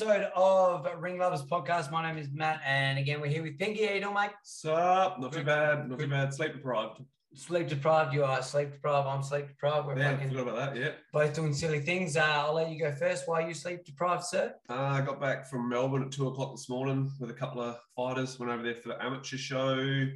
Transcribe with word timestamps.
Episode 0.00 0.30
of 0.36 0.86
Ring 1.02 1.18
Lovers 1.18 1.42
Podcast. 1.42 1.90
My 1.90 2.06
name 2.06 2.18
is 2.22 2.28
Matt, 2.32 2.60
and 2.64 3.00
again 3.00 3.20
we're 3.20 3.26
here 3.26 3.42
with 3.42 3.58
Pinky. 3.58 3.84
How 3.84 3.94
you 3.94 4.00
doing, 4.00 4.14
mate? 4.14 4.30
Sup? 4.44 5.18
Not 5.18 5.32
too 5.32 5.42
bad. 5.42 5.88
Not 5.90 5.98
too 5.98 6.06
bad. 6.06 6.32
Sleep 6.32 6.52
deprived. 6.52 7.00
Sleep 7.34 7.66
deprived, 7.66 8.14
you 8.14 8.22
are 8.22 8.40
sleep 8.40 8.70
deprived. 8.70 9.08
I'm 9.08 9.24
sleep 9.24 9.48
deprived. 9.48 9.88
We're 9.88 9.98
Yeah, 9.98 10.12
fucking 10.12 10.28
forgot 10.28 10.42
about 10.42 10.74
that. 10.74 10.80
Yeah. 10.80 10.90
both 11.12 11.34
doing 11.34 11.52
silly 11.52 11.80
things. 11.80 12.16
Uh, 12.16 12.20
I'll 12.22 12.54
let 12.54 12.70
you 12.70 12.78
go 12.78 12.92
first. 12.92 13.26
Why 13.26 13.42
are 13.42 13.48
you 13.48 13.54
sleep 13.54 13.84
deprived, 13.84 14.22
sir? 14.22 14.54
Uh, 14.70 14.74
I 14.74 15.00
got 15.00 15.20
back 15.20 15.50
from 15.50 15.68
Melbourne 15.68 16.04
at 16.04 16.12
two 16.12 16.28
o'clock 16.28 16.54
this 16.54 16.68
morning 16.68 17.10
with 17.18 17.30
a 17.30 17.34
couple 17.34 17.60
of 17.60 17.76
fighters. 17.96 18.38
Went 18.38 18.52
over 18.52 18.62
there 18.62 18.76
for 18.76 18.90
the 18.90 19.04
amateur 19.04 19.36
show, 19.36 20.06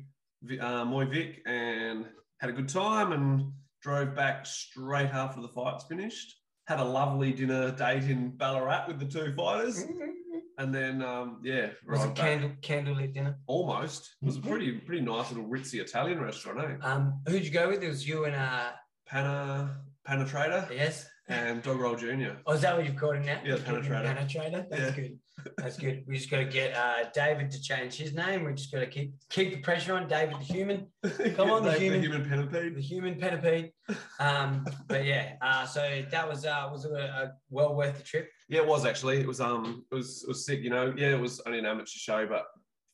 uh, 0.61 0.85
Moy 0.85 1.07
Vic, 1.07 1.43
and 1.45 2.07
had 2.39 2.51
a 2.51 2.53
good 2.53 2.69
time. 2.69 3.11
And 3.11 3.51
drove 3.83 4.15
back 4.15 4.47
straight 4.47 5.11
after 5.11 5.41
the 5.41 5.49
fights 5.49 5.85
finished. 5.89 6.37
Had 6.69 6.79
a 6.79 6.85
lovely 6.85 7.33
dinner 7.33 7.73
date 7.73 8.05
in 8.05 8.31
Ballarat 8.31 8.85
with 8.87 9.01
the 9.01 9.05
two 9.07 9.35
fighters, 9.37 9.85
and 10.59 10.73
then 10.73 11.03
um, 11.03 11.41
yeah, 11.43 11.71
Was 11.89 11.99
right 11.99 12.09
it 12.09 12.15
back. 12.15 12.17
candle 12.17 12.51
candlelit 12.63 13.13
dinner? 13.15 13.37
Almost. 13.49 14.15
It 14.23 14.27
was 14.27 14.37
a 14.37 14.41
pretty 14.41 14.73
pretty 14.73 15.01
nice 15.03 15.31
little 15.33 15.49
ritzy 15.49 15.81
Italian 15.81 16.21
restaurant, 16.21 16.61
eh? 16.61 16.87
Um, 16.87 17.21
who'd 17.27 17.45
you 17.45 17.51
go 17.51 17.69
with? 17.69 17.83
It 17.83 17.89
was 17.89 18.07
you 18.07 18.27
and 18.27 18.37
uh, 18.37 18.71
Pana 19.09 19.77
Penetrator 20.09 20.71
yes. 20.71 21.09
and 21.29 21.63
Dog 21.63 21.81
Roll 21.81 21.97
Jr. 21.97 22.35
Oh, 22.47 22.53
is 22.53 22.61
that 22.61 22.77
what 22.77 22.87
you've 22.87 22.97
called 22.97 23.17
him 23.17 23.27
now? 23.27 23.41
Yeah, 23.45 23.55
You've 23.55 23.65
called 23.65 23.85
him 23.85 23.93
Penetrator. 23.93 24.17
Penetrator. 24.17 24.65
That's 24.71 24.83
Yeah. 24.83 24.91
good. 25.03 25.19
That's 25.59 25.77
good. 25.77 26.05
We 26.07 26.17
just 26.17 26.31
got 26.31 26.39
to 26.39 26.45
get 26.45 26.75
uh, 26.77 27.05
David 27.15 27.51
to 27.51 27.61
change 27.61 27.95
his 27.97 28.13
name. 28.15 28.45
We 28.45 28.53
just 28.55 28.73
got 28.73 28.81
to 28.81 28.87
keep 28.87 29.15
keep 29.31 29.53
the 29.53 29.61
pressure 29.61 29.95
on 29.95 30.09
David 30.09 30.37
the 30.39 30.45
human. 30.45 30.87
Come 31.37 31.51
on, 31.51 31.63
the 31.65 31.71
the 31.73 31.79
human- 31.79 32.01
human 32.03 32.25
penipede. 32.29 32.75
the 32.75 32.81
human 32.81 33.19
centipede. 33.21 33.73
Um, 34.21 34.65
but 34.89 35.05
yeah, 35.05 35.35
uh, 35.41 35.67
so 35.67 36.03
that 36.11 36.29
was 36.29 36.45
uh, 36.47 36.69
was 36.73 36.85
a, 36.85 36.95
a 36.95 37.33
well 37.51 37.75
worth 37.75 37.99
the 37.99 38.05
trip. 38.05 38.29
Yeah, 38.49 38.61
it 38.61 38.67
was 38.67 38.85
actually. 38.87 39.19
It 39.21 39.27
was 39.27 39.41
um, 39.41 39.85
it 39.91 39.95
was 39.95 40.23
it 40.25 40.29
was 40.29 40.45
sick. 40.47 40.61
You 40.61 40.71
know, 40.71 40.95
yeah, 40.97 41.09
it 41.11 41.21
was 41.21 41.41
only 41.47 41.59
an 41.59 41.67
amateur 41.67 41.87
show, 41.87 42.27
but 42.27 42.47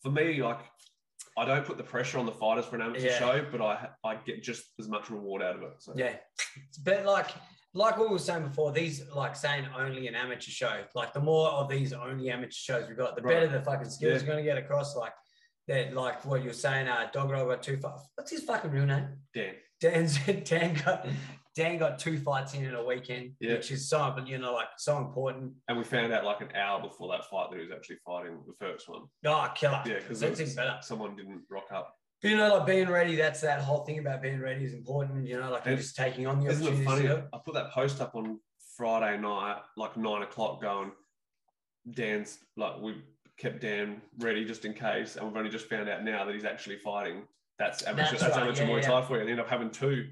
for 0.02 0.10
me, 0.10 0.42
like, 0.42 0.60
I 1.36 1.44
don't 1.44 1.64
put 1.64 1.76
the 1.76 1.84
pressure 1.84 2.18
on 2.18 2.26
the 2.26 2.32
fighters 2.32 2.64
for 2.66 2.76
an 2.76 2.82
amateur 2.82 3.06
Yeah. 3.06 3.18
show, 3.18 3.46
but 3.50 3.60
I 3.60 3.88
I 4.04 4.16
get 4.26 4.42
just 4.42 4.64
as 4.78 4.88
much 4.88 5.10
reward 5.10 5.42
out 5.42 5.56
of 5.56 5.62
it. 5.62 5.72
So 5.80 5.92
Yeah, 5.96 6.14
but 6.84 7.04
like 7.04 7.28
like 7.74 7.96
what 7.98 8.08
we 8.08 8.12
were 8.14 8.18
saying 8.18 8.44
before, 8.44 8.72
these 8.72 9.02
like 9.14 9.36
saying 9.36 9.66
only 9.76 10.06
an 10.08 10.14
amateur 10.14 10.50
show. 10.50 10.82
Like 10.94 11.12
the 11.12 11.20
more 11.20 11.48
of 11.48 11.68
these 11.68 11.92
only 11.92 12.30
amateur 12.30 12.50
shows 12.50 12.88
we 12.88 12.94
got, 12.94 13.14
the 13.16 13.22
Right. 13.22 13.34
better 13.34 13.58
the 13.58 13.62
fucking 13.64 13.90
skills 13.90 14.22
Yeah. 14.22 14.28
are 14.28 14.32
going 14.32 14.38
to 14.38 14.44
get 14.44 14.58
across. 14.58 14.96
Like 14.96 15.12
that, 15.68 15.92
like 15.94 16.24
what 16.24 16.42
you're 16.42 16.52
saying. 16.52 16.88
Uh, 16.88 17.08
Dog 17.12 17.30
got 17.30 17.62
two 17.62 17.76
fights. 17.76 18.08
What's 18.14 18.30
his 18.30 18.42
fucking 18.44 18.70
real 18.70 18.86
name? 18.86 19.08
Dan. 19.34 19.54
Dan's 19.80 20.18
Dan 20.44 20.74
got 20.84 21.06
Dan 21.54 21.76
got 21.78 21.98
two 21.98 22.18
fights 22.18 22.54
in 22.54 22.64
in 22.64 22.74
a 22.74 22.84
weekend, 22.84 23.32
Yeah. 23.40 23.54
which 23.54 23.70
is 23.70 23.88
so 23.88 24.16
you 24.26 24.38
know 24.38 24.54
like 24.54 24.68
so 24.78 24.98
important. 24.98 25.52
And 25.68 25.76
we 25.76 25.84
found 25.84 26.12
out 26.12 26.24
like 26.24 26.40
an 26.40 26.54
hour 26.56 26.80
before 26.80 27.08
that 27.12 27.24
fight 27.26 27.50
that 27.50 27.56
he 27.58 27.62
was 27.66 27.72
actually 27.72 27.98
fighting 28.06 28.38
the 28.46 28.54
first 28.64 28.88
one. 28.88 29.02
Oh, 29.26 29.52
killer! 29.54 29.82
Yeah, 29.86 29.98
because 29.98 30.20
someone 30.86 31.16
didn't 31.16 31.42
rock 31.50 31.66
up. 31.72 31.94
But, 32.20 32.30
you 32.30 32.36
know, 32.36 32.56
like 32.56 32.66
being 32.66 32.88
ready. 32.88 33.16
That's 33.16 33.40
that 33.42 33.60
whole 33.60 33.84
thing 33.84 33.98
about 33.98 34.22
being 34.22 34.40
ready 34.40 34.64
is 34.64 34.74
important. 34.74 35.26
You 35.26 35.38
know, 35.40 35.50
like 35.50 35.64
you're 35.64 35.74
And 35.74 35.82
just 35.82 35.96
taking 35.96 36.26
on 36.26 36.40
the 36.40 36.50
Isn't 36.50 36.66
it 36.66 36.84
funny? 36.84 37.08
I 37.08 37.38
put 37.44 37.54
that 37.54 37.70
post 37.70 38.00
up 38.00 38.14
on 38.14 38.40
Friday 38.76 39.18
night, 39.18 39.60
like 39.76 39.96
nine 39.96 40.22
o'clock, 40.22 40.60
going. 40.60 40.92
Dan's 41.90 42.38
like 42.56 42.80
we 42.80 43.02
kept 43.38 43.60
Dan 43.60 44.02
ready 44.18 44.44
just 44.44 44.64
in 44.64 44.74
case, 44.74 45.16
and 45.16 45.26
we've 45.26 45.36
only 45.36 45.50
just 45.50 45.68
found 45.68 45.88
out 45.88 46.04
now 46.04 46.24
that 46.24 46.34
he's 46.34 46.44
actually 46.44 46.76
fighting. 46.76 47.22
That's 47.58 47.86
amateur. 47.86 48.10
That's 48.10 48.22
That's, 48.22 48.36
right, 48.36 48.42
amateur 48.42 48.64
yeah, 48.64 48.70
Muay 48.70 48.82
yeah. 48.82 48.88
Thai 48.88 49.02
for 49.06 49.14
you. 49.16 49.20
And 49.22 49.30
end 49.30 49.40
up 49.40 49.48
having 49.48 49.70
two. 49.70 50.08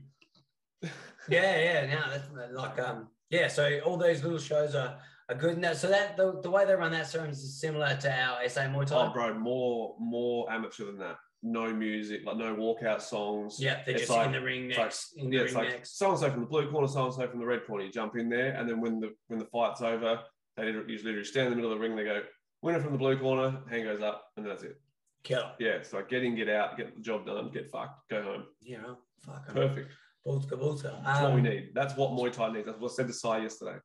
Yeah, 1.28 1.59
yeah. 1.59 1.87
Now 1.87 2.05
that's 2.09 2.28
like 2.53 2.78
um 2.78 3.09
yeah. 3.31 3.49
So 3.49 3.81
all 3.84 3.97
those 3.97 4.23
little 4.23 4.38
shows 4.38 4.77
are 4.77 4.97
are 5.28 5.34
good. 5.34 5.55
And 5.55 5.65
that, 5.65 5.77
so 5.77 5.88
that 5.88 6.17
the, 6.17 6.41
the 6.41 6.49
way 6.49 6.65
they 6.65 6.75
run 6.77 6.93
that 6.93 7.09
series 7.09 7.43
is 7.43 7.61
similar 7.61 7.97
to 7.97 8.12
our 8.12 8.49
SA 8.49 8.61
Muay 8.61 8.87
Thai. 8.87 9.09
Oh, 9.09 9.12
bro, 9.12 9.34
more 9.34 9.97
more 9.99 10.49
amateur 10.53 10.84
than 10.84 10.99
that. 10.99 11.17
No 11.49 11.73
music, 11.73 12.23
like 12.27 12.37
no 12.39 12.57
walkout 12.57 13.01
songs. 13.01 13.61
yeah, 13.61 13.83
they're 13.84 13.95
it's 13.95 14.07
just 14.07 14.11
like- 14.12 14.27
in 14.27 14.33
the 14.33 14.41
ring 14.41 14.69
it's 14.71 14.79
like- 14.79 15.23
in 15.23 15.31
the 15.31 15.37
Yeah, 15.37 15.43
ring 15.43 15.47
it's 15.47 15.55
like 15.55 15.69
next. 15.69 15.97
so 15.99 16.11
and 16.11 16.19
so 16.19 16.29
from 16.31 16.41
the 16.41 16.47
blue 16.47 16.69
corner, 16.71 16.89
so 16.89 17.05
and 17.05 17.15
so 17.15 17.29
from 17.29 17.39
the 17.39 17.47
red 17.47 17.65
corner. 17.67 17.84
You 17.84 17.93
jump 17.93 18.17
in 18.17 18.29
there, 18.29 18.55
and 18.57 18.69
then 18.69 18.81
when 18.81 18.99
the 18.99 19.15
when 19.29 19.39
the 19.39 19.45
fight's 19.47 19.81
over, 19.81 20.21
they 20.56 20.67
usually 20.71 21.23
stand 21.23 21.47
in 21.47 21.51
the 21.53 21.56
middle 21.56 21.73
of 21.73 21.79
the 21.79 21.83
ring. 21.87 21.95
They 21.95 22.03
go 22.05 22.23
winner 22.62 22.81
from 22.81 22.93
the 22.93 22.99
blue 22.99 23.17
corner, 23.19 23.62
hand 23.71 23.85
goes 23.85 24.03
up, 24.03 24.25
and 24.37 24.45
that's 24.45 24.65
it. 24.65 24.81
Killer. 25.23 25.53
Yeah, 25.61 25.83
so 25.83 25.99
like 25.99 26.09
get 26.09 26.25
in, 26.25 26.35
get 26.35 26.49
out, 26.49 26.77
get 26.77 26.97
the 26.97 27.01
job 27.03 27.27
done, 27.27 27.51
get 27.53 27.71
fucked, 27.71 28.09
go 28.11 28.23
home. 28.23 28.45
Yeah, 28.62 28.95
fuck. 29.21 29.47
Perfect. 29.47 29.93
Balls 30.25 30.47
kabulta. 30.47 31.05
That's 31.05 31.21
what 31.23 31.33
we 31.35 31.41
Um, 31.41 31.45
need. 31.45 31.71
That's 31.75 31.95
what 31.97 32.11
Muay 32.11 32.33
Thai 32.33 32.53
needs. 32.53 32.67
That's 32.67 32.81
what 32.81 32.91
I 32.91 32.95
said 32.95 33.06
to 33.06 33.12
Sai 33.12 33.39
yesterday. 33.43 33.79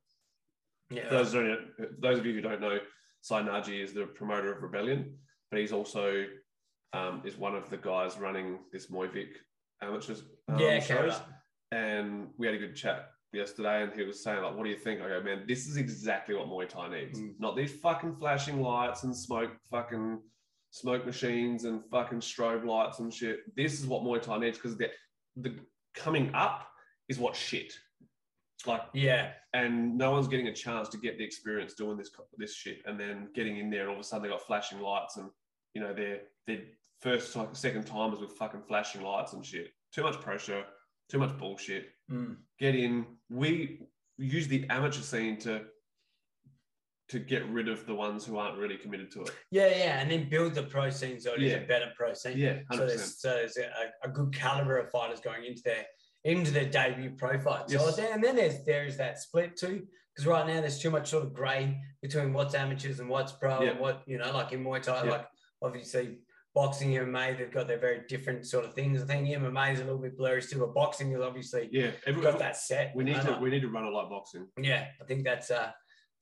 Yeah. 0.90 1.08
For 1.08 1.14
those, 1.16 1.32
who 1.32 1.56
those 2.00 2.18
of 2.18 2.26
you 2.26 2.34
who 2.34 2.40
don't 2.40 2.60
know, 2.60 2.80
Sai 3.20 3.42
Naji 3.42 3.80
is 3.84 3.92
the 3.92 4.06
promoter 4.06 4.52
of 4.52 4.62
Rebellion, 4.62 5.16
but 5.50 5.60
he's 5.60 5.72
also 5.72 6.26
um, 6.92 7.22
is 7.24 7.36
one 7.36 7.54
of 7.54 7.68
the 7.70 7.76
guys 7.76 8.18
running 8.18 8.58
this 8.72 8.86
Vic 8.86 9.36
amateurs 9.80 10.22
um, 10.48 10.58
yeah, 10.58 10.78
shows. 10.80 11.20
And 11.70 12.28
we 12.36 12.46
had 12.46 12.54
a 12.54 12.58
good 12.58 12.76
chat 12.76 13.10
yesterday, 13.32 13.82
and 13.82 13.92
he 13.92 14.02
was 14.02 14.22
saying 14.22 14.42
like, 14.42 14.54
"What 14.54 14.64
do 14.64 14.70
you 14.70 14.76
think?" 14.76 15.00
I 15.00 15.08
go, 15.08 15.22
"Man, 15.22 15.44
this 15.46 15.66
is 15.66 15.76
exactly 15.76 16.34
what 16.34 16.46
Muay 16.48 16.68
Thai 16.68 16.88
needs. 16.88 17.18
Mm. 17.18 17.34
Not 17.38 17.56
these 17.56 17.72
fucking 17.72 18.16
flashing 18.16 18.60
lights 18.60 19.04
and 19.04 19.16
smoke 19.16 19.52
fucking 19.70 20.20
smoke 20.70 21.04
machines 21.04 21.64
and 21.64 21.82
fucking 21.90 22.20
strobe 22.20 22.64
lights 22.64 22.98
and 22.98 23.12
shit. 23.12 23.40
This 23.56 23.78
is 23.78 23.86
what 23.86 24.02
Muay 24.02 24.20
Thai 24.20 24.38
needs 24.38 24.58
because 24.58 24.76
the 24.76 24.90
the 25.36 25.58
coming 25.94 26.30
up 26.34 26.68
is 27.08 27.18
what 27.18 27.34
shit. 27.36 27.72
Like 28.66 28.82
Yeah. 28.92 29.32
and 29.54 29.98
no 29.98 30.12
one's 30.12 30.28
getting 30.28 30.48
a 30.48 30.54
chance 30.54 30.88
to 30.90 30.98
get 30.98 31.18
the 31.18 31.24
experience 31.24 31.74
doing 31.74 31.96
this 31.96 32.10
this 32.36 32.54
shit, 32.54 32.82
and 32.86 33.00
then 33.00 33.28
getting 33.34 33.56
in 33.58 33.70
there, 33.70 33.82
and 33.82 33.90
all 33.90 33.96
of 33.96 34.00
a 34.00 34.04
sudden 34.04 34.22
they 34.24 34.28
got 34.28 34.46
flashing 34.46 34.80
lights, 34.80 35.16
and 35.16 35.30
you 35.74 35.80
know 35.80 35.92
they're 35.94 36.20
they're 36.46 36.62
first 37.02 37.34
like 37.36 37.54
second 37.54 37.84
timers 37.84 38.20
with 38.20 38.32
fucking 38.32 38.62
flashing 38.62 39.02
lights 39.02 39.32
and 39.32 39.44
shit. 39.44 39.68
Too 39.92 40.02
much 40.02 40.20
pressure, 40.20 40.64
too 41.10 41.18
much 41.18 41.36
bullshit. 41.36 41.86
Mm. 42.10 42.36
Get 42.58 42.74
in. 42.74 43.04
We 43.28 43.80
use 44.18 44.48
the 44.48 44.64
amateur 44.70 45.02
scene 45.02 45.38
to 45.40 45.62
to 47.08 47.18
get 47.18 47.46
rid 47.50 47.68
of 47.68 47.84
the 47.84 47.94
ones 47.94 48.24
who 48.24 48.38
aren't 48.38 48.56
really 48.56 48.76
committed 48.78 49.10
to 49.10 49.22
it. 49.22 49.30
Yeah, 49.50 49.66
yeah, 49.66 50.00
and 50.00 50.10
then 50.10 50.30
build 50.30 50.54
the 50.54 50.62
pro 50.62 50.88
scene 50.88 51.20
so 51.20 51.34
it 51.34 51.42
is 51.42 51.52
Yeah. 51.52 51.58
a 51.58 51.66
better 51.66 51.92
pro 51.94 52.14
scene. 52.14 52.38
Yeah, 52.38 52.60
So 52.70 52.78
hundred 52.78 52.88
there's, 52.90 53.20
so 53.20 53.28
there's 53.30 53.56
a, 53.58 53.68
a 54.02 54.08
good 54.08 54.32
caliber 54.34 54.78
of 54.78 54.90
fighters 54.90 55.20
going 55.20 55.44
into 55.44 55.62
their 55.62 55.84
into 56.24 56.52
their 56.52 56.66
debut 56.70 57.10
pro 57.18 57.38
fight. 57.38 57.68
So 57.68 57.84
Yes. 57.84 57.98
and 57.98 58.22
then 58.24 58.36
there's 58.36 58.64
there 58.64 58.86
is 58.86 58.96
that 58.96 59.18
split 59.18 59.56
too, 59.56 59.82
because 60.14 60.26
right 60.26 60.46
now 60.46 60.60
there's 60.60 60.78
too 60.78 60.90
much 60.90 61.08
sort 61.08 61.24
of 61.24 61.34
grey 61.34 61.76
between 62.00 62.32
what's 62.32 62.54
amateurs 62.54 63.00
and 63.00 63.08
what's 63.10 63.32
pro 63.32 63.60
Yeah. 63.60 63.70
and 63.70 63.80
what 63.80 64.02
you 64.06 64.16
know, 64.18 64.32
like 64.32 64.52
in 64.52 64.64
Muay 64.64 64.80
Thai, 64.80 65.04
Yeah. 65.04 65.10
like 65.10 65.26
obviously 65.60 66.18
boxing, 66.54 66.90
MMA, 66.90 67.38
they've 67.38 67.52
got 67.52 67.66
their 67.66 67.78
very 67.78 68.02
different 68.08 68.46
sort 68.46 68.64
of 68.64 68.74
things. 68.74 69.02
I 69.02 69.06
think 69.06 69.28
MMA 69.28 69.72
is 69.72 69.80
a 69.80 69.84
little 69.84 69.98
bit 69.98 70.16
blurry 70.16 70.42
still, 70.42 70.60
but 70.60 70.74
boxing 70.74 71.12
is 71.12 71.20
obviously 71.20 71.68
Yeah, 71.72 71.90
got 72.20 72.38
that 72.38 72.56
set. 72.56 72.92
We 72.94 73.04
need 73.04 73.20
to 73.22 73.38
we 73.40 73.50
need 73.50 73.62
to 73.62 73.68
run 73.68 73.86
it 73.86 73.90
like 73.90 74.08
boxing. 74.08 74.46
yeah, 74.58 74.86
I 75.00 75.04
think 75.04 75.24
that's 75.24 75.50
uh 75.50 75.70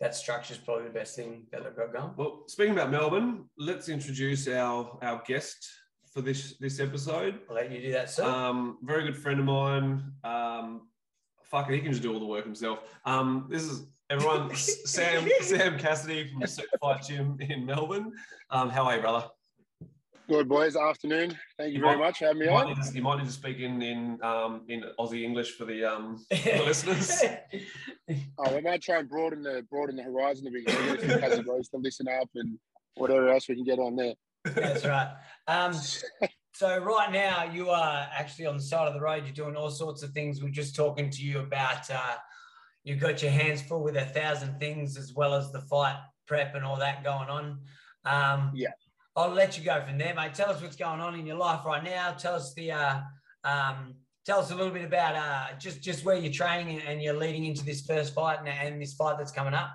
that 0.01 0.15
structure 0.15 0.55
is 0.55 0.59
probably 0.59 0.85
the 0.85 0.91
best 0.95 1.15
thing 1.15 1.47
that 1.53 1.63
they've 1.63 1.77
got 1.77 1.93
going. 1.93 2.13
Well, 2.17 2.45
speaking 2.47 2.73
about 2.73 2.91
Melbourne, 2.91 3.45
let's 3.59 3.89
introduce 3.89 4.49
our 4.49 4.99
our 5.03 5.23
guest 5.27 5.69
for 6.13 6.21
this 6.23 6.57
this 6.59 6.81
episode. 6.81 7.41
I'll 7.49 7.57
let 7.57 7.71
you 7.71 7.81
do 7.81 7.93
that, 7.93 8.11
sir. 8.11 8.25
Um, 8.25 8.79
very 8.83 9.05
good 9.05 9.17
friend 9.17 9.41
of 9.41 9.47
mine. 9.47 10.13
Um, 10.25 10.89
fuck 11.45 11.69
it, 11.69 11.75
he 11.75 11.81
can 11.81 11.91
just 11.91 12.03
do 12.03 12.13
all 12.13 12.21
the 12.21 12.27
work 12.27 12.45
himself. 12.45 12.81
Um, 13.05 13.47
this 13.51 13.65
is 13.65 13.87
everyone. 14.09 14.55
Sam 14.57 15.29
Sam 15.41 15.79
Cassidy 15.79 16.31
from 16.33 16.43
Fight 16.81 17.03
Gym 17.07 17.37
in 17.41 17.67
Melbourne. 17.67 18.13
Um, 18.51 18.71
how 18.71 18.85
are 18.85 18.97
you, 18.97 19.03
brother? 19.03 19.27
Good 20.31 20.49
boys, 20.49 20.77
afternoon. 20.77 21.37
Thank 21.59 21.71
you 21.73 21.79
You 21.79 21.81
very 21.85 21.97
might- 21.97 22.05
much 22.05 22.19
for 22.21 22.27
having 22.27 22.43
me 22.43 22.47
on. 22.47 22.69
need 22.69 22.77
to, 22.81 22.95
you 22.95 23.03
might 23.03 23.19
need 23.19 23.27
to 23.27 23.33
speak 23.33 23.59
in 23.59 23.83
in 23.83 24.23
um, 24.23 24.63
in 24.69 24.85
Aussie 24.97 25.25
English 25.25 25.57
for 25.57 25.65
the 25.65 25.85
um, 25.85 26.25
the 26.31 26.63
listeners. 26.65 27.21
Oh, 28.39 28.55
we 28.55 28.61
might 28.61 28.81
try 28.81 28.99
and 29.01 29.09
broaden 29.09 29.43
the 29.43 29.67
broaden 29.69 29.97
the 29.97 30.05
horizon 30.05 30.47
a 30.47 30.51
bit. 30.53 30.69
you 30.69 30.73
know, 30.73 30.95
Get 30.95 31.03
a 31.05 31.09
few 31.09 31.19
cousin 31.19 31.45
boys 31.45 31.69
to 31.71 31.79
listen 31.79 32.07
up 32.07 32.29
and 32.37 32.57
whatever 32.95 33.29
else 33.29 33.49
we 33.49 33.57
can 33.57 33.65
get 33.65 33.81
on 33.81 33.97
there. 33.97 34.15
That's 34.45 34.87
right. 34.87 35.13
Um, 35.49 35.73
so 36.55 36.79
right 36.79 37.11
now 37.11 37.51
you 37.53 37.71
are 37.71 38.07
actually 38.17 38.47
on 38.47 38.57
the 38.57 38.63
side 38.63 38.87
of 38.87 38.95
the 38.95 39.01
road. 39.01 39.25
You're 39.25 39.33
doing 39.35 39.57
all 39.57 39.71
sorts 39.71 40.05
of 40.05 40.11
things. 40.13 40.41
We're 40.41 40.51
just 40.51 40.77
talking 40.77 41.11
to 41.11 41.23
you 41.25 41.41
about 41.41 41.91
uh, 41.91 42.15
you've 42.85 43.01
got 43.01 43.21
your 43.21 43.33
hands 43.33 43.63
full 43.63 43.83
with 43.83 43.97
a 43.97 44.05
thousand 44.05 44.61
things 44.61 44.97
as 44.97 45.13
well 45.13 45.35
as 45.35 45.51
the 45.51 45.61
fight 45.63 45.97
prep 46.29 46.55
and 46.55 46.65
all 46.65 46.77
that 46.79 47.03
going 47.03 47.29
on. 47.29 47.59
Um, 48.05 48.53
Yeah. 48.55 48.69
I'll 49.17 49.31
let 49.31 49.59
you 49.59 49.65
go 49.65 49.81
from 49.83 49.99
there, 49.99 50.15
mate. 50.15 50.35
Tell 50.35 50.51
us 50.51 50.63
what's 50.63 50.77
going 50.77 51.01
on 51.01 51.19
in 51.19 51.27
your 51.27 51.37
life 51.37 51.65
right 51.67 51.83
now. 51.83 52.13
Tell 52.13 52.35
us 52.35 52.55
the 52.55 52.73
uh, 52.73 53.01
um, 53.45 53.95
tell 54.25 54.41
us 54.41 54.51
a 54.51 54.55
little 54.55 54.73
bit 54.73 54.85
about 54.85 55.17
uh, 55.17 55.59
just 55.59 55.83
just 55.83 56.05
where 56.05 56.17
you're 56.17 56.33
training 56.33 56.79
and, 56.79 56.89
and 56.89 57.03
you're 57.03 57.17
leading 57.17 57.45
into 57.45 57.65
this 57.65 57.85
first 57.85 58.15
fight 58.15 58.39
and, 58.39 58.49
and 58.49 58.81
this 58.81 58.95
fight 58.95 59.19
that's 59.19 59.33
coming 59.33 59.55
up. 59.55 59.71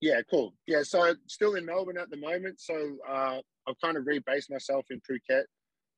Yeah, 0.00 0.20
cool. 0.30 0.54
Yeah, 0.66 0.82
so 0.84 1.14
still 1.26 1.54
in 1.54 1.66
Melbourne 1.66 1.98
at 1.98 2.10
the 2.10 2.18
moment. 2.18 2.60
So 2.60 2.96
uh, 3.08 3.38
I've 3.66 3.80
kind 3.82 3.96
of 3.96 4.04
rebased 4.04 4.50
myself 4.50 4.86
in 4.90 5.00
Phuket 5.00 5.44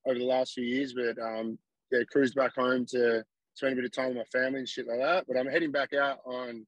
over 0.06 0.18
the 0.18 0.24
last 0.24 0.52
few 0.54 0.64
years, 0.64 0.94
but 0.94 1.20
um, 1.22 1.58
yeah, 1.92 2.00
cruised 2.10 2.34
back 2.34 2.54
home 2.56 2.86
to 2.90 3.22
spend 3.54 3.74
a 3.74 3.76
bit 3.76 3.84
of 3.84 3.92
time 3.92 4.08
with 4.08 4.16
my 4.16 4.40
family 4.40 4.60
and 4.60 4.68
shit 4.68 4.86
like 4.86 5.00
that. 5.00 5.26
But 5.28 5.36
I'm 5.36 5.48
heading 5.48 5.70
back 5.70 5.92
out 5.92 6.18
on 6.24 6.66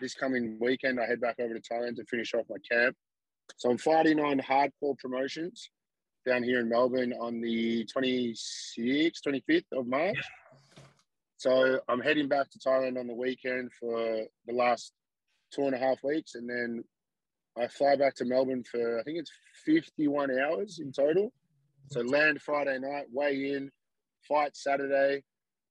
this 0.00 0.14
coming 0.14 0.56
weekend. 0.60 1.00
I 1.00 1.06
head 1.06 1.20
back 1.20 1.36
over 1.40 1.52
to 1.52 1.60
Thailand 1.60 1.96
to 1.96 2.04
finish 2.04 2.32
off 2.34 2.46
my 2.48 2.58
camp. 2.70 2.94
So 3.56 3.70
I'm 3.70 3.78
fighting 3.78 4.20
on 4.20 4.38
hardcore 4.38 4.98
promotions 4.98 5.70
down 6.26 6.42
here 6.42 6.60
in 6.60 6.68
Melbourne 6.68 7.14
on 7.18 7.40
the 7.40 7.86
26th, 7.86 9.20
25th 9.26 9.64
of 9.72 9.86
March. 9.86 10.18
So 11.38 11.80
I'm 11.88 12.00
heading 12.00 12.28
back 12.28 12.50
to 12.50 12.58
Thailand 12.58 12.98
on 12.98 13.06
the 13.06 13.14
weekend 13.14 13.70
for 13.72 14.24
the 14.46 14.52
last 14.52 14.92
two 15.52 15.62
and 15.62 15.74
a 15.74 15.78
half 15.78 16.02
weeks, 16.02 16.34
and 16.34 16.48
then 16.48 16.84
I 17.56 17.68
fly 17.68 17.96
back 17.96 18.14
to 18.16 18.24
Melbourne 18.24 18.64
for 18.64 19.00
I 19.00 19.02
think 19.02 19.18
it's 19.18 19.32
51 19.64 20.30
hours 20.38 20.80
in 20.80 20.92
total. 20.92 21.32
So 21.90 22.00
land 22.00 22.42
Friday 22.42 22.78
night, 22.78 23.06
weigh 23.10 23.52
in, 23.52 23.70
fight 24.26 24.56
Saturday, 24.56 25.22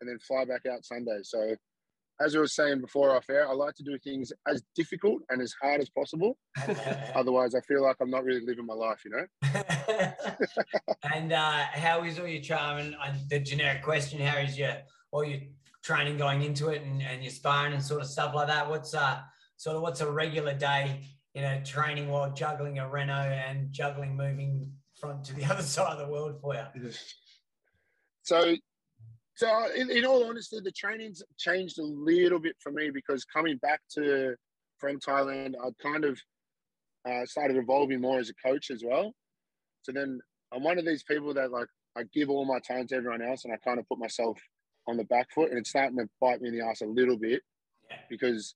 and 0.02 0.10
then 0.10 0.20
fly 0.20 0.46
back 0.46 0.66
out 0.66 0.86
Sunday. 0.86 1.20
So 1.24 1.56
as 2.20 2.36
I 2.36 2.40
was 2.40 2.56
saying 2.56 2.82
before 2.82 3.16
off 3.16 3.30
air, 3.30 3.48
I 3.48 3.54
like 3.54 3.76
to 3.76 3.84
do 3.84 3.98
things 4.00 4.34
as 4.48 4.64
difficult 4.76 5.22
and 5.30 5.42
as 5.42 5.54
hard 5.62 5.82
as 5.82 5.90
possible. 5.90 6.38
Otherwise, 7.16 7.54
I 7.54 7.62
feel 7.62 7.84
like 7.84 7.98
I'm 8.02 8.10
not 8.10 8.24
really 8.24 8.46
living 8.46 8.66
my 8.66 8.74
life, 8.74 9.04
you 9.06 9.12
know. 9.12 9.26
and 11.14 11.32
uh, 11.32 11.66
how 11.72 12.04
is 12.04 12.20
all 12.20 12.28
your 12.28 12.42
training? 12.42 12.96
The 13.30 13.40
generic 13.40 13.84
question: 13.84 14.20
How 14.20 14.40
is 14.40 14.58
your 14.58 14.74
all 15.12 15.24
your 15.24 15.42
training 15.84 16.18
going 16.18 16.42
into 16.42 16.70
it, 16.70 16.82
and, 16.82 17.02
and 17.02 17.22
your 17.22 17.32
sparring 17.32 17.74
and 17.74 17.84
sort 17.84 18.02
of 18.02 18.08
stuff 18.08 18.34
like 18.34 18.48
that? 18.48 18.68
What's 18.68 18.94
uh 18.94 19.20
sort 19.58 19.76
of 19.76 19.82
what's 19.84 20.02
a 20.02 20.12
regular 20.12 20.54
day? 20.54 21.02
You 21.34 21.44
know, 21.44 21.62
training 21.64 22.10
while 22.10 22.34
juggling 22.34 22.80
a 22.80 22.90
Renault 22.90 23.14
and 23.30 23.72
juggling 23.72 24.18
moving 24.18 24.72
from 25.00 25.24
to 25.24 25.36
the 25.36 25.46
other 25.52 25.62
side 25.62 25.94
of 25.94 26.00
the 26.00 26.12
world 26.12 26.40
for 26.42 26.56
you. 26.56 26.92
So, 28.24 28.56
so 29.38 29.68
in, 29.76 29.92
in 29.92 30.04
all 30.04 30.28
honesty, 30.28 30.60
the 30.64 30.72
training's 30.72 31.22
changed 31.38 31.78
a 31.78 31.84
little 31.84 32.40
bit 32.40 32.56
for 32.60 32.72
me 32.72 32.90
because 32.90 33.24
coming 33.24 33.58
back 33.58 33.82
to 33.94 34.34
from 34.80 35.00
Thailand, 35.00 35.54
I 35.64 35.70
kind 35.80 36.06
of 36.06 36.20
uh, 37.08 37.24
started 37.28 37.56
evolving 37.56 38.02
more 38.02 38.18
as 38.18 38.32
a 38.32 38.48
coach 38.48 38.72
as 38.72 38.82
well. 38.84 39.14
So 39.84 39.92
then 39.92 40.20
I'm 40.52 40.64
one 40.64 40.80
of 40.80 40.86
these 40.86 41.04
people 41.04 41.36
that 41.36 41.52
like 41.52 41.68
I 41.96 42.02
give 42.16 42.32
all 42.32 42.46
my 42.46 42.58
time 42.68 42.88
to 42.88 42.96
everyone 42.96 43.22
else, 43.22 43.46
and 43.46 43.54
I 43.54 43.58
kind 43.58 43.78
of 43.78 43.88
put 43.88 44.00
myself 44.00 44.40
on 44.88 44.98
the 44.98 45.04
back 45.04 45.28
foot, 45.32 45.52
and 45.52 45.60
it's 45.60 45.70
starting 45.70 45.98
to 46.00 46.10
bite 46.20 46.42
me 46.42 46.50
in 46.50 46.58
the 46.58 46.66
ass 46.66 46.82
a 46.82 46.88
little 46.88 47.18
bit 47.18 47.44
because, 48.10 48.56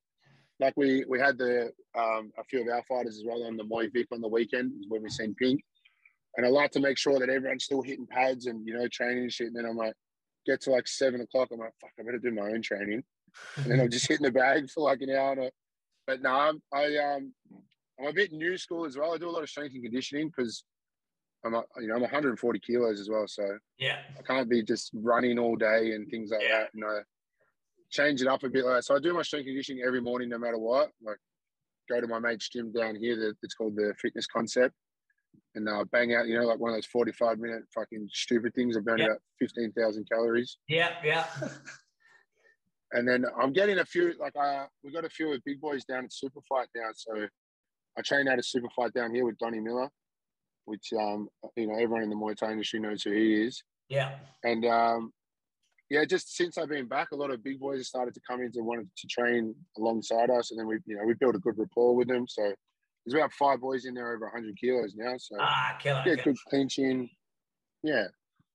like 0.60 0.74
we 0.78 1.06
we 1.07 1.19
had 1.19 1.38
the 1.38 1.72
um, 1.95 2.31
a 2.39 2.44
few 2.50 2.60
of 2.60 2.68
our 2.74 2.83
fighters 2.89 3.18
as 3.18 3.24
well 3.24 3.44
on 3.44 3.56
the 3.56 3.66
Moy 3.66 3.88
Vic 3.94 4.07
on 4.12 4.22
the 4.22 4.28
weekend 4.28 4.72
when 4.88 5.04
we 5.04 5.10
seen 5.12 5.36
Pink, 5.36 5.62
and 6.38 6.45
I 6.45 6.50
like 6.50 6.72
to 6.72 6.80
make 6.80 6.98
sure 6.98 7.19
that 7.19 7.30
everyone's 7.30 7.66
still 7.66 7.83
hitting 7.83 8.07
pads 8.07 8.48
and 8.48 8.68
you 8.68 8.74
know 8.74 8.88
training 8.92 9.25
and 9.25 9.31
shit. 9.31 9.48
And 9.48 9.56
then 9.56 9.66
I'm 9.66 9.78
like, 9.78 9.94
get 10.45 10.61
to 10.61 10.71
like 10.71 10.88
seven 10.88 11.21
o'clock, 11.21 11.49
I'm 11.51 11.59
like, 11.59 11.73
fuck, 11.79 11.91
I 11.99 12.03
better 12.03 12.19
do 12.19 12.31
my 12.31 12.49
own 12.49 12.61
training, 12.61 13.03
and 13.57 13.65
then 13.71 13.79
I'm 13.79 13.89
just 13.89 14.07
hitting 14.07 14.25
the 14.25 14.31
bag 14.31 14.69
for 14.69 14.81
like 14.83 15.01
an 15.01 15.11
hour. 15.11 15.33
A, 15.39 15.51
but 16.07 16.21
no, 16.21 16.29
I'm, 16.29 16.61
I 16.73 16.97
um 16.97 17.33
I'm 17.99 18.07
a 18.07 18.13
bit 18.13 18.31
new 18.31 18.57
school 18.57 18.85
as 18.85 18.97
well. 18.97 19.13
I 19.13 19.17
do 19.17 19.29
a 19.29 19.31
lot 19.31 19.43
of 19.43 19.49
strength 19.49 19.73
and 19.73 19.83
conditioning 19.83 20.27
because 20.35 20.63
I'm 21.45 21.53
a, 21.53 21.63
you 21.79 21.88
know 21.88 21.95
I'm 21.95 22.01
140 22.01 22.59
kilos 22.59 22.99
as 22.99 23.09
well, 23.09 23.27
so 23.27 23.43
Yeah. 23.77 23.99
I 24.17 24.21
can't 24.23 24.49
be 24.49 24.63
just 24.63 24.91
running 24.93 25.38
all 25.39 25.55
day 25.55 25.91
and 25.93 26.09
things 26.09 26.31
like 26.31 26.41
Yeah. 26.41 26.59
that. 26.61 26.69
You 26.73 26.81
know, 26.81 27.01
change 27.91 28.21
it 28.21 28.27
up 28.27 28.44
a 28.44 28.49
bit. 28.49 28.65
Like 28.65 28.75
that. 28.77 28.83
So 28.85 28.95
I 28.95 28.99
do 28.99 29.13
my 29.13 29.21
strength 29.21 29.45
and 29.45 29.51
conditioning 29.53 29.83
every 29.85 30.01
morning, 30.01 30.29
no 30.29 30.37
matter 30.39 30.57
what. 30.57 30.91
Like 31.03 31.17
go 31.89 31.99
to 32.01 32.07
my 32.07 32.19
mate's 32.19 32.49
gym 32.49 32.71
down 32.71 32.95
here. 32.95 33.15
That 33.17 33.35
it's 33.44 33.53
called 33.53 33.75
the 33.75 33.94
Fitness 34.01 34.27
Concept, 34.27 34.73
and 35.56 35.68
uh, 35.68 35.83
bang 35.92 36.13
out. 36.15 36.27
You 36.27 36.39
know, 36.39 36.45
like 36.45 36.59
one 36.59 36.71
of 36.71 36.77
those 36.77 36.86
45 36.86 37.39
minute 37.39 37.63
fucking 37.74 38.07
stupid 38.13 38.53
things. 38.53 38.77
I 38.77 38.81
burn 38.81 39.00
Yeah. 39.00 39.06
about 39.06 39.21
15,000 39.39 40.07
calories, 40.09 40.57
Yeah. 40.68 40.92
Yeah. 41.03 41.25
and 42.94 43.07
then 43.07 43.25
I'm 43.39 43.53
getting 43.53 43.80
a 43.80 43.86
few. 43.86 44.13
Like 44.19 44.36
uh, 44.36 44.65
we 44.83 44.92
got 44.92 45.06
a 45.06 45.09
few 45.09 45.33
of 45.33 45.42
big 45.45 45.62
boys 45.62 45.83
down 45.86 46.06
at 46.06 46.13
Super 46.13 46.42
Fight 46.48 46.68
now. 46.75 46.89
So 46.95 47.27
I 47.98 48.01
train 48.01 48.27
out 48.27 48.39
of 48.39 48.45
Super 48.45 48.69
Fight 48.75 48.94
down 48.94 49.13
here 49.13 49.25
with 49.25 49.38
Donnie 49.38 49.59
Miller, 49.59 49.89
which 50.65 50.89
um 51.00 51.30
you 51.56 51.68
know 51.68 51.74
everyone 51.75 52.04
in 52.04 52.09
the 52.09 52.15
Muay 52.15 52.36
Thai 52.36 52.51
industry 52.51 52.80
knows 52.80 53.04
who 53.04 53.12
he 53.12 53.44
is. 53.44 53.63
Yeah. 53.89 54.15
And 54.44 54.65
um, 54.65 55.12
yeah, 55.89 56.06
just 56.06 56.36
since 56.38 56.57
I've 56.57 56.69
been 56.69 56.88
back, 56.88 57.09
a 57.12 57.15
lot 57.18 57.31
of 57.31 57.44
big 57.44 57.59
boys 57.59 57.80
have 57.80 57.86
started 57.86 58.13
to 58.13 58.21
come 58.25 58.42
in 58.42 58.50
to 58.54 58.62
wanted 58.62 58.89
to 58.95 59.07
train 59.07 59.54
alongside 59.77 60.30
us, 60.30 60.51
and 60.51 60.59
then 60.59 60.68
we, 60.68 60.77
you 60.86 60.95
know, 60.95 61.04
we 61.06 61.13
built 61.15 61.36
a 61.36 61.39
good 61.39 61.57
rapport 61.57 61.94
with 61.95 62.07
them. 62.07 62.25
So 62.30 62.54
there's 63.06 63.15
about 63.19 63.33
five 63.33 63.59
boys 63.62 63.86
in 63.86 63.94
there 63.94 64.13
over 64.13 64.25
100 64.25 64.57
kilos 64.59 64.94
now. 64.95 65.15
So 65.18 65.36
Ah, 65.39 65.77
killer. 65.81 66.03
yeah, 66.06 66.15
good 66.15 66.38
clinching. 66.50 67.09
Yeah, 67.83 68.06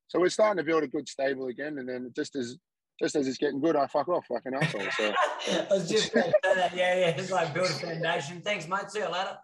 so 0.09 0.21
we're 0.21 0.29
starting 0.29 0.59
to 0.59 0.65
build 0.65 0.85
a 0.85 0.89
good 0.89 1.09
stable 1.09 1.49
again, 1.49 1.79
and 1.79 1.89
then 1.89 2.13
just 2.15 2.37
as 2.37 2.57
just 3.01 3.15
as 3.17 3.27
it's 3.29 3.37
getting 3.39 3.61
good, 3.61 3.77
I 3.77 3.87
fuck 3.89 4.09
off 4.09 4.25
like 4.31 4.43
an 4.47 4.55
asshole. 4.55 4.81
So 4.97 5.13
I 5.53 5.67
was 5.71 5.89
just 5.91 6.15
going 6.15 6.27
to 6.27 6.33
say 6.43 6.55
that. 6.55 6.75
Yeah, 6.75 6.95
yeah. 6.99 7.09
It's 7.09 7.31
like 7.31 7.53
build 7.53 7.67
a 7.67 7.73
foundation. 7.73 8.41
Thanks, 8.41 8.67
mate. 8.69 8.91
See 8.91 9.01
you 9.01 9.11
later. 9.13 9.37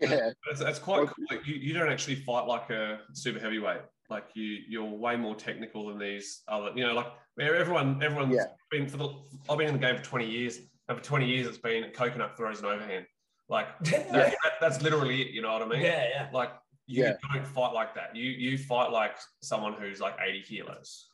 yeah, 0.02 0.30
It's, 0.50 0.60
it's 0.60 0.78
quite 0.78 1.08
cool. 1.08 1.24
Like, 1.30 1.44
you, 1.46 1.54
you 1.56 1.72
don't 1.74 1.90
actually 1.90 2.16
fight 2.16 2.46
like 2.46 2.68
a 2.70 3.00
super 3.12 3.40
heavyweight. 3.40 3.80
Like 4.10 4.26
you, 4.34 4.58
you're 4.68 4.84
way 4.84 5.16
more 5.16 5.34
technical 5.34 5.88
than 5.88 5.98
these 5.98 6.42
other. 6.46 6.70
You 6.76 6.86
know, 6.86 6.94
like 6.94 7.06
where 7.34 7.56
everyone, 7.56 8.00
everyone's 8.04 8.36
Yeah. 8.36 8.44
been 8.70 8.86
for 8.88 8.98
the. 8.98 9.08
I've 9.50 9.58
been 9.58 9.68
in 9.68 9.74
the 9.74 9.80
game 9.80 9.96
for 9.96 10.04
20 10.04 10.30
years, 10.30 10.58
and 10.88 10.96
for 10.98 11.02
20 11.04 11.26
years 11.26 11.46
it's 11.48 11.58
been 11.58 11.90
coconut 11.92 12.36
throws 12.36 12.58
and 12.58 12.66
overhand. 12.68 13.06
Like 13.48 13.68
yeah. 13.84 14.04
that- 14.12 14.34
that's 14.60 14.82
literally 14.82 15.22
it. 15.22 15.30
You 15.32 15.42
know 15.42 15.52
what 15.52 15.62
I 15.62 15.66
mean? 15.66 15.80
Yeah. 15.82 16.06
yeah. 16.08 16.28
Like 16.32 16.50
you 16.86 17.04
Yeah. 17.04 17.14
don't 17.32 17.46
fight 17.46 17.72
like 17.72 17.94
that. 17.94 18.14
You 18.16 18.24
you 18.30 18.58
fight 18.58 18.90
like 18.90 19.16
someone 19.42 19.74
who's 19.74 20.00
like 20.00 20.16
80 20.20 20.42
kilos. 20.42 21.08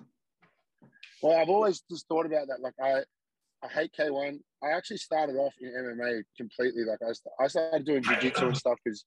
well, 1.22 1.38
I've 1.40 1.48
always 1.48 1.80
just 1.90 2.06
thought 2.08 2.26
about 2.26 2.46
that. 2.48 2.60
Like 2.60 2.74
I, 2.82 3.02
I 3.64 3.68
hate 3.68 3.92
K1. 3.98 4.38
I 4.62 4.70
actually 4.70 4.98
started 4.98 5.36
off 5.36 5.54
in 5.60 5.70
MMA 5.70 6.22
completely. 6.36 6.84
Like 6.84 6.98
I, 7.02 7.44
I 7.44 7.48
started 7.48 7.84
doing 7.86 8.02
jiu-jitsu 8.02 8.40
and 8.40 8.48
um, 8.48 8.54
stuff 8.54 8.78
because 8.84 9.04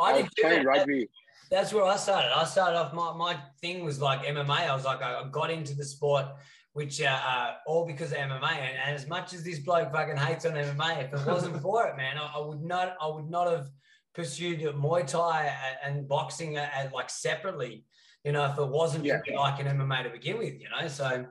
I 0.00 0.04
I 0.04 0.12
did 0.16 0.22
was 0.24 0.30
too, 0.34 0.42
playing 0.42 0.64
rugby. 0.66 1.08
That's 1.50 1.72
where 1.72 1.84
I 1.84 1.96
started. 1.96 2.30
I 2.36 2.44
started 2.44 2.78
off 2.78 2.94
my, 2.94 3.12
my 3.14 3.38
thing 3.60 3.84
was 3.84 4.00
like 4.00 4.22
MMA. 4.24 4.68
I 4.70 4.74
was 4.74 4.84
like, 4.86 5.02
I 5.02 5.26
got 5.30 5.50
into 5.50 5.74
the 5.74 5.84
sport, 5.84 6.26
which 6.72 7.02
uh, 7.02 7.06
uh, 7.06 7.54
all 7.66 7.86
because 7.86 8.12
of 8.12 8.18
MMA. 8.18 8.50
And, 8.52 8.78
and 8.86 8.94
as 8.94 9.06
much 9.08 9.34
as 9.34 9.44
this 9.44 9.58
bloke 9.58 9.92
fucking 9.92 10.16
hates 10.16 10.46
on 10.46 10.52
MMA, 10.52 11.04
if 11.04 11.12
it 11.20 11.26
wasn't 11.26 11.60
for 11.60 11.86
it, 11.86 11.96
man, 11.96 12.16
I, 12.18 12.32
I 12.36 12.40
would 12.40 12.62
not, 12.62 12.96
I 13.00 13.08
would 13.08 13.28
not 13.28 13.50
have 13.50 13.68
pursued 14.14 14.60
Muay 14.60 15.06
Thai 15.06 15.54
and, 15.84 15.96
and 15.96 16.08
boxing 16.08 16.56
uh, 16.58 16.68
uh, 16.76 16.88
like 16.94 17.10
separately. 17.10 17.84
You 18.24 18.32
know, 18.32 18.44
if 18.46 18.58
it 18.58 18.68
wasn't 18.68 19.04
Yeah. 19.04 19.18
for 19.24 19.30
me 19.30 19.36
liking 19.36 19.66
MMA 19.66 20.04
to 20.04 20.10
begin 20.10 20.38
with, 20.38 20.54
you 20.60 20.68
know. 20.70 20.86
So, 20.88 21.26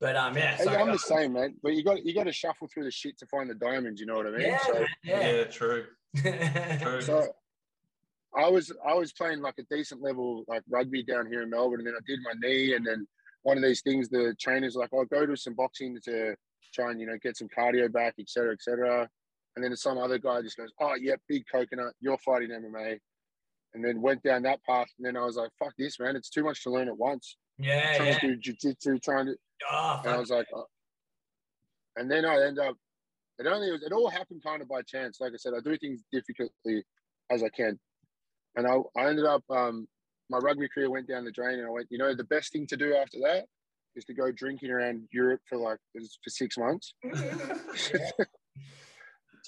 but 0.00 0.16
um, 0.16 0.36
yeah. 0.36 0.56
Hey, 0.56 0.64
So, 0.64 0.70
I'm 0.74 0.90
the 0.90 0.98
same, 0.98 1.32
man. 1.34 1.54
But 1.62 1.74
you 1.74 1.84
got 1.84 2.04
you 2.04 2.14
got 2.14 2.24
to 2.24 2.32
shuffle 2.32 2.68
through 2.72 2.84
the 2.84 2.90
shit 2.90 3.16
to 3.18 3.26
find 3.26 3.48
the 3.48 3.54
diamonds. 3.54 4.00
You 4.00 4.06
know 4.06 4.16
what 4.16 4.26
I 4.26 4.30
mean? 4.30 4.40
yeah, 4.40 4.58
so, 4.58 4.72
man, 4.72 4.86
yeah. 5.04 5.44
true. 5.44 5.84
True. 6.80 7.02
so 7.02 7.26
I 8.34 8.48
was 8.48 8.72
I 8.86 8.94
was 8.94 9.12
playing 9.12 9.40
like 9.40 9.54
a 9.58 9.62
decent 9.74 10.02
level 10.02 10.44
like 10.48 10.62
rugby 10.68 11.02
down 11.02 11.26
here 11.26 11.42
in 11.42 11.50
Melbourne, 11.50 11.80
and 11.80 11.86
then 11.86 11.94
I 11.94 12.00
did 12.06 12.20
my 12.22 12.32
knee, 12.40 12.74
and 12.74 12.86
then 12.86 13.06
one 13.46 13.56
of 13.56 13.62
these 13.62 13.82
things 13.82 14.08
the 14.08 14.34
trainers 14.40 14.74
like, 14.74 14.90
I'll 14.92 15.04
go 15.04 15.24
to 15.24 15.36
some 15.36 15.54
boxing 15.54 15.96
to 16.04 16.34
try 16.74 16.90
and 16.90 17.00
you 17.00 17.06
know 17.06 17.16
get 17.22 17.36
some 17.36 17.48
cardio 17.56 17.90
back, 17.92 18.14
et 18.18 18.28
cetera, 18.28 18.52
et 18.52 18.60
cetera. 18.60 19.08
And 19.54 19.64
then 19.64 19.74
some 19.76 19.98
other 19.98 20.18
guy 20.18 20.42
just 20.42 20.56
goes, 20.56 20.72
oh 20.80 20.94
yeah, 21.00 21.14
big 21.28 21.44
coconut, 21.50 21.94
you're 22.00 22.18
fighting 22.18 22.50
MMA. 22.50 22.98
And 23.74 23.84
then 23.84 24.02
went 24.02 24.22
down 24.22 24.42
that 24.42 24.62
path, 24.64 24.88
and 24.98 25.06
then 25.06 25.16
I 25.18 25.24
was 25.24 25.36
like, 25.36 25.50
"Fuck 25.58 25.74
this, 25.76 26.00
man! 26.00 26.16
It's 26.16 26.30
too 26.30 26.42
much 26.42 26.62
to 26.62 26.70
learn 26.70 26.88
at 26.88 26.96
once." 26.96 27.36
yeah, 27.58 27.96
trying 27.96 28.08
yeah. 28.08 28.18
to 28.20 28.26
do 28.28 28.36
jiu-jitsu, 28.36 28.98
trying 29.00 29.26
to 29.26 29.36
Oh, 29.70 30.00
and 30.04 30.12
I 30.12 30.18
was 30.18 30.30
like, 30.30 30.46
oh. 30.54 30.66
and 31.96 32.10
then 32.10 32.24
I 32.24 32.42
end 32.46 32.58
up. 32.58 32.76
It 33.38 33.46
only 33.46 33.70
was. 33.70 33.82
It 33.82 33.92
all 33.92 34.08
happened 34.08 34.42
kind 34.44 34.62
of 34.62 34.68
by 34.68 34.82
chance. 34.82 35.18
Like 35.20 35.32
I 35.32 35.36
said, 35.36 35.52
I 35.56 35.60
do 35.60 35.76
things 35.76 36.02
difficultly 36.12 36.84
as 37.30 37.42
I 37.42 37.48
can, 37.50 37.78
and 38.56 38.66
I, 38.66 38.76
I 38.98 39.08
ended 39.08 39.26
up. 39.26 39.42
Um, 39.50 39.86
my 40.30 40.38
rugby 40.38 40.68
career 40.68 40.90
went 40.90 41.08
down 41.08 41.24
the 41.24 41.32
drain, 41.32 41.58
and 41.58 41.66
I 41.66 41.70
went. 41.70 41.88
You 41.90 41.98
know, 41.98 42.14
the 42.14 42.24
best 42.24 42.52
thing 42.52 42.66
to 42.68 42.76
do 42.76 42.94
after 42.94 43.18
that 43.22 43.46
is 43.94 44.04
to 44.06 44.14
go 44.14 44.30
drinking 44.30 44.70
around 44.70 45.08
Europe 45.12 45.40
for 45.48 45.58
like 45.58 45.78
for 45.94 46.30
six 46.30 46.58
months. 46.58 46.94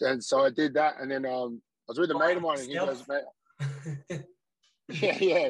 and 0.01 0.23
so 0.23 0.45
I 0.45 0.51
did 0.51 0.75
that, 0.75 0.95
and 1.01 1.11
then 1.11 1.27
um, 1.27 1.61
I 1.89 1.93
was 1.93 1.99
with 1.99 2.11
a 2.11 2.19
mate 2.19 2.37
of 2.37 2.43
mine, 2.43 2.61
and 2.61 2.69
he 2.69 2.75
goes, 2.75 3.05
"Mate, 3.09 3.25
yeah, 4.89 5.19
yeah. 5.19 5.49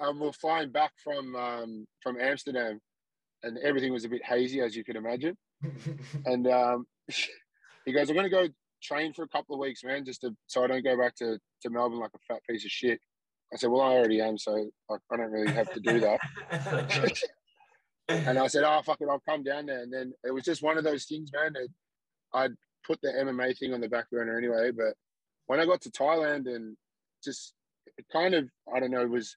Um, 0.00 0.18
we're 0.18 0.32
flying 0.32 0.70
back 0.70 0.92
from 1.02 1.34
um, 1.36 1.86
from 2.02 2.20
Amsterdam, 2.20 2.80
and 3.42 3.58
everything 3.58 3.92
was 3.92 4.04
a 4.04 4.08
bit 4.08 4.24
hazy, 4.24 4.60
as 4.60 4.76
you 4.76 4.84
can 4.84 4.96
imagine. 4.96 5.36
And 6.24 6.46
um, 6.46 6.86
he 7.84 7.92
goes, 7.92 8.08
I'm 8.08 8.16
going 8.16 8.30
to 8.30 8.30
go 8.30 8.48
train 8.82 9.12
for 9.12 9.22
a 9.22 9.28
couple 9.28 9.54
of 9.54 9.60
weeks, 9.60 9.84
man, 9.84 10.04
just 10.04 10.20
to 10.22 10.34
so 10.46 10.64
I 10.64 10.66
don't 10.66 10.84
go 10.84 10.96
back 10.96 11.14
to, 11.16 11.38
to 11.62 11.70
Melbourne 11.70 11.98
like 11.98 12.10
a 12.14 12.32
fat 12.32 12.42
piece 12.48 12.64
of 12.64 12.70
shit. 12.70 13.00
I 13.52 13.56
said, 13.56 13.70
well, 13.70 13.82
I 13.82 13.92
already 13.92 14.20
am, 14.20 14.36
so 14.36 14.70
I, 14.90 14.94
I 15.10 15.16
don't 15.16 15.30
really 15.30 15.52
have 15.52 15.72
to 15.72 15.80
do 15.80 16.00
that. 16.00 16.20
and 18.08 18.38
I 18.38 18.46
said, 18.46 18.64
oh, 18.64 18.82
fuck 18.84 19.00
it, 19.00 19.08
I'll 19.10 19.22
come 19.28 19.42
down 19.42 19.66
there. 19.66 19.82
And 19.82 19.92
then 19.92 20.12
it 20.24 20.32
was 20.32 20.44
just 20.44 20.62
one 20.62 20.76
of 20.76 20.84
those 20.84 21.04
things, 21.04 21.30
man. 21.32 21.54
That 21.54 21.68
I'd 22.34 22.52
put 22.86 23.00
the 23.02 23.08
MMA 23.08 23.58
thing 23.58 23.72
on 23.72 23.80
the 23.80 23.88
back 23.88 24.10
burner 24.10 24.36
anyway. 24.36 24.70
But 24.70 24.94
when 25.46 25.60
I 25.60 25.66
got 25.66 25.80
to 25.82 25.90
Thailand 25.90 26.46
and 26.46 26.76
just 27.24 27.54
it 27.96 28.06
kind 28.12 28.34
of, 28.34 28.48
I 28.74 28.80
don't 28.80 28.90
know, 28.90 29.06
was 29.06 29.36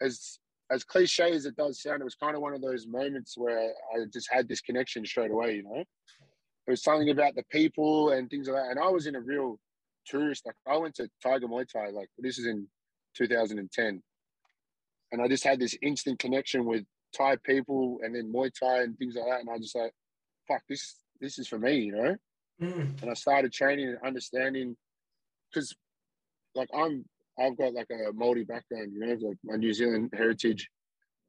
as 0.00 0.38
as 0.70 0.84
cliche 0.84 1.32
as 1.32 1.46
it 1.46 1.56
does 1.56 1.82
sound, 1.82 2.00
it 2.00 2.04
was 2.04 2.14
kind 2.14 2.36
of 2.36 2.42
one 2.42 2.54
of 2.54 2.62
those 2.62 2.86
moments 2.86 3.36
where 3.36 3.72
I 3.92 4.04
just 4.12 4.28
had 4.30 4.46
this 4.46 4.60
connection 4.60 5.04
straight 5.04 5.32
away, 5.32 5.56
you 5.56 5.64
know? 5.64 5.80
It 5.80 6.70
was 6.70 6.84
something 6.84 7.10
about 7.10 7.34
the 7.34 7.42
people 7.50 8.10
and 8.10 8.30
things 8.30 8.46
like 8.46 8.62
that. 8.62 8.70
And 8.70 8.78
I 8.78 8.88
was 8.88 9.06
in 9.06 9.16
a 9.16 9.20
real 9.20 9.58
tourist, 10.06 10.46
like 10.46 10.54
I 10.68 10.76
went 10.76 10.94
to 10.96 11.08
Tiger 11.22 11.48
Muay 11.48 11.66
Thai, 11.68 11.88
like 11.88 12.08
this 12.18 12.38
is 12.38 12.46
in 12.46 12.68
2010. 13.14 14.02
And 15.12 15.22
I 15.22 15.28
just 15.28 15.44
had 15.44 15.58
this 15.58 15.76
instant 15.82 16.18
connection 16.18 16.64
with 16.64 16.84
Thai 17.16 17.36
people 17.44 17.98
and 18.02 18.14
then 18.14 18.32
Muay 18.32 18.50
Thai 18.58 18.82
and 18.82 18.96
things 18.98 19.16
like 19.16 19.26
that. 19.26 19.40
And 19.40 19.50
I 19.50 19.58
just 19.58 19.74
like, 19.76 19.92
fuck, 20.48 20.62
this 20.68 20.96
this 21.20 21.38
is 21.38 21.48
for 21.48 21.58
me, 21.58 21.74
you 21.78 21.92
know? 21.92 22.16
Mm. 22.62 23.00
And 23.02 23.10
I 23.10 23.14
started 23.14 23.52
training 23.52 23.88
and 23.88 23.98
understanding 24.04 24.76
because 25.52 25.74
like 26.54 26.68
I'm 26.74 27.04
I've 27.38 27.56
got 27.56 27.72
like 27.74 27.88
a 27.90 28.12
Māori 28.12 28.46
background, 28.46 28.92
you 28.92 29.00
know, 29.00 29.16
like 29.28 29.38
my 29.44 29.56
New 29.56 29.72
Zealand 29.72 30.10
heritage. 30.14 30.68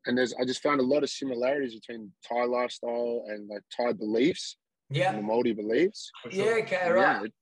And 0.05 0.17
there's 0.17 0.33
I 0.39 0.45
just 0.45 0.61
found 0.63 0.79
a 0.79 0.83
lot 0.83 1.03
of 1.03 1.09
similarities 1.09 1.75
between 1.75 2.11
Thai 2.27 2.45
lifestyle 2.45 3.23
and 3.27 3.47
like 3.49 3.61
Thai 3.75 3.93
beliefs 3.93 4.57
and 4.89 4.97
Yeah. 4.97 5.11
the 5.13 5.19
Māori 5.21 5.55
beliefs. 5.55 6.11
For 6.21 6.29
Yeah. 6.31 6.43
Okay. 6.63 6.89
Right. 6.91 7.01
yeah, 7.01 7.23
it, 7.23 7.33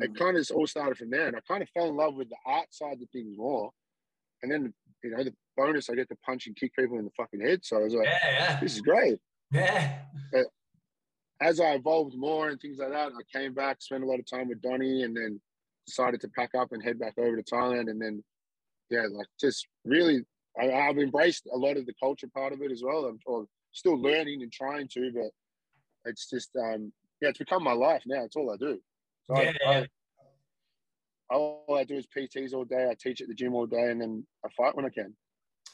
it 0.00 0.16
kind 0.16 0.36
of 0.36 0.50
all 0.54 0.66
started 0.66 0.96
from 0.96 1.10
there. 1.10 1.26
And 1.26 1.36
I 1.36 1.40
kind 1.46 1.62
of 1.62 1.68
fell 1.70 1.88
in 1.88 1.96
love 1.96 2.14
with 2.14 2.28
the 2.30 2.36
art 2.46 2.72
side 2.72 3.00
of 3.02 3.10
things 3.10 3.36
more. 3.36 3.70
And 4.42 4.50
then, 4.50 4.72
you 5.04 5.10
know, 5.10 5.22
the 5.22 5.34
bonus, 5.56 5.90
I 5.90 5.94
get 5.94 6.08
to 6.08 6.16
punch 6.24 6.46
and 6.46 6.56
kick 6.56 6.74
people 6.74 6.98
in 6.98 7.04
the 7.04 7.10
fucking 7.16 7.40
head. 7.40 7.60
So 7.64 7.76
I 7.78 7.82
was 7.84 7.94
like, 7.94 8.06
Yeah. 8.06 8.18
Yeah. 8.32 8.60
this 8.60 8.74
is 8.74 8.80
great. 8.80 9.18
Yeah. 9.50 9.98
But 10.32 10.46
As 11.40 11.60
I 11.60 11.72
evolved 11.74 12.16
more 12.16 12.48
and 12.48 12.60
things 12.60 12.78
like 12.78 12.90
that, 12.90 13.12
I 13.12 13.38
came 13.38 13.52
back, 13.52 13.82
spent 13.82 14.02
a 14.02 14.06
lot 14.06 14.18
of 14.18 14.26
time 14.26 14.48
with 14.48 14.62
Donnie, 14.62 15.02
and 15.02 15.16
then 15.16 15.40
decided 15.86 16.20
to 16.22 16.28
pack 16.28 16.50
up 16.54 16.72
and 16.72 16.82
head 16.82 16.98
back 16.98 17.14
over 17.18 17.36
to 17.36 17.42
Thailand. 17.42 17.90
And 17.90 18.00
then, 18.00 18.22
yeah, 18.90 19.06
like 19.10 19.26
just 19.40 19.66
really, 19.84 20.24
I, 20.58 20.70
I've 20.70 20.98
embraced 20.98 21.48
a 21.52 21.56
lot 21.56 21.76
of 21.76 21.86
the 21.86 21.94
culture 22.00 22.28
part 22.34 22.52
of 22.52 22.62
it 22.62 22.70
as 22.70 22.82
well. 22.84 23.04
I'm 23.04 23.18
or 23.26 23.46
still 23.72 24.00
learning 24.00 24.42
and 24.42 24.52
trying 24.52 24.88
to, 24.94 25.10
but 25.12 25.30
it's 26.10 26.28
just, 26.30 26.50
um, 26.56 26.92
yeah, 27.20 27.28
it's 27.30 27.38
become 27.38 27.62
my 27.62 27.72
life 27.72 28.02
now. 28.06 28.22
It's 28.24 28.36
all 28.36 28.50
I 28.52 28.56
do. 28.56 28.80
So 29.26 29.34
I- 29.36 29.42
Yeah, 29.42 29.52
I, 31.30 31.34
all 31.34 31.76
I 31.78 31.84
do 31.84 31.94
is 31.94 32.06
PTs 32.06 32.52
all 32.52 32.64
day. 32.64 32.88
I 32.90 32.94
teach 32.94 33.20
at 33.20 33.28
the 33.28 33.34
gym 33.34 33.54
all 33.54 33.66
day, 33.66 33.90
and 33.90 34.00
then 34.00 34.26
I 34.44 34.48
fight 34.56 34.76
when 34.76 34.84
I 34.84 34.90
can. 34.90 35.16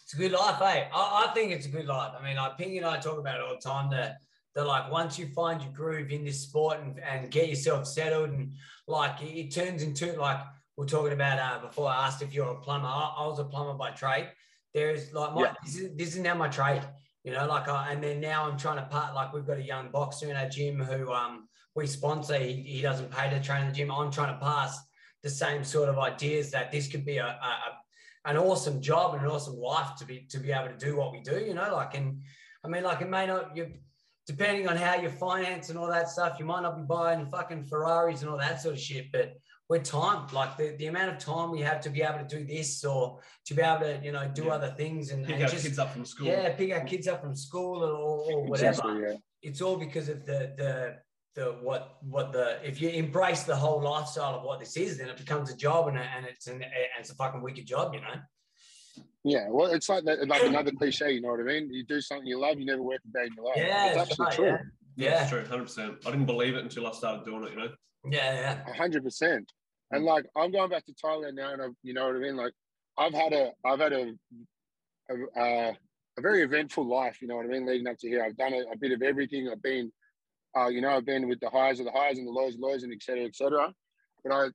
It's 0.04 0.14
a 0.14 0.16
good 0.16 0.32
life, 0.32 0.60
eh? 0.62 0.88
I, 0.92 1.26
I 1.28 1.32
think 1.34 1.52
it's 1.52 1.66
a 1.66 1.70
good 1.70 1.86
life. 1.86 2.12
I 2.18 2.22
mean, 2.22 2.36
like 2.36 2.56
Pinky 2.56 2.78
and 2.78 2.86
I 2.86 2.98
talk 2.98 3.18
about 3.18 3.36
it 3.36 3.42
all 3.42 3.54
the 3.54 3.60
time 3.60 3.90
that 3.90 4.18
that 4.54 4.66
like 4.66 4.90
once 4.90 5.18
you 5.18 5.26
find 5.28 5.62
your 5.62 5.72
groove 5.72 6.10
in 6.10 6.24
this 6.24 6.40
sport 6.42 6.80
and, 6.80 6.98
and 7.00 7.30
get 7.30 7.48
yourself 7.48 7.86
settled 7.86 8.30
and 8.30 8.52
like 8.86 9.20
it, 9.22 9.38
it 9.38 9.54
turns 9.54 9.82
into 9.82 10.12
like 10.18 10.40
we're 10.76 10.86
talking 10.86 11.12
about 11.12 11.38
uh, 11.38 11.64
before 11.66 11.88
I 11.90 12.06
asked 12.06 12.22
if 12.22 12.32
you're 12.32 12.48
a 12.50 12.60
plumber. 12.60 12.86
I, 12.88 13.14
I 13.18 13.26
was 13.26 13.38
a 13.38 13.44
plumber 13.44 13.74
by 13.74 13.90
trade. 13.90 14.30
There's 14.74 15.12
like 15.12 15.34
my 15.34 15.42
Yeah. 15.42 15.54
this 15.64 15.76
is 15.76 15.96
this 15.96 16.08
is 16.14 16.20
now 16.20 16.34
my 16.34 16.48
trade. 16.48 16.82
You 17.24 17.32
know, 17.32 17.46
like 17.46 17.68
I, 17.68 17.92
and 17.92 18.02
then 18.02 18.20
now 18.20 18.48
I'm 18.48 18.56
trying 18.56 18.76
to 18.76 18.84
part 18.84 19.14
like 19.14 19.32
we've 19.32 19.46
got 19.46 19.58
a 19.58 19.62
young 19.62 19.90
boxer 19.90 20.30
in 20.30 20.36
our 20.36 20.48
gym 20.48 20.78
who 20.80 21.12
um 21.12 21.47
we 21.78 21.86
sponsor. 21.86 22.36
He, 22.38 22.52
he 22.74 22.82
doesn't 22.82 23.10
pay 23.10 23.30
to 23.30 23.40
train 23.40 23.62
in 23.62 23.68
the 23.68 23.74
gym. 23.74 23.90
I'm 23.90 24.10
trying 24.10 24.34
to 24.34 24.40
pass 24.44 24.78
the 25.22 25.30
same 25.30 25.64
sort 25.64 25.88
of 25.88 25.98
ideas 25.98 26.50
that 26.52 26.70
this 26.72 26.86
could 26.88 27.04
be 27.04 27.18
a, 27.18 27.26
a, 27.26 27.28
a 27.28 28.30
an 28.30 28.36
awesome 28.36 28.80
job 28.82 29.14
and 29.14 29.22
an 29.24 29.30
awesome 29.30 29.56
life 29.56 29.90
to 29.98 30.04
be 30.04 30.26
to 30.32 30.38
be 30.38 30.50
able 30.52 30.68
to 30.68 30.76
do 30.86 30.96
what 30.96 31.12
we 31.12 31.20
do, 31.22 31.38
you 31.48 31.54
know, 31.54 31.68
like 31.74 31.94
and 31.94 32.20
I 32.64 32.68
mean 32.68 32.82
like 32.82 33.00
it 33.00 33.08
may 33.08 33.26
not 33.26 33.56
you 33.56 33.64
depending 34.26 34.68
on 34.68 34.76
how 34.76 34.94
you 35.02 35.08
finance 35.08 35.70
and 35.70 35.78
all 35.78 35.86
that 35.88 36.10
stuff, 36.10 36.36
you 36.38 36.44
might 36.44 36.60
not 36.62 36.76
be 36.76 36.82
buying 36.82 37.24
fucking 37.26 37.64
Ferraris 37.64 38.20
and 38.20 38.28
all 38.30 38.36
that 38.36 38.60
sort 38.60 38.74
of 38.74 38.80
shit, 38.80 39.06
but 39.10 39.32
we're 39.70 39.78
time 39.82 40.26
like 40.34 40.56
the, 40.58 40.76
the 40.78 40.86
amount 40.86 41.10
of 41.12 41.18
time 41.18 41.50
we 41.50 41.60
have 41.60 41.80
to 41.80 41.90
be 41.90 42.02
able 42.02 42.18
to 42.18 42.36
do 42.36 42.44
this 42.44 42.84
or 42.84 43.20
to 43.46 43.54
be 43.54 43.62
able 43.62 43.80
to, 43.80 43.98
you 44.02 44.12
know, 44.12 44.26
do 44.40 44.44
Yeah. 44.44 44.54
other 44.56 44.74
things 44.76 45.10
and, 45.12 45.24
Pick 45.24 45.34
and 45.36 45.44
our 45.44 45.50
just 45.50 45.64
kids 45.64 45.78
up 45.78 45.92
from 45.94 46.04
school. 46.04 46.26
yeah, 46.26 46.52
pick 46.54 46.70
our 46.72 46.84
kids 46.92 47.06
up 47.08 47.20
from 47.22 47.34
school 47.34 47.82
or, 47.84 47.94
or 48.30 48.44
whatever 48.50 48.68
Exactly, 48.70 49.02
yeah. 49.08 49.14
it's 49.48 49.60
all 49.62 49.76
because 49.86 50.08
of 50.10 50.26
the 50.26 50.40
the 50.60 50.96
the 51.38 51.56
what 51.62 51.98
what 52.02 52.32
the 52.32 52.58
if 52.66 52.80
you 52.80 52.88
embrace 52.90 53.44
the 53.44 53.54
whole 53.54 53.80
lifestyle 53.80 54.34
of 54.34 54.42
what 54.42 54.58
this 54.58 54.76
is, 54.76 54.98
then 54.98 55.08
it 55.08 55.16
becomes 55.16 55.50
a 55.50 55.56
job 55.56 55.86
and, 55.88 55.96
a, 55.96 56.02
and 56.02 56.26
it's 56.26 56.48
an 56.48 56.54
and 56.54 56.98
it's 56.98 57.10
a 57.10 57.14
fucking 57.14 57.40
wicked 57.40 57.66
job, 57.66 57.94
you 57.94 58.00
know. 58.00 58.16
Yeah, 59.24 59.46
well, 59.50 59.70
it's 59.70 59.88
like 59.88 60.04
that, 60.04 60.26
like 60.26 60.42
another 60.42 60.72
cliche. 60.72 61.12
You 61.12 61.20
know 61.20 61.30
what 61.30 61.40
I 61.40 61.44
mean? 61.44 61.72
You 61.72 61.84
do 61.84 62.00
something 62.00 62.26
you 62.26 62.40
love, 62.40 62.58
you 62.58 62.66
never 62.66 62.82
work 62.82 63.00
a 63.08 63.18
day 63.18 63.26
in 63.26 63.34
your 63.36 63.46
life. 63.46 63.56
Yeah, 63.56 63.86
it's 63.86 63.96
that's 63.96 64.10
actually 64.10 64.24
right, 64.24 64.34
true. 64.34 64.46
yeah. 64.46 64.58
Yeah, 64.96 65.10
Yeah, 65.10 65.22
it's 65.22 65.30
true, 65.30 65.44
hundred 65.44 65.64
percent. 65.64 65.94
I 66.06 66.10
didn't 66.10 66.26
believe 66.26 66.54
it 66.54 66.64
until 66.64 66.86
I 66.86 66.92
started 66.92 67.24
doing 67.24 67.44
it. 67.44 67.50
You 67.52 67.56
know. 67.56 67.68
yeah, 68.10 68.34
yeah. 68.34 68.70
A 68.70 68.74
hundred 68.74 69.04
percent. 69.04 69.50
And 69.92 70.04
like 70.04 70.26
I'm 70.36 70.50
going 70.50 70.70
back 70.70 70.84
to 70.86 70.92
Thailand 70.92 71.34
now, 71.34 71.52
and 71.52 71.62
I've, 71.62 71.76
you 71.82 71.94
know 71.94 72.06
what 72.06 72.16
I 72.16 72.18
mean. 72.18 72.36
Like 72.36 72.52
I've 72.98 73.14
had 73.14 73.32
a, 73.32 73.52
I've 73.64 73.78
had 73.78 73.92
a, 73.92 74.12
a, 75.10 75.40
uh, 75.40 75.72
a 76.18 76.20
very 76.20 76.42
eventful 76.42 76.86
life. 76.86 77.22
You 77.22 77.28
know 77.28 77.36
what 77.36 77.46
I 77.46 77.48
mean. 77.48 77.66
Leading 77.66 77.86
up 77.86 77.98
to 77.98 78.08
here, 78.08 78.24
I've 78.24 78.36
done 78.36 78.52
a, 78.54 78.72
a 78.72 78.76
bit 78.76 78.92
of 78.92 79.02
everything. 79.02 79.48
I've 79.48 79.62
been, 79.62 79.92
uh, 80.56 80.68
you 80.68 80.80
know, 80.80 80.90
I've 80.90 81.04
been 81.06 81.28
with 81.28 81.40
the 81.40 81.50
highs 81.50 81.80
of 81.80 81.86
the 81.86 81.92
highs 81.92 82.18
and 82.18 82.26
the 82.26 82.32
lows, 82.32 82.54
of 82.54 82.60
the 82.60 82.66
lows, 82.66 82.82
and 82.82 82.92
et 82.92 83.02
cetera, 83.02 83.24
et 83.24 83.36
cetera. 83.36 83.72
But 84.24 84.32
I, 84.32 84.46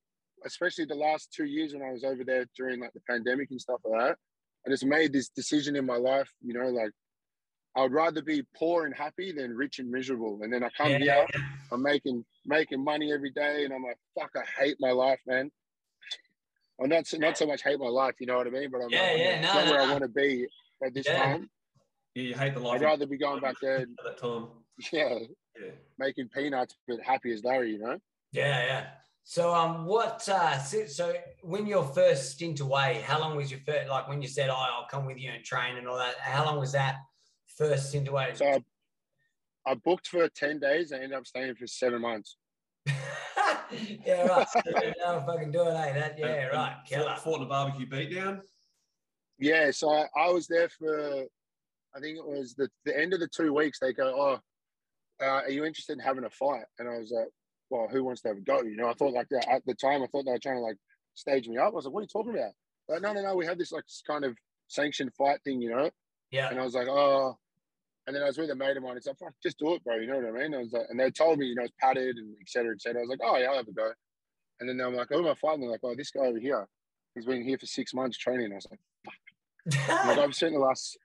especially 0.45 0.85
the 0.85 0.95
last 0.95 1.31
two 1.31 1.45
years 1.45 1.73
when 1.73 1.83
I 1.83 1.91
was 1.91 2.03
over 2.03 2.23
there 2.23 2.45
during 2.57 2.79
like 2.81 2.93
the 2.93 3.01
pandemic 3.09 3.49
and 3.51 3.61
stuff 3.61 3.79
like 3.85 3.99
that, 4.01 4.17
I 4.65 4.69
just 4.69 4.85
made 4.85 5.13
this 5.13 5.29
decision 5.29 5.75
in 5.75 5.85
my 5.85 5.97
life. 5.97 6.29
You 6.41 6.53
know, 6.53 6.67
like 6.69 6.91
I 7.75 7.83
would 7.83 7.91
rather 7.93 8.21
be 8.21 8.43
poor 8.55 8.85
and 8.85 8.95
happy 8.95 9.31
than 9.31 9.55
rich 9.55 9.79
and 9.79 9.89
miserable. 9.89 10.39
And 10.41 10.51
then 10.53 10.63
I 10.63 10.69
come 10.77 10.91
Yeah, 10.93 10.99
here, 10.99 11.27
I'm 11.71 11.81
making 11.81 12.25
making 12.45 12.83
money 12.83 13.13
every 13.13 13.31
day, 13.31 13.65
and 13.65 13.73
I'm 13.73 13.83
like, 13.83 13.97
fuck, 14.19 14.31
I 14.35 14.45
hate 14.61 14.77
my 14.79 14.91
life, 14.91 15.19
man. 15.25 15.51
I'm 16.81 16.89
not 16.89 17.07
so, 17.07 17.17
not 17.17 17.37
so 17.37 17.45
much 17.45 17.61
hate 17.61 17.79
my 17.79 17.87
life, 17.87 18.15
you 18.19 18.27
know 18.27 18.37
what 18.37 18.47
I 18.47 18.49
mean? 18.49 18.69
But 18.71 18.81
I'm, 18.81 18.91
Yeah, 18.91 19.01
like, 19.13 19.21
yeah, 19.23 19.41
no, 19.41 19.53
not 19.53 19.65
no, 19.65 19.71
where 19.71 19.79
I 19.81 19.85
want 19.85 20.01
to 20.01 20.07
be 20.09 20.47
at 20.83 20.93
this 20.93 21.07
Yeah. 21.07 21.21
time. 21.21 21.49
Yeah, 22.15 22.23
you 22.23 22.35
hate 22.35 22.53
the 22.53 22.59
life 22.59 22.75
I'd 22.75 22.81
rather 22.85 23.05
be 23.05 23.17
going 23.17 23.39
back 23.41 23.55
there, 23.61 23.77
at 23.77 23.87
that 24.03 24.17
time. 24.17 24.47
yeah, 24.91 25.19
Yeah. 25.59 25.71
making 25.99 26.29
peanuts, 26.29 26.75
but 26.87 26.99
happy 27.01 27.31
as 27.33 27.43
Larry, 27.43 27.71
you 27.71 27.79
know? 27.79 27.99
Yeah, 28.31 28.65
yeah. 28.65 28.87
So, 29.23 29.53
um, 29.53 29.85
what? 29.85 30.27
Uh, 30.27 30.57
so, 30.59 30.85
so 30.85 31.13
when 31.41 31.65
your 31.65 31.83
first 31.85 32.31
stint 32.31 32.59
away, 32.59 33.03
how 33.05 33.19
long 33.19 33.37
was 33.37 33.49
your 33.51 33.59
first? 33.61 33.87
Like 33.89 34.09
when 34.09 34.21
you 34.21 34.27
said, 34.27 34.49
"Oh, 34.49 34.55
I'll 34.55 34.87
come 34.87 35.05
with 35.05 35.17
you 35.17 35.31
and 35.31 35.43
train 35.43 35.77
and 35.77 35.87
all 35.87 35.97
that." 35.97 36.15
How 36.19 36.43
long 36.43 36.59
was 36.59 36.73
that 36.73 36.95
first 37.55 37.89
stint 37.89 38.09
away? 38.09 38.31
So 38.35 38.45
I, 38.45 38.63
I 39.65 39.75
booked 39.75 40.07
for 40.07 40.27
ten 40.27 40.59
days. 40.59 40.91
I 40.91 40.97
ended 40.97 41.13
up 41.13 41.25
staying 41.25 41.55
for 41.55 41.67
seven 41.67 42.01
months. 42.01 42.35
yeah, 44.05 44.25
right. 44.27 44.47
So, 44.49 44.59
no, 44.99 45.23
fucking 45.25 45.51
do 45.51 45.61
it, 45.67 45.73
eh? 45.73 45.93
That, 45.93 46.19
yeah, 46.19 46.25
And- 46.25 46.43
and 46.45 46.53
right. 46.53 46.75
Killer. 46.85 47.05
Fought, 47.05 47.23
fought 47.23 47.37
in 47.37 47.43
a 47.43 47.45
barbecue 47.45 47.87
beatdown. 47.87 48.41
Yeah, 49.39 49.71
so 49.71 49.89
I, 49.91 50.05
I 50.17 50.29
was 50.31 50.47
there 50.47 50.69
for, 50.69 51.23
I 51.95 51.99
think 51.99 52.17
it 52.17 52.25
was 52.25 52.53
the, 52.55 52.69
the 52.85 52.97
end 52.97 53.13
of 53.13 53.19
the 53.19 53.27
two 53.27 53.53
weeks. 53.53 53.79
They 53.79 53.91
go, 53.93 54.13
oh, 54.15 54.39
uh, 55.21 55.25
are 55.25 55.49
you 55.49 55.65
interested 55.65 55.93
in 55.93 55.99
having 55.99 56.25
a 56.25 56.29
fight? 56.29 56.65
And 56.79 56.87
I 56.87 56.97
was 56.97 57.11
like, 57.11 57.29
well, 57.69 57.87
who 57.89 58.03
wants 58.03 58.21
to 58.21 58.29
have 58.29 58.37
a 58.37 58.41
go? 58.41 58.61
You 58.61 58.75
know, 58.75 58.87
I 58.87 58.93
thought 58.93 59.13
like 59.13 59.29
that 59.29 59.47
at 59.49 59.65
the 59.65 59.73
time, 59.73 60.03
I 60.03 60.07
thought 60.07 60.25
they 60.25 60.31
were 60.31 60.39
trying 60.39 60.57
to 60.57 60.61
like 60.61 60.77
stage 61.15 61.47
me 61.47 61.57
up. 61.57 61.67
I 61.67 61.75
was 61.75 61.85
like, 61.85 61.93
what 61.93 62.01
are 62.01 62.03
you 62.03 62.07
talking 62.07 62.33
about? 62.33 62.51
Like, 62.87 63.01
no, 63.01 63.13
no, 63.13 63.21
no, 63.21 63.35
we 63.35 63.45
have 63.45 63.57
this 63.57 63.71
like 63.71 63.85
kind 64.05 64.25
of 64.25 64.35
sanctioned 64.67 65.13
fight 65.17 65.39
thing, 65.43 65.61
you 65.61 65.69
know? 65.69 65.89
Yeah. 66.31 66.49
And 66.49 66.59
I 66.59 66.63
was 66.63 66.75
like, 66.75 66.87
oh. 66.87 67.37
And 68.05 68.15
then 68.15 68.23
I 68.23 68.25
was 68.25 68.37
with 68.37 68.49
a 68.49 68.55
mate 68.55 68.75
of 68.75 68.83
mine. 68.83 68.97
It's 68.97 69.07
like, 69.07 69.17
fuck, 69.17 69.33
just 69.41 69.59
do 69.59 69.75
it, 69.75 69.83
bro. 69.83 69.95
You 69.95 70.07
know 70.07 70.17
what 70.17 70.25
I 70.25 70.43
mean? 70.43 70.53
I 70.53 70.57
was 70.57 70.73
like, 70.73 70.87
and 70.89 70.99
they 70.99 71.09
told 71.09 71.39
me, 71.39 71.45
you 71.45 71.55
know, 71.55 71.63
it's 71.63 71.73
padded 71.79 72.17
and 72.17 72.35
et 72.41 72.49
cetera, 72.49 72.73
et 72.73 72.81
cetera. 72.81 72.99
I 72.99 73.03
was 73.03 73.09
like, 73.09 73.19
oh, 73.23 73.37
yeah, 73.37 73.47
I'll 73.47 73.57
have 73.57 73.67
a 73.67 73.71
go. 73.71 73.91
And 74.59 74.67
then 74.67 74.85
I'm 74.85 74.95
like, 74.95 75.07
oh, 75.11 75.21
my 75.21 75.35
fighting. 75.35 75.61
They're 75.61 75.71
like, 75.71 75.79
oh, 75.83 75.95
this 75.95 76.11
guy 76.11 76.25
over 76.25 76.39
here, 76.39 76.67
he's 77.15 77.25
been 77.25 77.43
here 77.43 77.57
for 77.57 77.65
six 77.65 77.93
months 77.93 78.17
training. 78.17 78.51
I 78.51 78.55
was 78.55 78.67
like, 78.69 78.79
like 79.89 80.19
I've 80.19 80.35
spent 80.35 80.53
the 80.53 80.59
last, 80.59 80.97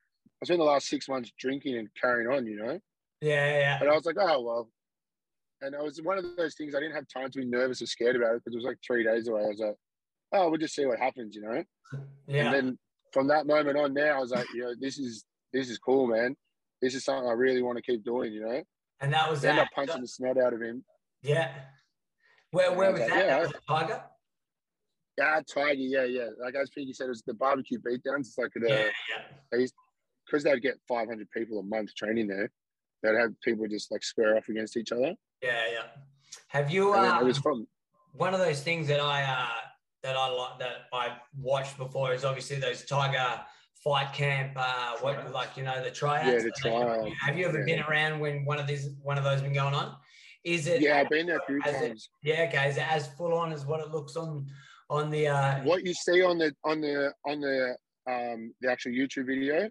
I 0.42 0.46
spent 0.46 0.58
the 0.58 0.64
last 0.64 0.88
six 0.88 1.08
months 1.08 1.30
drinking 1.38 1.76
and 1.76 1.88
carrying 2.00 2.30
on, 2.30 2.46
you 2.46 2.56
know. 2.56 2.80
Yeah, 3.20 3.58
yeah, 3.58 3.78
But 3.78 3.88
I 3.88 3.94
was 3.94 4.04
like, 4.04 4.16
oh 4.18 4.40
well. 4.42 4.70
And 5.60 5.74
it 5.74 5.82
was 5.82 6.00
one 6.02 6.18
of 6.18 6.24
those 6.36 6.54
things 6.54 6.74
I 6.74 6.80
didn't 6.80 6.94
have 6.94 7.06
time 7.12 7.30
to 7.32 7.38
be 7.40 7.44
nervous 7.44 7.82
or 7.82 7.86
scared 7.86 8.14
about 8.14 8.36
it 8.36 8.42
because 8.44 8.54
it 8.54 8.58
was 8.58 8.64
like 8.64 8.78
three 8.86 9.02
days 9.02 9.26
away. 9.26 9.42
I 9.42 9.48
was 9.48 9.58
like, 9.58 9.74
oh, 10.32 10.48
we'll 10.50 10.58
just 10.60 10.74
see 10.76 10.86
what 10.86 11.00
happens, 11.00 11.34
you 11.34 11.42
know. 11.42 11.64
yeah. 12.28 12.44
And 12.44 12.54
then 12.54 12.78
from 13.12 13.26
that 13.28 13.46
moment 13.48 13.76
on, 13.76 13.92
now 13.92 14.16
I 14.18 14.20
was 14.20 14.30
like, 14.30 14.46
you 14.54 14.62
know, 14.62 14.74
this 14.80 14.98
is 15.00 15.24
this 15.52 15.68
is 15.68 15.78
cool, 15.78 16.06
man. 16.06 16.36
This 16.80 16.94
is 16.94 17.04
something 17.04 17.28
I 17.28 17.32
really 17.32 17.62
want 17.62 17.76
to 17.76 17.82
keep 17.82 18.04
doing, 18.04 18.32
you 18.32 18.42
know. 18.46 18.62
And 19.00 19.12
that 19.12 19.28
was 19.28 19.44
I 19.44 19.48
ended 19.48 19.62
that. 19.62 19.66
up 19.66 19.72
punching 19.74 20.00
the 20.00 20.06
snot 20.06 20.38
out 20.38 20.52
of 20.52 20.62
him. 20.62 20.84
Yeah. 21.22 21.50
Where 22.52 22.72
where 22.72 22.92
was 22.92 23.00
Okay, 23.00 23.10
that? 23.10 23.18
yeah. 23.26 23.38
That 23.38 23.40
was 23.40 23.52
Tiger. 23.68 24.02
Yeah, 25.18 25.40
Tiger, 25.52 25.72
yeah, 25.74 26.04
yeah. 26.04 26.28
Like 26.40 26.54
as 26.54 26.70
Pinky 26.70 26.92
said, 26.92 27.06
it 27.06 27.08
was 27.08 27.22
the 27.26 27.34
barbecue 27.34 27.78
beatdowns. 27.80 28.20
It's 28.28 28.38
like 28.38 28.52
the 28.54 28.68
Yeah, 28.68 28.76
yeah. 29.52 29.66
because 30.24 30.44
they'd 30.44 30.62
get 30.62 30.76
500 30.86 31.28
people 31.32 31.58
a 31.58 31.64
month 31.64 31.92
training 31.96 32.28
there. 32.28 32.48
They'd 33.02 33.16
have 33.16 33.30
people 33.42 33.66
just 33.68 33.90
like 33.90 34.02
square 34.02 34.36
off 34.36 34.48
against 34.48 34.76
each 34.76 34.92
other. 34.92 35.14
Yeah, 35.42 35.62
yeah. 35.72 35.82
Have 36.48 36.70
you? 36.70 36.94
And 36.94 37.04
then 37.04 37.12
Uh, 37.12 37.20
it 37.20 37.24
was 37.24 37.38
fun. 37.38 37.66
one 38.12 38.34
of 38.34 38.40
those 38.40 38.62
things 38.62 38.88
that 38.88 39.00
I 39.00 39.22
uh, 39.22 39.60
that 40.02 40.16
I 40.16 40.28
like 40.28 40.58
that 40.60 40.72
I 40.92 41.16
watched 41.38 41.76
before 41.78 42.12
is 42.14 42.24
obviously 42.24 42.56
those 42.58 42.84
Tiger 42.84 43.40
fight 43.84 44.12
camp. 44.12 44.52
Uh, 44.56 44.96
what 45.00 45.32
like 45.32 45.56
you 45.56 45.62
know 45.64 45.82
the 45.82 45.90
tryouts. 45.90 46.26
Yeah, 46.26 46.32
the 46.32 46.38
Have 46.38 46.44
you- 46.44 46.70
trial. 46.70 47.12
Have 47.20 47.38
you 47.38 47.46
ever 47.46 47.58
yeah. 47.60 47.64
been 47.76 47.80
around 47.84 48.20
when 48.20 48.44
one 48.44 48.58
of 48.58 48.66
these 48.66 48.90
one 49.02 49.18
of 49.18 49.24
those 49.24 49.40
been 49.42 49.52
going 49.52 49.74
on? 49.74 49.96
Is 50.44 50.66
it? 50.66 50.80
Yeah, 50.80 50.98
I've 50.98 51.08
been 51.10 51.26
there 51.26 51.38
a 51.38 51.46
few 51.46 51.60
Has 51.62 51.80
it- 51.82 52.00
Yeah, 52.22 52.46
okay. 52.48 52.68
Is 52.68 52.76
it 52.76 52.90
as 52.90 53.08
full 53.16 53.34
on 53.34 53.52
as 53.52 53.66
what 53.66 53.80
it 53.80 53.88
looks 53.90 54.16
on 54.16 54.46
on 54.90 55.10
the? 55.10 55.28
Uh, 55.28 55.62
What 55.64 55.84
you 55.84 55.94
see 55.94 56.22
on 56.22 56.38
the 56.38 56.54
on 56.64 56.80
the 56.80 57.12
on 57.26 57.40
the 57.40 57.76
um 58.06 58.54
the 58.60 58.70
actual 58.70 58.92
YouTube 58.92 59.26
video 59.26 59.68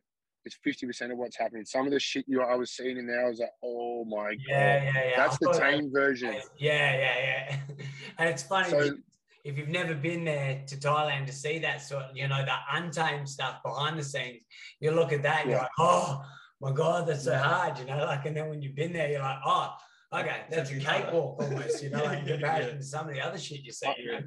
is 0.47 0.57
fifty 0.63 0.85
percent 0.87 1.11
of 1.11 1.17
what's 1.17 1.37
happening. 1.37 1.65
Some 1.65 1.85
of 1.85 1.91
the 1.91 1.99
shit 1.99 2.25
you 2.27 2.41
I 2.41 2.55
was 2.55 2.71
seeing 2.71 2.97
in 2.97 3.05
there, 3.05 3.25
I 3.25 3.29
was 3.29 3.39
like, 3.39 3.51
oh 3.63 4.03
my 4.05 4.29
god, 4.29 4.37
Yeah, 4.47 4.83
yeah, 4.83 5.09
yeah. 5.09 5.17
that's 5.17 5.35
I 5.35 5.51
the 5.51 5.59
tame 5.59 5.91
version. 5.91 6.33
Yeah, 6.57 6.97
yeah, 6.97 7.19
yeah. 7.19 7.57
and 8.17 8.29
it's 8.29 8.43
funny 8.43 8.69
So- 8.69 8.97
if 9.43 9.57
you've 9.57 9.69
never 9.69 9.95
been 9.95 10.25
there 10.25 10.61
to 10.67 10.75
Thailand 10.75 11.25
to 11.27 11.31
see 11.31 11.57
that 11.59 11.81
sort, 11.81 12.03
you 12.13 12.27
know, 12.27 12.43
the 12.43 12.55
untamed 12.73 13.29
stuff 13.29 13.63
behind 13.63 13.97
the 13.97 14.03
scenes, 14.03 14.41
you 14.81 14.91
look 14.91 15.13
at 15.13 15.23
that 15.23 15.43
and 15.43 15.51
you're 15.51 15.59
like, 15.59 15.69
oh 15.79 16.21
my 16.59 16.73
god, 16.73 17.07
that's 17.07 17.23
so 17.23 17.37
hard, 17.37 17.79
you 17.79 17.85
know. 17.85 18.03
Like, 18.03 18.25
and 18.25 18.35
then 18.35 18.49
when 18.49 18.61
you've 18.61 18.75
been 18.75 18.91
there, 18.91 19.09
you're 19.09 19.21
like, 19.21 19.37
oh, 19.45 19.73
okay, 20.13 20.41
that's 20.49 20.69
a 20.71 20.77
cakewalk 20.79 21.41
almost, 21.41 21.81
you 21.81 21.89
know, 21.91 22.03
like 22.03 22.19
in 22.19 22.25
Yeah, 22.27 22.33
comparison 22.33 22.71
yeah. 22.73 22.77
to 22.79 22.83
some 22.83 23.07
of 23.07 23.13
the 23.15 23.21
other 23.21 23.37
shit 23.37 23.61
you 23.63 23.71
see. 23.71 23.87
Know? 23.87 24.19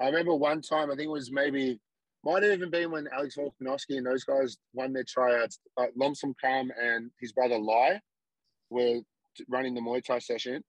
I 0.00 0.06
remember 0.06 0.34
one 0.34 0.62
time, 0.62 0.90
I 0.90 0.96
think 0.96 1.06
it 1.06 1.10
was 1.10 1.30
maybe, 1.30 1.78
might 2.24 2.42
have 2.42 2.52
even 2.52 2.70
been 2.70 2.90
when 2.90 3.08
Alex 3.12 3.36
Volkanovski 3.36 3.96
and 3.96 4.06
those 4.06 4.24
guys 4.24 4.56
won 4.72 4.92
their 4.92 5.04
tryouts. 5.06 5.58
Like 5.76 5.92
Lomsam 6.00 6.34
Kam 6.42 6.70
and 6.80 7.10
his 7.20 7.32
brother 7.32 7.58
Lai 7.58 8.00
were 8.70 9.00
running 9.48 9.74
the 9.74 9.80
Muay 9.80 10.02
Thai 10.04 10.18
session, 10.18 10.62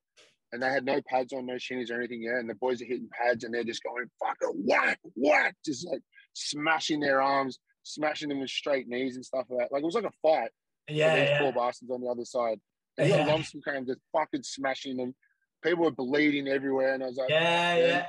and 0.52 0.62
they 0.62 0.70
had 0.70 0.86
no 0.86 1.02
pads 1.08 1.34
on, 1.34 1.46
no 1.46 1.56
shinies 1.56 1.92
or 1.92 1.96
anything 1.96 2.22
yet. 2.22 2.36
And 2.36 2.50
the 2.50 2.56
boys 2.56 2.82
are 2.82 2.86
hitting 2.86 3.10
pads, 3.12 3.44
and 3.44 3.54
they're 3.54 3.64
just 3.64 3.84
going 3.84 4.06
fucking 4.20 4.64
whack, 4.66 5.00
whack, 5.16 5.56
just 5.66 5.88
like 5.88 6.02
smashing 6.34 7.00
their 7.00 7.22
arms, 7.22 7.60
smashing 7.84 8.30
them 8.30 8.40
with 8.40 8.50
straight 8.50 8.88
knees 8.88 9.16
and 9.16 9.26
stuff 9.26 9.46
like 9.50 9.60
that. 9.68 9.74
Like 9.74 9.82
it 9.82 9.86
was 9.86 9.96
like 9.96 10.06
a 10.06 10.12
fight. 10.22 10.52
Yeah, 10.88 11.16
these 11.16 11.30
yeah. 11.30 11.40
poor 11.40 11.52
bastards 11.52 11.92
on 11.92 12.02
the 12.02 12.08
other 12.08 12.26
side. 12.26 12.60
And 12.98 13.10
Yeah. 13.10 13.28
Lomsam 13.28 13.64
Kam 13.64 13.86
just 13.86 14.00
fucking 14.12 14.44
smashing 14.44 14.98
them. 14.98 15.16
People 15.64 15.86
were 15.86 15.92
bleeding 15.92 16.48
everywhere, 16.48 16.94
and 16.94 17.04
I 17.04 17.08
was 17.08 17.18
like, 17.18 17.30
Yeah, 17.30 17.76
yeah. 17.76 18.06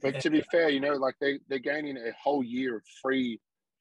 But 0.00 0.20
to 0.20 0.30
be 0.30 0.42
fair, 0.52 0.68
you 0.68 0.80
know, 0.80 0.94
like 0.94 1.16
they 1.20 1.40
they're 1.48 1.58
gaining 1.58 1.96
a 1.96 2.12
whole 2.22 2.42
year 2.42 2.76
of 2.76 2.82
free 3.02 3.40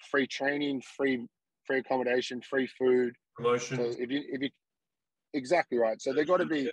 free 0.09 0.27
training, 0.27 0.81
free 0.81 1.25
free 1.65 1.79
accommodation, 1.79 2.41
free 2.41 2.67
food. 2.67 3.13
Promotion. 3.35 3.77
So 3.77 4.01
if 4.01 4.09
you 4.09 4.23
if 4.27 4.41
you 4.41 4.49
exactly 5.33 5.77
right. 5.77 6.01
So 6.01 6.13
they 6.13 6.25
got 6.25 6.37
to 6.37 6.45
be 6.45 6.69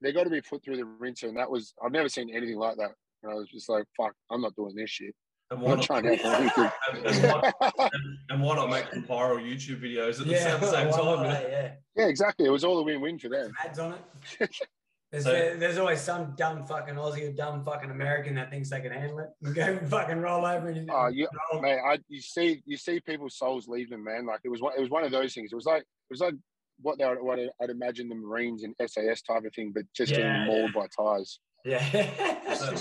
they 0.00 0.12
got 0.12 0.24
to 0.24 0.30
be 0.30 0.40
put 0.40 0.64
through 0.64 0.76
the 0.76 0.84
rinser, 0.84 1.28
and 1.28 1.36
that 1.36 1.50
was 1.50 1.74
I've 1.84 1.92
never 1.92 2.08
seen 2.08 2.34
anything 2.34 2.56
like 2.58 2.76
that. 2.76 2.90
And 3.22 3.32
I 3.32 3.34
was 3.34 3.48
just 3.48 3.68
like, 3.68 3.84
fuck, 3.96 4.14
I'm 4.30 4.40
not 4.40 4.54
doing 4.54 4.74
this 4.76 4.90
shit. 4.90 5.14
And 5.50 5.58
I'm 5.58 5.64
why 5.64 5.70
not 5.70 5.76
not, 5.78 5.86
trying 5.86 6.02
to 6.02 6.10
and, 6.92 7.06
and 7.06 7.28
why, 7.28 7.52
and, 7.78 8.18
and 8.30 8.42
why 8.42 8.56
not 8.56 8.70
make 8.70 8.84
some 8.92 9.02
viral 9.04 9.40
YouTube 9.40 9.82
videos 9.82 10.20
at 10.20 10.26
the 10.26 10.32
Yeah, 10.32 10.58
same, 10.58 10.68
same 10.68 10.90
time? 10.90 11.06
not, 11.06 11.18
you 11.18 11.24
know? 11.24 11.48
yeah. 11.48 11.72
yeah, 11.96 12.06
exactly. 12.06 12.46
It 12.46 12.50
was 12.50 12.64
all 12.64 12.78
a 12.78 12.82
win-win 12.82 13.18
for 13.18 13.28
them. 13.28 13.52
ads 13.64 13.78
on 13.78 13.94
it. 13.94 14.50
There's, 15.10 15.24
So- 15.24 15.32
there- 15.32 15.56
there's 15.56 15.78
always 15.78 16.00
some 16.00 16.34
dumb 16.36 16.66
fucking 16.66 16.94
Aussie 16.94 17.28
or 17.28 17.32
dumb 17.32 17.64
fucking 17.64 17.90
American 17.90 18.34
that 18.34 18.50
thinks 18.50 18.68
they 18.70 18.80
can 18.80 18.92
handle 18.92 19.20
it 19.20 19.28
and 19.42 19.54
go 19.54 19.78
fucking 19.88 20.18
roll 20.18 20.44
over 20.44 20.68
and 20.68 20.76
you 20.76 20.86
Oh, 20.92 21.06
you, 21.08 21.28
roll. 21.52 21.62
mate, 21.62 21.78
I 21.84 21.98
you 22.08 22.20
see 22.20 22.62
you 22.66 22.76
see 22.76 23.00
people's 23.00 23.36
souls 23.38 23.68
leave 23.68 23.88
them, 23.90 24.04
man. 24.04 24.26
Like 24.26 24.40
it 24.44 24.48
was 24.50 24.60
one 24.60 24.72
it 24.76 24.80
was 24.80 24.90
one 24.90 25.04
of 25.04 25.10
those 25.12 25.32
things. 25.34 25.50
It 25.52 25.56
was 25.56 25.64
like 25.66 25.82
it 25.82 26.10
was 26.10 26.20
like 26.20 26.34
what 26.80 26.98
they 26.98 27.06
would, 27.08 27.20
what 27.22 27.38
I'd 27.60 27.70
imagine 27.70 28.08
the 28.08 28.14
Marines 28.14 28.62
and 28.64 28.74
SAS 28.86 29.22
type 29.22 29.44
of 29.44 29.52
thing, 29.54 29.72
but 29.74 29.84
just 29.96 30.12
Yeah, 30.12 30.18
getting 30.18 30.46
mauled 30.46 30.72
by 30.74 30.86
ties. 30.96 31.38
Yeah. 31.64 32.34
So, 32.58 32.74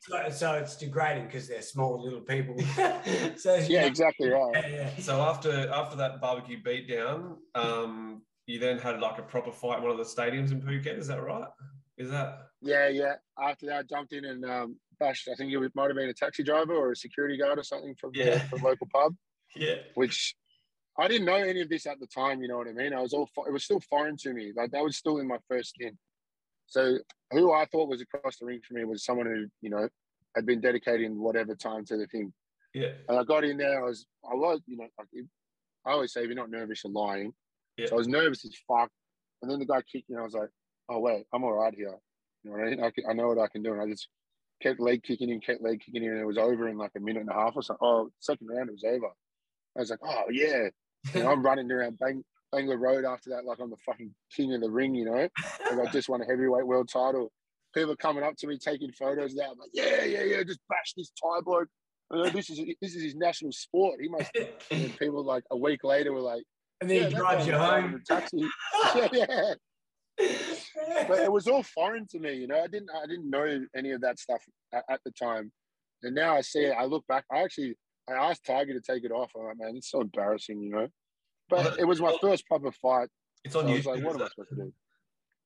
so, 0.00 0.16
uh, 0.16 0.30
so 0.30 0.54
it's 0.54 0.76
degrading 0.76 1.24
because 1.26 1.48
they're 1.48 1.60
small 1.60 2.00
little 2.02 2.20
people. 2.20 2.56
so 3.36 3.56
you 3.56 3.66
Yeah, 3.68 3.84
exactly 3.84 4.28
right. 4.30 4.52
Yeah, 4.54 4.68
yeah. 4.68 4.90
so 5.00 5.20
after 5.20 5.68
after 5.70 5.96
that 5.96 6.20
barbecue 6.20 6.62
beatdown, 6.62 7.36
um, 7.54 8.22
you 8.48 8.58
then 8.58 8.78
had 8.78 8.98
like 8.98 9.18
a 9.18 9.22
proper 9.22 9.52
fight 9.52 9.76
in 9.78 9.82
one 9.84 9.92
of 9.92 9.98
the 9.98 10.04
stadiums 10.04 10.52
in 10.52 10.60
Phuket. 10.62 10.98
Is 10.98 11.06
that 11.08 11.22
right? 11.22 11.46
Is 11.98 12.10
that 12.10 12.46
Yeah, 12.62 12.88
yeah. 12.88 13.16
After 13.38 13.66
that, 13.66 13.80
I 13.80 13.82
jumped 13.82 14.14
in 14.14 14.24
and 14.24 14.42
um, 14.46 14.76
bashed. 14.98 15.28
I 15.30 15.34
think 15.34 15.52
it 15.52 15.72
might 15.74 15.88
have 15.88 15.96
been 15.96 16.08
a 16.08 16.14
taxi 16.14 16.42
driver 16.42 16.74
or 16.74 16.92
a 16.92 16.96
security 16.96 17.36
guard 17.36 17.58
or 17.58 17.62
something 17.62 17.94
from 17.94 18.12
the, 18.12 18.20
Yeah. 18.20 18.38
from 18.48 18.62
local 18.62 18.88
pub. 18.92 19.14
yeah? 19.54 19.74
Which 19.94 20.34
I 20.98 21.08
didn't 21.08 21.26
know 21.26 21.34
any 21.36 21.60
of 21.60 21.68
this 21.68 21.86
at 21.86 22.00
the 22.00 22.06
time. 22.06 22.40
You 22.40 22.48
know 22.48 22.56
what 22.56 22.68
I 22.68 22.72
mean? 22.72 22.94
I 22.94 23.02
was 23.02 23.12
all. 23.12 23.28
It 23.46 23.52
was 23.52 23.64
still 23.64 23.80
foreign 23.80 24.16
to 24.22 24.32
me. 24.32 24.52
Like 24.56 24.70
that 24.70 24.82
was 24.82 24.96
still 24.96 25.18
in 25.18 25.28
my 25.28 25.38
first 25.46 25.70
skin. 25.70 25.98
So 26.66 26.98
who 27.30 27.52
I 27.52 27.66
thought 27.66 27.88
was 27.90 28.00
across 28.00 28.38
the 28.38 28.46
ring 28.46 28.60
for 28.66 28.74
me 28.74 28.84
was 28.84 29.04
someone 29.04 29.26
who 29.26 29.46
you 29.60 29.68
know 29.70 29.88
had 30.34 30.46
been 30.46 30.62
dedicating 30.62 31.20
whatever 31.20 31.54
time 31.54 31.84
to 31.86 31.98
the 31.98 32.06
thing. 32.06 32.32
Yeah. 32.72 32.92
And 33.08 33.18
I 33.18 33.24
got 33.24 33.44
in 33.44 33.58
there. 33.58 33.78
I 33.78 33.86
was. 33.86 34.06
I 34.24 34.34
was. 34.34 34.62
You 34.66 34.78
know. 34.78 34.86
Like, 34.98 35.24
I 35.84 35.90
always 35.90 36.14
say 36.14 36.22
if 36.22 36.26
you're 36.28 36.34
not 36.34 36.50
nervous, 36.50 36.82
you're 36.82 36.92
lying. 36.92 37.34
Yeah. 37.78 37.86
So 37.86 37.94
I 37.94 37.98
was 37.98 38.08
nervous 38.08 38.44
as 38.44 38.54
fuck. 38.66 38.90
And 39.40 39.50
then 39.50 39.60
the 39.60 39.66
guy 39.66 39.80
kicked 39.82 40.10
me. 40.10 40.14
And 40.14 40.20
I 40.20 40.24
was 40.24 40.34
like, 40.34 40.50
oh 40.88 40.98
wait, 40.98 41.24
I'm 41.32 41.44
all 41.44 41.52
right 41.52 41.74
here. 41.74 41.94
You 42.42 42.50
know 42.50 42.56
what 42.56 42.66
I 42.66 42.70
mean? 42.70 42.84
I, 42.84 42.90
can, 42.90 43.04
I 43.08 43.12
know 43.14 43.28
what 43.28 43.38
I 43.38 43.48
can 43.48 43.62
do. 43.62 43.72
And 43.72 43.80
I 43.80 43.86
just 43.86 44.08
kept 44.62 44.80
leg 44.80 45.02
kicking 45.02 45.30
in, 45.30 45.40
kept 45.40 45.62
leg 45.62 45.80
kicking 45.84 46.02
in, 46.02 46.12
and 46.12 46.20
it 46.20 46.26
was 46.26 46.38
over 46.38 46.68
in 46.68 46.76
like 46.76 46.92
a 46.96 47.00
minute 47.00 47.20
and 47.20 47.30
a 47.30 47.34
half 47.34 47.56
or 47.56 47.62
something. 47.62 47.86
Oh, 47.86 48.10
second 48.18 48.48
round, 48.48 48.68
it 48.68 48.72
was 48.72 48.84
over. 48.84 49.06
I 49.76 49.80
was 49.80 49.90
like, 49.90 50.00
oh 50.02 50.24
yeah. 50.30 50.68
And 51.14 51.28
I'm 51.28 51.42
running 51.44 51.70
around 51.70 51.98
Bang, 51.98 52.24
Bangla 52.54 52.78
Road 52.78 53.04
after 53.04 53.30
that, 53.30 53.44
like 53.44 53.58
I'm 53.60 53.70
the 53.70 53.76
fucking 53.86 54.14
king 54.34 54.54
of 54.54 54.60
the 54.60 54.70
ring, 54.70 54.94
you 54.94 55.04
know. 55.04 55.28
Like 55.70 55.88
I 55.88 55.90
just 55.92 56.08
won 56.08 56.22
a 56.22 56.26
heavyweight 56.26 56.66
world 56.66 56.88
title. 56.92 57.30
People 57.74 57.96
coming 57.96 58.24
up 58.24 58.34
to 58.38 58.46
me 58.46 58.58
taking 58.58 58.90
photos 58.92 59.32
of 59.32 59.38
that. 59.38 59.50
I'm 59.50 59.58
like, 59.58 59.70
yeah, 59.72 60.04
yeah, 60.04 60.22
yeah, 60.22 60.42
just 60.42 60.60
bash 60.68 60.94
this 60.96 61.12
Thai 61.22 61.40
bloke. 61.42 61.68
You 62.10 62.24
know, 62.24 62.30
this 62.30 62.48
is 62.48 62.58
this 62.80 62.94
is 62.94 63.02
his 63.02 63.14
national 63.14 63.52
sport. 63.52 64.00
He 64.00 64.08
must. 64.08 64.30
And 64.70 64.98
people 64.98 65.24
like 65.24 65.44
a 65.50 65.56
week 65.56 65.84
later 65.84 66.12
were 66.12 66.20
like, 66.20 66.42
and 66.80 66.88
then 66.90 66.96
yeah, 67.02 67.08
he 67.08 67.14
drives 67.14 67.46
you 67.46 67.52
was 67.52 67.60
driving 67.60 67.90
home. 67.90 68.02
taxi. 68.06 68.36
yeah, 68.94 69.08
yeah. 69.12 69.54
But 71.06 71.20
it 71.20 71.30
was 71.32 71.46
all 71.46 71.62
foreign 71.62 72.06
to 72.08 72.18
me, 72.18 72.34
you 72.34 72.46
know. 72.48 72.60
I 72.62 72.66
didn't 72.66 72.90
I 72.94 73.06
didn't 73.06 73.30
know 73.30 73.60
any 73.76 73.92
of 73.92 74.00
that 74.00 74.18
stuff 74.18 74.42
at, 74.72 74.84
at 74.90 75.00
the 75.04 75.12
time, 75.12 75.52
and 76.02 76.14
now 76.14 76.34
I 76.36 76.40
see 76.40 76.60
it. 76.60 76.74
I 76.78 76.84
look 76.86 77.06
back. 77.06 77.24
I 77.32 77.42
actually 77.42 77.76
I 78.08 78.14
asked 78.14 78.44
Tiger 78.44 78.72
to 78.72 78.80
take 78.80 79.04
it 79.04 79.12
off. 79.12 79.30
I'm 79.36 79.44
like, 79.46 79.58
man, 79.58 79.76
it's 79.76 79.90
so 79.90 80.00
embarrassing, 80.00 80.60
you 80.60 80.70
know. 80.70 80.88
But 81.48 81.78
it 81.78 81.84
was 81.84 82.00
my 82.00 82.16
first 82.20 82.46
proper 82.46 82.72
fight. 82.72 83.08
It's 83.44 83.54
So 83.54 83.60
on 83.60 83.66
I 83.68 83.70
YouTube. 83.70 83.76
was 83.76 83.86
like, 83.86 84.04
what 84.04 84.10
is 84.10 84.16
am 84.16 84.22
I 84.22 84.28
supposed 84.28 84.48
to 84.50 84.56
do? 84.56 84.72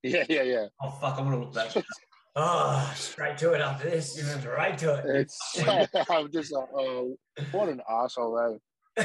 Yeah, 0.05 0.25
yeah, 0.29 0.43
yeah. 0.43 0.67
Oh 0.83 0.91
fuck! 0.91 1.19
I'm 1.19 1.25
gonna 1.25 1.41
look 1.41 1.55
back. 1.55 1.71
shit. 1.71 1.85
Oh, 2.35 2.91
straight 2.97 3.37
to 3.39 3.53
it 3.53 3.61
after 3.61 3.91
this. 3.91 4.15
Straight 4.15 4.79
to 4.79 4.95
it. 4.95 5.05
It's 5.05 5.39
I'm 6.11 6.33
just 6.33 6.51
like, 6.51 6.69
oh, 6.75 7.15
what 7.51 7.69
an 7.69 7.83
asshole, 7.87 8.59
eh? 8.97 9.05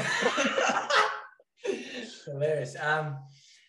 Hilarious. 2.32 2.76
Um, 2.80 3.16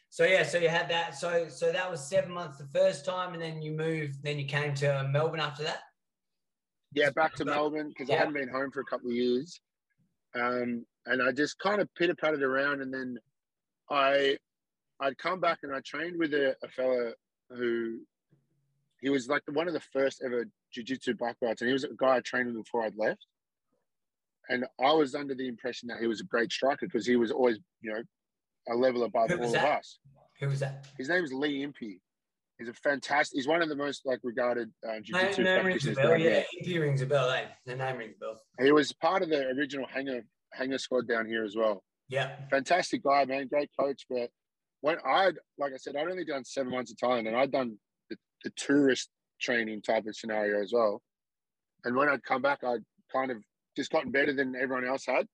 so 0.10 0.26
yeah, 0.26 0.44
so 0.44 0.58
you 0.58 0.70
had 0.70 0.90
that. 0.90 1.16
So 1.16 1.48
so 1.50 1.72
that 1.72 1.90
was 1.90 2.08
seven 2.08 2.32
months 2.32 2.58
the 2.58 2.68
first 2.74 3.06
time, 3.06 3.34
and 3.34 3.42
then 3.42 3.62
you 3.62 3.72
moved. 3.72 4.24
Then 4.24 4.40
you 4.40 4.46
came 4.46 4.74
to 4.76 5.08
Melbourne 5.12 5.40
after 5.40 5.64
that. 5.64 5.82
Yeah, 6.94 7.12
back 7.12 7.36
to 7.36 7.46
Melbourne 7.46 7.90
because 7.90 8.10
I 8.10 8.16
hadn't 8.16 8.34
been 8.34 8.50
home 8.50 8.72
for 8.72 8.80
a 8.80 8.86
couple 8.86 9.10
of 9.10 9.16
years, 9.16 9.62
um, 10.36 10.86
and 11.06 11.22
I 11.22 11.32
just 11.32 11.60
kind 11.60 11.80
of 11.82 11.94
pitter 11.96 12.16
pattered 12.16 12.42
around, 12.42 12.82
and 12.82 12.92
then 12.92 13.18
I 13.92 14.38
I'd 15.00 15.18
come 15.18 15.40
back 15.40 15.60
and 15.64 15.74
I 15.74 15.82
trained 15.86 16.18
with 16.18 16.34
a, 16.34 16.56
a 16.64 16.68
fella 16.70 17.12
who 17.52 18.00
he 19.02 19.10
was 19.10 19.28
like 19.28 19.44
one 19.54 19.68
of 19.68 19.74
the 19.74 19.82
first 19.94 20.22
ever 20.26 20.46
jiu-jitsu 20.74 21.16
black 21.16 21.40
belts, 21.40 21.62
and 21.62 21.68
he 21.68 21.74
was 21.74 21.84
a 21.84 21.90
guy 21.98 22.18
I 22.18 22.20
trained 22.22 22.48
with 22.48 22.64
before 22.64 22.84
I'd 22.84 22.98
left. 22.98 23.26
And 24.50 24.66
I 24.84 24.92
was 24.94 25.14
under 25.14 25.36
the 25.36 25.48
impression 25.48 25.88
that 25.90 26.00
he 26.00 26.08
was 26.08 26.22
a 26.22 26.26
great 26.26 26.52
striker 26.52 26.88
because 26.88 27.06
he 27.06 27.16
was 27.16 27.32
always, 27.32 27.60
you 27.82 27.94
know, 27.94 28.02
a 28.70 28.76
level 28.76 29.04
above 29.04 29.32
all 29.32 29.38
was 29.38 29.54
of 29.54 29.62
us. 29.64 30.00
Who 30.40 30.48
was 30.48 30.60
that? 30.60 30.86
His 30.98 31.10
name 31.10 31.24
is 31.24 31.34
Lee 31.34 31.64
Impey. 31.64 32.00
He's 32.58 32.68
a 32.68 32.74
fantastic. 32.74 33.36
He's 33.38 33.48
one 33.48 33.62
of 33.62 33.70
the 33.70 33.76
most 33.76 34.02
like 34.06 34.20
regarded 34.24 34.70
uh, 34.86 34.94
Name, 34.94 35.04
jiu-jitsu 35.04 35.44
name 35.44 35.66
rings 35.66 35.88
a 35.88 35.94
practitioners. 35.94 35.98
bell. 35.98 36.10
down 36.10 36.20
Yeah. 36.20 36.74
EP 36.76 36.82
rings 36.82 37.02
a 37.02 37.06
bell. 37.06 37.30
Eh? 37.30 37.46
The 37.66 37.76
name 37.76 37.98
rings 37.98 38.16
a 38.18 38.20
bell. 38.20 38.42
He 38.62 38.72
was 38.72 38.92
part 38.94 39.22
of 39.22 39.30
the 39.30 39.48
original 39.48 39.86
hanger 39.88 40.22
hanger 40.54 40.78
squad 40.78 41.08
down 41.08 41.26
here 41.26 41.46
as 41.46 41.56
well. 41.56 41.84
Yeah. 42.10 42.36
Fantastic 42.50 43.04
guy, 43.04 43.24
man. 43.26 43.48
Great 43.48 43.70
coach. 43.80 44.06
But 44.10 44.30
when 44.82 44.98
I'd 45.06 45.36
like 45.58 45.72
I 45.74 45.78
said, 45.78 45.96
I'd 45.96 46.08
only 46.10 46.26
done 46.26 46.44
seven 46.44 46.72
months 46.72 46.92
of 46.92 46.98
Thailand, 46.98 47.28
and 47.28 47.36
I'd 47.38 47.52
done 47.52 47.78
the, 48.10 48.18
the 48.44 48.52
tourist 48.58 49.10
training 49.40 49.82
type 49.82 50.06
of 50.06 50.16
scenario 50.16 50.62
as 50.62 50.72
well. 50.74 51.02
And 51.86 51.96
when 51.96 52.10
I'd 52.10 52.24
come 52.24 52.42
back, 52.42 52.64
I'd 52.66 52.84
kind 53.12 53.32
of 53.32 53.38
just 53.78 53.90
gotten 53.92 54.12
better 54.12 54.34
than 54.34 54.54
everyone 54.56 54.86
else 54.86 55.06
had. 55.06 55.28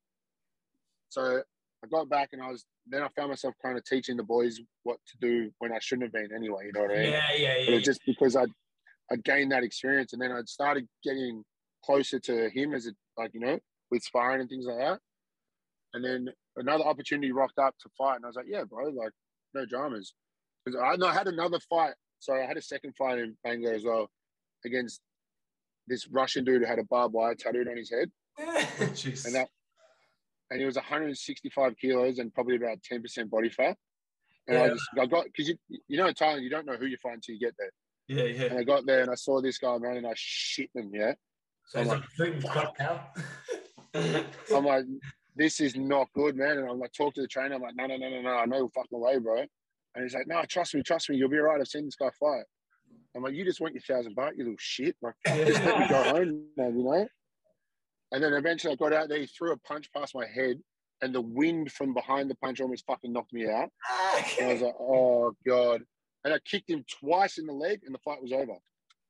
So 1.09 1.41
I 1.85 1.87
got 1.89 2.09
back, 2.09 2.29
and 2.33 2.41
I 2.41 2.49
was 2.49 2.65
then 2.87 3.03
I 3.03 3.07
found 3.15 3.29
myself 3.29 3.53
kind 3.63 3.77
of 3.77 3.85
teaching 3.85 4.17
the 4.17 4.23
boys 4.23 4.59
what 4.83 4.97
to 5.07 5.17
do 5.19 5.51
when 5.59 5.71
I 5.71 5.79
shouldn't 5.79 6.03
have 6.03 6.13
been 6.13 6.35
anyway. 6.35 6.65
You 6.65 6.71
know 6.73 6.81
what 6.81 6.91
I 6.91 7.01
mean? 7.01 7.11
Yeah, 7.11 7.31
yeah, 7.35 7.53
but 7.53 7.63
yeah. 7.63 7.71
it 7.71 7.73
was 7.75 7.83
just 7.83 8.01
because 8.05 8.35
I'd 8.35 8.51
I'd 9.11 9.23
gained 9.23 9.51
that 9.51 9.63
experience, 9.63 10.13
and 10.13 10.21
then 10.21 10.31
I'd 10.31 10.49
started 10.49 10.87
getting 11.03 11.43
closer 11.83 12.19
to 12.19 12.49
him 12.49 12.73
as 12.73 12.87
a 12.87 12.91
like 13.17 13.31
you 13.33 13.39
know 13.39 13.59
with 13.91 14.03
sparring 14.03 14.41
and 14.41 14.49
things 14.49 14.65
like 14.65 14.77
that. 14.77 14.99
And 15.93 16.03
then 16.03 16.27
another 16.57 16.83
opportunity 16.83 17.31
rocked 17.31 17.59
up 17.59 17.75
to 17.81 17.89
fight, 17.97 18.17
and 18.17 18.25
I 18.25 18.27
was 18.27 18.35
like, 18.35 18.47
yeah, 18.49 18.63
bro, 18.63 18.89
like 18.89 19.11
no 19.53 19.65
dramas. 19.65 20.13
Because 20.65 20.79
I, 20.81 21.05
I 21.05 21.13
had 21.13 21.27
another 21.27 21.59
fight. 21.69 21.93
So 22.19 22.33
I 22.33 22.45
had 22.45 22.57
a 22.57 22.61
second 22.61 22.95
fight 22.97 23.19
in 23.19 23.37
Bangla 23.45 23.75
as 23.75 23.83
well 23.83 24.09
against 24.65 24.99
this 25.87 26.07
Russian 26.07 26.43
dude 26.43 26.61
who 26.61 26.67
had 26.67 26.79
a 26.79 26.83
barbed 26.83 27.13
wire 27.13 27.35
tattooed 27.35 27.67
on 27.67 27.77
his 27.77 27.91
head, 27.91 28.09
and 28.39 29.35
that, 29.35 29.49
and 30.51 30.59
he 30.59 30.65
was 30.65 30.75
165 30.75 31.75
kilos 31.77 32.19
and 32.19 32.33
probably 32.33 32.55
about 32.55 32.77
10% 32.81 33.29
body 33.29 33.49
fat. 33.49 33.77
And 34.47 34.57
I 34.57 34.61
Yeah. 34.65 34.73
just, 34.73 34.85
I 34.99 35.05
got 35.07 35.25
because 35.25 35.49
you, 35.49 35.57
you 35.87 35.97
know, 35.97 36.07
in 36.07 36.13
Thailand, 36.13 36.43
you 36.43 36.49
don't 36.49 36.65
know 36.65 36.75
who 36.77 36.85
you 36.85 36.97
find 37.01 37.15
until 37.15 37.33
you 37.35 37.39
get 37.41 37.55
there. 37.57 37.71
yeah, 38.07 38.45
And 38.45 38.53
yeah. 38.53 38.59
I 38.59 38.63
got 38.63 38.85
there 38.85 39.01
and 39.01 39.09
I 39.11 39.15
saw 39.15 39.41
this 39.41 39.57
guy, 39.57 39.77
man, 39.79 39.97
and 39.97 40.05
I 40.07 40.13
shit 40.15 40.69
them. 40.75 40.91
Yeah, 40.93 41.13
so 41.67 41.79
it's 41.81 41.89
like 41.89 42.79
now. 42.79 43.09
I'm 44.55 44.65
like, 44.65 44.85
this 45.35 45.59
is 45.59 45.75
not 45.75 46.07
good, 46.13 46.35
man. 46.35 46.57
And 46.59 46.69
I'm 46.69 46.79
like, 46.79 46.93
talk 46.93 47.13
to 47.15 47.21
the 47.21 47.27
trainer. 47.27 47.55
I'm 47.55 47.61
like, 47.61 47.75
no, 47.75 47.87
no, 47.87 47.97
no, 47.97 48.09
no, 48.09 48.21
no. 48.21 48.29
I 48.35 48.45
know 48.45 48.69
fucking 48.75 48.99
way, 48.99 49.17
bro. 49.17 49.39
And 49.95 50.03
he's 50.03 50.13
like, 50.13 50.27
no, 50.27 50.43
trust 50.47 50.75
me, 50.75 50.83
trust 50.83 51.09
me. 51.09 51.15
You'll 51.17 51.29
be 51.29 51.37
all 51.37 51.43
right. 51.45 51.59
I've 51.59 51.67
seen 51.67 51.85
this 51.85 51.95
guy 51.95 52.09
fight. 52.19 52.43
I'm 53.15 53.23
like, 53.23 53.33
you 53.33 53.45
just 53.45 53.61
want 53.61 53.73
your 53.73 53.81
thousand 53.81 54.15
baht, 54.15 54.33
you 54.35 54.43
little 54.43 54.55
shit. 54.59 54.95
Like, 55.01 55.15
just 55.25 55.63
let 55.63 55.79
me 55.79 55.87
go 55.87 56.03
home, 56.03 56.43
man, 56.57 56.77
you 56.77 56.83
know? 56.83 57.07
And 58.15 58.23
then 58.23 58.31
eventually 58.33 58.71
I 58.71 58.75
got 58.77 58.93
out 58.93 59.09
there. 59.09 59.19
He 59.19 59.25
threw 59.25 59.51
a 59.51 59.57
punch 59.57 59.89
past 59.93 60.15
my 60.15 60.25
head, 60.25 60.57
and 61.01 61.13
the 61.13 61.19
wind 61.19 61.69
from 61.73 61.93
behind 61.93 62.29
the 62.29 62.35
punch 62.35 62.61
almost 62.61 62.85
fucking 62.87 63.11
knocked 63.11 63.33
me 63.33 63.45
out. 63.45 63.69
And 64.39 64.49
I 64.49 64.53
was 64.53 64.61
like, 64.61 64.75
oh, 64.79 65.33
God. 65.45 65.81
And 66.23 66.33
I 66.33 66.39
kicked 66.49 66.69
him 66.69 66.85
twice 67.01 67.37
in 67.37 67.45
the 67.45 67.51
leg, 67.51 67.81
and 67.85 67.93
the 67.93 67.99
fight 67.99 68.21
was 68.21 68.31
over. 68.31 68.53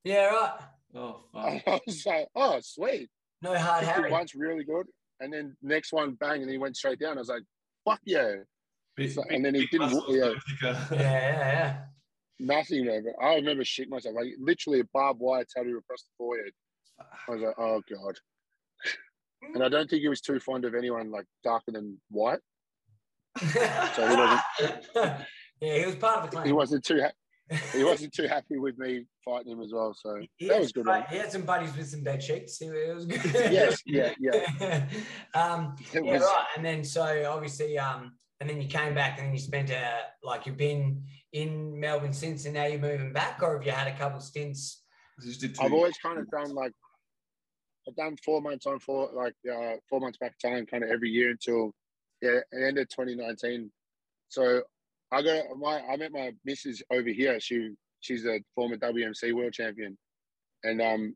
yeah, 0.03 0.25
right. 0.25 0.59
Oh, 0.95 1.21
I 1.35 1.79
was 1.85 2.03
like, 2.07 2.27
oh, 2.35 2.59
sweet. 2.63 3.09
No 3.43 3.55
hard 3.55 3.83
Kicked 3.83 3.95
Harry. 3.95 4.11
once 4.11 4.33
really 4.33 4.63
good. 4.63 4.87
And 5.19 5.31
then 5.31 5.55
next 5.61 5.93
one, 5.93 6.13
bang, 6.15 6.41
and 6.41 6.49
he 6.49 6.57
went 6.57 6.75
straight 6.75 6.99
down. 6.99 7.17
I 7.17 7.21
was 7.21 7.29
like, 7.29 7.43
fuck 7.87 7.99
yeah. 8.05 8.37
Big- 8.95 9.11
So- 9.11 9.21
big- 9.23 9.33
and 9.33 9.45
then 9.45 9.53
he 9.53 9.67
didn't- 9.67 9.91
muscles, 9.93 10.05
yeah. 10.09 10.33
Yeah, 10.63 10.87
yeah, 10.91 10.97
yeah. 10.99 11.77
Nothing, 12.39 12.85
man. 12.87 13.03
But 13.05 13.23
I 13.23 13.35
remember 13.35 13.63
shitting 13.63 13.89
myself. 13.89 14.15
Like 14.15 14.33
literally 14.39 14.79
a 14.79 14.83
barbed 14.93 15.19
wire 15.19 15.45
tattoo 15.55 15.77
across 15.77 16.01
the 16.03 16.09
forehead. 16.17 16.51
I 16.99 17.31
was 17.31 17.41
like, 17.41 17.55
oh 17.59 17.81
god. 17.89 18.15
And 19.53 19.63
I 19.63 19.69
don't 19.69 19.89
think 19.89 20.01
he 20.01 20.07
was 20.09 20.21
too 20.21 20.39
fond 20.39 20.65
of 20.65 20.73
anyone 20.75 21.11
like 21.11 21.25
darker 21.43 21.71
than 21.71 21.99
white. 22.09 22.39
So 23.38 23.45
he 24.07 24.15
wasn't- 24.15 24.41
yeah, 25.61 25.77
he 25.79 25.85
was 25.85 25.95
part 25.95 26.17
of 26.17 26.23
the 26.23 26.29
clan. 26.31 26.45
He 26.45 26.51
wasn't 26.53 26.83
too 26.83 27.01
ha- 27.01 27.57
he 27.73 27.83
wasn't 27.91 28.11
too 28.13 28.27
happy 28.27 28.57
with 28.57 28.77
me 28.79 29.05
fighting 29.23 29.51
him 29.51 29.61
as 29.61 29.71
well. 29.71 29.93
So 29.93 30.19
He 30.38 30.47
that 30.47 30.59
was 30.59 30.71
good. 30.71 30.85
bu- 30.85 30.91
man. 30.91 31.05
He 31.09 31.17
had 31.17 31.31
some 31.31 31.43
buddies 31.43 31.75
with 31.77 31.88
some 31.88 32.01
bed 32.03 32.23
sheets. 32.23 32.59
It 32.61 32.69
it 32.73 32.95
was 32.95 33.05
good. 33.05 33.23
Yes, 33.51 33.81
yeah, 33.85 34.13
yeah. 34.19 34.88
um, 35.35 35.75
It 35.93 36.03
yeah, 36.03 36.13
was 36.13 36.21
right. 36.21 36.45
And 36.57 36.65
then 36.65 36.83
so 36.83 37.03
obviously, 37.31 37.77
um, 37.77 38.13
and 38.39 38.49
then 38.49 38.59
you 38.61 38.67
came 38.67 38.95
back 38.95 39.17
and 39.19 39.27
then 39.27 39.33
you 39.33 39.39
spent 39.39 39.69
a 39.69 39.99
like 40.23 40.45
you've 40.47 40.57
been 40.57 41.03
in 41.33 41.79
Melbourne 41.79 42.13
since, 42.13 42.45
and 42.45 42.53
now 42.55 42.65
you're 42.65 42.79
moving 42.79 43.13
back, 43.13 43.43
or 43.43 43.53
have 43.57 43.65
you 43.65 43.71
had 43.71 43.88
a 43.88 43.95
couple 43.97 44.19
stints? 44.21 44.83
You 45.21 45.27
just 45.27 45.41
did 45.41 45.55
I've 45.59 45.71
always 45.71 45.97
kind 45.97 46.17
of 46.17 46.29
done 46.31 46.53
like 46.55 46.71
I've 47.87 47.95
done 47.95 48.17
four 48.23 48.41
months 48.41 48.65
on 48.65 48.79
four 48.79 49.09
like 49.13 49.35
uh, 49.51 49.75
four 49.89 49.99
months 49.99 50.17
back 50.17 50.37
time 50.39 50.65
kind 50.65 50.83
of 50.83 50.89
every 50.89 51.09
year 51.09 51.31
until 51.31 51.71
yeah 52.21 52.39
end 52.53 52.77
of 52.77 52.89
2019. 52.89 53.71
So 54.29 54.61
I 55.11 55.21
got 55.21 55.43
my 55.57 55.81
I 55.81 55.97
met 55.97 56.11
my 56.11 56.31
missus 56.43 56.81
over 56.91 57.09
here. 57.09 57.39
She 57.39 57.71
she's 57.99 58.25
a 58.25 58.39
former 58.55 58.77
WMC 58.77 59.33
world 59.33 59.53
champion, 59.53 59.97
and 60.63 60.81
um 60.81 61.15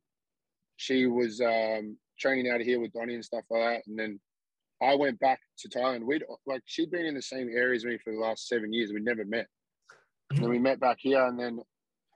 she 0.77 1.07
was 1.07 1.41
um 1.41 1.97
training 2.19 2.49
out 2.49 2.61
of 2.61 2.67
here 2.67 2.79
with 2.79 2.93
Donnie 2.93 3.15
and 3.15 3.25
stuff 3.25 3.43
like 3.49 3.61
that. 3.61 3.81
And 3.87 3.97
then 3.97 4.19
I 4.81 4.95
went 4.95 5.19
back 5.19 5.39
to 5.59 5.69
Thailand. 5.69 6.03
We'd 6.03 6.23
like 6.45 6.61
she'd 6.65 6.91
been 6.91 7.05
in 7.05 7.15
the 7.15 7.21
same 7.21 7.49
area 7.49 7.75
as 7.75 7.85
me 7.85 7.97
for 7.97 8.13
the 8.13 8.19
last 8.19 8.47
seven 8.47 8.71
years. 8.71 8.93
We 8.93 9.01
never 9.01 9.25
met. 9.25 9.47
And 10.31 10.43
then 10.43 10.49
we 10.49 10.59
met 10.59 10.79
back 10.79 10.97
here, 10.99 11.25
and 11.25 11.39
then 11.39 11.59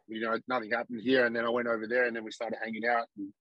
you 0.07 0.21
know 0.21 0.37
nothing 0.47 0.69
happened 0.71 1.01
here. 1.01 1.25
And 1.25 1.35
then 1.35 1.45
I 1.45 1.49
went 1.49 1.67
over 1.67 1.87
there, 1.87 2.05
and 2.05 2.15
then 2.15 2.23
we 2.23 2.31
started 2.31 2.59
hanging 2.63 2.85
out. 2.85 3.07
And, 3.17 3.33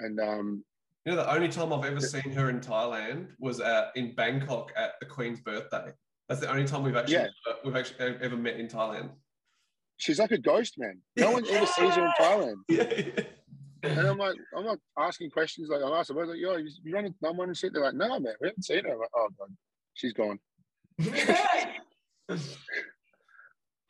and 0.00 0.20
um, 0.20 0.64
You 1.04 1.12
know, 1.12 1.16
the 1.22 1.32
only 1.32 1.48
time 1.48 1.72
I've 1.72 1.84
ever 1.84 2.00
seen 2.00 2.30
her 2.32 2.50
in 2.50 2.60
Thailand 2.60 3.28
was 3.38 3.60
at, 3.60 3.92
in 3.96 4.14
Bangkok 4.14 4.72
at 4.76 4.92
the 5.00 5.06
Queen's 5.06 5.40
birthday. 5.40 5.92
That's 6.28 6.40
the 6.40 6.50
only 6.50 6.66
time 6.66 6.82
we've 6.82 6.96
actually 6.96 7.14
Yeah. 7.14 7.28
uh, 7.48 7.54
we've 7.64 7.76
actually 7.76 8.16
ever 8.20 8.36
met 8.36 8.60
in 8.60 8.68
Thailand. 8.68 9.10
she's 9.96 10.18
like 10.18 10.30
a 10.32 10.38
ghost, 10.38 10.74
man. 10.78 11.00
No 11.16 11.30
one 11.32 11.44
ever 11.48 11.66
sees 11.76 11.94
her 11.94 12.04
in 12.04 12.12
Thailand. 12.20 12.56
Yeah, 12.68 13.24
And 13.84 14.00
I'm 14.08 14.18
like, 14.18 14.36
I'm 14.56 14.64
like 14.64 14.80
asking 14.98 15.30
questions. 15.30 15.68
Like 15.70 15.82
I'm 15.82 15.92
asking, 15.92 16.16
I 16.16 16.20
was 16.20 16.28
like, 16.30 16.38
yo, 16.38 16.56
you, 16.56 16.68
you 16.84 16.92
running 16.92 17.14
someone 17.22 17.48
and 17.48 17.56
shit. 17.56 17.72
They're 17.72 17.82
like, 17.82 17.94
no, 17.94 18.08
man, 18.20 18.34
we 18.40 18.48
haven't 18.48 18.64
seen 18.64 18.84
her. 18.84 18.92
I'm 18.92 18.98
like, 18.98 19.08
oh 19.16 19.28
god, 19.38 19.48
she's 19.94 20.12
gone. 20.12 20.38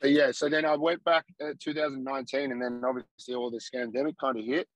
But 0.00 0.12
yeah, 0.12 0.30
so 0.30 0.48
then 0.48 0.64
I 0.64 0.76
went 0.76 1.02
back 1.02 1.24
at 1.40 1.58
2019, 1.58 2.52
and 2.52 2.62
then 2.62 2.82
obviously 2.86 3.34
all 3.34 3.50
the 3.50 3.58
scandemic 3.58 4.14
kind 4.20 4.38
of 4.38 4.44
hit, 4.44 4.68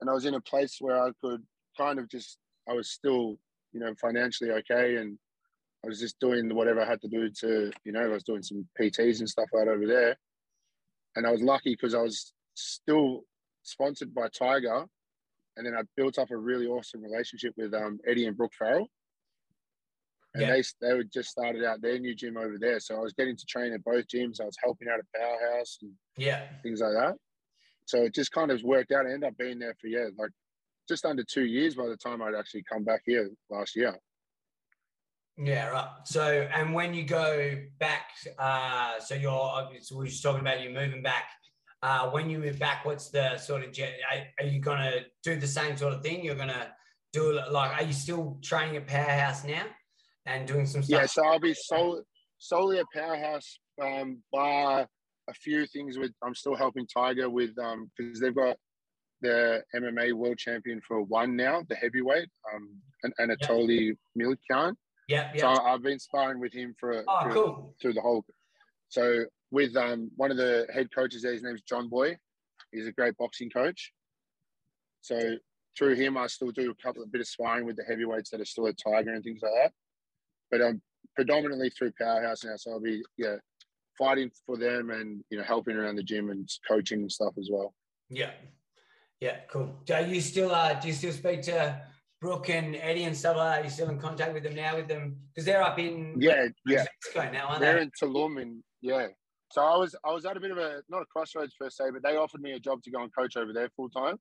and 0.00 0.10
I 0.10 0.12
was 0.12 0.24
in 0.26 0.34
a 0.34 0.40
place 0.40 0.76
where 0.80 1.02
I 1.02 1.10
could 1.22 1.42
kind 1.76 1.98
of 1.98 2.08
just, 2.08 2.38
I 2.68 2.72
was 2.72 2.90
still, 2.90 3.38
you 3.72 3.80
know, 3.80 3.94
financially 4.00 4.50
okay, 4.50 4.96
and 4.96 5.18
I 5.84 5.88
was 5.88 6.00
just 6.00 6.18
doing 6.20 6.54
whatever 6.54 6.80
I 6.80 6.88
had 6.88 7.00
to 7.02 7.08
do 7.08 7.30
to, 7.40 7.70
you 7.84 7.92
know, 7.92 8.00
I 8.00 8.08
was 8.08 8.24
doing 8.24 8.42
some 8.42 8.66
PTs 8.80 9.20
and 9.20 9.28
stuff 9.28 9.48
that 9.52 9.68
over 9.68 9.86
there, 9.86 10.16
and 11.14 11.26
I 11.26 11.30
was 11.30 11.42
lucky 11.42 11.72
because 11.72 11.94
I 11.94 12.02
was 12.02 12.32
still 12.54 13.22
sponsored 13.62 14.14
by 14.14 14.28
Tiger, 14.28 14.86
and 15.56 15.66
then 15.66 15.74
I 15.74 15.82
built 15.96 16.18
up 16.18 16.30
a 16.30 16.36
really 16.36 16.66
awesome 16.66 17.02
relationship 17.02 17.54
with 17.56 17.72
um, 17.74 17.98
Eddie 18.06 18.26
and 18.26 18.36
Brooke 18.36 18.52
Farrell. 18.58 18.88
And 20.34 20.42
Yeah. 20.42 20.50
they 20.50 20.62
they 20.82 20.94
would 20.94 21.10
just 21.10 21.30
started 21.30 21.64
out 21.64 21.80
their 21.80 21.98
new 21.98 22.14
gym 22.14 22.36
over 22.36 22.58
there, 22.58 22.78
so 22.78 22.96
I 22.96 23.00
was 23.00 23.14
getting 23.14 23.36
to 23.36 23.46
train 23.46 23.72
at 23.72 23.82
both 23.84 24.06
gyms. 24.06 24.40
I 24.40 24.44
was 24.44 24.56
helping 24.62 24.88
out 24.88 24.98
at 24.98 25.06
Powerhouse 25.18 25.78
and 25.80 25.92
yeah, 26.18 26.46
things 26.62 26.80
like 26.80 26.92
that. 26.92 27.16
So 27.86 28.02
it 28.02 28.14
just 28.14 28.32
kind 28.32 28.50
of 28.50 28.62
worked 28.62 28.92
out. 28.92 29.06
I 29.06 29.12
ended 29.12 29.28
up 29.30 29.38
being 29.38 29.60
there 29.60 29.74
for 29.80 29.86
yeah, 29.86 30.08
like 30.18 30.30
just 30.88 31.04
under 31.04 31.24
two 31.24 31.44
years 31.44 31.76
by 31.76 31.86
the 31.86 31.96
time 31.96 32.20
I'd 32.20 32.34
actually 32.34 32.64
come 32.70 32.84
back 32.84 33.02
here 33.06 33.30
last 33.48 33.76
year. 33.76 33.96
yeah, 35.38 35.68
right. 35.68 35.88
So, 36.04 36.48
and 36.52 36.74
when 36.74 36.94
you 36.94 37.04
go 37.04 37.56
back, 37.78 38.10
uh, 38.38 38.98
so 38.98 39.14
you're 39.14 39.30
obviously 39.30 39.96
we 39.96 40.04
we're 40.04 40.06
just 40.08 40.22
talking 40.22 40.40
about 40.40 40.62
you 40.62 40.70
moving 40.70 41.02
back. 41.02 41.24
Uh, 41.82 42.10
when 42.10 42.28
you 42.28 42.38
move 42.38 42.58
back, 42.58 42.84
what's 42.84 43.10
the 43.10 43.38
sort 43.38 43.62
of 43.62 43.70
jet? 43.72 43.94
Are, 44.40 44.46
you 44.46 44.60
gonna 44.60 45.02
do 45.22 45.36
the 45.36 45.46
same 45.46 45.76
sort 45.76 45.92
of 45.92 46.02
thing? 46.02 46.24
You're 46.24 46.34
gonna 46.34 46.72
do 47.12 47.40
like? 47.50 47.80
Are 47.80 47.84
you 47.84 47.92
still 47.92 48.38
training 48.42 48.76
at 48.76 48.88
Powerhouse 48.88 49.44
now 49.44 49.62
and 50.24 50.48
doing 50.48 50.66
some 50.66 50.82
stuff? 50.82 51.00
Yeah, 51.02 51.06
so 51.06 51.24
I'll 51.24 51.38
be 51.38 51.54
sol- 51.54 52.02
solely 52.38 52.80
at 52.80 52.86
Powerhouse, 52.92 53.60
um, 53.80 54.22
bar 54.32 54.88
a 55.28 55.34
few 55.34 55.66
things 55.66 55.98
with. 55.98 56.12
I'm 56.22 56.34
still 56.34 56.54
helping 56.54 56.86
Tiger 56.86 57.28
with 57.30 57.58
um 57.58 57.90
because 57.96 58.20
they've 58.20 58.34
got 58.34 58.56
the 59.22 59.62
MMA 59.74 60.12
world 60.12 60.38
champion 60.38 60.80
for 60.86 61.00
one 61.02 61.36
now, 61.36 61.62
the 61.68 61.74
heavyweight, 61.74 62.28
um, 62.54 62.68
and 63.02 63.14
Anatoly 63.18 63.96
Malykhin. 64.18 64.74
Yep, 65.08 65.38
So. 65.38 65.48
I've 65.48 65.82
been 65.82 65.98
sparring 65.98 66.38
with 66.40 66.52
him 66.52 66.74
for, 66.78 67.02
Oh, 67.08 67.22
for- 67.22 67.32
cool. 67.32 67.74
through 67.80 67.94
the 67.94 68.00
whole. 68.02 68.24
So 68.88 69.24
with 69.50 69.76
um 69.76 70.10
one 70.16 70.30
of 70.30 70.36
the 70.36 70.66
head 70.72 70.88
coaches 70.94 71.22
there, 71.22 71.32
his 71.32 71.42
name's 71.42 71.62
John 71.62 71.88
Boy. 71.88 72.16
He's 72.72 72.86
a 72.86 72.92
great 72.92 73.16
boxing 73.16 73.50
coach. 73.50 73.92
So 75.00 75.36
through 75.78 75.94
him, 75.94 76.16
I 76.16 76.26
still 76.26 76.50
do 76.50 76.70
a 76.70 76.82
couple 76.82 77.02
of 77.02 77.12
bit 77.12 77.20
of 77.20 77.26
sparring 77.28 77.64
with 77.66 77.76
the 77.76 77.84
heavyweights 77.84 78.30
that 78.30 78.40
are 78.40 78.44
still 78.46 78.66
at 78.66 78.76
Tiger 78.78 79.12
and 79.12 79.22
things 79.22 79.40
like 79.42 79.52
that. 79.62 79.72
But 80.50 80.60
I'm 80.62 80.66
um, 80.68 80.82
predominantly 81.14 81.70
through 81.70 81.92
Powerhouse 82.00 82.44
now. 82.44 82.56
So 82.56 82.72
I'll 82.72 82.80
be 82.80 83.02
yeah 83.16 83.36
fighting 83.98 84.30
for 84.44 84.56
them 84.56 84.90
and 84.90 85.22
you 85.30 85.38
know 85.38 85.44
helping 85.44 85.76
around 85.76 85.96
the 85.96 86.02
gym 86.02 86.30
and 86.30 86.48
coaching 86.68 87.00
and 87.00 87.12
stuff 87.12 87.34
as 87.38 87.48
well. 87.50 87.74
Yeah. 88.08 88.32
Yeah, 89.20 89.38
cool. 89.50 89.74
Do 89.84 89.94
you 90.06 90.20
still 90.20 90.52
uh 90.54 90.74
do 90.74 90.88
you 90.88 90.94
still 90.94 91.12
speak 91.12 91.42
to 91.42 91.80
Brooke 92.20 92.50
and 92.50 92.76
Eddie 92.76 93.04
and 93.04 93.16
stuff 93.16 93.36
like 93.36 93.54
that? 93.54 93.60
Are 93.60 93.64
you 93.64 93.70
still 93.70 93.88
in 93.88 93.98
contact 93.98 94.32
with 94.34 94.42
them 94.42 94.54
now 94.54 94.76
with 94.76 94.88
them? 94.88 95.16
Because 95.28 95.44
they're 95.46 95.62
up 95.62 95.78
in 95.78 96.14
Yeah, 96.18 96.48
yeah. 96.66 96.84
Mexico 97.04 97.30
now, 97.32 97.46
aren't 97.48 97.60
They're 97.60 97.76
they? 97.76 97.82
in 97.82 97.90
Tulum 98.00 98.40
and 98.40 98.62
yeah. 98.82 99.08
So 99.52 99.62
I 99.62 99.76
was 99.76 99.94
I 100.04 100.12
was 100.12 100.26
at 100.26 100.36
a 100.36 100.40
bit 100.40 100.50
of 100.50 100.58
a 100.58 100.82
not 100.88 101.02
a 101.02 101.06
crossroads 101.06 101.54
per 101.58 101.70
se, 101.70 101.84
but 101.92 102.02
they 102.02 102.16
offered 102.16 102.40
me 102.42 102.52
a 102.52 102.60
job 102.60 102.82
to 102.82 102.90
go 102.90 103.02
and 103.02 103.14
coach 103.14 103.36
over 103.36 103.52
there 103.52 103.70
full 103.76 103.88
time. 103.88 104.18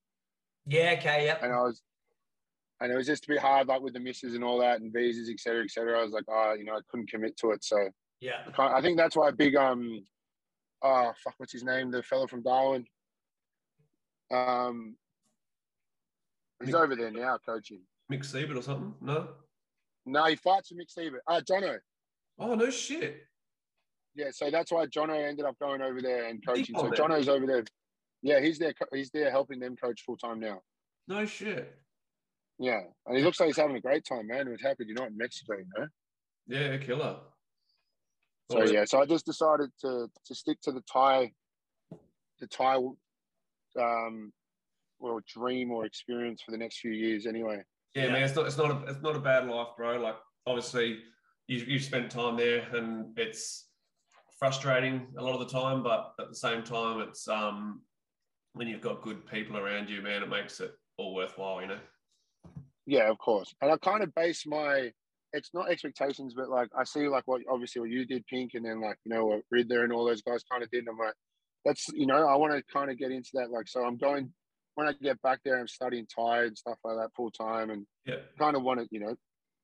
Yeah, 0.68 0.96
okay, 0.98 1.26
Yeah. 1.26 1.38
and 1.44 1.54
I 1.54 1.62
was, 1.62 1.82
and 2.82 2.92
it 2.92 2.96
was 2.96 3.06
just 3.08 3.26
a 3.26 3.28
bit 3.28 3.40
hard, 3.40 3.68
like 3.68 3.82
with 3.82 3.94
the 3.94 4.00
misses 4.00 4.34
and 4.34 4.44
all 4.44 4.60
that, 4.60 4.82
and 4.82 4.92
visas, 4.94 5.30
et 5.30 5.40
cetera, 5.40 5.64
et 5.64 5.72
cetera. 5.72 6.00
I 6.00 6.04
was 6.04 6.12
like, 6.12 6.24
oh, 6.28 6.54
you 6.58 6.64
know, 6.66 6.74
I 6.74 6.80
couldn't 6.90 7.10
commit 7.10 7.38
to 7.38 7.52
it. 7.52 7.64
So 7.64 7.78
Yeah. 8.26 8.42
I 8.58 8.82
think 8.82 8.98
that's 8.98 9.16
why 9.16 9.30
big, 9.30 9.56
um, 9.56 10.04
oh 10.82 11.12
fuck, 11.24 11.36
what's 11.38 11.54
his 11.54 11.64
name? 11.64 11.92
The 11.92 12.02
fellow 12.02 12.26
from 12.26 12.42
Darwin. 12.42 12.84
Um, 14.34 14.96
he's 16.64 16.74
Mick- 16.74 16.84
over 16.84 16.96
there 16.96 17.12
now 17.12 17.38
coaching. 17.46 17.82
Mick 18.12 18.26
Siebert 18.26 18.58
or 18.58 18.64
something? 18.64 18.96
No. 19.00 19.30
No, 20.08 20.26
he 20.26 20.36
fights 20.36 20.72
with 20.72 20.80
Mick 20.80 20.90
Siebert. 20.90 21.22
Ah, 21.28 21.40
Jono. 21.42 21.78
Oh 22.40 22.56
no 22.56 22.72
shit. 22.72 23.28
Yeah, 24.16 24.32
so 24.32 24.50
that's 24.50 24.72
why 24.72 24.88
Jono 24.88 25.24
ended 25.24 25.46
up 25.46 25.60
going 25.60 25.84
over 25.84 26.02
there 26.02 26.26
and 26.26 26.44
coaching. 26.44 26.76
So? 26.76 26.90
Jono's 26.90 27.30
over 27.30 27.46
there. 27.46 27.64
Yeah, 28.24 28.40
he's 28.40 28.58
there. 28.58 28.74
He's 28.92 29.12
there 29.12 29.30
helping 29.30 29.60
them 29.60 29.76
coach 29.76 30.02
full 30.04 30.18
time 30.18 30.40
now. 30.40 30.62
No 31.08 31.26
shit. 31.26 31.78
Yeah, 32.58 32.82
and 33.06 33.18
he 33.18 33.24
looks 33.24 33.40
like 33.40 33.48
he's 33.48 33.58
having 33.58 33.76
a 33.76 33.82
great 33.82 34.04
time, 34.04 34.28
man. 34.28 34.48
He 34.48 34.52
was 34.52 34.62
happy 34.62 34.86
you're 34.88 34.96
not 34.96 35.10
in 35.10 35.18
Mexico, 35.18 35.58
you 35.58 35.66
know. 35.78 35.88
Yeah, 36.48 36.78
killer. 36.78 37.18
So 38.52 38.64
yeah, 38.64 38.86
so 38.86 39.02
I 39.02 39.06
just 39.06 39.26
decided 39.26 39.72
to 39.82 40.08
to 40.26 40.36
stick 40.36 40.62
to 40.62 40.72
the 40.72 40.84
Thai, 40.92 41.32
the 42.40 42.48
Thai, 42.48 42.76
um, 43.80 44.32
well, 45.00 45.20
dream 45.28 45.72
or 45.72 45.86
experience 45.86 46.42
for 46.44 46.52
the 46.52 46.58
next 46.58 46.80
few 46.80 46.92
years 46.92 47.26
anyway. 47.26 47.64
Yeah, 47.96 48.08
man, 48.10 48.24
it's 48.24 48.36
not 48.36 48.46
it's 48.46 48.58
not 48.58 48.72
a 48.72 48.92
it's 48.92 49.02
not 49.02 49.16
a 49.16 49.20
bad 49.20 49.48
life, 49.48 49.70
bro. 49.76 49.98
Like 50.00 50.16
obviously, 50.46 51.00
you 51.48 51.58
you 51.60 51.80
spent 51.80 52.12
time 52.12 52.38
there, 52.38 52.68
and 52.74 53.18
it's 53.18 53.70
frustrating 54.38 55.08
a 55.18 55.24
lot 55.24 55.34
of 55.34 55.40
the 55.40 55.52
time, 55.60 55.82
but 55.82 56.14
at 56.20 56.30
the 56.30 56.36
same 56.36 56.62
time, 56.62 57.00
it's 57.00 57.28
um 57.28 57.82
when 58.54 58.68
you've 58.68 58.82
got 58.82 59.02
good 59.02 59.26
people 59.26 59.58
around 59.58 59.90
you, 59.90 60.02
man, 60.02 60.24
it 60.24 60.30
makes 60.30 60.60
it 60.60 60.72
all 60.98 61.16
worthwhile, 61.16 61.62
you 61.62 61.68
know. 61.68 61.80
Yeah, 62.86 63.10
of 63.10 63.18
course. 63.18 63.54
And 63.62 63.72
I 63.72 63.78
kind 63.78 64.04
of 64.04 64.14
base 64.14 64.46
my 64.46 64.92
it's 65.36 65.52
not 65.54 65.70
expectations, 65.70 66.34
but 66.36 66.50
like 66.50 66.70
I 66.78 66.84
see 66.84 67.08
like 67.08 67.24
what 67.28 67.42
obviously 67.50 67.82
what 67.82 67.90
you 67.90 68.06
did, 68.06 68.26
Pink, 68.28 68.52
and 68.54 68.66
then 68.66 68.82
like 68.82 68.98
you 69.06 69.14
know 69.14 69.26
what 69.26 69.42
Riddler 69.52 69.84
and 69.84 69.94
all 69.94 70.06
those 70.06 70.22
guys 70.22 70.44
kind 70.50 70.64
of 70.64 70.70
did. 70.72 70.80
And 70.80 70.90
I'm 70.90 70.98
like, 70.98 71.14
that's 71.66 71.88
you 71.94 72.06
know 72.08 72.28
I 72.28 72.36
want 72.36 72.54
to 72.54 72.64
kind 72.74 72.90
of 72.90 72.98
get 72.98 73.12
into 73.12 73.32
that. 73.36 73.52
Like, 73.52 73.68
so 73.68 73.84
I'm 73.86 73.98
going 73.98 74.32
when 74.76 74.88
I 74.88 74.94
get 74.94 75.22
back 75.22 75.40
there. 75.46 75.60
I'm 75.60 75.68
studying 75.68 76.08
Thai 76.14 76.44
and 76.46 76.58
stuff 76.58 76.78
like 76.84 76.98
that 76.98 77.10
full 77.16 77.32
time, 77.32 77.70
and 77.70 77.86
Yeah. 78.06 78.18
kind 78.40 78.56
of 78.56 78.64
want 78.64 78.80
to 78.80 78.88
you 78.92 79.00
know 79.02 79.16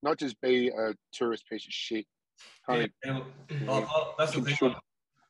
not 0.03 0.17
just 0.19 0.39
be 0.41 0.67
a 0.69 0.93
tourist 1.13 1.45
piece 1.49 1.65
of 1.65 1.71
shit. 1.73 2.05
Kind 2.67 2.91
Yeah, 3.05 3.17
of 3.17 3.69
I- 3.69 3.73
I- 3.83 4.13
that's 4.17 4.33
the 4.33 4.41
thing. 4.41 4.55
should- 4.55 4.73
like, 4.73 4.81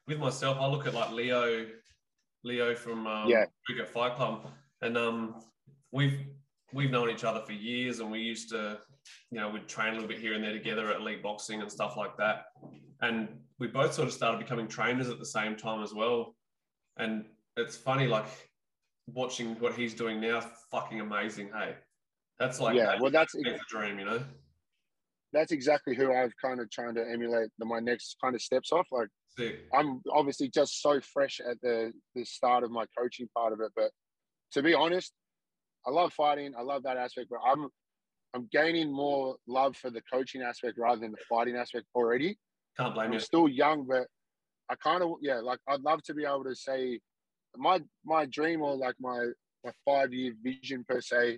with 0.07 0.19
myself, 0.19 0.57
I 0.59 0.67
look 0.67 0.87
at 0.87 0.93
like 0.93 1.11
Leo, 1.11 1.67
Leo 2.43 2.73
from 2.75 3.05
um, 3.05 3.29
Yeah. 3.29 3.45
Cricket 3.65 3.89
Fight 3.89 4.15
Club, 4.15 4.49
and 4.81 4.97
um, 4.97 5.41
we've 5.91 6.19
we've 6.73 6.89
known 6.89 7.09
each 7.09 7.25
other 7.25 7.41
for 7.41 7.51
years, 7.51 7.99
and 7.99 8.09
we 8.09 8.19
used 8.19 8.49
to, 8.49 8.79
you 9.31 9.39
know, 9.39 9.49
we'd 9.49 9.67
train 9.67 9.89
a 9.89 9.93
little 9.93 10.07
bit 10.07 10.19
here 10.19 10.33
and 10.33 10.43
there 10.43 10.53
together 10.53 10.89
at 10.91 11.01
elite 11.01 11.23
boxing 11.23 11.61
and 11.61 11.71
stuff 11.71 11.97
like 11.97 12.17
that, 12.17 12.45
and 13.01 13.27
we 13.59 13.67
both 13.67 13.93
sort 13.93 14.07
of 14.07 14.13
started 14.13 14.39
becoming 14.39 14.67
trainers 14.67 15.09
at 15.09 15.19
the 15.19 15.25
same 15.25 15.55
time 15.55 15.83
as 15.83 15.93
well, 15.93 16.35
and 16.97 17.25
it's 17.57 17.75
funny 17.75 18.07
like 18.07 18.25
watching 19.07 19.55
what 19.59 19.73
he's 19.73 19.93
doing 19.93 20.19
now, 20.21 20.41
fucking 20.71 20.99
amazing. 20.99 21.49
Hey, 21.53 21.75
that's 22.39 22.59
like 22.59 22.75
yeah. 22.75 22.97
Well, 22.99 23.11
that's 23.11 23.35
a 23.35 23.57
dream, 23.69 23.99
you 23.99 24.05
know. 24.05 24.23
that's 25.33 25.51
exactly 25.51 25.95
who 25.95 26.13
I've 26.13 26.33
kind 26.43 26.59
of 26.59 26.69
trying 26.71 26.95
to 26.95 27.01
emulate 27.01 27.49
the, 27.57 27.65
my 27.65 27.79
next 27.79 28.17
kind 28.21 28.35
of 28.35 28.41
steps 28.41 28.71
off. 28.71 28.87
Like 28.91 29.07
Sick. 29.37 29.59
I'm 29.73 30.01
obviously 30.11 30.49
just 30.49 30.81
so 30.81 30.99
fresh 31.13 31.39
at 31.39 31.57
the 31.61 31.93
the 32.15 32.25
start 32.25 32.63
of 32.63 32.71
my 32.71 32.85
coaching 32.97 33.27
part 33.35 33.53
of 33.53 33.61
it, 33.61 33.71
but 33.75 33.91
to 34.53 34.61
be 34.61 34.73
honest, 34.73 35.13
I 35.85 35.91
love 35.91 36.13
fighting. 36.13 36.53
I 36.57 36.61
love 36.61 36.83
that 36.83 36.97
aspect, 36.97 37.27
but 37.29 37.39
I'm 37.45 37.69
I'm 38.33 38.47
gaining 38.51 38.91
more 38.91 39.35
love 39.47 39.75
for 39.75 39.89
the 39.89 40.01
coaching 40.11 40.41
aspect 40.41 40.77
rather 40.77 41.01
than 41.01 41.11
the 41.11 41.17
fighting 41.29 41.55
aspect 41.55 41.85
already. 41.95 42.37
Can't 42.77 42.93
blame 42.93 43.07
I'm 43.11 43.13
you. 43.15 43.19
still 43.19 43.47
young, 43.47 43.85
but 43.85 44.07
I 44.69 44.75
kind 44.75 45.03
of 45.03 45.15
yeah, 45.21 45.39
like 45.39 45.59
I'd 45.67 45.81
love 45.81 46.01
to 46.03 46.13
be 46.13 46.23
able 46.25 46.45
to 46.45 46.55
say 46.55 46.99
my 47.57 47.81
my 48.05 48.25
dream 48.25 48.61
or 48.61 48.75
like 48.75 48.95
my 48.99 49.27
my 49.65 49.71
five 49.85 50.13
year 50.13 50.33
vision 50.41 50.85
per 50.87 51.01
se 51.01 51.37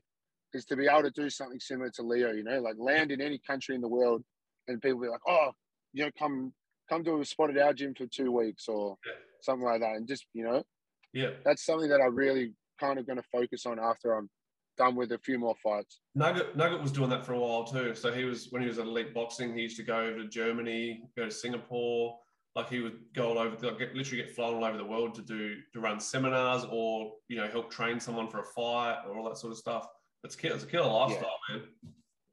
is 0.54 0.66
to 0.66 0.76
be 0.76 0.88
able 0.88 1.02
to 1.04 1.12
do 1.12 1.30
something 1.30 1.60
similar 1.60 1.90
to 1.96 2.04
Leo. 2.04 2.32
You 2.32 2.44
know, 2.44 2.60
like 2.60 2.76
land 2.78 3.12
in 3.12 3.22
any 3.22 3.40
country 3.40 3.74
in 3.74 3.82
the 3.82 3.88
world, 3.88 4.24
and 4.68 4.82
people 4.82 5.02
be 5.02 5.08
like, 5.08 5.22
oh, 5.28 5.52
you 5.94 6.06
know, 6.06 6.12
come 6.18 6.54
come 6.90 7.04
to 7.06 7.20
a 7.22 7.26
spot 7.26 7.50
at 7.50 7.58
our 7.58 7.74
gym 7.74 7.96
for 7.96 8.06
two 8.06 8.32
weeks 8.32 8.68
or 8.68 8.98
Yeah. 9.06 9.14
something 9.42 9.66
like 9.66 9.82
that, 9.82 9.96
and 9.96 10.08
just 10.08 10.28
you 10.34 10.44
know, 10.44 10.64
Yeah. 11.12 11.32
that's 11.44 11.66
something 11.66 11.90
that 11.90 12.02
I 12.02 12.06
really 12.06 12.54
kind 12.80 13.00
of 13.00 13.08
going 13.08 13.18
to 13.18 13.28
focus 13.32 13.66
on 13.66 13.80
after 13.80 14.14
I'm 14.14 14.30
done 14.78 14.96
with 14.96 15.12
a 15.12 15.18
few 15.20 15.40
more 15.40 15.56
fights. 15.64 16.00
Nugget 16.16 16.56
Nugget 16.56 16.82
was 16.82 16.92
doing 16.92 17.10
that 17.10 17.26
for 17.26 17.34
a 17.34 17.40
while 17.40 17.64
too. 17.64 17.96
So 17.96 18.12
he 18.12 18.24
was 18.24 18.48
when 18.52 18.62
he 18.62 18.68
was 18.68 18.80
at 18.80 18.86
elite 18.86 19.14
boxing, 19.14 19.54
he 19.56 19.62
used 19.62 19.78
to 19.78 19.84
go 19.84 19.98
over 19.98 20.18
to 20.18 20.28
Germany, 20.28 21.04
go 21.18 21.26
to 21.26 21.32
Singapore. 21.32 22.18
Like 22.56 22.70
he 22.70 22.82
would 22.82 23.00
go 23.16 23.30
all 23.30 23.40
over, 23.40 23.56
like 23.66 23.80
get, 23.80 23.96
literally 23.96 24.24
get 24.24 24.30
flown 24.30 24.56
all 24.56 24.66
over 24.66 24.78
the 24.78 24.86
world 24.86 25.16
to 25.16 25.24
do 25.24 25.56
to 25.74 25.80
run 25.80 26.00
seminars 26.00 26.66
or 26.72 27.14
you 27.28 27.38
know 27.38 27.48
help 27.48 27.72
train 27.72 28.00
someone 28.00 28.30
for 28.30 28.42
a 28.42 28.46
fight 28.46 29.00
or 29.08 29.18
all 29.18 29.28
that 29.28 29.38
sort 29.38 29.52
of 29.52 29.58
stuff. 29.58 29.88
It's 30.24 30.36
kill, 30.36 30.54
it's 30.54 30.64
a 30.64 30.68
killer 30.68 30.88
lifestyle, 30.88 31.38
man. 31.50 31.62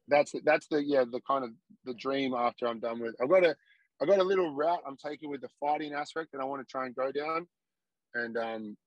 that's 0.07 0.33
that's 0.45 0.67
the 0.67 0.83
yeah 0.83 1.03
the 1.11 1.21
kind 1.27 1.43
of 1.43 1.51
the 1.85 1.95
dream 1.95 2.33
after 2.35 2.67
I'm 2.67 2.79
done 2.79 2.99
with. 2.99 3.15
I've 3.21 3.29
got 3.29 3.43
a 3.43 3.55
I've 4.01 4.07
got 4.07 4.19
a 4.19 4.23
little 4.23 4.53
route 4.53 4.81
I'm 4.87 4.97
taking 4.97 5.29
with 5.29 5.41
the 5.41 5.49
fighting 5.59 5.93
aspect 5.93 6.31
that 6.33 6.41
I 6.41 6.45
want 6.45 6.61
to 6.61 6.71
try 6.71 6.85
and 6.85 6.95
go 6.95 7.11
down, 7.11 7.47
and 8.13 8.37
um, 8.37 8.77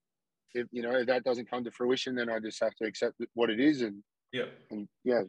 if 0.54 0.66
you 0.70 0.82
know 0.82 0.94
if 0.94 1.06
that 1.06 1.24
doesn't 1.24 1.50
come 1.50 1.64
to 1.64 1.70
fruition, 1.70 2.14
then 2.14 2.30
I 2.30 2.38
just 2.38 2.62
have 2.62 2.74
to 2.76 2.86
accept 2.86 3.20
what 3.34 3.50
it 3.50 3.60
is 3.60 3.82
and 3.82 4.02
Yeah, 4.32 4.44
and 4.70 4.88
yeah, 5.04 5.22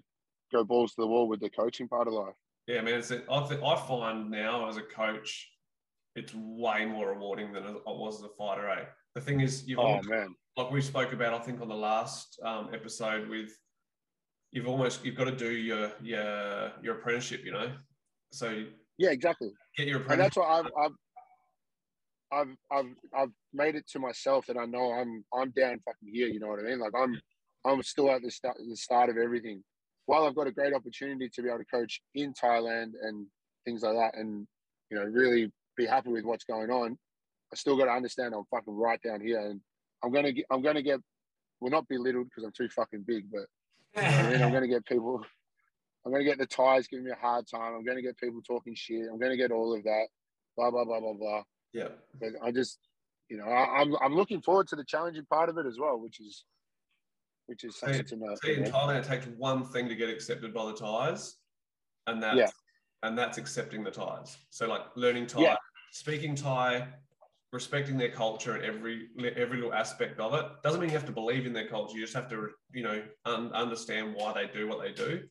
go 0.53 0.63
balls 0.63 0.91
to 0.95 1.01
the 1.01 1.07
wall 1.07 1.27
with 1.27 1.39
the 1.41 1.49
coaching 1.49 1.87
part 1.87 2.07
of 2.07 2.13
life. 2.13 2.35
yeah, 2.67 2.81
man. 2.81 2.95
It's, 2.95 3.11
I 3.11 3.43
think 3.47 3.61
I 3.63 3.75
find 3.87 4.29
now 4.31 4.67
as 4.69 4.77
a 4.77 4.81
coach, 4.81 5.51
it's 6.15 6.33
way 6.35 6.85
more 6.85 7.09
rewarding 7.09 7.51
than 7.53 7.63
it 7.65 7.75
was 7.85 8.19
as 8.19 8.23
a 8.29 8.33
fighter. 8.37 8.69
Eh? 8.69 8.85
The 9.15 9.21
thing 9.21 9.41
is, 9.41 9.67
you've 9.67 9.79
Oh 9.79 9.83
always 9.83 10.07
man, 10.07 10.35
like 10.57 10.71
we 10.71 10.81
spoke 10.81 11.11
about, 11.13 11.33
I 11.33 11.39
think 11.39 11.61
on 11.61 11.67
the 11.67 11.75
last 11.75 12.39
um, 12.43 12.69
episode 12.73 13.27
with 13.29 13.49
you've 14.51 14.67
almost 14.67 15.03
you've 15.03 15.15
got 15.15 15.25
to 15.25 15.35
do 15.35 15.51
your 15.51 15.91
your 16.01 16.71
your 16.83 16.95
apprenticeship, 16.97 17.41
you 17.43 17.51
know. 17.51 17.71
So 18.31 18.63
yeah, 18.97 19.09
exactly. 19.11 19.51
get 19.77 19.87
your 19.87 19.97
and 19.97 20.05
apprenticeship. 20.05 20.33
that's 20.35 20.37
what 20.37 20.65
I've, 20.65 20.71
I've 20.85 20.95
I've 22.35 22.55
I've 22.71 22.95
I've 23.17 23.31
made 23.53 23.75
it 23.75 23.87
to 23.91 23.99
myself 23.99 24.45
that 24.47 24.57
I 24.57 24.65
know 24.65 24.91
I'm 24.91 25.23
I'm 25.33 25.51
down 25.51 25.79
fucking 25.79 26.09
here. 26.11 26.27
You 26.27 26.39
know 26.39 26.47
what 26.47 26.59
I 26.59 26.63
mean? 26.63 26.79
Like 26.79 26.91
I'm 26.95 27.19
I'm 27.65 27.81
still 27.83 28.11
at 28.11 28.21
the 28.21 28.29
start 28.29 28.57
the 28.57 28.75
start 28.75 29.09
of 29.09 29.17
everything. 29.17 29.63
While 30.05 30.25
I've 30.25 30.35
got 30.35 30.47
a 30.47 30.51
great 30.51 30.73
opportunity 30.73 31.29
to 31.29 31.41
be 31.41 31.49
able 31.49 31.59
to 31.59 31.65
coach 31.65 32.01
in 32.13 32.33
Thailand 32.33 32.91
and 33.01 33.25
things 33.63 33.81
like 33.81 33.95
that, 33.95 34.19
and 34.19 34.45
you 34.89 34.97
know 34.97 35.05
really 35.05 35.51
be 35.77 35.85
happy 35.85 36.09
with 36.09 36.25
what's 36.25 36.43
going 36.43 36.69
on, 36.69 36.97
I 37.51 37.55
still 37.55 37.77
got 37.77 37.85
to 37.85 37.91
understand 37.91 38.33
I'm 38.33 38.43
fucking 38.51 38.75
right 38.75 39.01
down 39.01 39.21
here, 39.21 39.39
and 39.39 39.61
I'm 40.03 40.11
gonna 40.11 40.33
get 40.33 40.45
I'm 40.51 40.61
gonna 40.61 40.83
get 40.83 40.99
well 41.61 41.71
not 41.71 41.87
belittled 41.87 42.27
because 42.27 42.43
I'm 42.43 42.53
too 42.55 42.69
fucking 42.69 43.05
big, 43.07 43.31
but 43.31 43.45
you 43.95 44.11
know 44.11 44.17
I 44.17 44.23
mean 44.23 44.41
I'm 44.41 44.51
gonna 44.51 44.67
get 44.67 44.85
people. 44.85 45.23
I'm 46.05 46.11
gonna 46.11 46.23
get 46.23 46.37
the 46.37 46.45
ties 46.45 46.87
giving 46.87 47.05
me 47.05 47.11
a 47.11 47.15
hard 47.15 47.45
time. 47.47 47.73
I'm 47.73 47.83
gonna 47.83 48.01
get 48.01 48.19
people 48.19 48.41
talking 48.45 48.75
shit. 48.75 49.07
I'm 49.11 49.17
gonna 49.17 49.37
get 49.37 49.51
all 49.51 49.73
of 49.73 49.83
that. 49.83 50.07
Blah 50.55 50.69
blah 50.69 50.85
blah 50.85 50.99
blah 50.99 51.13
blah. 51.13 51.41
Yeah, 51.75 51.89
But 52.19 52.29
I 52.41 52.51
just, 52.51 52.79
you 53.29 53.37
know, 53.37 53.43
I, 53.45 53.81
I'm 53.81 53.95
I'm 54.01 54.15
looking 54.15 54.41
forward 54.41 54.67
to 54.69 54.75
the 54.77 54.83
challenging 54.85 55.25
part 55.25 55.49
of 55.49 55.57
it 55.57 55.65
as 55.65 55.77
well, 55.77 55.99
which 55.99 56.19
is, 56.21 56.45
which 57.47 57.63
is 57.65 57.77
something 57.77 58.05
to 58.05 58.15
know. 58.15 58.35
see 58.41 58.53
in 58.55 58.63
Thailand 58.63 58.99
it 58.99 59.05
takes 59.05 59.27
one 59.37 59.65
thing 59.65 59.89
to 59.89 59.95
get 59.95 60.09
accepted 60.09 60.53
by 60.53 60.65
the 60.65 60.73
ties, 60.73 61.35
and 62.07 62.23
that's 62.23 62.37
Yeah. 62.37 62.49
and 63.03 63.17
that's 63.17 63.37
accepting 63.37 63.83
the 63.83 63.91
ties. 63.91 64.37
So 64.51 64.67
like 64.67 64.83
learning 64.95 65.27
Thai, 65.27 65.41
Yeah. 65.41 65.55
speaking 65.91 66.33
Thai, 66.35 66.87
respecting 67.51 67.97
their 67.97 68.11
culture 68.11 68.55
and 68.55 68.63
every 68.63 69.09
every 69.35 69.57
little 69.57 69.73
aspect 69.73 70.19
of 70.19 70.33
it. 70.33 70.45
Doesn't 70.63 70.79
mean 70.79 70.89
you 70.89 70.95
have 70.97 71.05
to 71.07 71.11
believe 71.11 71.45
in 71.45 71.51
their 71.53 71.67
culture. 71.67 71.95
You 71.97 72.03
just 72.03 72.13
have 72.13 72.29
to 72.29 72.51
you 72.71 72.83
know 72.83 73.03
un- 73.25 73.51
understand 73.53 74.15
why 74.15 74.31
they 74.33 74.47
do 74.47 74.67
what 74.69 74.81
they 74.81 74.93
do. 74.93 75.27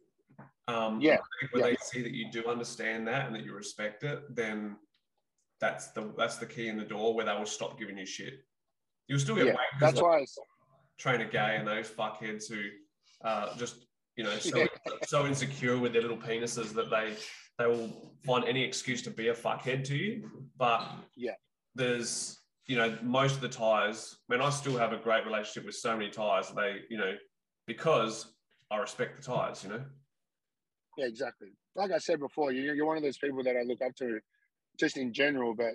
Um, 0.68 1.00
Yeah, 1.00 1.18
when 1.52 1.60
yeah. 1.62 1.70
they 1.70 1.76
see 1.76 2.02
that 2.02 2.12
you 2.12 2.30
do 2.30 2.46
understand 2.48 3.06
that 3.08 3.26
and 3.26 3.34
that 3.34 3.44
you 3.44 3.54
respect 3.54 4.02
it, 4.02 4.18
then 4.34 4.76
that's 5.60 5.88
the 5.88 6.12
that's 6.16 6.36
the 6.36 6.46
key 6.46 6.68
in 6.68 6.76
the 6.76 6.84
door 6.84 7.14
where 7.14 7.24
they 7.24 7.32
will 7.34 7.46
stop 7.46 7.78
giving 7.78 7.98
you 7.98 8.06
shit. 8.06 8.34
You'll 9.08 9.18
still 9.18 9.36
get 9.36 9.46
Yeah, 9.46 9.52
wankers 9.54 9.80
that's 9.80 10.00
why. 10.00 10.24
Trainer 10.98 11.28
Gay 11.28 11.56
and 11.58 11.66
those 11.66 11.90
fuckheads 11.90 12.48
who 12.48 12.68
uh, 13.24 13.56
just 13.56 13.86
you 14.16 14.24
know 14.24 14.36
so, 14.38 14.66
so 15.06 15.26
insecure 15.26 15.78
with 15.78 15.92
their 15.92 16.02
little 16.02 16.16
penises 16.16 16.72
that 16.74 16.90
they 16.90 17.16
they 17.58 17.66
will 17.66 18.12
find 18.24 18.44
any 18.44 18.62
excuse 18.62 19.02
to 19.02 19.10
be 19.10 19.28
a 19.28 19.34
fuckhead 19.34 19.84
to 19.84 19.96
you. 19.96 20.30
But 20.56 20.86
Yeah. 21.16 21.34
there's 21.74 22.40
you 22.66 22.76
know 22.76 22.96
most 23.02 23.36
of 23.36 23.40
the 23.40 23.48
ties. 23.48 24.16
I 24.28 24.34
mean, 24.34 24.42
I 24.42 24.50
still 24.50 24.76
have 24.76 24.92
a 24.92 24.98
great 24.98 25.24
relationship 25.24 25.66
with 25.66 25.76
so 25.76 25.96
many 25.96 26.10
ties. 26.10 26.50
They 26.50 26.82
you 26.88 26.98
know 26.98 27.14
because 27.66 28.34
I 28.70 28.76
respect 28.78 29.16
the 29.16 29.22
ties. 29.22 29.62
You 29.62 29.70
know. 29.70 29.84
yeah, 30.96 31.06
exactly. 31.06 31.48
Like 31.76 31.90
I 31.90 31.98
said 31.98 32.20
before, 32.20 32.52
you 32.52 32.72
you're 32.72 32.86
one 32.86 32.96
of 32.96 33.02
those 33.02 33.18
people 33.18 33.42
that 33.44 33.56
I 33.56 33.62
look 33.62 33.82
up 33.82 33.94
to, 33.96 34.20
just 34.78 34.96
in 34.96 35.12
general, 35.12 35.54
but 35.54 35.74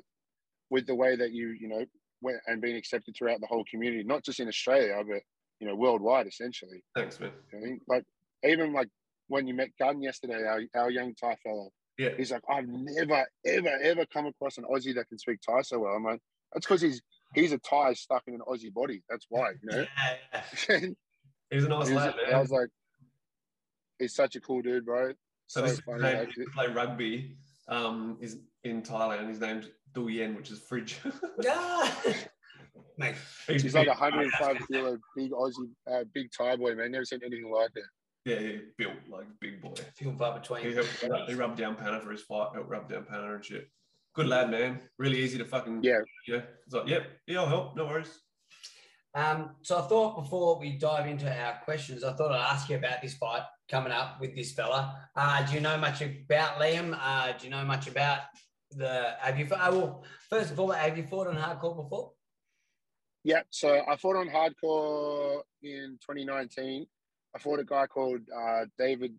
with 0.70 0.86
the 0.88 0.96
way 0.96 1.16
that 1.16 1.32
you 1.32 1.50
you 1.60 1.68
know 1.68 1.86
went 2.22 2.38
and 2.48 2.62
being 2.62 2.76
accepted 2.76 3.16
throughout 3.18 3.40
the 3.42 3.48
whole 3.48 3.64
community, 3.70 4.04
not 4.04 4.24
just 4.24 4.40
in 4.40 4.48
Australia, 4.48 4.96
but 5.08 5.22
you 5.60 5.68
know 5.68 5.76
worldwide, 5.76 6.28
essentially. 6.28 6.84
Thanks, 6.96 7.20
man. 7.20 7.32
I 7.54 7.58
mean, 7.58 7.80
like 7.88 8.04
even 8.44 8.74
like 8.74 8.90
when 9.28 9.48
you 9.48 9.54
met 9.54 9.70
Gunn 9.80 10.02
yesterday, 10.02 10.44
our, 10.44 10.62
our 10.76 10.90
young 10.90 11.14
Thai 11.14 11.36
fellow, 11.44 11.70
Yeah. 12.00 12.10
he's 12.18 12.32
like, 12.32 12.42
I've 12.50 12.66
never, 12.68 13.26
ever, 13.46 13.78
ever 13.84 14.06
come 14.12 14.26
across 14.26 14.58
an 14.58 14.64
Aussie 14.64 14.96
that 14.96 15.08
can 15.08 15.20
speak 15.20 15.38
Thai 15.48 15.62
so 15.62 15.78
well. 15.80 15.94
I'm 15.94 16.04
like, 16.04 16.20
that's 16.54 16.66
because 16.66 16.82
he's 16.82 17.00
he's 17.36 17.52
a 17.52 17.60
Thai 17.60 17.94
stuck 17.94 18.24
in 18.28 18.34
an 18.34 18.42
Aussie 18.48 18.74
body. 18.74 19.04
That's 19.10 19.26
why, 19.30 19.52
you 19.62 19.70
know. 19.70 19.86
Yeah, 19.98 20.42
yeah. 20.70 20.80
He's 21.52 21.64
a 21.66 21.70
nice 21.70 21.88
He 21.90 21.94
was- 21.96 22.04
lad, 22.06 22.16
I 22.34 22.40
was 22.40 22.52
like, 22.52 22.70
he's 23.98 24.14
such 24.14 24.36
a 24.36 24.40
cool 24.42 24.62
dude, 24.62 24.86
bro. 24.86 25.10
So 25.48 25.62
So 25.62 25.68
this 25.68 25.80
funny. 25.80 26.02
like, 26.02 26.32
he 26.34 26.46
play 26.54 26.68
rugby. 26.68 27.36
Um, 27.70 28.18
he's 28.20 28.38
in 28.64 28.82
Thailand. 28.82 29.30
His 29.30 29.40
name's 29.40 29.68
Du 29.94 30.08
Yen, 30.10 30.36
which 30.36 30.52
is 30.52 30.60
fridge. 30.60 30.98
Yeah. 31.44 31.90
Mate, 32.98 33.16
he's 33.48 33.74
like 33.74 33.88
a 33.88 33.92
105 33.92 34.58
kilo 34.68 34.98
big 35.16 35.32
Aussie, 35.32 35.70
uh, 35.90 36.04
big 36.14 36.28
Thai 36.38 36.58
boy, 36.58 36.76
man. 36.76 36.92
Never 36.92 37.06
seen 37.06 37.22
anything 37.26 37.50
like 37.50 37.70
it. 37.76 37.84
Yeah, 38.26 38.40
he 38.40 38.60
built 38.78 38.96
like 39.10 39.26
big 39.40 39.62
boy. 39.62 39.74
few 39.96 40.10
and 40.10 40.20
far 40.20 40.38
between. 40.38 40.66
He 40.66 40.74
helped 40.74 41.30
he 41.30 41.34
rubbed 41.34 41.58
down 41.58 41.76
Panna 41.76 42.02
for 42.02 42.12
his 42.12 42.24
fight. 42.24 42.50
Helped 42.54 42.70
rub 42.70 42.90
down 42.90 43.06
Panna 43.06 43.36
and 43.36 43.46
shit. 43.46 43.70
good 44.16 44.28
lad, 44.28 44.52
man. 44.52 44.82
Really 44.98 45.18
easy 45.20 45.38
to 45.38 45.46
fucking 45.46 45.82
Yeah. 45.82 46.00
Yeah, 46.28 46.42
it's 46.66 46.74
like, 46.74 46.88
yep, 46.90 47.08
yeah, 47.26 47.40
I'll 47.40 47.48
help. 47.48 47.78
No 47.78 47.86
worries. 47.86 48.20
Um, 49.16 49.56
so 49.62 49.80
I 49.80 49.82
thought 49.84 50.22
before 50.22 50.60
we 50.60 50.78
dive 50.78 51.08
into 51.08 51.32
our 51.34 51.60
questions, 51.64 52.04
I 52.04 52.12
thought 52.14 52.34
I'd 52.34 52.54
ask 52.54 52.70
you 52.70 52.76
about 52.76 53.02
this 53.02 53.16
fight 53.16 53.44
coming 53.70 53.92
up 53.92 54.20
with 54.20 54.36
this 54.36 54.52
fella. 54.52 55.10
Uh, 55.16 55.46
do 55.46 55.54
you 55.54 55.62
know 55.62 55.78
much 55.78 56.02
about 56.02 56.60
Liam? 56.60 56.98
Uh, 57.00 57.34
do 57.38 57.46
you 57.46 57.52
know 57.52 57.64
much 57.64 57.88
about 57.88 58.20
the? 58.72 59.16
Have 59.20 59.40
you? 59.40 59.46
Uh, 59.46 59.70
well, 59.72 60.04
first 60.30 60.52
of 60.52 60.60
all, 60.60 60.72
have 60.72 60.98
you 60.98 61.04
fought 61.04 61.28
on 61.28 61.36
hardcore 61.36 61.76
before? 61.76 62.12
Yeah, 63.24 63.42
so 63.50 63.82
I 63.88 63.96
fought 63.96 64.16
on 64.16 64.30
hardcore 64.30 65.42
in 65.62 66.00
2019. 66.02 66.86
I 67.36 67.40
fought 67.40 67.60
a 67.60 67.64
guy 67.64 67.86
called 67.86 68.22
uh, 68.36 68.66
David 68.78 69.14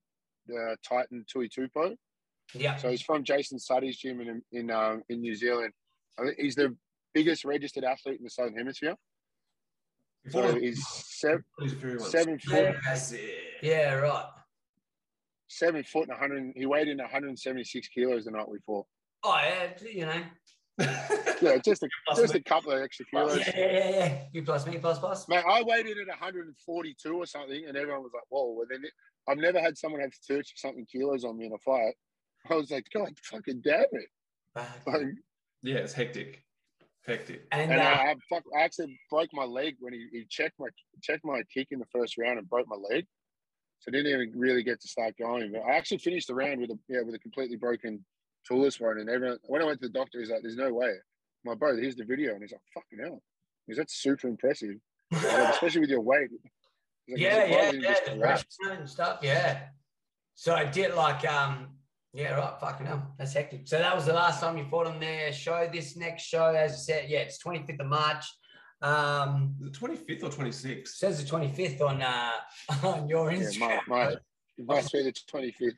the 0.46 0.76
Titan 0.86 1.24
Tui 1.30 1.48
Tupo. 1.48 1.94
Yeah. 2.54 2.76
So 2.76 2.90
he's 2.90 3.02
from 3.02 3.22
Jason 3.22 3.58
Suddy's 3.58 3.96
gym 3.96 4.20
in 4.20 4.42
in 4.52 4.70
um, 4.70 5.02
in 5.08 5.20
New 5.20 5.34
Zealand. 5.34 5.72
I 6.18 6.24
think 6.24 6.36
he's 6.38 6.56
the 6.56 6.76
biggest 7.14 7.44
registered 7.44 7.84
athlete 7.84 8.18
in 8.18 8.24
the 8.24 8.30
Southern 8.30 8.56
Hemisphere. 8.56 8.96
So 10.28 10.54
he's 10.56 10.86
seven, 10.86 11.42
Please, 11.58 11.74
seven 12.10 12.38
foot, 12.38 12.74
Yeah, 12.84 13.18
yeah, 13.62 13.94
right. 13.94 14.26
Seven 15.50 15.82
foot 15.84 16.08
and 16.08 16.18
100. 16.18 16.52
He 16.56 16.64
weighed 16.64 16.88
in 16.88 16.98
176 16.98 17.88
kilos 17.88 18.24
the 18.24 18.30
night 18.30 18.48
we 18.48 18.58
fought. 18.64 18.86
Oh 19.22 19.38
yeah, 19.42 19.88
you 19.92 20.06
know. 20.06 20.22
Yeah, 21.42 21.56
just 21.56 21.82
a 21.82 21.88
just 22.16 22.34
me. 22.34 22.40
a 22.40 22.42
couple 22.42 22.70
of 22.72 22.82
extra 22.82 23.06
kilos. 23.06 23.38
yeah, 23.38 23.52
yeah, 23.56 23.90
yeah. 23.90 24.18
You 24.30 24.42
plus 24.42 24.66
me, 24.66 24.76
plus 24.76 24.98
plus. 24.98 25.26
Mate, 25.26 25.42
I 25.48 25.62
weighed 25.62 25.86
in 25.86 25.98
at 25.98 26.06
142 26.08 27.14
or 27.14 27.24
something, 27.24 27.64
and 27.66 27.78
everyone 27.78 28.02
was 28.02 28.12
like, 28.12 28.24
"Whoa!" 28.28 28.52
Well, 28.52 28.66
then 28.68 28.82
I've 29.26 29.38
never 29.38 29.58
had 29.58 29.78
someone 29.78 30.02
have 30.02 30.12
30 30.28 30.42
something 30.56 30.84
kilos 30.84 31.24
on 31.24 31.38
me 31.38 31.46
in 31.46 31.52
a 31.54 31.58
fight. 31.58 31.94
I 32.50 32.56
was 32.56 32.70
like, 32.70 32.84
"God, 32.92 33.14
fucking 33.22 33.62
damn 33.64 33.84
it!" 33.90 34.08
Like, 34.86 35.14
yeah, 35.62 35.76
it's 35.76 35.94
hectic. 35.94 36.42
Hectic. 37.06 37.46
And, 37.52 37.72
and 37.72 37.80
uh, 37.80 37.84
I, 37.84 38.10
I, 38.10 38.14
fuck, 38.28 38.44
I 38.54 38.62
actually 38.62 38.98
broke 39.08 39.30
my 39.32 39.44
leg 39.44 39.76
when 39.80 39.94
he, 39.94 40.08
he 40.12 40.26
checked 40.28 40.60
my 40.60 40.68
checked 41.02 41.24
my 41.24 41.42
kick 41.52 41.68
in 41.70 41.78
the 41.78 41.86
first 41.86 42.18
round 42.18 42.38
and 42.38 42.48
broke 42.50 42.66
my 42.68 42.76
leg. 42.76 43.06
So 43.80 43.88
I 43.88 43.92
didn't 43.92 44.12
even 44.12 44.38
really 44.38 44.62
get 44.62 44.80
to 44.80 44.88
start 44.88 45.16
going. 45.18 45.52
But 45.52 45.62
I 45.62 45.76
actually 45.76 45.98
finished 45.98 46.28
the 46.28 46.34
round 46.34 46.60
with 46.60 46.70
a 46.70 46.78
yeah 46.88 47.00
with 47.02 47.14
a 47.14 47.18
completely 47.18 47.56
broken 47.56 48.04
for 48.46 48.92
it. 48.92 49.00
And 49.00 49.08
everyone 49.08 49.38
when 49.44 49.62
I 49.62 49.64
went 49.64 49.80
to 49.80 49.88
the 49.88 49.92
doctor, 49.92 50.20
he's 50.20 50.30
like, 50.30 50.42
"There's 50.42 50.56
no 50.56 50.72
way." 50.72 50.94
My 51.44 51.54
brother, 51.54 51.80
here's 51.80 51.96
the 51.96 52.04
video, 52.04 52.32
and 52.32 52.42
he's 52.42 52.52
like, 52.52 52.60
"Fucking 52.74 52.98
hell!" 53.02 53.22
He's 53.66 53.76
that's 53.76 53.94
super 53.94 54.28
impressive, 54.28 54.76
Like, 55.12 55.54
especially 55.54 55.80
with 55.80 55.90
your 55.90 56.00
weight. 56.00 56.30
Like, 57.08 57.20
yeah, 57.20 57.44
yeah, 57.44 57.70
yeah, 57.72 57.94
the 58.06 58.20
pressure 58.20 58.46
and 58.70 58.88
stuff. 58.88 59.20
Yeah. 59.22 59.62
So 60.34 60.54
I 60.54 60.64
did 60.64 60.94
like, 60.94 61.26
um, 61.28 61.68
yeah, 62.12 62.34
right. 62.34 62.60
Fucking 62.60 62.86
hell, 62.86 63.14
that's 63.18 63.32
hectic. 63.32 63.68
So 63.68 63.78
that 63.78 63.94
was 63.94 64.06
the 64.06 64.12
last 64.12 64.40
time 64.40 64.58
you 64.58 64.64
fought 64.64 64.86
on 64.86 65.00
their 65.00 65.32
show. 65.32 65.68
This 65.72 65.96
next 65.96 66.22
show, 66.24 66.46
as 66.46 66.72
you 66.72 66.78
said, 66.78 67.10
yeah, 67.10 67.20
it's 67.20 67.42
25th 67.42 67.80
of 67.80 67.86
March. 67.86 68.24
Um, 68.82 69.54
the 69.60 69.70
25th 69.70 70.22
or 70.24 70.30
26th? 70.30 70.88
says 70.88 71.22
the 71.22 71.30
25th 71.30 71.80
on 71.82 72.00
uh 72.02 72.32
on 72.86 73.08
your 73.08 73.30
Yeah, 73.30 73.38
Instagram. 73.40 73.80
my, 73.86 74.04
my, 74.06 74.08
it 74.12 74.20
must 74.66 74.92
be 74.92 75.02
the 75.02 75.12
25th. 75.12 75.72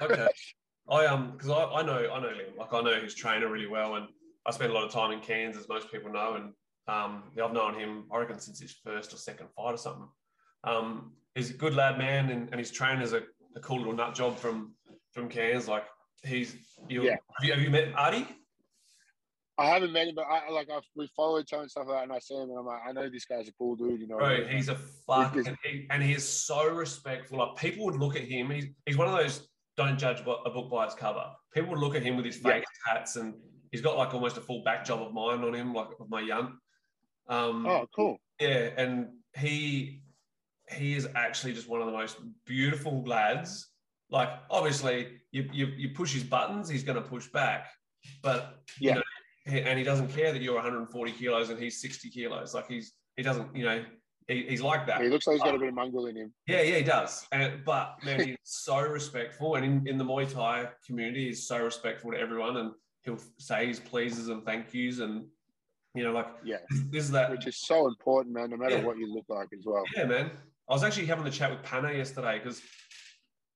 Okay. 0.00 0.28
I 0.90 1.06
um 1.06 1.32
because 1.32 1.48
I, 1.48 1.64
I 1.64 1.82
know 1.82 2.10
I 2.12 2.20
know 2.20 2.28
Liam. 2.28 2.56
Like 2.58 2.72
I 2.74 2.80
know 2.82 3.00
his 3.00 3.14
trainer 3.14 3.48
really 3.48 3.68
well 3.68 3.94
and 3.94 4.08
I 4.46 4.50
spent 4.50 4.70
a 4.72 4.74
lot 4.74 4.84
of 4.84 4.90
time 4.90 5.12
in 5.12 5.20
Cairns 5.20 5.56
as 5.56 5.68
most 5.68 5.90
people 5.92 6.10
know 6.12 6.34
and 6.34 6.52
um 6.88 7.30
yeah, 7.36 7.44
I've 7.44 7.52
known 7.52 7.78
him 7.78 8.04
I 8.12 8.18
reckon 8.18 8.38
since 8.40 8.60
his 8.60 8.72
first 8.84 9.14
or 9.14 9.16
second 9.16 9.48
fight 9.56 9.72
or 9.74 9.76
something. 9.78 10.08
Um 10.64 11.12
he's 11.34 11.50
a 11.50 11.54
good 11.54 11.74
lad 11.74 11.96
man 11.98 12.30
and, 12.30 12.48
and 12.50 12.58
his 12.58 12.70
trainer's 12.70 13.12
a, 13.14 13.22
a 13.56 13.60
cool 13.60 13.78
little 13.78 13.94
nut 13.94 14.14
job 14.14 14.36
from 14.36 14.74
from 15.12 15.28
Cairns. 15.28 15.68
Like 15.68 15.84
he's 16.24 16.56
you 16.88 17.04
Yeah. 17.04 17.12
have, 17.38 17.44
you, 17.44 17.52
have 17.52 17.62
you 17.62 17.70
met 17.70 17.94
Artie? 17.96 18.26
I 19.58 19.66
haven't 19.66 19.92
met 19.92 20.08
him, 20.08 20.14
but 20.14 20.24
I 20.30 20.50
like 20.50 20.68
I've, 20.70 20.82
we 20.96 21.08
follow 21.14 21.38
each 21.38 21.52
other 21.52 21.62
and 21.62 21.70
stuff 21.70 21.86
like 21.86 21.96
that, 21.98 22.02
and 22.04 22.12
I 22.12 22.18
see 22.18 22.34
him, 22.34 22.48
and 22.50 22.58
I'm 22.58 22.66
like, 22.66 22.80
I 22.88 22.92
know 22.92 23.08
this 23.10 23.26
guy's 23.26 23.48
a 23.48 23.52
cool 23.52 23.76
dude, 23.76 24.00
you 24.00 24.08
know. 24.08 24.16
Bro, 24.16 24.46
he's 24.46 24.68
a 24.68 24.74
fuck, 24.76 25.36
and, 25.36 25.56
he, 25.62 25.86
and 25.90 26.02
he 26.02 26.12
is 26.14 26.26
so 26.26 26.68
respectful. 26.70 27.38
Like 27.38 27.56
people 27.56 27.84
would 27.84 27.96
look 27.96 28.16
at 28.16 28.22
him. 28.22 28.50
He's 28.50 28.66
he's 28.86 28.96
one 28.96 29.08
of 29.08 29.14
those 29.16 29.48
don't 29.76 29.98
judge 29.98 30.20
a 30.20 30.24
book 30.24 30.70
by 30.70 30.84
its 30.86 30.94
cover. 30.94 31.24
People 31.54 31.70
would 31.70 31.80
look 31.80 31.94
at 31.94 32.02
him 32.02 32.16
with 32.16 32.24
his 32.24 32.40
Yeah. 32.44 32.60
hats, 32.86 33.16
and 33.16 33.34
he's 33.70 33.80
got 33.82 33.96
like 33.98 34.14
almost 34.14 34.36
a 34.36 34.40
full 34.40 34.62
back 34.64 34.84
job 34.84 35.02
of 35.02 35.12
mine 35.12 35.42
on 35.44 35.54
him, 35.54 35.74
like 35.74 35.88
of 36.00 36.08
my 36.08 36.20
young. 36.20 36.56
Um, 37.28 37.66
oh, 37.66 37.86
cool. 37.94 38.18
yeah, 38.40 38.70
and 38.76 39.08
he 39.36 40.02
he 40.70 40.94
is 40.94 41.08
actually 41.14 41.52
just 41.52 41.68
one 41.68 41.80
of 41.80 41.86
the 41.86 41.92
most 41.92 42.16
beautiful 42.46 43.02
lads. 43.04 43.68
Like 44.10 44.30
obviously, 44.50 45.20
you 45.30 45.48
you, 45.52 45.66
you 45.76 45.90
push 45.94 46.12
his 46.14 46.24
buttons, 46.24 46.68
he's 46.70 46.84
going 46.84 47.02
to 47.02 47.06
push 47.08 47.26
back, 47.28 47.70
but 48.22 48.62
you 48.78 48.88
Yeah. 48.88 48.94
know, 48.94 49.00
he- 49.00 49.11
and 49.46 49.78
he 49.78 49.84
doesn't 49.84 50.08
care 50.08 50.32
that 50.32 50.40
you're 50.42 50.54
140 50.54 51.12
kilos 51.12 51.50
and 51.50 51.58
he's 51.58 51.80
60 51.80 52.10
kilos. 52.10 52.54
Like 52.54 52.68
he's 52.68 52.92
he 53.16 53.22
doesn't, 53.22 53.54
you 53.54 53.64
know, 53.64 53.84
he, 54.28 54.46
he's 54.48 54.62
like 54.62 54.86
that. 54.86 55.02
He 55.02 55.08
looks 55.08 55.26
like 55.26 55.34
he's 55.34 55.42
got 55.42 55.54
a 55.54 55.58
bit 55.58 55.68
of 55.68 55.74
mongrel 55.74 56.06
in 56.06 56.16
him. 56.16 56.32
Yeah, 56.46 56.62
yeah, 56.62 56.76
he 56.78 56.84
does. 56.84 57.26
And 57.32 57.64
but 57.64 57.96
man, 58.04 58.20
he's 58.20 58.36
so 58.44 58.80
respectful, 58.80 59.56
and 59.56 59.64
in, 59.64 59.86
in 59.88 59.98
the 59.98 60.04
Muay 60.04 60.32
Thai 60.32 60.68
community, 60.86 61.26
he's 61.26 61.46
so 61.46 61.62
respectful 61.62 62.12
to 62.12 62.18
everyone, 62.18 62.56
and 62.56 62.72
he'll 63.02 63.18
say 63.38 63.66
his 63.66 63.80
pleases 63.80 64.28
and 64.28 64.44
thank 64.44 64.72
yous, 64.72 65.00
and 65.00 65.26
you 65.94 66.04
know, 66.04 66.12
like 66.12 66.28
Yeah, 66.44 66.58
this 66.90 67.04
is 67.04 67.10
that. 67.10 67.30
which 67.30 67.46
is 67.46 67.58
so 67.60 67.86
important, 67.88 68.34
man. 68.34 68.50
No 68.50 68.56
matter 68.56 68.76
Yeah. 68.76 68.84
what 68.84 68.96
you 68.96 69.12
look 69.12 69.26
like 69.28 69.48
as 69.52 69.64
well. 69.66 69.82
Yeah, 69.96 70.04
man. 70.04 70.30
I 70.70 70.72
was 70.72 70.84
actually 70.84 71.06
having 71.06 71.24
the 71.24 71.30
chat 71.30 71.50
with 71.50 71.62
Panna 71.64 71.92
yesterday 71.92 72.38
because 72.38 72.62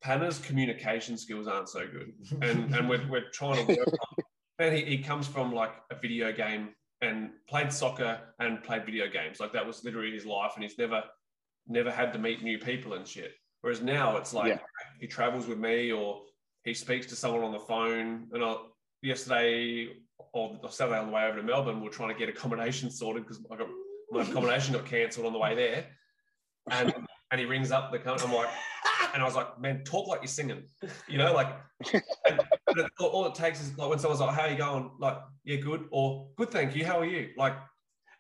Panna's 0.03 0.39
communication 0.41 1.17
skills 1.17 1.47
aren't 1.47 1.69
so 1.69 1.87
good, 1.87 2.13
and 2.43 2.75
and 2.75 2.89
we're 2.89 3.07
we're 3.09 3.31
trying 3.33 3.65
to 3.67 3.75
work. 3.77 3.89
on. 3.89 4.25
Man, 4.59 4.73
he, 4.75 4.85
he 4.85 4.99
comes 4.99 5.27
from 5.27 5.53
like 5.53 5.73
a 5.91 5.95
video 5.97 6.33
game 6.33 6.71
and 7.03 7.31
played 7.49 7.73
soccer 7.73 8.19
and 8.41 8.63
played 8.63 8.87
video 8.87 9.07
games. 9.09 9.39
Like 9.39 9.53
that 9.53 9.67
was 9.67 9.85
literally 9.85 10.11
his 10.13 10.25
life, 10.25 10.53
and 10.55 10.63
he's 10.63 10.79
never 10.79 11.03
never 11.69 11.91
had 11.91 12.13
to 12.13 12.19
meet 12.19 12.43
new 12.43 12.59
people 12.59 12.95
and 12.95 13.07
shit. 13.07 13.33
Whereas 13.61 13.83
now 13.83 14.17
it's 14.17 14.33
like 14.33 14.49
Yeah. 14.49 14.59
he 15.01 15.07
travels 15.07 15.47
with 15.49 15.59
me 15.59 15.91
or 15.93 16.23
he 16.65 16.73
speaks 16.75 17.07
to 17.07 17.17
someone 17.17 17.43
on 17.43 17.53
the 17.53 17.59
phone. 17.59 18.29
And 18.33 18.45
I, 18.45 18.55
yesterday 19.03 19.89
or 20.33 20.59
Saturday 20.71 20.99
on 20.99 21.07
the 21.07 21.13
way 21.13 21.25
over 21.25 21.37
to 21.39 21.43
Melbourne, 21.43 21.81
we 21.81 21.89
are 21.89 21.91
trying 21.91 22.11
to 22.13 22.19
get 22.19 22.29
accommodation 22.29 22.91
sorted 23.01 23.25
because 23.25 23.45
I 23.51 23.57
got 23.57 23.69
my 24.11 24.23
accommodation 24.23 24.75
got 24.75 24.87
cancelled 24.87 25.27
on 25.27 25.33
the 25.33 25.39
way 25.39 25.55
there. 25.55 25.87
And 26.71 26.95
and 27.33 27.41
he 27.41 27.47
rings 27.47 27.73
up 27.73 27.91
the 27.93 27.99
company. 27.99 28.29
I'm 28.31 28.35
like, 28.37 28.49
and 29.13 29.21
I 29.23 29.27
was 29.27 29.35
like, 29.35 29.61
man, 29.61 29.83
talk 29.85 30.07
like 30.07 30.21
you're 30.23 30.29
singing, 30.29 30.63
you 31.09 31.19
know, 31.19 31.33
like. 31.35 31.49
and- 32.29 32.41
but 32.77 32.85
it- 32.87 32.93
all, 33.01 33.09
all 33.09 33.27
it 33.27 33.35
takes 33.35 33.61
is 33.61 33.77
like 33.79 33.89
when 33.89 33.99
someone's 33.99 34.21
like, 34.21 34.35
"How 34.35 34.43
are 34.43 34.51
you 34.51 34.57
going?" 34.59 34.91
Like, 34.99 35.19
"Yeah, 35.45 35.57
good," 35.57 35.89
or 35.91 36.29
"Good, 36.37 36.51
thank 36.51 36.75
you." 36.77 36.85
How 36.85 36.99
are 37.01 37.05
you? 37.07 37.31
Like, 37.37 37.55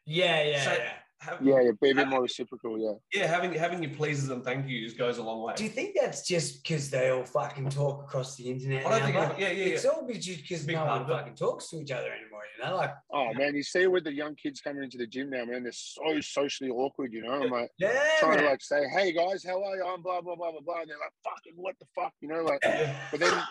Yeah, 0.05 0.43
yeah, 0.43 0.65
So- 0.65 0.73
yeah. 0.73 0.93
have, 1.21 1.43
Yeah, 1.43 1.61
yeah, 1.63 1.71
be 1.81 1.91
a 1.91 1.95
bit 1.95 2.09
more 2.09 2.23
reciprocal. 2.23 2.79
Yeah, 2.79 2.93
yeah, 3.13 3.27
having 3.27 3.53
having 3.55 3.83
your 3.83 3.93
pleases 3.95 4.29
and 4.29 4.45
thank 4.45 4.69
yous 4.69 4.93
goes 4.93 5.17
a 5.19 5.23
long 5.23 5.43
way. 5.43 5.55
Do 5.57 5.65
you 5.65 5.71
think 5.71 5.97
that's 6.01 6.27
just 6.29 6.63
because 6.63 6.91
they 6.91 7.09
all 7.11 7.25
fucking 7.25 7.71
talk 7.71 8.05
across 8.05 8.37
the 8.37 8.45
internet? 8.51 8.87
I 8.87 8.91
don't 8.91 8.99
now, 9.01 9.07
think. 9.07 9.17
but 9.31 9.39
Yeah, 9.41 9.49
yeah, 9.49 9.65
yeah. 9.65 9.75
It's 9.75 9.85
all 9.87 10.07
just 10.07 10.43
because 10.43 10.65
Big 10.65 10.77
no 10.77 10.85
one 10.85 11.07
fucking 11.07 11.35
talks 11.35 11.71
to 11.71 11.81
each 11.81 11.91
other 11.91 12.13
anymore. 12.13 12.43
You 12.59 12.65
know, 12.65 12.77
like 12.77 12.93
Oh 13.11 13.33
man, 13.33 13.57
you 13.57 13.63
see 13.63 13.87
with 13.87 14.05
the 14.05 14.13
young 14.13 14.35
kids 14.37 14.61
coming 14.61 14.85
into 14.85 14.99
the 14.99 15.07
gym 15.07 15.31
now, 15.31 15.45
man, 15.47 15.63
they're 15.65 15.73
so 15.73 16.21
socially 16.21 16.71
awkward. 16.71 17.13
You 17.15 17.23
know, 17.23 17.33
I'm 17.33 17.51
like 17.51 17.71
yeah, 17.79 17.99
trying 18.21 18.39
to 18.39 18.45
like 18.45 18.61
say, 18.63 18.87
"Hey 18.89 19.13
guys, 19.13 19.43
how 19.43 19.65
are 19.65 19.75
you?" 19.77 19.85
I'm 19.85 20.03
blah 20.03 20.21
blah 20.21 20.37
blah 20.37 20.53
blah 20.53 20.61
blah. 20.61 20.81
And 20.83 20.91
they're 20.91 20.99
like, 20.99 21.13
"Fucking 21.25 21.55
what 21.57 21.75
the 21.81 21.87
fuck?" 21.97 22.13
You 22.21 22.29
know, 22.29 22.43
like. 22.45 22.61
But 23.11 23.21
then, 23.21 23.43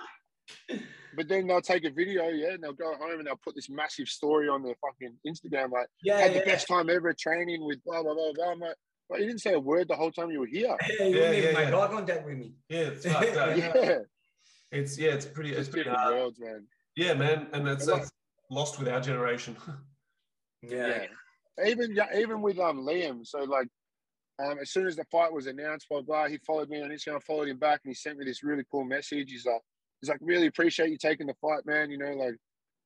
but 1.15 1.27
then 1.27 1.47
they'll 1.47 1.61
take 1.61 1.85
a 1.85 1.89
video, 1.89 2.27
yeah, 2.29 2.51
and 2.53 2.63
they'll 2.63 2.73
go 2.73 2.93
home 2.95 3.19
and 3.19 3.27
they'll 3.27 3.35
put 3.37 3.55
this 3.55 3.69
massive 3.69 4.07
story 4.07 4.47
on 4.49 4.63
their 4.63 4.75
fucking 4.81 5.15
Instagram, 5.27 5.71
like, 5.71 5.87
yeah, 6.03 6.19
"Had 6.19 6.33
yeah, 6.33 6.39
the 6.39 6.45
best 6.45 6.67
time 6.67 6.89
ever 6.89 7.13
training 7.13 7.65
with 7.65 7.83
blah 7.83 8.03
blah 8.03 8.13
blah 8.13 8.33
blah." 8.33 8.51
I'm 8.51 8.59
like, 8.59 8.75
well, 9.09 9.19
you 9.19 9.27
didn't 9.27 9.41
say 9.41 9.53
a 9.53 9.59
word 9.59 9.87
the 9.87 9.95
whole 9.95 10.11
time 10.11 10.31
you 10.31 10.39
were 10.39 10.45
here. 10.47 10.75
yeah, 10.99 11.05
you 11.05 11.15
Yeah, 11.15 11.21
wouldn't 11.21 11.35
even 11.37 11.43
yeah, 11.53 11.59
make 11.59 11.69
yeah. 11.69 11.79
eye 11.79 11.87
contact 11.87 12.25
with 12.25 12.37
me. 12.37 12.53
Yeah, 12.69 12.79
it's 12.79 13.05
fucked 13.05 13.37
up. 13.37 13.57
Yeah, 13.57 13.99
It's 14.71 14.97
yeah, 14.97 15.11
it's 15.13 15.25
pretty. 15.25 15.51
It's 15.51 15.59
it's 15.61 15.69
pretty 15.69 15.89
hard. 15.89 16.15
worlds, 16.15 16.39
man. 16.39 16.65
Yeah, 16.95 17.13
man, 17.13 17.47
and 17.53 17.67
it's, 17.67 17.83
And 17.83 17.93
like- 17.93 18.01
it's 18.03 18.11
lost 18.49 18.79
with 18.79 18.87
our 18.87 18.99
generation. 19.01 19.55
Yeah, 20.61 20.87
Yeah. 21.57 21.67
Even 21.67 21.95
yeah, 21.95 22.17
even 22.17 22.41
with 22.41 22.57
um 22.59 22.79
Liam, 22.79 23.25
so 23.25 23.39
like 23.43 23.67
um 24.43 24.57
as 24.59 24.71
soon 24.71 24.87
as 24.87 24.95
the 24.95 25.05
fight 25.05 25.31
was 25.31 25.45
announced, 25.47 25.87
blah 25.89 26.01
blah, 26.01 26.27
he 26.27 26.37
followed 26.39 26.69
me 26.69 26.81
on 26.81 26.89
Instagram, 26.89 27.17
I 27.17 27.19
followed 27.19 27.47
him 27.47 27.57
back, 27.59 27.81
and 27.83 27.91
he 27.91 27.95
sent 27.95 28.17
me 28.17 28.25
this 28.25 28.43
really 28.43 28.63
cool 28.71 28.83
message. 28.83 29.29
He's 29.29 29.45
like, 29.45 29.61
he's 30.01 30.09
like, 30.09 30.19
really 30.21 30.47
appreciate 30.47 30.89
you 30.89 30.97
taking 30.97 31.27
the 31.27 31.35
fight, 31.41 31.65
man. 31.65 31.89
You 31.91 31.97
know, 31.97 32.13
like 32.13 32.35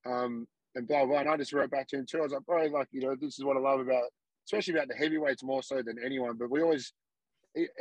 um 0.06 0.48
and 0.76 0.88
blah 0.88 1.06
blah. 1.06 1.20
And 1.20 1.30
I 1.30 1.38
just 1.38 1.54
wrote 1.54 1.72
back 1.72 1.88
to 1.90 1.98
him 1.98 2.06
too. 2.10 2.20
I 2.20 2.22
was 2.22 2.32
like, 2.34 2.46
bro, 2.46 2.66
like 2.66 2.88
you 2.92 3.02
know, 3.02 3.16
this 3.20 3.38
is 3.38 3.46
what 3.46 3.58
I 3.58 3.60
love 3.60 3.80
about, 3.80 4.10
especially 4.48 4.76
about 4.76 4.88
the 4.88 4.96
heavyweights 4.96 5.44
more 5.44 5.64
so 5.64 5.82
than 5.82 5.98
anyone. 6.04 6.38
But 6.38 6.50
we 6.50 6.62
always, 6.62 6.94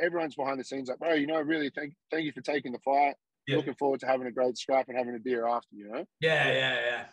everyone's 0.01 0.35
behind 0.35 0.59
the 0.59 0.63
scenes 0.63 0.89
like, 0.89 0.99
bro, 0.99 1.13
you 1.13 1.27
know, 1.27 1.41
really 1.41 1.71
thank 1.75 1.93
thank 2.11 2.25
you 2.25 2.31
for 2.31 2.41
taking 2.41 2.71
the 2.71 2.79
fight. 2.79 3.15
Yeah. 3.47 3.57
Looking 3.57 3.75
forward 3.75 3.99
to 4.01 4.05
having 4.05 4.27
a 4.27 4.31
great 4.31 4.57
scrap 4.57 4.89
and 4.89 4.97
having 4.97 5.15
a 5.15 5.19
beer 5.19 5.47
after, 5.47 5.75
you 5.75 5.89
know. 5.89 6.05
yeah, 6.19 6.51
yeah, 6.51 6.75
yeah. 6.75 7.05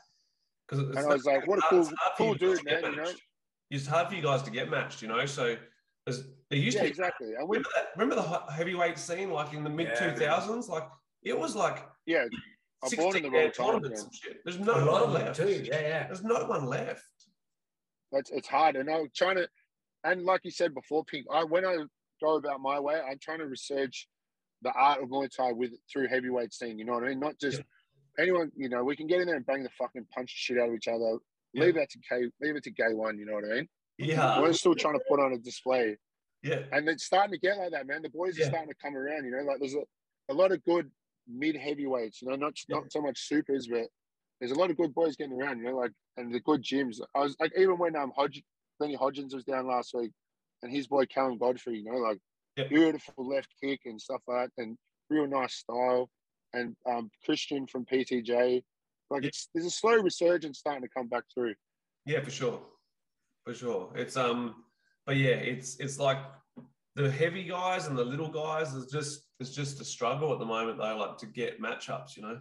Because 0.69 0.85
And 0.85 0.99
I 0.99 1.15
was 1.15 1.25
like, 1.25 1.47
what 1.47 1.59
a 1.59 1.63
cool, 1.71 1.89
cool 2.19 2.35
dude, 2.35 2.63
man. 2.65 2.83
You 2.85 2.97
know. 2.97 3.13
It's 3.71 3.87
hard 3.87 4.09
for 4.09 4.15
you 4.15 4.23
guys 4.23 4.43
to 4.43 4.51
get 4.51 4.69
matched, 4.69 5.01
you 5.01 5.09
know. 5.09 5.25
So 5.25 5.57
there's, 6.05 6.25
there 6.51 6.59
used 6.59 6.77
Yeah, 6.77 6.83
to 6.83 6.87
be 6.87 6.91
exactly. 6.91 7.35
And 7.39 7.49
we, 7.49 7.57
remember, 7.57 7.69
that, 7.75 7.87
remember 7.97 8.17
the 8.17 8.53
heavyweight 8.53 8.99
scene, 8.99 9.31
like 9.31 9.55
in 9.55 9.65
the 9.65 9.71
mid 9.71 9.95
two 9.97 10.11
thousands, 10.13 10.69
like 10.69 10.85
it 11.23 11.39
was 11.39 11.57
like 11.57 11.87
yeah, 12.07 12.25
I'm 12.83 12.97
born 12.97 13.17
in 13.17 13.23
the 13.25 13.31
wrong 13.31 13.51
time. 13.53 13.67
tournaments 13.67 14.01
Man. 14.03 14.07
and 14.07 14.15
shit. 14.15 14.37
There's 14.45 14.59
no 14.61 14.75
a 14.75 14.85
lot 14.85 14.93
one 14.93 15.03
of 15.03 15.13
left. 15.13 15.37
too. 15.37 15.49
Yeah, 15.65 15.81
yeah. 15.81 16.07
There's 16.07 16.23
no 16.25 16.45
one 16.47 16.67
left. 16.67 17.05
It's 18.13 18.31
it's 18.31 18.49
hard, 18.49 18.77
and 18.77 18.89
I'm 18.91 19.09
trying 19.15 19.37
to, 19.37 19.49
and 20.05 20.23
like 20.25 20.41
you 20.45 20.51
said 20.51 20.75
before, 20.75 21.05
Pink. 21.05 21.27
I 21.33 21.45
when 21.45 21.65
I 21.67 21.77
go 22.23 22.37
about 22.37 22.61
my 22.61 22.79
way, 22.81 22.95
I'm 23.01 23.19
trying 23.21 23.39
to 23.39 23.47
research 23.47 24.09
the 24.63 24.71
art 24.73 25.03
of 25.03 25.09
Muay 25.11 25.29
Thai 25.35 25.53
with 25.53 25.73
through 25.93 26.09
heavyweight 26.09 26.53
scene. 26.55 26.79
You 26.79 26.85
know 26.85 26.93
what 26.95 27.05
I 27.05 27.09
mean? 27.09 27.21
Not 27.21 27.39
just 27.41 27.61
anyone. 28.19 28.51
You 28.57 28.69
know, 28.69 28.85
we 28.85 28.97
can 28.97 29.07
get 29.07 29.21
in 29.21 29.27
there 29.27 29.37
and 29.37 29.45
bang 29.47 29.63
the 29.63 29.71
fucking 29.79 30.07
punch 30.15 30.29
the 30.33 30.55
shit 30.55 30.59
out 30.63 30.69
of 30.69 30.75
each 30.75 30.89
other. 30.89 31.19
Yeah. 31.53 31.65
Leave 31.65 31.75
that 31.75 31.91
to 31.91 31.99
K. 32.09 32.31
Leave 32.41 32.57
it 32.57 32.63
to 32.65 32.71
K-1. 32.71 33.19
You 33.19 33.27
know 33.27 33.35
what 33.35 33.45
I 33.45 33.55
mean? 33.57 33.69
Yeah. 33.99 34.41
We're 34.41 34.53
still 34.53 34.75
trying 34.75 34.95
to 34.95 35.05
put 35.09 35.21
on 35.21 35.33
a 35.33 35.39
display, 35.39 35.97
Yeah. 36.43 36.61
and 36.73 36.89
it's 36.89 37.05
starting 37.05 37.33
to 37.33 37.39
get 37.39 37.57
like 37.59 37.73
that, 37.73 37.87
man. 37.87 38.03
The 38.03 38.11
boys 38.11 38.39
Yeah. 38.39 38.45
are 38.47 38.49
starting 38.51 38.69
to 38.71 38.75
come 38.81 38.97
around. 38.97 39.25
You 39.25 39.33
know, 39.33 39.43
like 39.43 39.59
there's 39.59 39.75
a, 39.75 39.83
a 40.31 40.35
lot 40.35 40.53
of 40.53 40.63
good 40.65 40.91
mid 41.29 41.57
heavyweights. 41.57 42.23
You 42.23 42.29
know, 42.31 42.37
not 42.37 42.55
Yeah. 42.69 42.77
not 42.77 42.93
so 42.93 43.01
much 43.03 43.27
supers, 43.27 43.67
but 43.69 43.89
there's 44.41 44.53
a 44.53 44.59
lot 44.59 44.71
of 44.71 44.77
good 44.77 44.95
boys 44.95 45.17
getting 45.17 45.41
around. 45.41 45.59
You 45.59 45.65
know, 45.71 45.77
like 45.77 45.93
and 46.17 46.33
the 46.33 46.41
good 46.41 46.63
gyms. 46.63 47.01
I 47.15 47.21
was 47.21 47.37
like 47.41 47.53
even 47.57 47.79
when 47.79 47.97
um 47.97 48.13
Hodg, 48.17 48.43
Lenny 48.81 48.97
Hodgins 48.97 49.35
was 49.35 49.45
down 49.45 49.67
last 49.67 49.95
week, 49.95 50.13
and 50.63 50.73
his 50.73 50.87
boy 50.87 51.07
Callum 51.07 51.39
Godfrey. 51.39 51.79
You 51.79 51.85
know, 51.85 51.99
like 51.99 52.19
beautiful 52.69 53.29
left 53.29 53.49
kick 53.63 53.81
and 53.85 54.01
stuff 54.01 54.23
like 54.27 54.51
that, 54.57 54.63
and 54.63 54.77
real 55.11 55.27
nice 55.27 55.55
style. 55.55 56.11
And 56.53 56.77
um 56.87 57.11
Christian 57.25 57.67
from 57.67 57.85
PTJ. 57.85 58.63
Like 59.11 59.25
it's 59.25 59.49
there's 59.55 59.67
a 59.67 59.71
slow 59.71 59.95
resurgence 59.95 60.59
starting 60.59 60.83
to 60.83 60.89
come 60.89 61.09
back 61.09 61.25
through. 61.33 61.55
Yeah, 62.07 62.23
for 62.23 62.31
sure, 62.31 62.61
for 63.45 63.55
sure. 63.55 63.93
It's 63.95 64.17
um, 64.17 64.65
but 65.05 65.17
yeah, 65.17 65.31
it's 65.31 65.77
it's 65.79 65.99
like 65.99 66.19
the 66.97 67.11
heavy 67.11 67.45
guys 67.45 67.87
and 67.87 67.97
the 67.97 68.05
little 68.05 68.29
guys 68.29 68.75
is 68.75 68.91
just 68.91 69.29
it's 69.39 69.51
just 69.55 69.81
a 69.81 69.85
struggle 69.85 70.33
at 70.33 70.39
the 70.39 70.47
moment 70.47 70.79
though, 70.79 70.97
like 70.97 71.19
to 71.19 71.27
get 71.27 71.61
matchups, 71.61 72.17
you 72.17 72.23
know. 72.23 72.39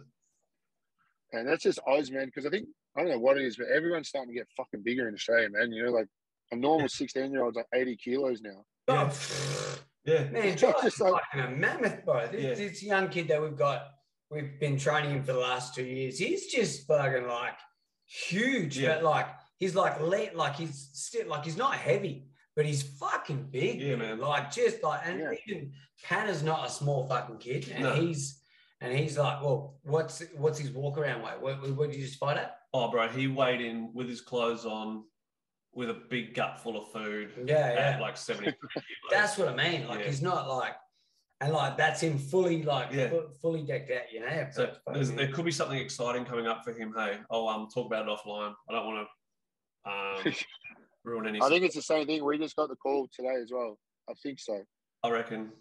And 1.32 1.46
that's 1.48 1.62
just 1.62 1.78
Oz, 1.86 2.10
man, 2.10 2.26
because 2.26 2.46
I 2.46 2.50
think 2.50 2.66
I 2.96 3.00
don't 3.02 3.10
know 3.10 3.18
what 3.18 3.36
it 3.36 3.44
is, 3.44 3.56
but 3.56 3.66
everyone's 3.74 4.08
starting 4.08 4.32
to 4.32 4.38
get 4.38 4.48
fucking 4.56 4.82
bigger 4.82 5.08
in 5.08 5.14
Australia, 5.14 5.48
man. 5.50 5.70
You 5.72 5.84
know, 5.84 5.90
like 5.92 6.08
a 6.52 6.56
normal 6.56 6.88
16 6.88 7.30
year 7.30 7.42
old's 7.44 7.56
like 7.56 7.66
80 7.74 7.96
kilos 7.96 8.40
now. 8.40 8.64
Yeah. 8.88 9.10
Oh, 9.12 9.78
Yeah, 10.04 10.24
man, 10.30 10.44
It's 10.46 10.60
Josh 10.62 10.74
just 10.82 10.86
is 10.86 11.00
like- 11.00 11.22
fucking 11.32 11.40
a 11.40 11.56
mammoth, 11.56 12.04
bro. 12.04 12.26
This, 12.28 12.42
Yeah. 12.42 12.54
this 12.54 12.82
young 12.82 13.08
kid 13.08 13.28
that 13.28 13.42
we've 13.42 13.56
got, 13.56 13.88
we've 14.30 14.58
been 14.60 14.78
training 14.78 15.10
him 15.10 15.22
for 15.24 15.32
the 15.32 15.38
last 15.40 15.74
two 15.74 15.84
years. 15.84 16.18
He's 16.18 16.46
just 16.46 16.86
fucking 16.86 17.26
like 17.26 17.58
huge, 18.06 18.78
Yeah. 18.78 18.94
but 18.94 19.02
like 19.04 19.26
he's 19.58 19.74
like 19.74 20.00
late, 20.00 20.34
like 20.36 20.54
he's 20.54 20.88
still 20.92 21.26
like 21.26 21.44
he's 21.44 21.56
not 21.56 21.74
heavy, 21.74 22.25
but 22.56 22.64
he's 22.64 22.82
fucking 22.82 23.48
big. 23.52 23.80
Yeah, 23.80 23.96
man. 23.96 24.18
Like 24.18 24.50
just 24.50 24.82
like, 24.82 25.02
and 25.04 25.20
Yeah. 25.20 25.32
even 25.46 25.72
Panna's 26.02 26.42
not 26.42 26.66
a 26.66 26.70
small 26.70 27.06
fucking 27.06 27.38
kid, 27.38 27.68
and 27.72 27.84
No. 27.84 27.94
he's 27.94 28.42
and 28.80 28.92
he's 28.96 29.16
like, 29.16 29.42
well, 29.42 29.78
what's 29.84 30.22
what's 30.36 30.58
his 30.58 30.70
walk 30.70 30.98
around 30.98 31.22
weight? 31.22 31.40
What, 31.40 31.60
what 31.76 31.90
did 31.90 31.96
you 32.00 32.04
just 32.06 32.18
fight 32.18 32.38
at? 32.38 32.58
Oh, 32.74 32.90
bro, 32.90 33.08
he 33.08 33.26
weighed 33.28 33.60
in 33.60 33.92
with 33.94 34.08
his 34.08 34.20
clothes 34.20 34.66
on, 34.66 35.04
with 35.72 35.88
a 35.90 35.94
big 35.94 36.34
gut 36.34 36.58
full 36.58 36.76
of 36.82 36.90
food 36.92 37.30
Yeah, 37.46 37.54
at 37.56 37.74
yeah. 37.76 38.00
like 38.00 38.16
seventy. 38.16 38.52
That's 39.10 39.36
what 39.38 39.48
I 39.48 39.54
mean. 39.54 39.86
Like 39.86 40.00
Yeah. 40.00 40.06
he's 40.06 40.22
not 40.22 40.48
like, 40.48 40.74
and 41.42 41.52
like 41.52 41.76
that's 41.76 42.00
him 42.02 42.18
fully 42.18 42.62
like 42.62 42.92
Yeah. 42.92 43.08
fu- 43.10 43.28
fully 43.42 43.62
decked 43.62 43.90
out. 43.90 44.10
You 44.12 44.20
know. 44.20 44.46
So 44.52 44.74
there's, 44.92 45.12
there 45.12 45.28
could 45.28 45.44
be 45.44 45.50
something 45.50 45.78
exciting 45.78 46.24
coming 46.24 46.46
up 46.46 46.64
for 46.64 46.72
him. 46.72 46.94
Hey, 46.96 47.18
oh, 47.30 47.46
I'll 47.46 47.60
um 47.60 47.68
talk 47.72 47.86
about 47.86 48.08
it 48.08 48.10
offline. 48.10 48.54
I 48.68 48.72
don't 48.72 48.86
want 48.86 49.06
to 49.06 49.90
um 50.30 50.34
ruin 51.06 51.26
any. 51.26 51.40
I 51.40 51.48
think 51.48 51.64
it's 51.64 51.74
the 51.76 51.82
same 51.82 52.06
thing. 52.06 52.24
We 52.24 52.36
just 52.38 52.56
got 52.56 52.68
the 52.68 52.76
call 52.76 53.08
today 53.14 53.36
as 53.42 53.50
well. 53.52 53.78
I 54.10 54.12
think 54.22 54.38
so. 54.40 54.60
I 55.02 55.10
reckon. 55.10 55.52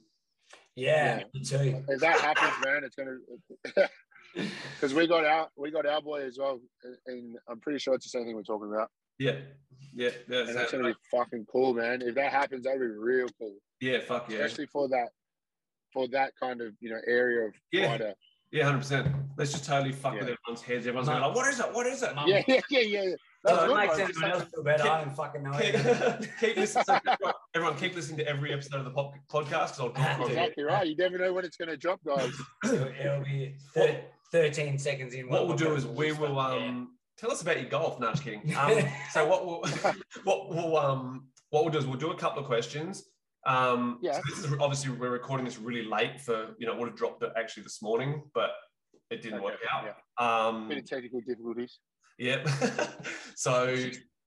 yeah, 0.76 1.20
Yeah. 1.20 1.24
me 1.34 1.44
too. 1.44 1.84
If 1.88 2.00
that 2.02 2.20
happens, 2.20 2.54
man, 2.66 2.84
it's 2.84 2.96
gonna 2.96 3.18
because 4.76 4.94
we 4.94 5.08
got 5.08 5.24
our 5.26 5.48
we 5.56 5.72
got 5.72 5.86
our 5.86 6.02
boy 6.02 6.22
as 6.26 6.38
well, 6.40 6.60
and 7.08 7.36
I'm 7.50 7.60
pretty 7.60 7.80
sure 7.80 7.94
it's 7.94 8.06
the 8.06 8.10
same 8.18 8.26
thing 8.26 8.36
we're 8.36 8.44
talking 8.44 8.72
about. 8.74 8.90
Yeah, 9.20 9.38
yeah, 9.94 10.10
yeah. 10.28 10.40
And 10.40 10.58
that's 10.58 10.72
gonna 10.72 10.90
be 10.90 10.96
fucking 11.12 11.46
cool, 11.52 11.74
man. 11.74 12.02
If 12.02 12.16
that 12.16 12.32
happens, 12.32 12.64
that'd 12.66 12.80
be 12.82 12.88
real 12.88 13.28
cool, 13.40 13.56
yeah, 13.80 14.00
fuck 14.06 14.30
yeah. 14.30 14.40
especially 14.40 14.68
for 14.68 14.90
that 14.90 15.10
for 15.94 16.08
that 16.10 16.34
kind 16.42 16.60
of 16.62 16.74
you 16.82 16.90
know 16.90 17.00
area 17.08 17.48
of 17.48 17.54
Yeah. 17.72 17.88
fighter. 17.92 18.14
Yeah, 18.56 18.64
hundred 18.64 18.78
percent. 18.80 19.14
Let's 19.38 19.52
just 19.52 19.66
totally 19.66 19.92
fuck 19.92 20.14
Yeah. 20.14 20.22
with 20.22 20.30
everyone's 20.30 20.62
heads. 20.62 20.88
Everyone's 20.88 21.08
Mum. 21.08 21.20
going 21.20 21.28
like, 21.28 21.36
"What 21.36 21.48
is 21.54 21.60
it? 21.60 21.74
What 21.74 21.88
is 21.88 22.04
it?" 22.04 22.16
Mum. 22.16 22.26
Yeah, 22.28 22.42
yeah, 22.48 22.62
yeah, 22.70 22.80
yeah. 22.80 23.16
That's 23.44 23.60
So 23.60 23.72
it 23.72 23.78
makes 23.78 23.96
bro. 23.96 24.04
anyone 24.06 24.32
else 24.32 24.44
feel 24.54 24.64
better. 24.64 24.84
Keep- 24.84 24.92
I 24.94 25.04
don't 25.04 25.16
fucking 25.16 25.44
know. 25.44 25.52
keep, 25.52 25.76
it. 25.76 26.30
keep 26.40 26.56
listening. 26.56 26.86
so 26.86 26.94
everyone, 27.06 27.34
everyone, 27.54 27.78
keep 27.78 27.96
listening 27.96 28.18
to 28.20 28.28
every 28.30 28.54
episode 28.54 28.78
of 28.80 28.86
the 28.86 28.92
pop, 28.92 29.14
podcast. 29.30 29.50
'cause 29.76 29.80
I'll 29.82 29.90
drop 29.90 30.22
it. 30.22 30.28
Exactly 30.30 30.64
right. 30.64 30.88
You 30.88 30.96
never 30.96 31.18
know 31.18 31.34
when 31.34 31.44
it's 31.44 31.58
gonna 31.58 31.76
drop, 31.76 32.00
guys. 32.06 32.32
It'll, 32.64 32.88
it'll 32.88 33.24
be 33.26 33.56
thir- 33.74 34.02
13 34.32 34.80
seconds 34.80 35.14
in. 35.14 35.28
What 35.28 35.48
we'll 35.50 35.58
do 35.58 35.76
is 35.76 35.86
we 35.86 36.14
will 36.14 36.36
fucking- 36.36 36.70
um 36.70 36.98
tell 37.18 37.32
us 37.32 37.42
about 37.42 37.60
your 37.60 37.70
golf. 37.70 38.00
No, 38.00 38.10
just 38.12 38.24
kidding. 38.24 38.56
Um, 38.58 38.80
so 39.12 39.26
what 39.28 39.46
we'll 39.46 39.60
what 40.24 40.50
we'll 40.50 40.78
um 40.78 41.28
what 41.50 41.66
we'll 41.66 41.74
do 41.74 41.80
is 41.80 41.86
we'll 41.86 42.00
do 42.00 42.12
a 42.12 42.18
couple 42.18 42.40
of 42.40 42.46
questions. 42.46 43.04
Um, 43.46 44.00
Yeah. 44.02 44.14
so 44.14 44.22
this 44.30 44.40
is 44.40 44.54
obviously 44.60 44.92
we're 44.92 45.12
recording 45.12 45.46
this 45.46 45.60
really 45.60 45.86
late 45.88 46.20
for 46.20 46.56
you 46.58 46.66
know 46.66 46.74
it 46.74 46.80
would 46.80 46.90
have 46.90 46.98
dropped 46.98 47.22
it 47.24 47.32
actually 47.38 47.64
this 47.64 47.82
morning, 47.82 48.24
but 48.34 48.52
it 49.12 49.22
didn't 49.22 49.42
work 49.44 49.60
out. 49.72 49.86
yeah. 49.86 49.94
Um, 50.48 50.68
Bit 50.68 50.80
of 50.80 50.86
technical 50.90 51.22
difficulties. 51.22 51.80
Yep. 52.18 52.48
so 53.36 53.76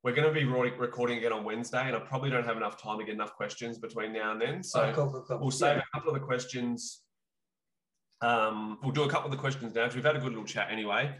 we're 0.04 0.14
going 0.14 0.28
to 0.28 0.32
be 0.32 0.44
recording 0.44 1.18
again 1.18 1.32
on 1.32 1.42
Wednesday, 1.42 1.82
and 1.88 1.96
I 1.96 1.98
probably 2.00 2.30
don't 2.30 2.44
have 2.46 2.56
enough 2.56 2.80
time 2.80 2.98
to 3.00 3.04
get 3.04 3.14
enough 3.14 3.34
questions 3.34 3.78
between 3.78 4.12
now 4.12 4.30
and 4.32 4.40
then. 4.40 4.62
So 4.62 4.82
Oh, 4.82 4.92
cool, 4.92 5.10
cool, 5.10 5.24
cool. 5.26 5.38
we'll 5.40 5.50
save 5.50 5.78
a 5.78 5.82
couple 5.92 6.10
of 6.14 6.20
the 6.20 6.24
questions. 6.24 7.02
Um, 8.20 8.78
we'll 8.82 8.92
do 8.92 9.02
a 9.02 9.08
couple 9.10 9.26
of 9.26 9.32
the 9.32 9.36
questions 9.38 9.74
now 9.74 9.82
because 9.82 9.96
we've 9.96 10.04
had 10.04 10.16
a 10.16 10.20
good 10.20 10.28
little 10.30 10.44
chat 10.44 10.68
anyway. 10.70 11.16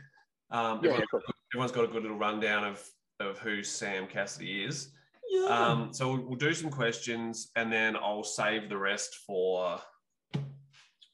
Um, 0.51 0.81
Yeah, 0.85 0.91
everyone- 0.93 1.01
yeah, 1.01 1.05
cool. 1.11 1.21
everyone's 1.53 1.73
got 1.73 1.85
a 1.85 1.89
good 1.89 2.03
little 2.03 2.19
rundown 2.19 2.65
of 2.65 2.89
of 3.21 3.37
who 3.41 3.65
Sam 3.65 4.07
Cassidy 4.07 4.63
is. 4.65 4.95
Yeah. 5.29 5.47
Um, 5.47 5.93
so 5.93 6.09
we'll, 6.09 6.23
we'll 6.23 6.37
do 6.37 6.55
some 6.55 6.71
questions, 6.71 7.51
and 7.57 7.73
then 7.73 7.97
I'll 7.97 8.25
save 8.25 8.69
the 8.69 8.79
rest 8.79 9.17
for 9.27 9.79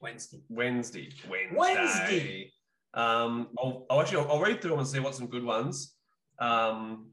Wednesday. 0.01 0.41
Wednesday. 0.49 1.11
Wednesday. 1.29 1.57
Wednesday. 1.57 2.53
Um, 2.95 3.49
I'll, 3.59 3.87
I'll 3.91 4.01
actually 4.01 4.19
I'll, 4.19 4.33
I'll 4.33 4.41
read 4.41 4.61
through 4.61 4.71
them 4.71 4.79
and 4.79 4.89
see 4.89 5.01
what 5.01 5.15
some 5.15 5.27
good 5.27 5.45
ones. 5.45 5.95
Um, 6.39 7.11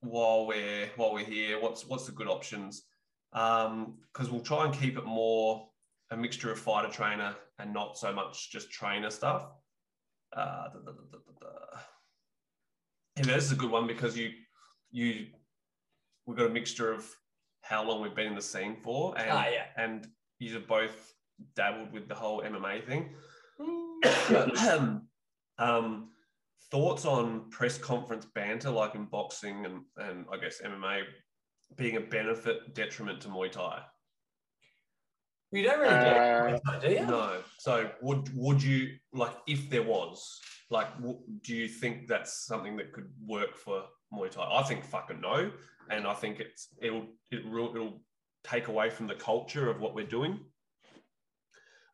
while 0.00 0.46
we're 0.46 0.88
while 0.96 1.12
we're 1.12 1.24
here, 1.24 1.60
what's 1.60 1.86
what's 1.86 2.06
the 2.06 2.12
good 2.12 2.28
options? 2.28 2.82
Um, 3.32 3.98
because 4.12 4.30
we'll 4.30 4.42
try 4.42 4.64
and 4.64 4.74
keep 4.74 4.98
it 4.98 5.04
more 5.04 5.68
a 6.10 6.16
mixture 6.16 6.50
of 6.50 6.58
fighter 6.58 6.90
trainer 6.90 7.36
and 7.58 7.72
not 7.72 7.96
so 7.96 8.12
much 8.12 8.50
just 8.50 8.70
trainer 8.70 9.10
stuff. 9.10 9.46
Uh, 10.36 10.68
da, 10.68 10.78
da, 10.84 10.92
da, 10.92 11.02
da, 11.12 11.18
da, 11.18 11.48
da. 11.48 11.78
Yeah, 13.16 13.34
this 13.34 13.44
is 13.44 13.52
a 13.52 13.56
good 13.56 13.70
one 13.70 13.86
because 13.86 14.16
you 14.16 14.30
you 14.90 15.26
we've 16.26 16.36
got 16.36 16.46
a 16.46 16.52
mixture 16.52 16.92
of 16.92 17.06
how 17.62 17.82
long 17.84 18.00
we've 18.02 18.14
been 18.14 18.26
in 18.26 18.34
the 18.34 18.42
scene 18.42 18.76
for 18.82 19.16
and 19.18 19.30
Ah, 19.30 19.46
yeah. 19.48 19.66
and 19.76 20.06
you 20.38 20.52
have 20.54 20.66
both 20.66 21.12
dabbled 21.54 21.92
with 21.92 22.08
the 22.08 22.14
whole 22.14 22.42
MMA 22.42 22.84
thing. 22.86 23.10
um, 25.58 26.08
thoughts 26.70 27.04
on 27.04 27.50
press 27.50 27.76
conference 27.78 28.26
banter, 28.34 28.70
like 28.70 28.94
in 28.94 29.04
boxing 29.06 29.64
and, 29.66 29.82
and 29.96 30.26
I 30.32 30.36
guess 30.38 30.60
MMA, 30.64 31.02
being 31.76 31.96
a 31.96 32.00
benefit 32.00 32.74
detriment 32.74 33.20
to 33.22 33.28
Muay 33.28 33.50
Thai? 33.50 33.82
You 35.52 35.64
don't 35.64 35.80
really 35.80 35.92
Uh, 35.94 36.48
do 36.48 36.54
it, 36.72 36.80
do 36.80 36.90
you? 36.92 37.06
No. 37.06 37.42
So 37.58 37.90
would 38.02 38.30
would 38.36 38.62
you 38.62 38.96
like 39.12 39.36
if 39.48 39.68
there 39.68 39.82
was 39.82 40.40
like 40.70 40.94
w- 40.98 41.20
do 41.42 41.56
you 41.56 41.66
think 41.68 42.06
that's 42.06 42.46
something 42.46 42.76
that 42.76 42.92
could 42.92 43.10
work 43.26 43.56
for 43.56 43.84
Muay 44.12 44.30
Thai? 44.30 44.42
I 44.50 44.62
think 44.62 44.84
fucking 44.84 45.20
no, 45.20 45.50
and 45.90 46.06
I 46.06 46.14
think 46.14 46.40
it's 46.40 46.68
it'll 46.80 47.06
it 47.30 47.48
will 47.48 47.74
it'll 47.74 48.00
take 48.44 48.68
away 48.68 48.90
from 48.90 49.06
the 49.06 49.14
culture 49.14 49.68
of 49.70 49.80
what 49.80 49.94
we're 49.94 50.06
doing. 50.06 50.40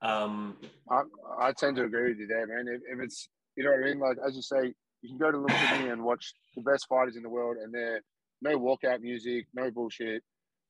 Um, 0.02 0.56
I, 0.90 1.02
I 1.40 1.52
tend 1.52 1.76
to 1.76 1.84
agree 1.84 2.10
with 2.10 2.18
you 2.18 2.26
there, 2.26 2.46
man. 2.46 2.66
If, 2.68 2.82
if 2.86 3.02
it's, 3.02 3.28
you 3.56 3.64
know 3.64 3.70
what 3.70 3.80
I 3.80 3.84
mean? 3.84 3.98
Like, 3.98 4.18
as 4.24 4.36
you 4.36 4.42
say, 4.42 4.72
you 5.02 5.08
can 5.08 5.18
go 5.18 5.32
to 5.32 5.38
Lumpini 5.38 5.92
and 5.92 6.04
watch 6.04 6.34
the 6.54 6.62
best 6.62 6.86
fighters 6.86 7.16
in 7.16 7.22
the 7.22 7.28
world, 7.28 7.56
and 7.56 7.74
they're 7.74 8.02
no 8.42 8.58
walkout 8.58 9.00
music, 9.00 9.46
no 9.54 9.70
bullshit. 9.70 10.22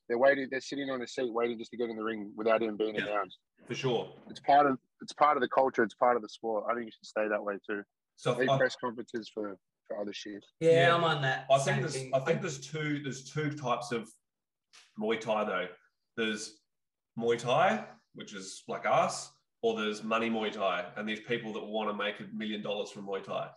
They're 0.09 0.17
waiting, 0.19 0.47
they're 0.51 0.61
sitting 0.61 0.89
on 0.91 1.03
a 1.03 1.07
seat 1.07 1.33
waiting 1.33 1.59
just 1.59 1.73
to 1.73 1.77
get 1.77 1.91
in 1.91 1.97
the 1.97 2.05
ring 2.05 2.33
without 2.37 2.63
even 2.63 2.77
being 2.77 2.95
Yeah. 2.95 3.03
announced. 3.03 3.39
for 3.67 3.75
sure. 3.75 4.15
It's 4.31 4.41
part 4.41 4.67
of 4.67 4.79
it's 5.03 5.13
part 5.13 5.37
of 5.37 5.41
the 5.41 5.49
culture, 5.49 5.83
it's 5.83 5.95
part 5.95 6.17
of 6.17 6.23
the 6.23 6.29
sport. 6.29 6.65
I 6.71 6.75
think 6.75 6.87
you 6.87 6.93
should 6.93 7.05
stay 7.05 7.29
that 7.29 7.43
way 7.43 7.59
too. 7.69 7.83
So 8.15 8.35
press 8.57 8.77
conferences 8.77 9.29
for, 9.29 9.59
for 9.87 10.01
other 10.01 10.13
shit. 10.13 10.45
Yeah, 10.61 10.71
Yeah. 10.89 10.95
I'm 10.97 11.05
on 11.05 11.23
that. 11.23 11.47
I 11.51 11.59
think 11.59 11.81
there's 11.81 11.95
thing. 11.95 12.11
I 12.15 12.21
think 12.21 12.41
there's 12.41 12.61
two 12.61 13.01
there's 13.03 13.25
two 13.31 13.51
types 13.51 13.93
of 13.93 14.09
Muay 15.01 15.21
Thai 15.21 15.45
though. 15.45 15.67
There's 16.17 16.59
Muay 17.19 17.39
Thai, 17.39 17.85
which 18.15 18.35
is 18.35 18.63
like 18.69 18.87
us, 18.87 19.31
or 19.63 19.77
there's 19.79 20.03
money 20.03 20.31
Muay 20.31 20.53
Thai, 20.53 20.85
and 20.97 21.09
these 21.09 21.21
people 21.21 21.53
that 21.55 21.65
want 21.65 21.89
to 21.91 21.95
make 21.97 22.21
a 22.21 22.25
million 22.35 22.63
dollars 22.63 22.91
from 22.91 23.07
Muay 23.07 23.23
Thai. 23.23 23.49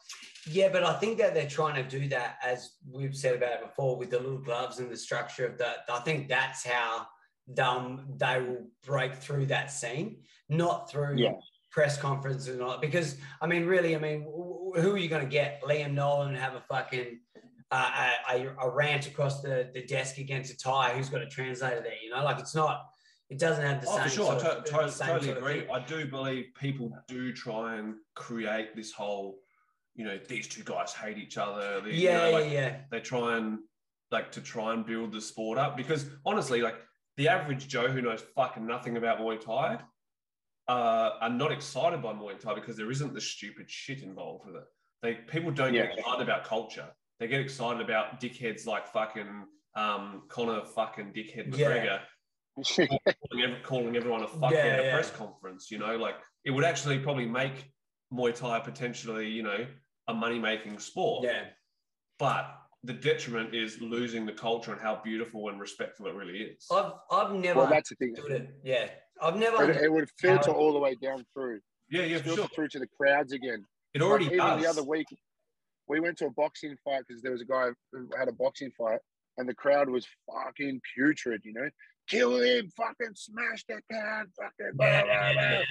Yeah, 0.49 0.69
but 0.69 0.83
I 0.83 0.93
think 0.93 1.17
that 1.19 1.33
they're 1.33 1.47
trying 1.49 1.75
to 1.83 1.99
do 1.99 2.07
that, 2.09 2.37
as 2.43 2.71
we've 2.89 3.15
said 3.15 3.35
about 3.35 3.53
it 3.53 3.61
before, 3.61 3.97
with 3.97 4.09
the 4.11 4.19
little 4.19 4.37
gloves 4.39 4.79
and 4.79 4.89
the 4.89 4.97
structure 4.97 5.45
of 5.45 5.57
that. 5.57 5.77
I 5.91 5.99
think 5.99 6.27
that's 6.29 6.65
how 6.65 7.05
um, 7.61 8.05
they 8.17 8.41
will 8.41 8.67
break 8.85 9.15
through 9.15 9.47
that 9.47 9.71
scene, 9.71 10.21
not 10.49 10.89
through 10.89 11.17
Yeah. 11.17 11.31
press 11.71 11.97
conference 11.99 12.47
and 12.47 12.61
all 12.61 12.77
because 12.79 13.17
I 13.41 13.47
mean, 13.47 13.65
really, 13.65 13.95
I 13.95 13.99
mean, 13.99 14.21
wh- 14.23 14.48
who 14.75 14.93
are 14.93 14.97
you 14.97 15.07
going 15.09 15.23
to 15.23 15.29
get? 15.29 15.61
Liam 15.63 15.93
Nolan 15.93 16.35
have 16.35 16.55
a 16.55 16.61
fucking 16.69 17.19
uh, 17.71 18.09
a, 18.31 18.35
a, 18.35 18.55
a 18.63 18.69
rant 18.69 19.07
across 19.07 19.41
the, 19.41 19.69
the 19.73 19.83
desk 19.83 20.17
against 20.17 20.51
a 20.53 20.57
Thai? 20.57 20.91
Who's 20.95 21.09
got 21.09 21.21
a 21.21 21.27
translator 21.27 21.81
there? 21.81 21.93
You 22.03 22.09
know, 22.11 22.23
like 22.23 22.39
it's 22.39 22.55
not. 22.55 22.85
It 23.29 23.37
doesn't 23.37 23.63
have 23.63 23.79
the 23.81 23.87
Oh, 23.87 23.95
same. 23.97 24.03
for 24.05 24.09
sure. 24.09 24.25
I 24.35 24.39
sort 24.39 24.43
of- 24.57 24.63
to- 24.65 24.71
to- 24.71 24.97
totally 25.05 25.29
agree. 25.31 25.67
I 25.71 25.79
do 25.85 26.05
believe 26.07 26.45
people 26.59 26.91
do 27.07 27.31
try 27.31 27.75
and 27.75 27.93
create 28.15 28.75
this 28.75 28.91
whole, 28.91 29.37
you 29.95 30.03
know, 30.03 30.17
these 30.27 30.47
two 30.47 30.63
guys 30.63 30.93
hate 30.93 31.19
each 31.19 31.37
other. 31.37 31.79
the- 31.81 31.93
you 31.93 32.09
know, 32.11 32.31
like, 32.31 32.45
yeah, 32.45 32.51
yeah. 32.51 32.75
They 32.89 32.99
try 33.01 33.37
and 33.37 33.59
like 34.11 34.31
to 34.31 34.41
try 34.41 34.73
and 34.73 34.83
build 34.83 35.11
the 35.11 35.21
sport 35.21 35.59
up 35.59 35.77
because 35.77 36.07
honestly, 36.25 36.63
like 36.63 36.77
the 37.17 37.27
average 37.27 37.67
Joe 37.67 37.87
who 37.87 38.01
knows 38.01 38.23
fucking 38.35 38.65
nothing 38.65 38.97
about 38.97 39.19
Muay 39.19 39.39
Thai 39.39 39.79
uh, 40.69 41.17
are 41.21 41.29
not 41.29 41.51
excited 41.51 42.01
by 42.01 42.13
Muay 42.13 42.39
Thai 42.39 42.53
because 42.53 42.77
there 42.77 42.91
isn't 42.91 43.13
the 43.13 43.19
stupid 43.21 43.69
shit 43.69 44.03
involved 44.03 44.45
with 44.45 44.55
it. 44.55 44.65
They 45.01 45.15
people 45.15 45.51
don't 45.51 45.73
Yeah. 45.73 45.87
get 45.87 45.97
excited 45.97 46.21
about 46.21 46.43
culture. 46.45 46.87
They 47.19 47.27
get 47.27 47.41
excited 47.41 47.81
about 47.81 48.21
dickheads 48.21 48.65
like 48.65 48.87
fucking 48.87 49.45
um, 49.75 50.23
Conor 50.29 50.63
fucking 50.65 51.11
dickhead 51.13 51.57
Yeah. 51.57 51.67
McGregor 51.69 51.99
calling, 53.29 53.43
every, 53.43 53.61
calling 53.63 53.95
everyone 53.97 54.23
a 54.23 54.27
fuckhead 54.27 54.51
Yeah, 54.51 54.65
at 54.75 54.79
a 54.79 54.83
yeah. 54.83 54.93
press 54.93 55.11
conference. 55.11 55.71
You 55.71 55.79
know, 55.79 55.95
like 55.97 56.15
it 56.45 56.51
would 56.51 56.63
actually 56.63 56.99
probably 56.99 57.25
make 57.25 57.71
Muay 58.13 58.33
Thai 58.35 58.59
potentially, 58.59 59.27
you 59.27 59.41
know, 59.43 59.65
a 60.07 60.13
money 60.13 60.37
making 60.39 60.77
sport. 60.79 61.23
Yeah. 61.25 61.45
But 62.19 62.55
the 62.83 62.93
detriment 62.93 63.53
is 63.55 63.81
losing 63.81 64.25
the 64.25 64.33
culture 64.33 64.71
and 64.71 64.79
how 64.81 65.01
beautiful 65.03 65.49
and 65.49 65.59
respectful 65.59 66.07
it 66.07 66.15
really 66.15 66.39
is. 66.41 66.65
I've 66.71 66.93
I've 67.11 67.33
never 67.33 67.61
well, 67.61 67.69
that's 67.69 67.89
the 67.89 67.95
thing. 67.95 68.15
it. 68.29 68.49
Yeah, 68.63 68.89
I've 69.21 69.35
never. 69.35 69.69
It, 69.69 69.77
it 69.83 69.91
would 69.91 70.09
filter 70.17 70.51
How- 70.51 70.57
all 70.57 70.73
the 70.73 70.79
way 70.79 70.95
down 70.95 71.25
through, 71.33 71.59
yeah, 71.89 72.03
yeah, 72.03 72.17
for 72.17 72.23
filter 72.25 72.41
sure. 72.41 72.49
through 72.55 72.67
to 72.69 72.79
the 72.79 72.87
crowds 72.87 73.31
again. 73.33 73.65
It 73.93 74.01
already 74.01 74.25
Like, 74.25 74.33
even 74.35 74.45
does. 74.45 74.61
the 74.63 74.69
other 74.69 74.83
week, 74.83 75.07
we 75.87 75.99
went 75.99 76.17
to 76.19 76.25
a 76.27 76.31
boxing 76.31 76.75
fight 76.85 77.03
because 77.07 77.21
there 77.21 77.31
was 77.31 77.41
a 77.41 77.45
guy 77.45 77.69
who 77.91 78.07
had 78.17 78.27
a 78.27 78.31
boxing 78.33 78.71
fight, 78.77 78.99
and 79.37 79.47
the 79.49 79.55
crowd 79.55 79.89
was 79.89 80.07
fucking 80.31 80.79
putrid. 80.95 81.41
You 81.43 81.53
know, 81.53 81.69
kill 82.07 82.39
him, 82.41 82.69
fucking 82.77 83.15
smash 83.15 83.65
that 83.69 83.81
can, 83.91 84.27
fucking. 84.39 84.71
Blah, 84.75 84.87
Yeah, 84.87 85.03
blah, 85.03 85.33
blah. 85.33 85.61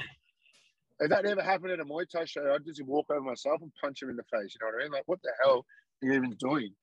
If 1.01 1.11
that 1.11 1.27
ever 1.27 1.43
happened 1.43 1.71
at 1.71 1.79
a 1.81 1.85
Muay 1.85 2.09
Thai 2.11 2.25
show, 2.25 2.53
I'd 2.53 2.65
just 2.65 2.83
walk 2.85 3.07
over 3.11 3.21
myself 3.21 3.63
and 3.63 3.71
punch 3.81 4.03
him 4.03 4.11
in 4.11 4.17
the 4.17 4.25
face. 4.25 4.57
You 4.61 4.67
know 4.67 4.73
what 4.73 4.81
I 4.81 4.85
mean? 4.85 4.93
Like, 4.93 5.05
what 5.07 5.21
the 5.23 5.31
hell 5.45 5.65
are 6.03 6.07
you 6.09 6.13
even 6.15 6.35
doing? 6.41 6.75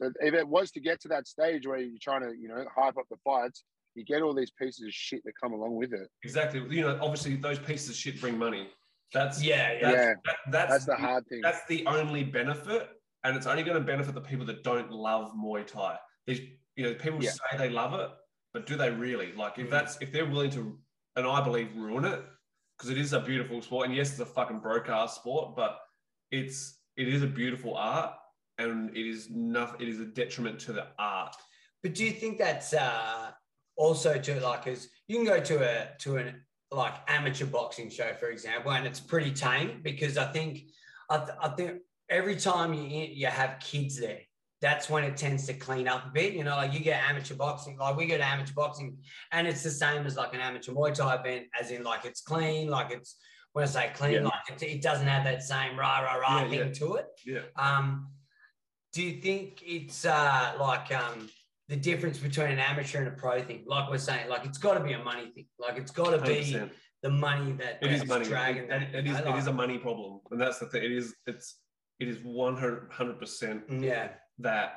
So 0.00 0.12
if 0.20 0.34
it 0.34 0.46
was 0.46 0.70
to 0.70 0.80
get 0.80 1.00
to 1.00 1.08
that 1.08 1.26
stage 1.26 1.66
where 1.66 1.78
you're 1.78 1.98
trying 2.00 2.20
to, 2.22 2.32
you 2.40 2.46
know, 2.46 2.64
hype 2.72 2.96
up 2.96 3.06
the 3.10 3.16
fights, 3.24 3.64
you 3.98 4.04
get 4.04 4.22
all 4.22 4.32
these 4.34 4.50
pieces 4.52 4.86
of 4.86 4.92
shit 4.92 5.22
that 5.24 5.32
come 5.42 5.52
along 5.52 5.74
with 5.76 5.92
it. 5.92 6.08
exactly. 6.24 6.60
You 6.70 6.82
know, 6.82 6.98
obviously 7.02 7.34
those 7.36 7.58
pieces 7.58 7.88
of 7.90 7.96
shit 7.96 8.20
bring 8.20 8.38
money. 8.38 8.68
That's 9.12 9.42
Yeah, 9.42 9.72
yeah. 9.72 9.80
that's, 9.80 9.96
Yeah. 9.96 10.14
that- 10.24 10.36
that's, 10.50 10.70
That's 10.72 10.84
the 10.86 10.96
hard 10.96 11.26
thing. 11.28 11.40
that's 11.42 11.66
the 11.66 11.84
only 11.86 12.22
benefit, 12.24 12.88
and 13.24 13.36
it's 13.36 13.46
only 13.46 13.62
going 13.64 13.78
to 13.78 13.84
benefit 13.84 14.14
the 14.14 14.20
people 14.20 14.46
that 14.46 14.62
don't 14.62 14.90
love 14.90 15.32
Muay 15.34 15.66
Thai. 15.66 15.98
These, 16.26 16.40
you 16.76 16.84
know, 16.84 16.94
people 16.94 17.22
Yeah. 17.22 17.30
say 17.30 17.56
they 17.58 17.70
love 17.70 17.98
it, 17.98 18.10
but 18.52 18.66
do 18.66 18.76
they 18.76 18.90
really? 18.90 19.32
Like, 19.32 19.58
if 19.58 19.66
Mm. 19.66 19.70
that's 19.70 20.00
if 20.00 20.12
they're 20.12 20.26
willing 20.26 20.50
to, 20.50 20.78
and 21.16 21.26
I 21.26 21.42
believe 21.42 21.74
ruin 21.76 22.04
it, 22.04 22.22
because 22.76 22.90
it 22.90 22.98
is 22.98 23.12
a 23.12 23.20
beautiful 23.20 23.60
sport, 23.62 23.86
and 23.86 23.96
yes, 23.96 24.10
it's 24.10 24.20
a 24.20 24.26
fucking 24.26 24.60
broadcast 24.60 25.16
sport, 25.16 25.56
but 25.56 25.80
it's 26.30 26.78
it 26.96 27.08
is 27.08 27.22
a 27.22 27.26
beautiful 27.26 27.76
art, 27.76 28.14
and 28.58 28.90
it 28.96 29.06
is 29.06 29.30
nothing. 29.30 29.80
It 29.80 29.88
is 29.88 30.00
a 30.00 30.04
detriment 30.04 30.60
to 30.60 30.72
the 30.72 30.86
art. 30.98 31.34
But 31.82 31.94
do 31.94 32.04
you 32.04 32.10
think 32.12 32.38
that's 32.38 32.74
uh, 32.74 33.30
also 33.78 34.18
to 34.18 34.40
like, 34.40 34.66
as 34.66 34.88
you 35.06 35.16
can 35.16 35.24
go 35.24 35.40
to 35.40 35.56
a 35.64 35.96
to 36.00 36.16
an 36.18 36.42
like 36.70 36.94
amateur 37.08 37.46
boxing 37.46 37.88
show, 37.88 38.12
for 38.20 38.28
example, 38.28 38.72
and 38.72 38.86
it's 38.86 39.00
pretty 39.00 39.30
tame 39.32 39.80
because 39.82 40.18
I 40.18 40.30
think 40.32 40.64
I, 41.08 41.16
th- 41.18 41.38
I 41.40 41.48
think 41.48 41.78
every 42.10 42.36
time 42.36 42.74
you 42.74 42.82
you 42.82 43.26
have 43.28 43.58
kids 43.60 43.98
there, 43.98 44.20
that's 44.60 44.90
when 44.90 45.04
it 45.04 45.16
tends 45.16 45.46
to 45.46 45.54
clean 45.54 45.88
up 45.88 46.06
a 46.06 46.10
bit. 46.10 46.34
You 46.34 46.44
know, 46.44 46.56
like 46.56 46.74
you 46.74 46.80
get 46.80 47.02
amateur 47.08 47.36
boxing, 47.36 47.78
like 47.78 47.96
we 47.96 48.06
go 48.06 48.18
to 48.18 48.24
amateur 48.24 48.52
boxing, 48.54 48.98
and 49.32 49.46
it's 49.46 49.62
the 49.62 49.70
same 49.70 50.04
as 50.04 50.16
like 50.16 50.34
an 50.34 50.40
amateur 50.40 50.72
Muay 50.72 50.92
Thai 50.92 51.14
event, 51.14 51.46
as 51.58 51.70
in 51.70 51.82
like 51.84 52.04
it's 52.04 52.20
clean, 52.20 52.68
like 52.68 52.90
it's 52.90 53.16
when 53.54 53.62
I 53.64 53.68
say 53.68 53.90
clean, 53.94 54.12
Yeah. 54.14 54.24
like 54.24 54.62
it, 54.62 54.62
it 54.62 54.82
doesn't 54.82 55.06
have 55.06 55.24
that 55.24 55.42
same 55.42 55.78
rah 55.78 56.00
rah 56.00 56.16
rah 56.16 56.42
Yeah, 56.42 56.48
thing 56.50 56.58
yeah. 56.58 56.72
to 56.80 56.94
it. 56.96 57.06
Yeah. 57.24 57.40
Um, 57.56 58.08
do 58.92 59.02
you 59.02 59.20
think 59.22 59.62
it's 59.64 60.04
uh, 60.04 60.54
like 60.58 60.92
um, 60.92 61.28
the 61.68 61.76
difference 61.76 62.18
between 62.18 62.48
an 62.48 62.58
amateur 62.58 62.98
and 62.98 63.08
a 63.08 63.12
pro 63.12 63.42
thing? 63.42 63.64
Like 63.66 63.90
we're 63.90 63.98
saying, 63.98 64.28
like 64.28 64.44
it's 64.46 64.58
got 64.58 64.74
to 64.74 64.80
be 64.80 64.92
a 64.94 64.98
money 65.02 65.30
thing. 65.34 65.46
Like 65.58 65.76
it's 65.76 65.90
got 65.90 66.10
to 66.10 66.18
be 66.18 66.40
100%. 66.52 66.70
the 67.02 67.10
money 67.10 67.52
that 67.52 67.78
It 67.82 67.92
is 67.92 68.06
money. 68.06 68.24
dragging 68.24 68.64
It- 68.64 68.68
that. 68.70 68.82
it- 68.82 68.94
it 68.94 69.06
is. 69.06 69.24
know, 69.24 69.34
It 69.34 69.38
is 69.38 69.46
a 69.46 69.52
money 69.52 69.78
problem, 69.78 70.20
and 70.30 70.40
that's 70.40 70.58
the 70.58 70.66
thing. 70.66 70.82
It 70.84 70.92
is. 70.92 71.14
It's. 71.26 71.60
It 72.00 72.06
is 72.06 72.18
one 72.22 72.56
hundred 72.56 73.18
percent 73.18 73.68
mm, 73.68 73.82
yeah, 73.84 74.10
that 74.38 74.74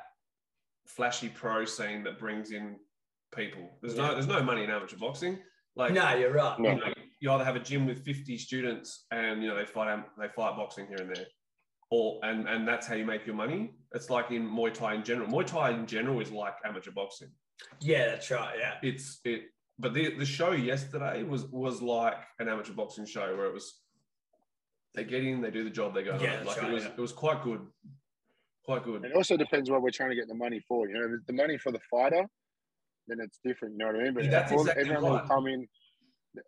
flashy 0.88 1.28
pro 1.28 1.64
scene 1.64 2.02
that 2.02 2.18
brings 2.18 2.50
in 2.50 2.76
people. 3.32 3.78
There's 3.80 3.94
Yeah. 3.94 4.08
no. 4.08 4.14
There's 4.14 4.26
no 4.26 4.42
money 4.42 4.64
in 4.64 4.70
amateur 4.70 4.96
boxing. 4.96 5.38
Like 5.76 5.92
no, 5.92 6.12
you're 6.14 6.32
right. 6.32 6.58
You, 6.58 6.64
know, 6.74 6.92
you 7.20 7.30
either 7.30 7.44
have 7.44 7.54
a 7.54 7.60
gym 7.60 7.86
with 7.86 8.04
50 8.04 8.36
students 8.38 9.06
and 9.12 9.40
you 9.40 9.48
know 9.48 9.54
they 9.56 9.64
fight 9.64 10.04
they 10.18 10.28
fight 10.34 10.56
boxing 10.56 10.88
here 10.88 10.96
and 10.98 11.14
there, 11.14 11.26
or 11.92 12.18
and 12.24 12.48
and 12.48 12.66
that's 12.66 12.86
how 12.86 12.94
you 12.94 13.04
make 13.04 13.26
your 13.26 13.36
money. 13.36 13.74
It's 13.94 14.08
like 14.08 14.30
in 14.30 14.48
Muay 14.48 14.72
Thai 14.72 14.94
in 14.94 15.02
general. 15.04 15.28
Muay 15.28 15.46
Thai 15.46 15.70
in 15.72 15.86
general 15.86 16.20
is 16.20 16.30
like 16.32 16.54
amateur 16.64 16.90
boxing. 16.90 17.28
Yeah, 17.80 18.06
that's 18.06 18.30
right. 18.30 18.56
Yeah, 18.58 18.74
It's 18.82 19.20
it. 19.26 19.42
But 19.78 19.92
the 19.92 20.16
the 20.16 20.24
show 20.24 20.52
yesterday 20.52 21.22
was 21.22 21.44
was 21.64 21.82
like 21.82 22.16
an 22.38 22.48
amateur 22.48 22.72
boxing 22.72 23.04
show 23.04 23.36
where 23.36 23.44
it 23.46 23.52
was 23.52 23.66
they 24.94 25.04
get 25.04 25.22
in, 25.24 25.42
they 25.42 25.50
do 25.50 25.64
the 25.64 25.70
job, 25.80 25.94
they 25.94 26.02
go 26.02 26.18
Yeah, 26.18 26.36
home. 26.38 26.46
Like 26.46 26.62
right, 26.62 26.70
it 26.70 26.72
was 26.72 26.84
yeah. 26.84 26.90
it 26.96 27.02
was 27.06 27.12
quite 27.12 27.42
good, 27.42 27.60
quite 28.64 28.84
good. 28.84 29.04
It 29.04 29.12
also 29.14 29.36
depends 29.36 29.70
what 29.70 29.82
we're 29.82 29.90
trying 29.90 30.10
to 30.10 30.16
get 30.16 30.28
the 30.28 30.34
money 30.46 30.60
for. 30.66 30.88
You 30.88 30.94
know, 30.94 31.04
if 31.08 31.12
it's 31.18 31.26
the 31.26 31.34
money 31.34 31.58
for 31.58 31.72
the 31.72 31.80
fighter, 31.90 32.24
then 33.06 33.18
it's 33.20 33.38
different. 33.44 33.74
You 33.74 33.80
know 33.80 33.86
what 33.92 33.96
I 34.00 34.04
mean? 34.04 34.14
But 34.14 34.24
Yeah, 34.24 34.30
that's 34.30 34.52
all- 34.52 34.60
exactly 34.62 34.82
everyone 34.84 35.12
will 35.12 35.28
come 35.28 35.46
in. 35.46 35.68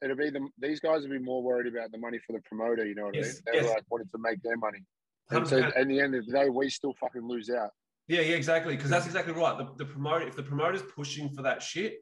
It'll 0.03 0.17
be 0.17 0.31
the 0.31 0.49
these 0.59 0.81
guys 0.81 1.03
will 1.03 1.11
be 1.19 1.25
more 1.33 1.43
worried 1.43 1.67
about 1.75 1.93
the 1.93 1.99
money 1.99 2.19
for 2.27 2.33
the 2.33 2.41
promoter. 2.49 2.87
You 2.87 2.95
know 2.95 3.07
what 3.07 3.15
Yes, 3.17 3.25
I 3.25 3.29
mean? 3.29 3.43
They're 3.47 3.65
yes. 3.69 3.75
like 3.75 3.85
wanting 3.91 4.09
to 4.09 4.19
make 4.19 4.41
their 4.43 4.57
money. 4.57 4.83
And 5.31 5.47
so 5.47 5.61
100%. 5.61 5.73
at 5.77 5.89
the 5.89 6.01
end 6.01 6.15
of 6.15 6.27
the 6.27 6.33
day, 6.33 6.49
we 6.49 6.69
still 6.69 6.95
fucking 7.01 7.27
lose 7.27 7.51
out. 7.51 7.71
Yeah, 8.09 8.21
yeah, 8.21 8.37
exactly. 8.37 8.77
Because 8.77 8.91
that's 8.91 9.07
exactly 9.07 9.33
right. 9.33 9.57
The, 9.57 9.69
the 9.79 9.91
promoter, 9.91 10.27
if 10.27 10.37
the 10.37 10.43
promoter's 10.43 10.83
pushing 10.95 11.31
for 11.31 11.43
that 11.43 11.63
shit, 11.63 12.01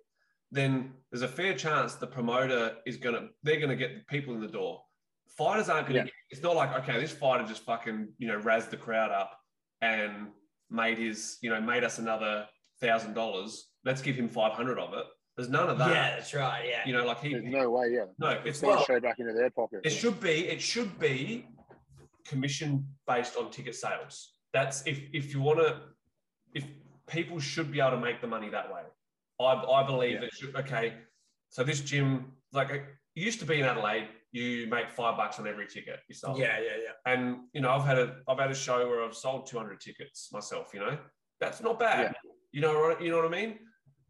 then 0.50 0.92
there's 1.10 1.22
a 1.22 1.28
fair 1.28 1.54
chance 1.54 1.94
the 1.94 2.06
promoter 2.06 2.76
is 2.86 2.96
gonna 2.96 3.28
they're 3.42 3.60
gonna 3.60 3.76
get 3.76 3.94
the 3.94 4.04
people 4.04 4.34
in 4.34 4.40
the 4.40 4.48
door. 4.48 4.82
Fighters 5.28 5.68
aren't 5.68 5.86
gonna. 5.86 6.00
Yeah. 6.00 6.04
Get, 6.04 6.12
it's 6.30 6.42
not 6.42 6.56
like 6.56 6.76
okay, 6.80 7.00
this 7.00 7.12
fighter 7.12 7.46
just 7.46 7.62
fucking 7.64 8.08
you 8.18 8.28
know 8.28 8.38
razzed 8.38 8.70
the 8.70 8.76
crowd 8.76 9.10
up 9.10 9.38
and 9.80 10.28
made 10.70 10.98
his 10.98 11.38
you 11.40 11.50
know 11.50 11.60
made 11.60 11.84
us 11.84 11.98
another 11.98 12.46
thousand 12.80 13.14
dollars. 13.14 13.68
Let's 13.84 14.02
give 14.02 14.16
him 14.16 14.28
five 14.28 14.52
hundred 14.52 14.78
of 14.78 14.92
it. 14.92 15.04
There's 15.36 15.48
none 15.48 15.70
of 15.70 15.78
that. 15.78 15.90
yeah, 15.90 16.16
that's 16.16 16.34
right. 16.34 16.64
Yeah, 16.68 16.82
You 16.84 16.92
know, 16.92 17.06
like 17.06 17.22
he. 17.22 17.32
There's 17.32 17.44
no 17.46 17.70
way. 17.70 17.86
Yeah, 17.90 18.04
no, 18.18 18.30
it's 18.30 18.46
it's 18.46 18.60
going 18.60 18.74
not. 18.74 18.82
straight 18.82 19.02
back 19.02 19.18
into 19.18 19.32
their 19.32 19.50
pocket. 19.50 19.80
It 19.84 19.90
should 19.90 20.20
be. 20.20 20.48
It 20.48 20.60
should 20.60 20.98
be 20.98 21.46
commission 22.24 22.86
based 23.06 23.36
on 23.36 23.50
ticket 23.50 23.74
sales. 23.74 24.38
That's 24.52 24.86
if 24.86 25.00
if 25.12 25.32
you 25.34 25.40
want 25.40 25.58
to. 25.60 25.80
If 26.54 26.64
people 27.06 27.40
should 27.40 27.72
be 27.72 27.80
able 27.80 27.92
to 27.92 27.96
make 28.00 28.20
the 28.20 28.26
money 28.26 28.50
that 28.50 28.70
way, 28.72 28.82
I 29.40 29.44
I 29.44 29.86
believe 29.86 30.14
Yeah. 30.14 30.20
that 30.20 30.34
should. 30.34 30.54
Okay, 30.56 30.98
so 31.48 31.64
this 31.64 31.80
gym 31.80 32.32
like 32.52 32.70
it 32.70 32.84
used 33.14 33.40
to 33.40 33.46
be 33.46 33.60
in 33.60 33.64
Adelaide. 33.64 34.08
You 34.32 34.66
make 34.68 34.90
five 34.90 35.16
bucks 35.16 35.38
on 35.38 35.46
every 35.46 35.66
ticket 35.66 36.00
you 36.08 36.14
sold. 36.14 36.38
yeah, 36.38 36.58
yeah, 36.58 36.76
yeah. 36.84 37.12
And 37.12 37.40
you 37.54 37.60
know, 37.62 37.70
I've 37.70 37.84
had 37.84 37.98
a 37.98 38.16
I've 38.28 38.38
had 38.38 38.50
a 38.50 38.54
show 38.54 38.86
where 38.88 39.02
I've 39.04 39.14
sold 39.16 39.46
200 39.46 39.80
tickets 39.80 40.30
myself. 40.32 40.72
You 40.74 40.80
know, 40.80 40.98
that's 41.40 41.60
not 41.62 41.78
bad. 41.78 42.14
You 42.50 42.60
know, 42.60 42.78
what- 42.80 43.00
you 43.02 43.10
know 43.10 43.16
what 43.16 43.26
I 43.26 43.30
mean? 43.40 43.58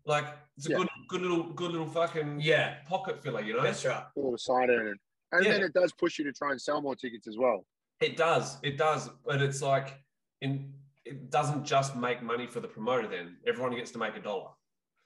Like 0.04 0.26
it's 0.56 0.66
a 0.66 0.70
Yeah. 0.70 0.76
good 0.78 0.88
good 1.08 1.22
little 1.22 1.52
good 1.52 1.70
little 1.70 1.88
fucking 1.88 2.40
Yeah, 2.40 2.82
pocket 2.88 3.22
filler. 3.22 3.40
You 3.42 3.54
know, 3.54 3.62
that's 3.62 3.84
right. 3.84 4.04
A 4.16 4.18
little 4.18 4.36
side 4.38 4.68
earning. 4.70 4.96
And 5.30 5.44
Yeah. 5.44 5.52
then 5.52 5.62
it 5.62 5.72
does 5.72 5.92
push 5.92 6.18
you 6.18 6.24
to 6.24 6.32
try 6.32 6.50
and 6.50 6.60
sell 6.60 6.80
more 6.82 6.96
tickets 6.96 7.26
as 7.28 7.36
well. 7.38 7.64
It 8.02 8.16
does. 8.16 8.58
It 8.62 8.76
does. 8.76 9.08
But 9.24 9.40
it's 9.42 9.62
like 9.62 10.00
in 10.40 10.72
it 11.04 11.30
doesn't 11.30 11.64
just 11.64 11.96
make 11.96 12.22
money 12.22 12.46
for 12.46 12.60
the 12.60 12.68
promoter 12.68 13.08
then. 13.08 13.36
Everyone 13.46 13.74
gets 13.74 13.90
to 13.92 13.98
make 13.98 14.16
a 14.16 14.20
dollar. 14.20 14.50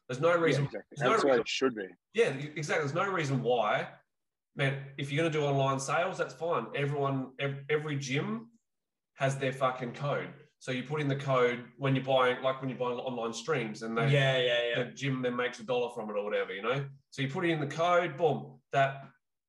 There's 0.08 0.20
no 0.20 0.28
Yeah, 0.34 0.40
reason 0.40 0.64
exactly. 0.64 0.82
there's 0.96 1.02
no 1.04 1.10
That's 1.10 1.22
the 1.22 1.28
reason- 1.28 1.40
it 1.40 1.48
should 1.48 1.74
be. 1.74 1.86
yeah, 2.14 2.28
exactly. 2.28 2.84
There's 2.86 2.94
no 2.94 3.10
reason 3.10 3.42
why. 3.42 3.88
Man, 4.56 4.84
if 4.98 5.10
you're 5.10 5.22
gonna 5.22 5.32
do 5.32 5.44
online 5.44 5.80
sales, 5.80 6.16
that's 6.18 6.34
fine. 6.34 6.66
Everyone, 6.74 7.32
every, 7.38 7.64
every 7.70 7.96
gym 7.96 8.50
has 9.14 9.36
their 9.38 9.52
fucking 9.52 9.92
code. 9.94 10.28
So 10.58 10.72
you 10.72 10.82
put 10.82 11.00
in 11.02 11.08
the 11.08 11.16
code 11.16 11.64
when 11.76 11.94
you're 11.94 12.04
buying, 12.04 12.42
like 12.42 12.60
when 12.60 12.70
you're 12.70 12.78
buying 12.78 12.98
online 12.98 13.32
streams, 13.34 13.82
and 13.82 13.96
they, 13.96 14.08
Yeah, 14.08 14.38
yeah, 14.38 14.58
yeah. 14.70 14.82
the 14.84 14.90
gym 14.92 15.20
then 15.22 15.36
makes 15.36 15.60
a 15.60 15.64
dollar 15.64 15.90
from 15.94 16.08
it 16.10 16.14
or 16.16 16.24
whatever, 16.24 16.54
you 16.54 16.62
know. 16.62 16.86
So 17.10 17.20
you 17.22 17.28
put 17.28 17.44
in 17.44 17.60
the 17.60 17.66
code, 17.66 18.16
boom, 18.16 18.58
that 18.72 19.04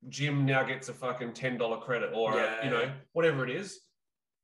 gym 0.09 0.45
now 0.45 0.63
gets 0.63 0.89
a 0.89 0.93
fucking 0.93 1.33
ten 1.33 1.57
dollar 1.57 1.77
credit 1.77 2.11
or 2.13 2.39
a- 2.39 2.63
you 2.63 2.69
know 2.69 2.91
whatever 3.13 3.43
it 3.43 3.49
is. 3.49 3.79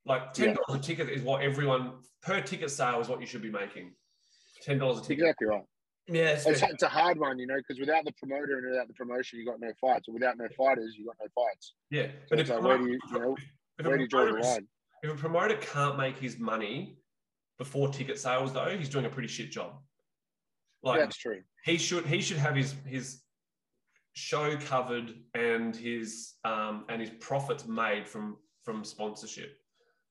Like 0.06 0.34
ten 0.34 0.50
Yeah. 0.50 0.56
dollars 0.68 0.82
a 0.82 0.84
ticket 0.84 1.10
is 1.10 1.22
what 1.22 1.42
everyone 1.42 2.02
per 2.22 2.42
ticket 2.42 2.72
sale 2.72 3.00
is 3.00 3.08
what 3.08 3.20
you 3.22 3.28
should 3.28 3.42
be 3.42 3.52
making. 3.52 3.96
Ten 4.62 4.78
dollars 4.78 5.00
a 5.00 5.02
ticket. 5.02 5.20
Exactly 5.24 5.48
right. 5.48 5.64
Yeah, 6.08 6.30
It's, 6.32 6.46
especially- 6.46 6.74
it's 6.74 6.84
a 6.84 6.90
hard 6.90 7.18
one, 7.18 7.40
you 7.40 7.48
know, 7.48 7.56
because 7.56 7.80
without 7.80 8.04
the 8.04 8.12
promoter 8.14 8.58
and 8.58 8.70
without 8.70 8.88
the 8.90 8.94
promotion, 8.94 9.40
you 9.40 9.46
got 9.46 9.60
no 9.62 9.72
fights. 9.80 10.10
Or 10.10 10.14
without 10.14 10.38
no 10.38 10.50
fighters, 10.50 10.96
you 10.98 11.06
got 11.06 11.16
no 11.22 11.28
fights. 11.34 11.76
Yeah, 11.92 12.08
So 12.08 12.12
but 12.32 12.40
if, 12.42 12.50
like, 12.50 12.62
where 12.62 12.78
do 12.78 12.88
you, 12.90 13.00
you 13.12 13.20
know, 13.20 13.38
where 13.82 13.96
a 13.96 13.98
do 13.98 14.04
you 14.04 14.10
draw 14.10 14.26
the 14.26 14.32
promoter 14.32 14.48
line? 14.50 14.68
if 15.04 15.12
a 15.12 15.16
promoter 15.16 15.56
can't 15.58 15.98
make 15.98 16.18
his 16.18 16.38
money 16.38 16.98
before 17.58 17.88
ticket 17.88 18.20
sales, 18.20 18.52
though, 18.52 18.76
he's 18.78 18.90
doing 18.90 19.06
a 19.06 19.10
pretty 19.10 19.30
shit 19.30 19.50
job. 19.52 19.82
Like 20.82 21.00
That's 21.00 21.16
true. 21.16 21.42
he 21.64 21.78
should 21.78 22.06
he 22.06 22.20
should 22.22 22.36
have 22.38 22.56
his 22.58 22.76
his 22.86 23.23
show 24.14 24.56
covered 24.58 25.14
and 25.34 25.76
his 25.76 26.34
um 26.46 26.86
and 26.90 27.02
his 27.02 27.10
profits 27.20 27.68
made 27.68 28.08
from 28.08 28.38
from 28.64 28.84
sponsorship, 28.84 29.58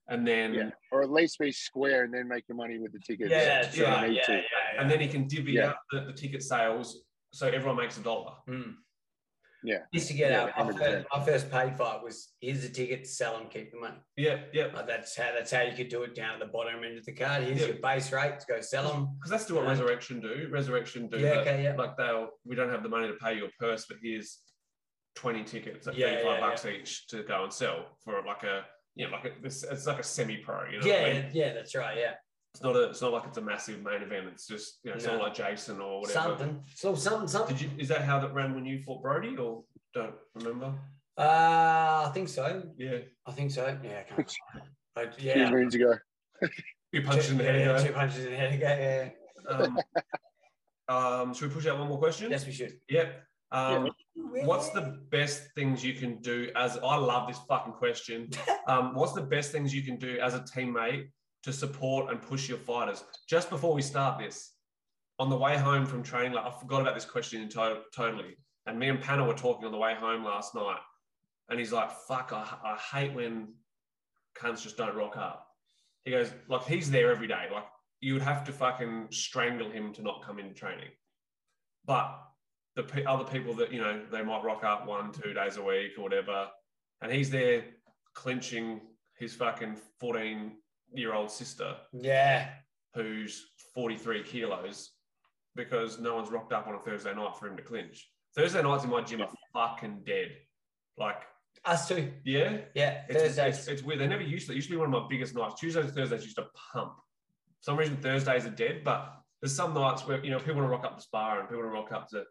and 0.09 0.27
then 0.27 0.53
Yeah. 0.53 0.69
Or 0.91 1.01
at 1.01 1.11
least 1.11 1.39
be 1.39 1.51
square 1.51 2.03
and 2.03 2.13
then 2.13 2.27
make 2.27 2.47
your 2.47 2.57
money 2.57 2.77
with 2.77 2.91
the 2.93 2.99
tickets. 2.99 3.31
yeah, 3.31 3.61
that's 3.61 3.67
if 3.69 3.77
you 3.77 3.85
right. 3.85 4.11
Yeah, 4.11 4.21
yeah, 4.27 4.35
yeah. 4.35 4.81
and 4.81 4.91
then 4.91 4.99
he 4.99 5.07
can 5.07 5.27
divvy 5.27 5.53
Yeah. 5.53 5.69
out 5.69 5.75
the, 5.91 6.01
the 6.01 6.13
ticket 6.13 6.43
sales 6.43 7.03
so 7.31 7.47
everyone 7.47 7.77
makes 7.77 7.97
a 7.97 8.01
dollar. 8.01 8.33
Mm. 8.47 8.75
Yeah. 9.63 9.79
Used 9.91 10.07
to 10.09 10.13
get 10.13 10.31
Yeah, 10.31 10.49
out. 10.57 10.65
My 10.67 10.73
first, 10.73 11.05
my 11.15 11.25
first 11.25 11.51
paid 11.51 11.77
fight 11.77 12.03
was 12.03 12.33
here's 12.41 12.61
the 12.61 12.69
ticket, 12.69 13.07
sell 13.07 13.37
them, 13.37 13.47
keep 13.49 13.71
the 13.71 13.79
money. 13.79 13.97
Yeah, 14.17 14.41
yeah, 14.53 14.67
Like 14.73 14.87
that's 14.87 15.15
how 15.17 15.31
that's 15.33 15.51
how 15.51 15.61
you 15.61 15.75
could 15.75 15.89
do 15.89 16.03
it 16.03 16.15
down 16.15 16.33
at 16.35 16.39
the 16.39 16.47
bottom 16.47 16.83
end 16.83 16.97
of 16.97 17.05
the 17.05 17.13
card. 17.13 17.43
Here's 17.43 17.61
Yeah. 17.61 17.67
your 17.67 17.75
base 17.77 18.11
rates, 18.11 18.45
go 18.45 18.59
sell 18.61 18.91
them. 18.91 19.15
because 19.17 19.31
that's 19.31 19.49
what 19.51 19.63
Yeah. 19.63 19.69
Resurrection 19.69 20.19
do. 20.19 20.47
Resurrection 20.51 21.07
do 21.07 21.17
Yeah, 21.19 21.29
that. 21.29 21.37
okay, 21.39 21.63
yeah. 21.63 21.75
Like 21.75 21.95
they'll 21.97 22.29
we 22.45 22.55
don't 22.55 22.69
have 22.69 22.83
the 22.83 22.89
money 22.89 23.07
to 23.07 23.13
pay 23.15 23.35
your 23.37 23.49
purse, 23.59 23.85
but 23.87 23.97
here's 24.01 24.39
twenty 25.15 25.43
tickets 25.43 25.87
at 25.87 25.95
Yeah, 25.95 26.07
thirty 26.07 26.23
five 26.23 26.39
yeah, 26.39 26.47
bucks 26.49 26.65
each 26.65 27.07
to 27.07 27.23
go 27.23 27.43
and 27.43 27.53
sell 27.53 27.97
for 28.03 28.21
like 28.25 28.43
a 28.43 28.65
you 28.95 29.05
know 29.05 29.11
like 29.13 29.25
a 29.25 29.31
this 29.41 29.63
it's 29.63 29.87
like 29.87 29.99
a 29.99 30.03
semi 30.03 30.37
pro. 30.37 30.65
You 30.69 30.79
know, 30.79 30.87
what 30.87 30.95
I 30.95 31.07
Yeah, 31.07 31.13
mean? 31.21 31.29
yeah, 31.33 31.53
that's 31.53 31.73
right. 31.75 31.97
Yeah, 31.97 32.13
it's 32.53 32.61
not 32.61 32.75
a 32.75 32.83
it's 32.89 33.01
not 33.01 33.11
like 33.11 33.23
it's 33.25 33.37
a 33.37 33.41
massive 33.41 33.81
main 33.83 34.01
event. 34.03 34.27
It's 34.31 34.47
just 34.47 34.79
you 34.83 34.91
know 34.91 34.99
someone 34.99 35.19
No. 35.19 35.25
like 35.25 35.33
Jason 35.33 35.81
or 35.81 36.01
whatever. 36.01 36.19
something. 36.29 36.63
So 36.75 36.93
something, 36.93 37.27
something. 37.27 37.55
Did 37.55 37.63
you 37.63 37.69
is 37.79 37.87
that 37.87 38.01
how 38.03 38.19
that 38.19 38.33
ran 38.33 38.53
when 38.53 38.65
you 38.65 38.79
fought 38.79 39.01
Brody 39.01 39.35
or 39.37 39.63
don't 39.93 40.13
remember? 40.35 40.73
Uh, 41.17 42.05
I 42.07 42.11
think 42.13 42.29
so. 42.29 42.63
Yeah, 42.77 42.99
I 43.25 43.31
think 43.31 43.51
so. 43.51 43.75
Yeah, 43.83 44.01
I 44.07 44.13
can't. 44.13 44.31
I, 44.95 45.07
Few 45.07 45.31
yeah. 45.31 45.49
moons 45.49 45.73
ago. 45.73 45.95
you 46.91 47.01
punched 47.01 47.31
in 47.31 47.37
the 47.39 47.43
head. 47.43 47.55
yeah, 47.61 47.75
ago. 47.75 47.87
two 47.87 47.93
punches 47.93 48.25
in 48.25 48.31
the 48.31 48.37
head 48.37 48.53
ago. 48.53 49.09
Yeah. 49.49 49.55
Um, 49.55 49.79
um, 50.87 51.33
should 51.33 51.49
we 51.49 51.55
push 51.55 51.65
out 51.65 51.79
one 51.79 51.87
more 51.87 51.97
question? 51.97 52.29
Yes, 52.29 52.45
we 52.45 52.51
should. 52.51 52.77
Yep. 52.89 53.23
Um, 53.51 53.89
What's 54.15 54.69
the 54.69 54.99
best 55.11 55.49
things 55.55 55.83
you 55.83 55.93
can 55.93 56.19
do 56.21 56.49
as 56.55 56.77
I 56.83 56.97
love 56.97 57.27
this 57.27 57.39
fucking 57.47 57.73
question. 57.73 58.29
Um, 58.65 58.95
what's 58.95 59.11
the 59.11 59.21
best 59.21 59.51
things 59.51 59.75
you 59.75 59.81
can 59.81 59.97
do 59.97 60.19
as 60.19 60.35
a 60.35 60.39
teammate 60.39 61.09
to 61.43 61.53
support 61.53 62.09
and 62.09 62.21
push 62.21 62.49
your 62.49 62.57
fighters? 62.57 63.03
Just 63.27 63.49
before 63.49 63.73
we 63.73 63.81
start 63.81 64.19
this, 64.19 64.51
on 65.19 65.29
the 65.29 65.37
way 65.37 65.57
home 65.57 65.85
from 65.85 66.03
training, 66.03 66.33
like 66.33 66.45
I 66.45 66.51
forgot 66.51 66.81
about 66.81 66.95
this 66.95 67.05
question 67.05 67.47
to- 67.49 67.81
totally. 67.93 68.35
And 68.65 68.79
me 68.79 68.89
and 68.89 68.99
Panna 69.01 69.25
were 69.25 69.33
talking 69.33 69.65
on 69.65 69.71
the 69.71 69.77
way 69.77 69.93
home 69.93 70.23
last 70.23 70.55
night, 70.55 70.79
and 71.49 71.59
he's 71.59 71.71
like, 71.71 71.91
"Fuck, 72.07 72.31
I, 72.33 72.57
I 72.63 72.77
hate 72.77 73.13
when 73.13 73.53
cunts 74.35 74.63
just 74.63 74.77
don't 74.77 74.95
rock 74.95 75.17
up." 75.17 75.47
He 76.05 76.11
goes, 76.11 76.31
"Like 76.47 76.65
he's 76.65 76.89
there 76.89 77.11
every 77.11 77.27
day. 77.27 77.47
Like 77.51 77.65
you 77.99 78.13
would 78.13 78.21
have 78.21 78.43
to 78.45 78.53
fucking 78.53 79.07
strangle 79.11 79.69
him 79.69 79.93
to 79.93 80.01
not 80.01 80.23
come 80.23 80.39
into 80.39 80.53
training." 80.53 80.89
But 81.85 82.17
the 82.75 82.83
pe- 82.83 83.03
other 83.03 83.25
people 83.25 83.53
that 83.55 83.71
you 83.71 83.81
know 83.81 84.01
they 84.11 84.23
might 84.23 84.43
rock 84.43 84.63
up 84.63 84.87
one 84.87 85.11
two 85.11 85.33
days 85.33 85.57
a 85.57 85.63
week 85.63 85.91
or 85.97 86.03
whatever 86.03 86.47
and 87.01 87.11
he's 87.11 87.29
there 87.29 87.63
clinching 88.13 88.81
his 89.17 89.35
fucking 89.35 89.77
14 89.99 90.53
year 90.93 91.13
old 91.13 91.31
sister 91.31 91.75
Yeah. 91.91 92.49
who's 92.95 93.45
43 93.73 94.23
kilos 94.23 94.91
because 95.55 95.99
no 95.99 96.15
one's 96.15 96.29
rocked 96.31 96.53
up 96.53 96.67
on 96.67 96.75
a 96.75 96.79
thursday 96.79 97.13
night 97.13 97.35
for 97.37 97.47
him 97.47 97.57
to 97.57 97.63
clinch 97.63 98.09
thursday 98.35 98.61
nights 98.61 98.83
in 98.83 98.89
my 98.89 99.01
gym 99.01 99.21
are 99.21 99.29
fucking 99.53 100.01
dead 100.05 100.31
like 100.97 101.21
Us 101.65 101.87
too. 101.87 102.11
yeah 102.25 102.57
Yeah. 102.75 103.01
it's, 103.09 103.19
Thursdays. 103.21 103.57
it's, 103.59 103.67
it's 103.67 103.83
weird 103.83 103.99
they 103.99 104.07
never 104.07 104.23
used 104.23 104.47
to 104.47 104.53
it 104.53 104.55
used 104.55 104.67
to 104.69 104.73
be 104.73 104.77
one 104.77 104.93
of 104.93 105.01
my 105.01 105.07
biggest 105.09 105.35
nights 105.35 105.59
tuesdays 105.59 105.85
and 105.85 105.93
thursdays 105.93 106.23
used 106.23 106.35
to 106.37 106.45
pump 106.73 106.93
for 106.95 107.61
some 107.61 107.77
reason 107.77 107.97
thursdays 107.97 108.45
are 108.45 108.49
dead 108.51 108.81
but 108.83 109.13
there's 109.41 109.55
some 109.55 109.73
nights 109.73 110.07
where 110.07 110.23
you 110.23 110.31
know 110.31 110.37
people 110.39 110.55
want 110.55 110.65
to 110.67 110.71
rock 110.71 110.85
up 110.85 110.95
the 110.95 111.01
spa 111.01 111.39
and 111.39 111.47
people 111.49 111.63
want 111.63 111.73
to 111.75 111.79
rock 111.81 111.91
up 111.91 112.07
to 112.09 112.23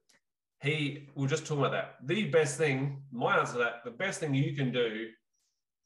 he 0.62 1.08
we 1.16 1.22
will 1.22 1.28
just 1.28 1.44
talk 1.44 1.58
about 1.58 1.72
that. 1.72 1.96
The 2.04 2.28
best 2.30 2.56
thing, 2.56 3.02
my 3.10 3.36
answer 3.36 3.54
to 3.54 3.58
that, 3.58 3.82
the 3.84 3.90
best 3.90 4.20
thing 4.20 4.32
you 4.32 4.54
can 4.54 4.70
do 4.70 5.08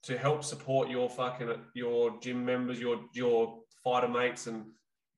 to 0.04 0.16
help 0.18 0.44
support 0.44 0.88
your 0.88 1.08
fucking 1.08 1.50
your 1.74 2.18
gym 2.20 2.44
members, 2.44 2.78
your 2.80 3.00
your 3.12 3.58
fighter 3.82 4.08
mates 4.08 4.46
and 4.46 4.66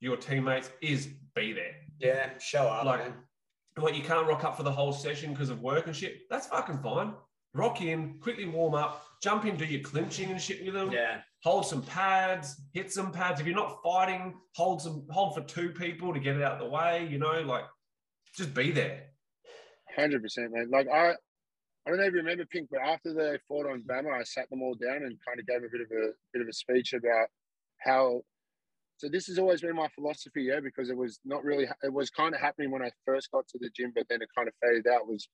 your 0.01 0.17
teammates 0.17 0.71
is 0.81 1.09
be 1.35 1.53
there. 1.53 1.75
yeah. 1.99 2.31
Show 2.39 2.63
up. 2.67 2.85
Like- 2.85 3.01
man. 3.01 3.15
Like 3.77 3.95
you 3.95 4.03
can't 4.03 4.27
rock 4.27 4.43
up 4.43 4.57
for 4.57 4.65
the 4.65 4.73
whole 4.73 4.93
session 4.93 5.31
because 5.33 5.51
of 5.51 5.61
work 5.61 5.87
and 5.87 5.95
shit. 5.95 6.23
That's 6.29 6.49
fucking 6.49 6.79
fine. 6.79 7.15
Rock 7.55 7.81
in, 7.81 8.19
quickly 8.21 8.45
warm 8.45 8.75
up, 8.75 9.07
jump 9.23 9.45
in, 9.45 9.57
do 9.57 9.65
your 9.65 9.83
clinching 9.83 10.31
and 10.31 10.41
shit 10.41 10.65
with 10.65 10.75
them. 10.75 10.91
Yeah. 10.91 11.21
Hold 11.45 11.65
some 11.65 11.83
pads, 11.83 12.61
hit 12.73 12.93
some 12.93 13.13
pads. 13.13 13.41
If 13.41 13.47
you're 13.47 13.55
not 13.55 13.79
fighting, 13.85 14.35
hold 14.57 14.83
some 14.83 15.07
hold 15.11 15.35
for 15.37 15.43
two 15.43 15.71
people 15.71 16.13
to 16.13 16.19
get 16.19 16.35
it 16.35 16.43
out 16.43 16.55
of 16.55 16.59
the 16.59 16.69
way. 16.69 17.07
You 17.09 17.19
know, 17.19 17.41
like 17.43 17.65
just 18.37 18.53
be 18.53 18.73
there. 18.73 19.05
Hundred 19.97 20.23
percent, 20.23 20.53
man. 20.53 20.71
Like 20.73 20.89
I, 20.93 21.15
I 21.89 21.91
don't 21.91 22.01
know 22.01 22.07
if 22.07 22.13
you 22.13 22.19
remember 22.19 22.45
Pink, 22.45 22.69
but 22.71 22.83
after 22.83 23.15
they 23.15 23.39
fought 23.49 23.65
on 23.65 23.81
Bama, 23.81 24.13
I 24.13 24.23
sat 24.23 24.51
them 24.51 24.61
all 24.61 24.75
down 24.75 25.05
and 25.05 25.17
kind 25.27 25.41
of 25.41 25.47
gave 25.47 25.65
a 25.65 25.73
bit 25.73 25.81
of 25.81 25.91
a 25.91 26.11
bit 26.35 26.43
of 26.43 26.49
a 26.49 26.53
speech 26.53 26.93
about 26.93 27.29
how. 27.79 28.21
So 28.99 29.09
this 29.09 29.27
has 29.29 29.39
always 29.39 29.63
been 29.63 29.75
my 29.75 29.89
philosophy, 29.95 30.43
yeah, 30.43 30.61
because 30.63 30.91
it 30.91 30.97
was 30.99 31.19
not 31.25 31.43
really. 31.45 31.67
It 31.83 31.91
was 31.91 32.11
kind 32.11 32.35
of 32.35 32.43
happening 32.43 32.71
when 32.71 32.83
I 32.83 32.91
first 33.07 33.31
got 33.31 33.49
to 33.49 33.59
the 33.59 33.71
gym, 33.75 33.93
but 33.95 34.05
then 34.11 34.21
it 34.21 34.29
kind 34.37 34.49
of 34.49 34.55
faded 34.63 34.87
out. 34.87 35.09
Was 35.09 35.29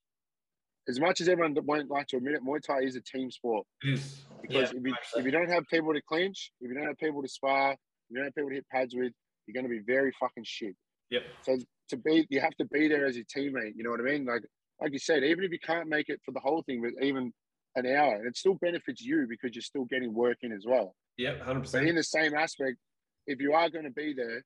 as 0.88 1.00
much 1.00 1.20
as 1.20 1.28
everyone 1.28 1.57
won't 1.64 1.90
like 1.90 2.07
to 2.09 2.18
admit 2.18 2.34
it, 2.34 2.44
Muay 2.44 2.61
Thai 2.64 2.82
is 2.82 2.94
a 2.94 3.00
team 3.00 3.32
sport 3.32 3.66
is. 3.82 4.22
because 4.40 4.72
Yeah, 4.72 4.78
if, 4.78 4.86
you, 4.86 4.94
if 5.16 5.24
you 5.24 5.32
don't 5.32 5.50
have 5.50 5.64
people 5.68 5.92
to 5.92 6.02
clinch, 6.02 6.52
if 6.61 6.68
you 6.68 6.74
don't 6.76 6.86
have 6.86 6.98
people 6.98 7.20
to 7.22 7.28
spar, 7.28 7.72
if 7.72 7.78
you 8.11 8.16
don't 8.16 8.26
have 8.26 8.34
people 8.34 8.50
to 8.50 8.55
hit 8.55 8.68
pads 8.70 8.94
with, 8.94 9.12
you're 9.46 9.61
going 9.61 9.68
to 9.68 9.76
be 9.76 9.82
very 9.84 10.12
fucking 10.20 10.44
shit. 10.46 10.76
Yep. 11.11 11.22
So 11.42 11.59
to 11.88 11.96
be, 11.96 12.26
you 12.30 12.40
have 12.40 12.55
to 12.59 12.66
be 12.66 12.86
there 12.86 13.07
as 13.07 13.16
your 13.16 13.24
teammate. 13.24 13.72
You 13.74 13.82
know 13.82 13.90
what 13.90 14.00
I 14.00 14.05
mean? 14.05 14.24
Like, 14.24 14.42
like 14.80 14.92
you 14.92 14.98
said, 14.98 15.24
even 15.24 15.44
if 15.44 15.52
you 15.52 15.58
can't 15.58 15.88
make 15.88 16.08
it 16.08 16.20
for 16.24 16.32
the 16.32 16.40
whole 16.40 16.62
thing, 16.62 16.82
but 16.82 17.04
even 17.04 17.32
an 17.76 17.86
hour, 17.86 18.16
and 18.16 18.26
it 18.26 18.36
still 18.36 18.54
benefits 18.54 19.02
you 19.02 19.26
because 19.28 19.54
you're 19.54 19.62
still 19.62 19.84
getting 19.84 20.12
work 20.14 20.38
in 20.42 20.52
as 20.52 20.64
well. 20.66 20.94
Yep, 21.16 21.42
hundred 21.42 21.60
percent. 21.60 21.88
in 21.88 21.94
the 21.94 22.02
same 22.02 22.34
aspect, 22.34 22.76
if 23.26 23.40
you 23.40 23.52
are 23.52 23.70
going 23.70 23.84
to 23.84 23.90
be 23.90 24.14
there, 24.14 24.42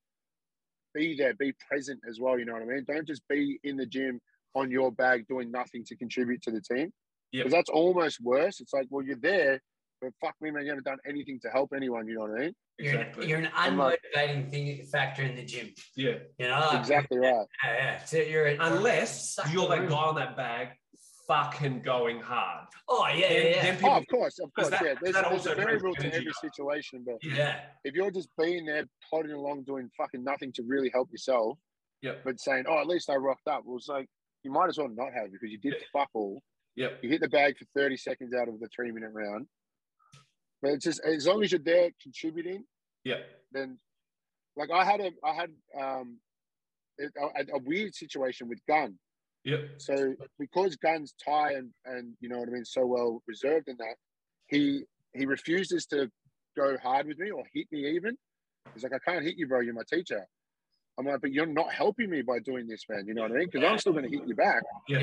be 0.94 1.16
there, 1.16 1.34
be 1.34 1.52
present 1.68 2.00
as 2.08 2.18
well. 2.20 2.38
You 2.38 2.44
know 2.44 2.54
what 2.54 2.62
I 2.62 2.66
mean? 2.66 2.84
Don't 2.86 3.06
just 3.06 3.22
be 3.28 3.58
in 3.64 3.76
the 3.76 3.86
gym 3.86 4.20
on 4.54 4.70
your 4.70 4.92
bag 4.92 5.26
doing 5.28 5.50
nothing 5.50 5.84
to 5.86 5.96
contribute 5.96 6.42
to 6.42 6.50
the 6.50 6.60
team. 6.60 6.92
Yep. 7.32 7.44
Because 7.44 7.52
that's 7.52 7.70
almost 7.70 8.20
worse. 8.22 8.60
It's 8.60 8.72
like, 8.72 8.86
well, 8.90 9.04
you're 9.04 9.16
there, 9.16 9.60
but 10.00 10.10
fuck 10.20 10.34
me, 10.40 10.50
man, 10.50 10.64
you 10.64 10.70
haven't 10.70 10.84
done 10.84 10.98
anything 11.06 11.38
to 11.42 11.48
help 11.50 11.72
anyone. 11.74 12.06
You 12.06 12.14
know 12.16 12.20
what 12.22 12.30
I 12.32 12.44
mean? 12.44 12.54
You're, 12.78 12.94
Exactly. 12.94 13.22
an, 13.24 13.28
you're 13.28 13.38
an 13.40 13.48
I'm 13.54 13.76
like- 13.76 14.00
unmotivating 14.16 14.50
thing 14.50 14.84
factor 14.86 15.22
in 15.22 15.34
the 15.34 15.44
gym. 15.44 15.70
Yeah. 15.96 16.14
You 16.38 16.48
know, 16.48 16.60
like, 16.70 16.78
exactly 16.78 17.18
right. 17.18 17.46
Yeah, 17.64 17.72
yeah. 17.74 18.04
So 18.04 18.18
you're 18.18 18.46
an, 18.46 18.58
Unless 18.60 19.34
Suck 19.34 19.52
you're 19.52 19.68
that 19.68 19.88
guy 19.88 19.94
on 19.96 20.14
that 20.16 20.36
bag 20.36 20.68
fucking 21.26 21.82
going 21.82 22.20
hard. 22.20 22.66
Oh 22.88 23.06
yeah, 23.08 23.28
Then- 23.28 23.32
yeah, 23.42 23.48
yeah. 23.50 23.62
then 23.62 23.74
Oh, 23.74 23.78
people- 23.78 23.96
of 23.96 24.06
course, 24.08 24.38
of 24.38 24.52
course, 24.54 24.70
that- 24.70 24.82
yeah. 24.82 24.94
There's, 25.00 25.14
there's 25.14 25.26
also 25.26 25.52
a 25.52 25.54
variable 25.56 25.92
bring 25.94 26.10
to 26.10 26.16
every 26.16 26.32
situation, 26.40 27.02
but 27.04 27.16
yeah. 27.22 27.60
if 27.84 27.94
you're 27.94 28.10
just 28.10 28.28
being 28.38 28.64
there, 28.64 28.84
plodding 29.10 29.32
along, 29.32 29.64
doing 29.64 29.90
fucking 29.96 30.22
nothing 30.24 30.52
to 30.54 30.62
really 30.66 30.90
help 30.92 31.10
yourself, 31.10 31.58
Yep. 32.02 32.22
but 32.24 32.40
saying, 32.40 32.64
"Oh, 32.68 32.78
at 32.80 32.86
least 32.86 33.10
I 33.10 33.16
rocked 33.16 33.48
up," 33.48 33.62
well, 33.66 33.76
it's 33.76 33.88
like 33.88 34.06
you 34.44 34.52
might 34.52 34.68
as 34.68 34.78
well 34.78 34.88
not 34.88 35.12
have 35.12 35.32
because 35.32 35.50
you 35.50 35.58
did 35.58 35.74
Yeah. 35.74 35.86
fuck 35.92 36.08
all. 36.14 36.40
Yep. 36.76 37.00
You 37.02 37.08
hit 37.10 37.20
the 37.20 37.28
bag 37.28 37.58
for 37.58 37.64
30 37.74 37.96
seconds 37.96 38.32
out 38.32 38.48
of 38.48 38.60
the 38.60 38.68
three 38.68 38.92
minute 38.92 39.10
round. 39.12 39.48
But 40.62 40.72
it's 40.72 40.84
just 40.84 41.00
as 41.04 41.26
long 41.26 41.42
as 41.42 41.52
you're 41.52 41.60
there 41.60 41.90
contributing, 42.02 42.64
yeah. 43.04 43.18
then 43.52 43.78
like 44.56 44.70
I 44.70 44.84
had 44.84 45.00
a 45.00 45.10
I 45.24 45.34
had 45.34 45.50
um 45.78 46.18
a, 47.00 47.04
a, 47.04 47.56
a 47.56 47.58
weird 47.64 47.94
situation 47.94 48.48
with 48.48 48.58
Gun. 48.66 48.98
Yeah. 49.44 49.58
So 49.78 50.14
because 50.38 50.76
Gun's 50.76 51.14
Thai 51.24 51.52
and 51.52 51.70
and 51.84 52.14
you 52.20 52.28
know 52.28 52.38
what 52.38 52.48
I 52.48 52.52
mean, 52.52 52.64
so 52.64 52.86
well 52.86 53.22
reserved 53.26 53.68
in 53.68 53.76
that, 53.78 53.94
he 54.48 54.82
he 55.14 55.26
refuses 55.26 55.86
to 55.86 56.10
go 56.56 56.76
hard 56.82 57.06
with 57.06 57.18
me 57.18 57.30
or 57.30 57.44
hit 57.54 57.66
me 57.70 57.88
even. 57.94 58.16
He's 58.74 58.82
like, 58.82 58.92
I 58.92 58.98
can't 59.10 59.24
hit 59.24 59.36
you, 59.38 59.46
bro. 59.46 59.60
You're 59.60 59.74
my 59.74 59.82
teacher. 59.88 60.26
I'm 60.98 61.06
like, 61.06 61.20
but 61.20 61.32
you're 61.32 61.46
not 61.46 61.72
helping 61.72 62.10
me 62.10 62.22
by 62.22 62.40
doing 62.40 62.66
this, 62.66 62.82
man. 62.88 63.06
You 63.06 63.14
know 63.14 63.22
what 63.22 63.30
I 63.30 63.34
mean? 63.34 63.48
Because 63.50 63.66
I'm 63.66 63.78
still 63.78 63.92
going 63.92 64.10
to 64.10 64.10
hit 64.10 64.26
you 64.26 64.34
back. 64.34 64.62
Yeah. 64.88 64.98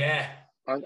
Yeah. 0.67 0.77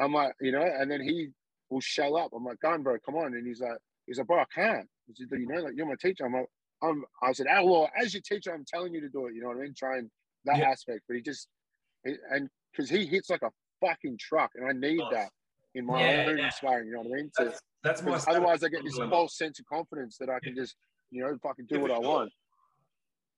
I'm 0.00 0.12
like, 0.12 0.34
you 0.40 0.52
know, 0.52 0.62
and 0.62 0.90
then 0.90 1.00
he 1.00 1.28
will 1.70 1.80
shell 1.80 2.16
up. 2.16 2.32
I'm 2.34 2.44
like, 2.44 2.60
Gun, 2.60 2.82
bro, 2.82 2.96
come 3.04 3.14
on. 3.14 3.34
And 3.34 3.46
he's 3.46 3.60
like, 3.60 3.78
he's 4.08 4.18
like, 4.18 4.26
bro, 4.26 4.40
I 4.40 4.44
can't. 4.54 4.88
He 5.06 5.14
said, 5.14 5.38
you 5.38 5.46
know, 5.46 5.60
like 5.60 5.74
you're 5.76 5.86
my 5.86 5.94
teacher. 6.00 6.26
I'm 6.26 6.32
like, 6.34 6.46
I'm, 6.82 7.04
I 7.22 7.32
said, 7.32 7.46
oh, 7.50 7.64
well, 7.64 7.90
as 8.00 8.12
your 8.14 8.22
teacher, 8.22 8.52
I'm 8.52 8.64
telling 8.66 8.94
you 8.94 9.00
to 9.00 9.08
do 9.08 9.26
it. 9.26 9.34
You 9.34 9.42
know 9.42 9.48
what 9.48 9.58
I 9.58 9.60
mean? 9.62 9.74
Trying 9.76 10.10
that 10.44 10.58
Yeah. 10.58 10.70
aspect, 10.70 11.00
but 11.08 11.16
he 11.16 11.22
just, 11.22 11.48
and 12.04 12.48
because 12.72 12.90
he 12.90 13.06
hits 13.06 13.30
like 13.30 13.42
a 13.42 13.50
fucking 13.80 14.18
truck, 14.18 14.50
and 14.54 14.68
I 14.68 14.72
need 14.72 14.98
Nice. 14.98 15.10
that 15.12 15.30
in 15.74 15.86
my 15.86 16.00
Yeah, 16.00 16.26
own 16.26 16.38
yeah. 16.38 16.48
sparring. 16.50 16.88
You 16.88 16.94
know 16.94 17.02
what 17.02 17.12
I 17.12 17.22
mean? 17.22 17.30
That's, 17.38 17.60
that's 17.82 18.02
my 18.02 18.18
otherwise, 18.28 18.62
I 18.62 18.68
get 18.68 18.84
this 18.84 18.98
false 19.10 19.36
sense 19.36 19.58
of 19.58 19.66
confidence 19.66 20.16
that 20.18 20.28
I 20.28 20.38
can 20.40 20.54
just, 20.54 20.76
you 21.10 21.22
know, 21.22 21.36
fucking 21.42 21.66
do 21.66 21.80
what 21.80 21.90
I 21.90 21.98
want. 21.98 22.32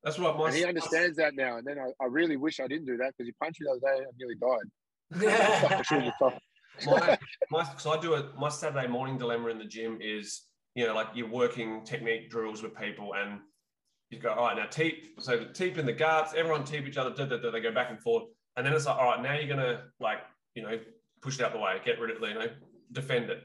That's 0.03 0.19
right. 0.19 0.35
My 0.37 0.47
and 0.47 0.57
he 0.57 0.65
understands 0.65 1.17
that 1.19 1.35
now. 1.35 1.59
And 1.59 1.67
then 1.67 1.79
I, 1.79 1.91
I 2.03 2.07
really 2.07 2.37
wish 2.37 2.59
I 2.59 2.67
didn't 2.67 2.87
do 2.87 2.97
that 2.99 3.13
because 3.17 3.27
he 3.27 3.33
punched 3.33 3.61
me 3.61 3.67
the 3.67 3.73
other 3.73 3.81
day 3.81 3.99
and 3.99 4.07
I 4.07 4.13
nearly 4.19 4.37
died. 4.37 5.61
Fuck, 5.61 5.73
I 5.79 5.83
shouldn't 5.83 6.07
have 6.07 6.15
fucked. 6.19 6.41
my, 6.87 7.19
my 7.51 7.77
so 7.77 7.93
I 7.93 8.01
do 8.01 8.15
it. 8.15 8.27
My 8.39 8.49
Saturday 8.49 8.87
morning 8.87 9.19
dilemma 9.19 9.49
in 9.49 9.59
the 9.59 9.65
gym 9.65 9.99
is 10.01 10.43
you 10.75 10.87
know 10.87 10.95
like 10.95 11.09
you're 11.15 11.29
working 11.29 11.85
technique 11.85 12.31
drills 12.31 12.63
with 12.63 12.75
people 12.79 13.15
and 13.15 13.41
you 14.11 14.19
go 14.19 14.31
all 14.31 14.47
right 14.47 14.57
now 14.57 14.67
teep 14.67 15.07
so 15.21 15.45
teep 15.53 15.79
in 15.79 15.87
the 15.87 15.93
guards 15.93 16.33
everyone 16.37 16.65
teep 16.65 16.87
each 16.87 16.97
other 16.97 17.11
da, 17.11 17.25
da, 17.25 17.37
da, 17.39 17.51
they 17.51 17.61
go 17.61 17.73
back 17.73 17.91
and 17.91 18.01
forth 18.01 18.25
and 18.57 18.67
then 18.67 18.73
it's 18.73 18.87
like 18.87 18.97
all 18.97 19.07
right 19.07 19.23
now 19.23 19.35
you're 19.35 19.49
gonna 19.49 19.83
like 20.01 20.19
you 20.55 20.63
know 20.63 20.79
push 21.23 21.39
it 21.39 21.45
out 21.45 21.53
the 21.53 21.59
way 21.59 21.81
get 21.85 21.99
rid 22.01 22.11
of 22.17 22.23
it 22.23 22.29
you 22.29 22.35
know 22.35 22.49
defend 22.93 23.31
it 23.31 23.43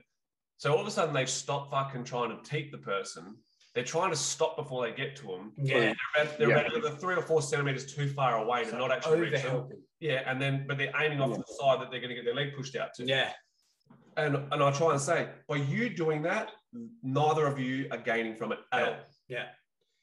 so 0.58 0.72
all 0.74 0.80
of 0.80 0.88
a 0.88 0.92
sudden 0.92 1.14
they 1.14 1.26
stop 1.26 1.70
fucking 1.72 2.04
trying 2.04 2.30
to 2.30 2.50
teep 2.50 2.72
the 2.72 2.78
person 2.78 3.36
they're 3.74 3.84
trying 3.84 4.10
to 4.10 4.16
stop 4.16 4.56
before 4.56 4.88
they 4.88 4.96
get 4.96 5.16
to 5.18 5.28
them 5.28 5.52
yeah. 5.58 5.80
they're, 5.80 5.96
about, 6.24 6.38
they're, 6.40 6.50
Yeah. 6.50 6.78
about 6.78 7.00
three 7.02 7.16
or 7.16 7.22
four 7.22 7.42
centimeters 7.42 7.94
too 7.94 8.08
far 8.08 8.38
away 8.38 8.64
to 8.66 8.78
not 8.78 8.92
actually 8.92 9.20
reach 9.22 9.44
them 9.44 9.68
yeah 10.00 10.22
and 10.30 10.42
then 10.42 10.66
but 10.68 10.78
they're 10.78 10.94
aiming 11.00 11.20
off 11.22 11.30
Yeah. 11.32 11.36
to 11.38 11.44
the 11.48 11.54
side 11.60 11.82
that 11.82 11.92
they're 11.92 12.00
going 12.00 12.10
to 12.10 12.16
get 12.16 12.26
their 12.26 12.36
leg 12.36 12.56
pushed 12.56 12.76
out 12.76 12.94
to 12.96 13.06
Yeah. 13.06 13.32
And 14.18 14.36
and 14.52 14.64
I 14.64 14.72
try 14.72 14.92
and 14.92 15.02
say, 15.02 15.30
by 15.48 15.58
you 15.58 15.90
doing 15.90 16.22
that, 16.24 16.52
neither 17.04 17.46
of 17.48 17.60
you 17.60 17.88
are 17.92 17.98
gaining 17.98 18.36
from 18.36 18.52
it 18.52 18.60
at 18.72 18.84
all. 18.88 18.96
Yeah. 19.28 19.46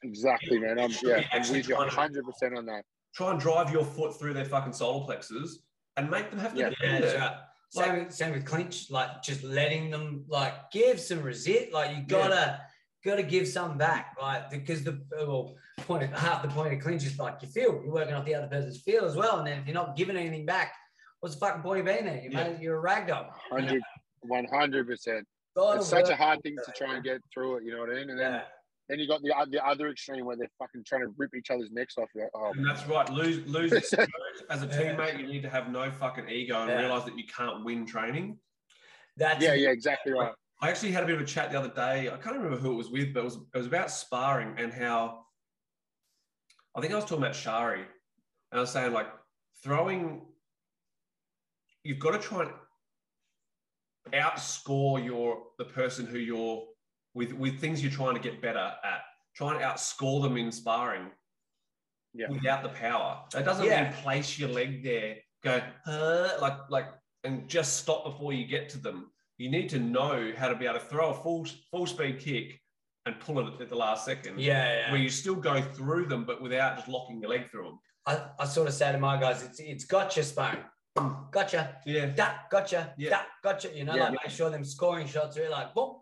Exactly, 0.05 0.59
man. 0.59 0.79
I'm 0.81 0.91
yeah, 1.03 1.21
be 1.21 1.27
I'm 1.33 1.41
with 1.53 1.69
you 1.69 1.77
100 1.77 2.25
percent 2.25 2.57
on 2.59 2.67
that. 2.67 2.85
Try 3.15 3.31
and 3.31 3.41
drive 3.41 3.71
your 3.73 3.85
foot 3.85 4.19
through 4.19 4.35
their 4.35 4.45
fucking 4.45 4.73
solar 4.73 5.05
plexus 5.05 5.61
and 5.97 6.11
make 6.11 6.31
them 6.31 6.39
have 6.41 6.55
to 6.55 6.59
Yeah. 6.61 6.65
Yeah, 6.67 6.71
defend 6.71 7.05
that's 7.05 7.15
it. 7.15 7.19
right. 7.19 7.37
Same, 7.71 7.99
with, 8.05 8.13
same 8.13 8.33
with 8.33 8.45
clinch, 8.45 8.91
like 8.91 9.23
just 9.23 9.43
letting 9.43 9.91
them 9.91 10.25
like 10.29 10.71
give 10.73 11.01
some 11.01 11.23
resist. 11.23 11.73
Like 11.73 11.97
you 11.97 12.03
gotta 12.07 12.61
gotta 13.05 13.23
give 13.23 13.49
some 13.49 13.79
back, 13.79 14.15
right? 14.21 14.45
because 14.51 14.85
the 14.85 15.01
well, 15.11 15.55
point 15.79 16.03
of, 16.03 16.11
half 16.13 16.43
the 16.43 16.49
point 16.49 16.75
of 16.75 16.81
clinch 16.81 17.05
is 17.07 17.19
like 17.19 17.39
you 17.41 17.49
feel 17.49 17.81
you're 17.83 17.93
working 17.93 18.15
off 18.15 18.27
the 18.27 18.35
other 18.35 18.47
person's 18.49 18.83
feel 18.83 19.05
as 19.07 19.17
well, 19.17 19.39
and 19.39 19.47
then 19.47 19.59
if 19.59 19.67
you're 19.67 19.75
not 19.75 19.97
giving 19.97 20.17
anything 20.17 20.45
back, 20.45 20.75
what's 21.21 21.35
the 21.35 21.41
fucking 21.41 21.63
point 21.63 21.81
of 21.81 21.87
being 21.87 22.05
there? 22.05 22.21
You 22.23 22.31
Yeah. 22.31 22.49
mate, 22.51 22.61
you're 22.61 22.77
a 22.77 22.81
rag 22.81 23.07
doll. 23.07 23.31
100, 24.23 24.51
100 24.51 24.87
percent. 24.87 25.27
It's 25.57 25.89
such 25.89 26.09
a 26.09 26.17
hard 26.17 26.43
thing 26.43 26.57
to 26.65 26.73
try 26.73 26.95
and 26.95 27.05
get 27.05 27.21
through 27.33 27.57
it. 27.57 27.65
You 27.65 27.73
know 27.73 27.81
what 27.81 27.91
I 27.91 27.95
mean? 27.95 28.11
And 28.11 28.19
then 28.19 28.33
Yeah. 28.33 28.43
then 28.89 28.99
you 28.99 29.07
got 29.07 29.23
the 29.23 29.35
the 29.51 29.65
other 29.67 29.89
extreme 29.89 30.25
where 30.25 30.37
they're 30.37 30.51
fucking 30.59 30.85
trying 30.87 31.03
to 31.03 31.13
rip 31.17 31.35
each 31.35 31.51
other's 31.51 31.71
necks 31.71 31.99
off. 31.99 32.09
You're 32.15 32.25
like, 32.25 32.33
oh, 32.35 32.53
And 32.57 32.67
that's 32.67 32.87
right. 32.87 33.09
Lose 33.11 33.47
lose 33.47 33.73
as 34.51 34.63
a 34.63 34.67
Yeah. 34.67 34.95
teammate, 34.97 35.19
you 35.21 35.27
need 35.27 35.43
to 35.43 35.51
have 35.51 35.71
no 35.71 35.91
fucking 35.91 36.29
ego 36.29 36.63
and 36.63 36.71
Yeah. 36.71 36.79
realize 36.81 37.05
that 37.05 37.19
you 37.19 37.27
can't 37.27 37.65
win 37.65 37.87
training. 37.87 38.39
That's 39.17 39.43
yeah, 39.45 39.55
yeah, 39.55 39.71
exactly 39.71 40.13
right. 40.13 40.35
I 40.61 40.71
actually 40.71 40.93
had 40.93 41.03
a 41.03 41.07
bit 41.07 41.17
of 41.17 41.21
a 41.23 41.27
chat 41.27 41.51
the 41.51 41.59
other 41.59 41.75
day. 41.75 42.09
I 42.09 42.17
can't 42.17 42.37
remember 42.37 42.57
who 42.57 42.73
it 42.73 42.77
was 42.77 42.89
with, 42.89 43.13
but 43.13 43.21
it 43.21 43.25
was 43.25 43.37
it 43.37 43.59
was 43.59 43.67
about 43.67 43.91
sparring 43.91 44.55
and 44.59 44.73
how 44.73 45.27
I 46.75 46.81
think 46.81 46.93
I 46.93 46.97
was 46.97 47.05
talking 47.05 47.19
about 47.19 47.35
Shari, 47.35 47.81
and 47.81 47.89
I 48.53 48.61
was 48.61 48.71
saying 48.71 48.93
like 48.93 49.09
throwing. 49.63 50.27
You've 51.85 51.99
got 51.99 52.13
to 52.13 52.19
try 52.19 52.43
and 52.43 52.53
outscore 54.11 55.05
your 55.05 55.43
the 55.59 55.65
person 55.65 56.07
who 56.07 56.19
you're 56.19 56.65
with 57.15 57.33
with 57.33 57.61
things 57.61 57.83
you're 57.83 57.93
trying 57.93 58.15
to 58.15 58.21
get 58.21 58.41
better 58.43 58.73
at. 58.85 59.01
Try 59.35 59.55
and 59.55 59.63
outscore 59.63 60.23
them 60.23 60.37
in 60.37 60.53
sparring 60.53 61.11
Yeah. 62.15 62.29
without 62.29 62.63
the 62.63 62.69
power. 62.71 63.25
That 63.33 63.45
doesn't 63.45 63.65
Yeah. 63.65 63.85
mean 63.85 63.93
place 64.03 64.39
your 64.39 64.51
leg 64.51 64.83
there, 64.83 65.19
go 65.43 65.63
uh, 65.87 66.37
like 66.41 66.59
like, 66.71 66.89
and 67.25 67.49
just 67.49 67.77
stop 67.79 68.05
before 68.05 68.33
you 68.33 68.45
get 68.47 68.69
to 68.71 68.79
them. 68.79 69.11
You 69.39 69.51
need 69.51 69.69
to 69.71 69.79
know 69.79 70.33
how 70.37 70.49
to 70.49 70.55
be 70.55 70.67
able 70.67 70.79
to 70.79 70.85
throw 70.85 71.11
a 71.11 71.23
full 71.23 71.47
full 71.71 71.87
speed 71.87 72.21
kick 72.21 72.61
and 73.07 73.19
pull 73.19 73.41
it 73.41 73.61
at 73.61 73.69
the 73.69 73.75
last 73.75 74.05
second. 74.05 74.39
yeah, 74.39 74.77
yeah. 74.87 74.93
Where 74.93 75.01
you 75.01 75.09
still 75.09 75.35
go 75.35 75.61
through 75.61 76.07
them, 76.07 76.25
but 76.25 76.41
without 76.41 76.77
just 76.77 76.89
locking 76.89 77.21
your 77.21 77.31
leg 77.31 77.51
through 77.51 77.65
them. 77.65 77.81
I, 78.07 78.31
I 78.39 78.45
sort 78.47 78.69
of 78.69 78.75
say 78.75 78.93
to 78.93 78.99
my 78.99 79.19
guys, 79.19 79.43
it's 79.43 79.59
it's 79.61 79.85
gotcha 79.85 80.23
sparring. 80.23 80.65
Gotcha. 81.31 81.79
Yeah. 81.87 82.07
Da, 82.07 82.29
gotcha. 82.51 82.93
Yeah. 82.99 83.11
Da, 83.11 83.19
gotcha. 83.43 83.71
You 83.75 83.85
know, 83.85 83.95
Yeah. 83.95 84.05
like 84.11 84.19
make 84.25 84.31
sure 84.31 84.51
them 84.51 84.65
scoring 84.65 85.07
shots 85.07 85.37
are 85.39 85.49
like 85.49 85.75
boom. 85.75 85.97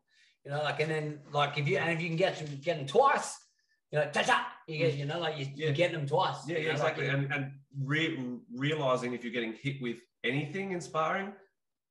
You 0.45 0.51
know, 0.53 0.63
like 0.63 0.81
and 0.81 0.91
then 0.91 1.21
like 1.33 1.59
if 1.59 1.69
you 1.69 1.79
and 1.79 1.91
if 1.93 2.01
you 2.01 2.09
can 2.09 2.17
get 2.17 2.37
them 2.39 2.59
get 2.63 2.77
them 2.79 2.87
twice, 2.87 3.37
you 3.93 3.99
know, 3.99 4.11
ta 4.11 4.23
ta, 4.23 4.47
you 4.67 4.79
get 4.79 4.95
you 4.95 5.05
know 5.05 5.19
like 5.21 5.39
you, 5.39 5.47
Yeah. 5.55 5.69
you 5.69 5.73
get 5.75 5.93
them 5.93 6.07
twice. 6.07 6.37
Yeah, 6.47 6.59
yeah, 6.59 6.73
know, 6.73 6.83
like, 6.83 6.99
exactly. 6.99 7.09
and 7.09 7.33
and 7.33 7.53
re- 7.85 8.39
realizing 8.55 9.13
if 9.15 9.23
you're 9.23 9.33
getting 9.33 9.53
hit 9.63 9.81
with 9.81 9.99
anything 10.25 10.73
in 10.73 10.81
sparring, 10.81 11.33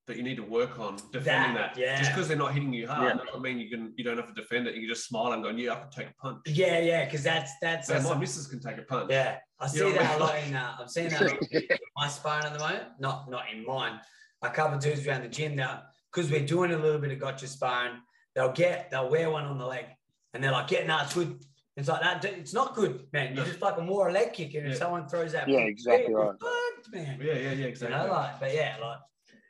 that 0.07 0.17
you 0.17 0.23
need 0.23 0.37
to 0.37 0.43
work 0.43 0.79
on 0.79 0.95
defending 1.11 1.53
That, 1.53 1.75
that. 1.75 1.77
yeah. 1.77 1.99
Just 1.99 2.11
because 2.11 2.27
they're 2.27 2.35
not 2.45 2.51
hitting 2.53 2.73
you 2.73 2.87
hard 2.87 3.15
Yeah. 3.15 3.23
doesn't 3.23 3.41
mean 3.41 3.59
you 3.59 3.69
can 3.69 3.93
you 3.95 4.03
don't 4.03 4.17
have 4.17 4.27
to 4.27 4.33
defend 4.33 4.67
it. 4.67 4.73
You 4.75 4.81
can 4.81 4.89
just 4.89 5.07
smile 5.07 5.31
and 5.33 5.41
go, 5.43 5.49
yeah, 5.51 5.73
I 5.73 5.79
can 5.81 5.89
take 5.91 6.07
a 6.09 6.13
punch. 6.21 6.39
yeah, 6.47 6.79
yeah, 6.79 7.05
because 7.05 7.23
that's 7.23 7.51
that's, 7.61 7.87
So 7.87 7.93
that's 7.93 8.09
my 8.09 8.15
missus 8.17 8.47
can 8.47 8.59
take 8.59 8.77
a 8.77 8.81
punch. 8.81 9.09
yeah. 9.11 9.37
I 9.61 9.67
see 9.67 9.79
know 9.79 9.91
that 9.91 10.17
a 10.19 10.23
lot 10.23 10.35
in 10.47 10.55
uh, 10.55 10.75
I'm 10.79 10.87
seeing 10.87 11.09
that 11.09 11.21
in 11.51 11.77
my 11.95 12.07
sparring 12.07 12.45
at 12.45 12.53
the 12.53 12.59
moment. 12.59 12.83
Not 12.99 13.29
not 13.29 13.45
in 13.51 13.65
mine. 13.65 13.99
A 14.41 14.49
couple 14.49 14.77
of 14.77 14.83
dudes 14.83 15.05
around 15.05 15.23
the 15.23 15.27
gym 15.27 15.55
now 15.55 15.83
because 16.13 16.31
we're 16.31 16.45
doing 16.45 16.71
a 16.71 16.77
little 16.77 16.99
bit 16.99 17.11
of 17.11 17.19
gotcha 17.19 17.47
sparring. 17.47 17.97
They'll 18.35 18.51
get 18.53 18.89
they'll 18.89 19.09
wear 19.09 19.29
one 19.29 19.43
on 19.45 19.57
the 19.57 19.65
leg 19.65 19.85
and 20.33 20.43
they're 20.43 20.51
like, 20.51 20.71
yeah, 20.71 20.85
no, 20.85 20.99
it's 21.01 21.13
good. 21.13 21.39
It's 21.75 21.87
like 21.87 22.01
that. 22.01 22.23
It's 22.25 22.53
not 22.53 22.75
good, 22.75 23.07
man. 23.13 23.29
You 23.31 23.35
No. 23.37 23.45
just 23.45 23.59
fucking 23.59 23.87
wore 23.87 24.09
a 24.09 24.11
leg 24.13 24.33
kick, 24.33 24.53
and 24.55 24.67
if 24.67 24.77
someone 24.77 25.07
throws 25.07 25.31
that, 25.31 25.47
Yeah, 25.47 25.59
exactly 25.59 26.09
you're 26.09 26.19
right. 26.31 26.35
fucked, 26.39 26.93
man. 26.93 27.19
Yeah, 27.21 27.33
yeah, 27.33 27.39
yeah, 27.39 27.51
You 27.53 27.67
exactly. 27.67 27.97
know, 27.97 28.11
like, 28.11 28.39
but 28.39 28.53
yeah, 28.53 28.75
like 28.81 28.97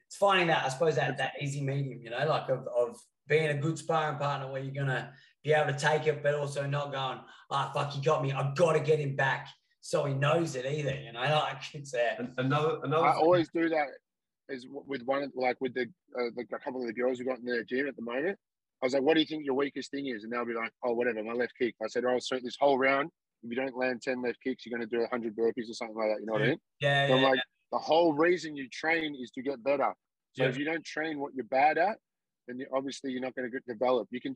it's 0.05 0.15
finding 0.17 0.47
that 0.47 0.63
I 0.65 0.69
suppose 0.69 0.95
that 0.95 1.17
that 1.17 1.33
easy 1.41 1.61
medium, 1.61 2.01
you 2.01 2.09
know, 2.11 2.25
like 2.27 2.49
of, 2.49 2.67
of 2.67 2.99
being 3.27 3.47
a 3.49 3.53
good 3.55 3.77
sparring 3.77 4.17
partner 4.17 4.51
where 4.51 4.61
you're 4.61 4.73
gonna 4.73 5.11
be 5.43 5.53
able 5.53 5.71
to 5.73 5.77
take 5.79 6.07
it, 6.07 6.21
but 6.23 6.33
also 6.35 6.65
not 6.67 6.91
going, 6.91 7.19
ah, 7.51 7.71
fuck, 7.73 7.91
he 7.93 8.01
got 8.01 8.21
me. 8.23 8.31
I've 8.31 8.55
got 8.55 8.73
to 8.73 8.79
get 8.79 8.99
him 8.99 9.15
back 9.15 9.47
so 9.89 10.05
he 10.05 10.13
knows 10.13 10.55
it 10.55 10.65
either, 10.67 10.93
you 10.93 11.11
know, 11.11 11.19
like 11.47 11.61
it's 11.73 11.93
uh, 11.95 12.27
another 12.37 12.79
another 12.83 13.07
I 13.07 13.13
thing- 13.13 13.21
always 13.23 13.49
do 13.49 13.69
that. 13.69 13.87
Is 14.51 14.65
with 14.69 15.03
one 15.03 15.21
of 15.23 15.31
like 15.35 15.57
with 15.61 15.75
the 15.75 15.85
uh, 16.19 16.23
like 16.35 16.47
a 16.53 16.57
couple 16.59 16.81
of 16.81 16.87
the 16.87 16.93
girls 16.93 17.19
who 17.19 17.25
got 17.25 17.37
in 17.37 17.45
the 17.45 17.63
gym 17.63 17.87
at 17.87 17.95
the 17.95 18.01
moment. 18.01 18.35
I 18.81 18.85
was 18.85 18.93
like, 18.93 19.03
"What 19.03 19.13
do 19.13 19.19
you 19.19 19.25
think 19.27 19.45
your 19.45 19.53
weakest 19.53 19.91
thing 19.91 20.07
is?" 20.07 20.23
And 20.23 20.33
they'll 20.33 20.45
be 20.45 20.55
like, 20.55 20.71
"Oh, 20.83 20.93
whatever, 20.93 21.23
my 21.23 21.33
left 21.33 21.53
kick." 21.59 21.75
I 21.83 21.87
said, 21.87 22.03
"Oh, 22.05 22.17
so 22.19 22.39
this 22.41 22.57
whole 22.59 22.79
round, 22.79 23.09
if 23.43 23.49
you 23.51 23.55
don't 23.55 23.77
land 23.77 24.01
ten 24.01 24.23
left 24.23 24.39
kicks, 24.43 24.65
you're 24.65 24.75
going 24.75 24.89
to 24.89 24.97
do 24.97 25.05
hundred 25.11 25.35
burpees 25.35 25.69
or 25.69 25.73
something 25.73 25.95
like 25.97 26.09
that." 26.09 26.19
You 26.21 26.25
know 26.25 26.33
what 26.33 26.41
I 26.41 26.45
mean? 26.47 26.57
yeah, 26.79 27.07
So 27.07 27.13
I'm 27.15 27.21
yeah, 27.21 27.29
like, 27.29 27.39
the 27.71 27.77
whole 27.77 28.13
reason 28.13 28.55
you 28.55 28.67
train 28.69 29.15
is 29.21 29.29
to 29.31 29.43
get 29.43 29.63
better. 29.63 29.93
So 30.33 30.43
Yeah. 30.43 30.49
if 30.49 30.57
you 30.57 30.65
don't 30.65 30.83
train 30.83 31.19
what 31.19 31.33
you're 31.35 31.45
bad 31.45 31.77
at, 31.77 31.97
then 32.47 32.57
you, 32.57 32.65
obviously 32.73 33.11
you're 33.11 33.21
not 33.21 33.35
going 33.35 33.51
to 33.51 33.59
develop. 33.67 34.07
You 34.09 34.21
can 34.21 34.33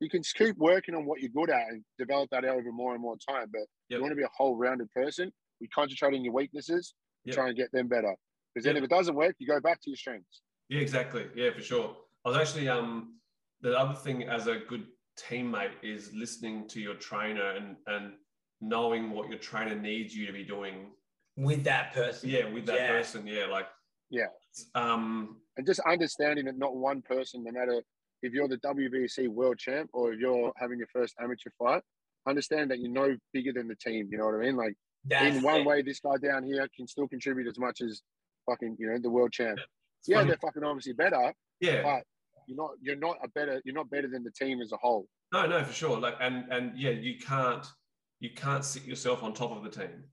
you 0.00 0.08
can 0.08 0.22
keep 0.22 0.56
working 0.56 0.94
on 0.94 1.04
what 1.06 1.20
you're 1.20 1.30
good 1.30 1.50
at 1.50 1.68
and 1.68 1.84
develop 1.98 2.30
that 2.30 2.44
over 2.44 2.70
more 2.72 2.92
and 2.94 3.02
more 3.02 3.16
time. 3.28 3.48
But 3.52 3.62
Yep. 3.88 3.98
you 3.98 4.00
want 4.02 4.12
to 4.12 4.16
be 4.16 4.22
a 4.22 4.28
whole 4.36 4.56
rounded 4.56 4.90
person. 4.92 5.32
We 5.60 5.68
concentrate 5.68 6.14
on 6.14 6.24
your 6.24 6.32
weaknesses, 6.34 6.94
Yep. 7.24 7.34
try 7.34 7.48
and 7.48 7.56
get 7.56 7.72
them 7.72 7.88
better. 7.88 8.14
Because 8.54 8.64
then 8.64 8.76
Yep. 8.76 8.84
if 8.84 8.90
it 8.90 8.94
doesn't 8.94 9.14
work, 9.14 9.34
you 9.38 9.46
go 9.46 9.60
back 9.60 9.80
to 9.82 9.90
your 9.90 9.96
strengths. 9.96 10.42
Yeah, 10.68 10.80
exactly. 10.80 11.28
Yeah, 11.34 11.52
for 11.52 11.60
sure. 11.62 11.96
I 12.24 12.28
was 12.28 12.36
actually 12.38 12.68
um 12.68 13.20
the 13.60 13.76
other 13.76 13.94
thing 13.94 14.22
as 14.24 14.46
a 14.46 14.56
good 14.58 14.86
teammate 15.18 15.82
is 15.82 16.14
listening 16.14 16.68
to 16.68 16.80
your 16.80 16.94
trainer 16.94 17.50
and 17.56 17.76
and 17.86 18.18
knowing 18.60 19.10
what 19.10 19.28
your 19.28 19.38
trainer 19.38 19.74
needs 19.74 20.14
you 20.16 20.26
to 20.26 20.32
be 20.32 20.44
doing. 20.44 20.94
with 21.36 21.62
that 21.62 21.92
person. 21.92 22.28
Yeah, 22.28 22.46
with 22.52 22.66
that 22.66 22.74
Yeah. 22.80 22.88
person. 22.88 23.24
Yeah, 23.26 23.46
like 23.46 23.68
Yeah. 24.10 24.26
Um 24.74 25.42
And 25.56 25.66
just 25.66 25.80
understanding 25.80 26.44
that 26.46 26.56
not 26.58 26.74
one 26.76 27.00
person, 27.02 27.44
no 27.44 27.52
matter 27.52 27.82
if 28.22 28.32
you're 28.32 28.48
the 28.48 28.58
WBC 28.58 29.28
world 29.28 29.58
champ 29.58 29.90
or 29.92 30.12
if 30.12 30.18
you're 30.20 30.52
having 30.56 30.78
your 30.78 30.88
first 30.92 31.14
amateur 31.20 31.50
fight, 31.58 31.82
understand 32.26 32.70
that 32.70 32.78
you're 32.80 32.90
no 32.90 33.16
bigger 33.32 33.52
than 33.52 33.68
the 33.68 33.76
team. 33.76 34.08
You 34.10 34.18
know 34.18 34.26
what 34.26 34.34
I 34.34 34.38
mean? 34.38 34.56
Like 34.56 34.74
That's 35.04 35.36
in 35.36 35.42
one 35.42 35.60
it. 35.60 35.66
way, 35.66 35.82
this 35.82 36.00
guy 36.00 36.16
down 36.22 36.44
here 36.44 36.66
can 36.76 36.86
still 36.86 37.08
contribute 37.08 37.46
as 37.46 37.58
much 37.58 37.80
as 37.80 38.02
fucking, 38.46 38.76
you 38.78 38.88
know, 38.90 38.98
the 39.00 39.10
world 39.10 39.32
champ. 39.32 39.58
it's 40.00 40.08
Yeah, 40.08 40.16
funny. 40.18 40.28
they're 40.28 40.38
fucking 40.38 40.64
obviously 40.64 40.92
better, 40.94 41.32
yeah. 41.60 41.82
but 41.82 42.02
you're 42.46 42.56
not 42.56 42.70
you're 42.80 42.96
not 42.96 43.18
a 43.22 43.28
better 43.28 43.60
you're 43.64 43.74
not 43.74 43.90
better 43.90 44.08
than 44.08 44.24
the 44.24 44.30
team 44.32 44.60
as 44.62 44.72
a 44.72 44.76
whole. 44.78 45.06
No, 45.32 45.46
no, 45.46 45.62
for 45.64 45.72
sure. 45.72 45.98
Like, 46.00 46.14
and 46.20 46.50
and 46.50 46.76
yeah, 46.78 46.90
you 46.90 47.18
can't 47.18 47.66
you 48.20 48.30
can't 48.34 48.64
sit 48.64 48.84
yourself 48.84 49.22
on 49.22 49.32
top 49.34 49.52
of 49.52 49.62
the 49.62 49.70
team. 49.70 50.04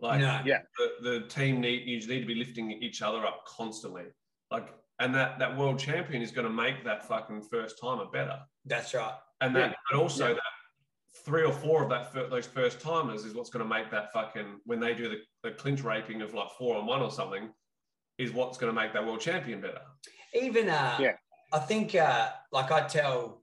Like, 0.00 0.20
no. 0.20 0.40
Yeah. 0.44 0.58
the, 1.02 1.10
the 1.10 1.26
team 1.28 1.60
need 1.60 1.86
you 1.86 1.96
need 2.06 2.20
to 2.20 2.26
be 2.26 2.34
lifting 2.34 2.70
each 2.70 3.02
other 3.02 3.24
up 3.26 3.44
constantly. 3.46 4.04
Like, 4.50 4.68
and 5.02 5.12
that 5.14 5.38
that 5.38 5.56
world 5.58 5.78
champion 5.78 6.22
is 6.22 6.30
going 6.30 6.46
to 6.46 6.52
make 6.52 6.84
that 6.84 7.06
fucking 7.06 7.42
first 7.42 7.78
timer 7.80 8.06
better. 8.12 8.38
That's 8.64 8.94
right. 8.94 9.14
And 9.40 9.54
that, 9.56 9.70
Yeah. 9.70 9.76
but 9.90 9.98
also 10.00 10.28
Yeah. 10.28 10.34
that 10.34 10.52
three 11.24 11.42
or 11.44 11.52
four 11.52 11.82
of 11.82 11.90
that 11.90 12.12
fir- 12.12 12.28
those 12.28 12.46
first 12.46 12.80
timers 12.80 13.24
is 13.24 13.34
what's 13.34 13.50
going 13.50 13.64
to 13.64 13.68
make 13.68 13.90
that 13.90 14.12
fucking 14.12 14.60
when 14.64 14.78
they 14.80 14.94
do 14.94 15.08
the, 15.08 15.18
the 15.42 15.50
clinch 15.56 15.82
raping 15.82 16.22
of 16.22 16.34
like 16.34 16.50
four 16.58 16.76
on 16.76 16.86
one 16.86 17.02
or 17.02 17.10
something, 17.10 17.52
is 18.18 18.32
what's 18.32 18.58
going 18.58 18.72
to 18.74 18.80
make 18.80 18.92
that 18.92 19.04
world 19.04 19.20
champion 19.20 19.60
better. 19.60 19.82
Even 20.34 20.68
uh, 20.68 20.96
Yeah. 21.00 21.16
I 21.52 21.58
think 21.58 21.94
uh, 21.94 22.30
like 22.52 22.70
I 22.70 22.86
tell 22.86 23.42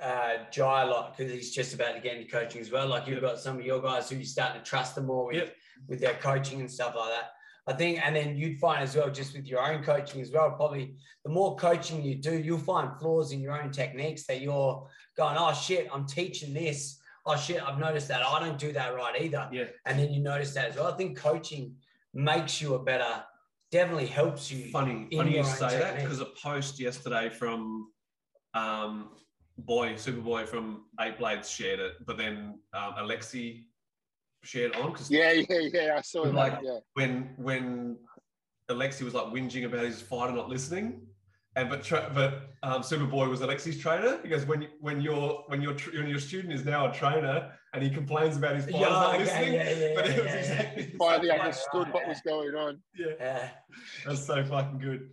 uh, 0.00 0.38
Jai 0.50 0.82
a 0.82 0.86
lot 0.86 1.16
because 1.16 1.32
he's 1.32 1.54
just 1.54 1.74
about 1.74 1.94
to 1.94 2.00
get 2.00 2.16
into 2.16 2.30
coaching 2.30 2.60
as 2.60 2.70
well. 2.70 2.86
Like 2.86 3.06
you've 3.06 3.20
got 3.20 3.38
some 3.38 3.58
of 3.58 3.64
your 3.64 3.80
guys 3.82 4.08
who 4.10 4.16
you're 4.16 4.24
starting 4.24 4.62
to 4.62 4.66
trust 4.68 4.94
them 4.94 5.06
more 5.06 5.26
with, 5.26 5.36
Yep. 5.36 5.54
with 5.88 6.00
their 6.00 6.14
coaching 6.14 6.60
and 6.60 6.70
stuff 6.70 6.94
like 6.96 7.10
that. 7.10 7.30
I 7.68 7.72
think, 7.72 8.06
and 8.06 8.14
then 8.14 8.36
you'd 8.36 8.58
find 8.58 8.82
as 8.82 8.94
well, 8.94 9.10
just 9.10 9.34
with 9.34 9.46
your 9.46 9.60
own 9.60 9.82
coaching 9.82 10.20
as 10.20 10.30
well, 10.30 10.52
probably 10.52 10.94
the 11.24 11.30
more 11.30 11.56
coaching 11.56 12.02
you 12.02 12.14
do, 12.14 12.38
you'll 12.38 12.58
find 12.58 12.96
flaws 13.00 13.32
in 13.32 13.40
your 13.40 13.60
own 13.60 13.72
techniques 13.72 14.24
that 14.26 14.40
you're 14.40 14.88
going, 15.16 15.36
oh 15.38 15.52
shit, 15.52 15.88
I'm 15.92 16.06
teaching 16.06 16.54
this. 16.54 17.00
oh 17.26 17.36
shit, 17.36 17.60
I've 17.60 17.78
noticed 17.78 18.08
that. 18.08 18.22
I 18.22 18.38
don't 18.38 18.58
do 18.58 18.72
that 18.72 18.94
right 18.94 19.20
either. 19.20 19.48
Yeah. 19.52 19.64
And 19.84 19.98
then 19.98 20.12
you 20.12 20.22
notice 20.22 20.54
that 20.54 20.70
as 20.70 20.76
well. 20.76 20.86
I 20.86 20.96
think 20.96 21.18
coaching 21.18 21.74
makes 22.14 22.62
you 22.62 22.74
a 22.74 22.78
better, 22.78 23.24
definitely 23.72 24.06
helps 24.06 24.50
you. 24.50 24.70
Funny, 24.70 25.08
funny 25.14 25.36
you 25.36 25.44
say 25.44 25.78
that 25.78 25.96
because 25.96 26.20
a 26.20 26.26
post 26.40 26.78
yesterday 26.78 27.28
from 27.28 27.88
um, 28.54 29.10
Boy, 29.58 29.94
Superboy 29.94 30.46
from 30.46 30.84
Eight 31.00 31.18
Blades 31.18 31.50
shared 31.50 31.80
it, 31.80 31.94
but 32.06 32.16
then 32.16 32.60
um, 32.74 32.94
Alexi 32.98 33.64
shared 34.46 34.74
on 34.76 34.92
because 34.92 35.10
Yeah, 35.10 35.32
yeah, 35.32 35.58
yeah. 35.72 35.94
I 35.98 36.00
saw 36.00 36.24
it. 36.24 36.34
Like- 36.34 36.58
Yeah. 36.62 36.78
when 36.94 37.34
when 37.36 37.98
Alexi 38.70 39.02
was 39.02 39.14
like 39.14 39.26
whinging 39.26 39.64
about 39.64 39.84
his 39.84 40.00
fighter 40.00 40.32
not 40.32 40.48
listening, 40.48 41.06
and 41.56 41.68
but 41.68 41.82
tra- 41.82 42.10
but 42.14 42.50
um, 42.62 42.82
Superboy 42.82 43.28
was 43.28 43.40
Alexi's 43.40 43.78
trainer. 43.80 44.20
He 44.22 44.28
goes 44.28 44.44
when 44.46 44.62
you- 44.62 44.70
when 44.80 45.00
your 45.00 45.44
when 45.48 45.62
your 45.62 45.74
tr- 45.74 45.96
when 45.98 46.08
your 46.08 46.18
student 46.18 46.52
is 46.52 46.64
now 46.64 46.90
a 46.90 46.92
trainer 46.92 47.52
and 47.72 47.82
he 47.82 47.90
complains 47.90 48.36
about 48.36 48.56
his 48.56 48.64
fighter 48.64 48.78
Yeah, 48.78 48.88
not 48.88 49.14
okay, 49.14 49.24
listening. 49.24 49.52
yeah, 49.54 49.70
yeah, 49.70 49.92
but 49.94 50.06
it 50.06 50.16
yeah, 50.16 50.22
was 50.22 50.32
yeah, 50.32 50.40
exactly 50.40 50.84
the 50.92 50.98
Finally 50.98 51.28
same. 51.28 51.40
understood 51.40 51.86
what 51.92 52.02
right, 52.02 52.08
was 52.08 52.20
going 52.22 52.54
on. 52.54 52.82
Yeah, 52.96 53.06
Yeah. 53.20 53.50
that's 54.04 54.26
so 54.26 54.44
fucking 54.44 54.78
good. 54.78 55.10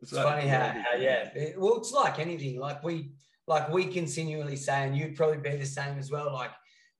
It's 0.00 0.12
funny 0.12 0.46
how, 0.46 0.68
how 0.68 0.96
yeah. 0.96 1.30
It- 1.34 1.58
well, 1.60 1.78
it's 1.78 1.90
like 1.92 2.18
anything. 2.20 2.60
Like 2.60 2.82
we, 2.84 3.12
like 3.48 3.68
we 3.70 3.86
continually 3.86 4.54
say, 4.56 4.84
and 4.86 4.96
you'd 4.96 5.16
probably 5.16 5.38
be 5.38 5.56
the 5.56 5.66
same 5.66 5.98
as 5.98 6.10
well. 6.12 6.32
Like 6.32 6.52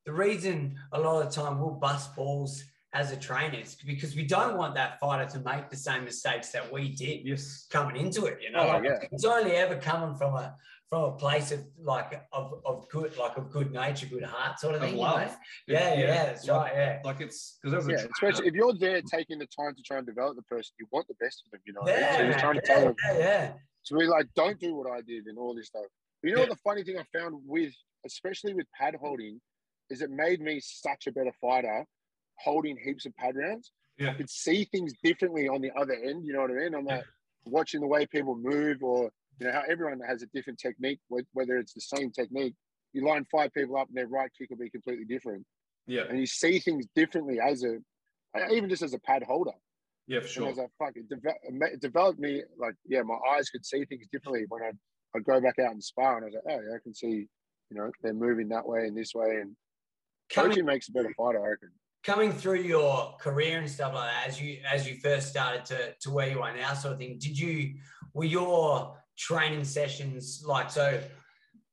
the 0.07 0.13
reason 0.13 0.77
a 0.93 1.01
lot 1.01 1.23
of 1.23 1.33
the 1.35 1.41
time 1.43 1.59
we'll 1.61 1.71
bust 1.71 2.15
balls 2.17 2.65
as 2.95 3.13
a 3.13 3.17
trainer 3.17 3.59
is 3.59 3.77
because 3.87 4.17
we 4.17 4.25
don't 4.25 4.57
want 4.57 4.75
that 4.75 4.99
fighter 4.99 5.29
to 5.31 5.39
make 5.41 5.69
the 5.69 5.77
same 5.77 6.05
mistakes 6.05 6.51
that 6.53 6.73
we 6.73 6.89
did 6.89 7.27
Yes. 7.27 7.67
coming 7.71 7.97
into 7.97 8.25
it. 8.25 8.39
You 8.41 8.51
know, 8.53 8.61
Oh, 8.61 8.69
Like, 8.69 8.85
yeah. 8.85 8.99
it's 9.13 9.25
only 9.25 9.53
ever 9.53 9.77
coming 9.77 10.17
from 10.17 10.35
a 10.35 10.57
from 10.89 11.03
a 11.05 11.13
place 11.19 11.53
of 11.53 11.67
like 11.79 12.19
of, 12.33 12.63
of 12.65 12.89
good 12.89 13.15
like 13.19 13.37
of 13.37 13.51
good 13.51 13.71
nature, 13.73 14.07
good 14.07 14.23
heart 14.23 14.59
sort 14.59 14.75
of 14.75 14.81
Of 14.83 14.89
thing. 14.89 14.97
you 14.97 15.05
know? 15.05 15.11
love. 15.17 15.37
Yeah, 15.67 15.93
yeah, 15.99 16.07
that's 16.25 16.47
like, 16.47 16.73
right. 16.73 16.75
Yeah. 16.75 17.01
Like 17.05 17.21
it's 17.21 17.59
because 17.63 17.87
Yeah, 17.87 17.97
trainer- 17.97 18.11
especially 18.15 18.49
if 18.49 18.55
you're 18.55 18.73
there 18.73 19.03
taking 19.03 19.39
the 19.39 19.47
time 19.49 19.75
to 19.75 19.83
try 19.83 19.99
and 19.99 20.07
develop 20.07 20.37
the 20.37 20.43
person, 20.45 20.73
you 20.81 20.87
want 20.91 21.07
the 21.09 21.15
best 21.21 21.43
of 21.45 21.51
them, 21.51 21.61
you 21.67 21.75
know. 21.75 21.83
what 21.83 21.91
I 21.91 21.93
mean? 21.95 22.01
Yeah, 22.05 22.17
so 22.17 22.23
you're 22.23 22.39
trying 22.39 22.55
to 22.55 22.63
yeah, 22.67 22.81
them. 22.81 22.95
yeah, 23.05 23.19
yeah. 23.19 23.53
So 23.83 23.97
we're 23.99 24.09
like, 24.09 24.29
don't 24.35 24.59
do 24.59 24.75
what 24.77 24.91
I 24.91 25.03
did 25.03 25.27
and 25.27 25.37
all 25.39 25.55
this 25.55 25.67
stuff. 25.67 25.85
But 26.23 26.31
you 26.31 26.37
know 26.37 26.43
Yeah. 26.45 26.49
the 26.49 26.57
funny 26.65 26.83
thing 26.85 26.97
I 26.99 27.05
found 27.19 27.35
with, 27.47 27.75
especially 28.07 28.55
with 28.55 28.67
pad 28.73 28.95
holding, 28.99 29.43
is 29.91 30.03
it 30.03 30.11
made 30.11 30.41
me 30.41 30.61
such 30.63 31.07
a 31.07 31.13
better 31.13 31.33
fighter 31.41 31.85
holding 32.39 32.77
heaps 32.77 33.07
of 33.07 33.15
pad 33.17 33.35
rounds. 33.37 33.73
Yeah. 33.99 34.11
I 34.11 34.15
could 34.15 34.31
see 34.31 34.65
things 34.65 34.93
differently 35.03 35.49
on 35.49 35.61
the 35.61 35.71
other 35.77 35.95
end. 35.95 36.25
You 36.27 36.33
know 36.35 36.43
what 36.43 36.51
I 36.51 36.55
mean? 36.55 36.75
I'm 36.75 36.85
like 36.85 37.05
watching 37.47 37.81
the 37.81 37.87
way 37.87 38.07
people 38.07 38.37
move 38.37 38.83
or, 38.83 39.11
you 39.41 39.47
know, 39.47 39.53
how 39.53 39.63
everyone 39.69 40.01
has 40.07 40.23
a 40.23 40.27
different 40.27 40.59
technique, 40.61 41.01
whether 41.09 41.57
it's 41.59 41.73
the 41.75 41.81
same 41.81 42.13
technique. 42.13 42.55
You 42.93 43.05
line 43.07 43.27
five 43.31 43.53
people 43.53 43.77
up 43.77 43.89
and 43.89 43.97
their 43.97 44.07
right 44.07 44.31
kick 44.39 44.51
will 44.51 44.57
be 44.59 44.71
completely 44.71 45.05
different. 45.05 45.45
yeah, 45.87 46.03
And 46.09 46.19
you 46.19 46.27
see 46.27 46.59
things 46.61 46.87
differently 46.95 47.39
as 47.41 47.65
a, 47.65 47.79
even 48.53 48.69
just 48.69 48.83
as 48.83 48.95
a 48.95 48.99
pad 49.01 49.25
holder. 49.25 49.53
yeah, 50.07 50.21
for 50.21 50.27
And 50.27 50.29
I 50.29 50.31
sure. 50.31 50.47
was 50.49 50.59
like, 50.59 50.71
fuck, 50.79 50.93
it, 50.97 51.09
deve- 51.09 51.73
it 51.73 51.81
developed 51.81 52.21
me 52.21 52.43
like, 52.57 52.75
yeah, 52.87 53.03
my 53.03 53.17
eyes 53.35 53.51
could 53.51 53.65
see 53.67 53.85
things 53.85 54.07
differently 54.13 54.45
when 54.49 54.63
I'd, 54.63 54.79
I'd 55.17 55.25
go 55.25 55.41
back 55.41 55.59
out 55.59 55.73
and 55.73 55.83
spar 55.83 56.17
and 56.19 56.25
I 56.25 56.27
was 56.27 56.35
like, 56.37 56.57
oh, 56.57 56.61
yeah, 56.71 56.77
I 56.77 56.79
can 56.83 56.95
see, 56.95 57.27
you 57.71 57.77
know, 57.77 57.91
they're 58.03 58.15
moving 58.15 58.49
that 58.51 58.67
way 58.67 58.87
and 58.87 58.97
this 58.97 59.13
way. 59.15 59.39
And 59.43 59.57
Coming 60.31 60.51
coaching 60.51 60.67
makes 60.67 60.89
a 60.89 60.93
better 60.93 61.13
fighter, 61.17 61.45
I 61.45 61.49
reckon. 61.51 61.71
coming 62.05 62.33
through 62.33 62.63
your 62.63 63.17
career 63.21 63.59
and 63.59 63.71
stuff 63.71 63.95
like 63.95 64.11
that, 64.11 64.29
as 64.29 64.41
you 64.41 64.59
as 64.71 64.89
you 64.89 64.97
first 64.97 65.29
started 65.29 65.65
to 65.67 65.95
to 66.01 66.11
where 66.11 66.29
you 66.29 66.41
are 66.41 66.55
now, 66.57 66.75
sort 66.75 66.95
of 66.95 66.99
thing, 66.99 67.19
did 67.19 67.39
you 67.39 67.75
were 68.15 68.25
your 68.25 68.97
training 69.17 69.65
sessions 69.65 70.43
like 70.47 70.71
so? 70.71 71.01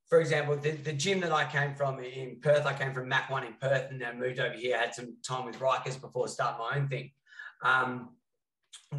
For 0.07 0.19
example, 0.21 0.55
the, 0.55 0.71
the 0.71 0.93
gym 0.93 1.19
that 1.21 1.31
I 1.31 1.45
came 1.45 1.73
from 1.73 1.99
in 1.99 2.39
Perth, 2.39 2.65
I 2.65 2.73
came 2.73 2.93
from 2.93 3.09
Mac 3.09 3.29
One 3.29 3.43
in 3.43 3.53
Perth, 3.59 3.89
and 3.89 3.99
then 3.99 4.19
moved 4.19 4.39
over 4.39 4.53
here. 4.55 4.77
Had 4.77 4.93
some 4.93 5.17
time 5.27 5.45
with 5.45 5.59
Rikers 5.59 5.99
before 5.99 6.27
starting 6.27 6.59
my 6.59 6.77
own 6.77 6.87
thing. 6.87 7.11
Um, 7.63 8.09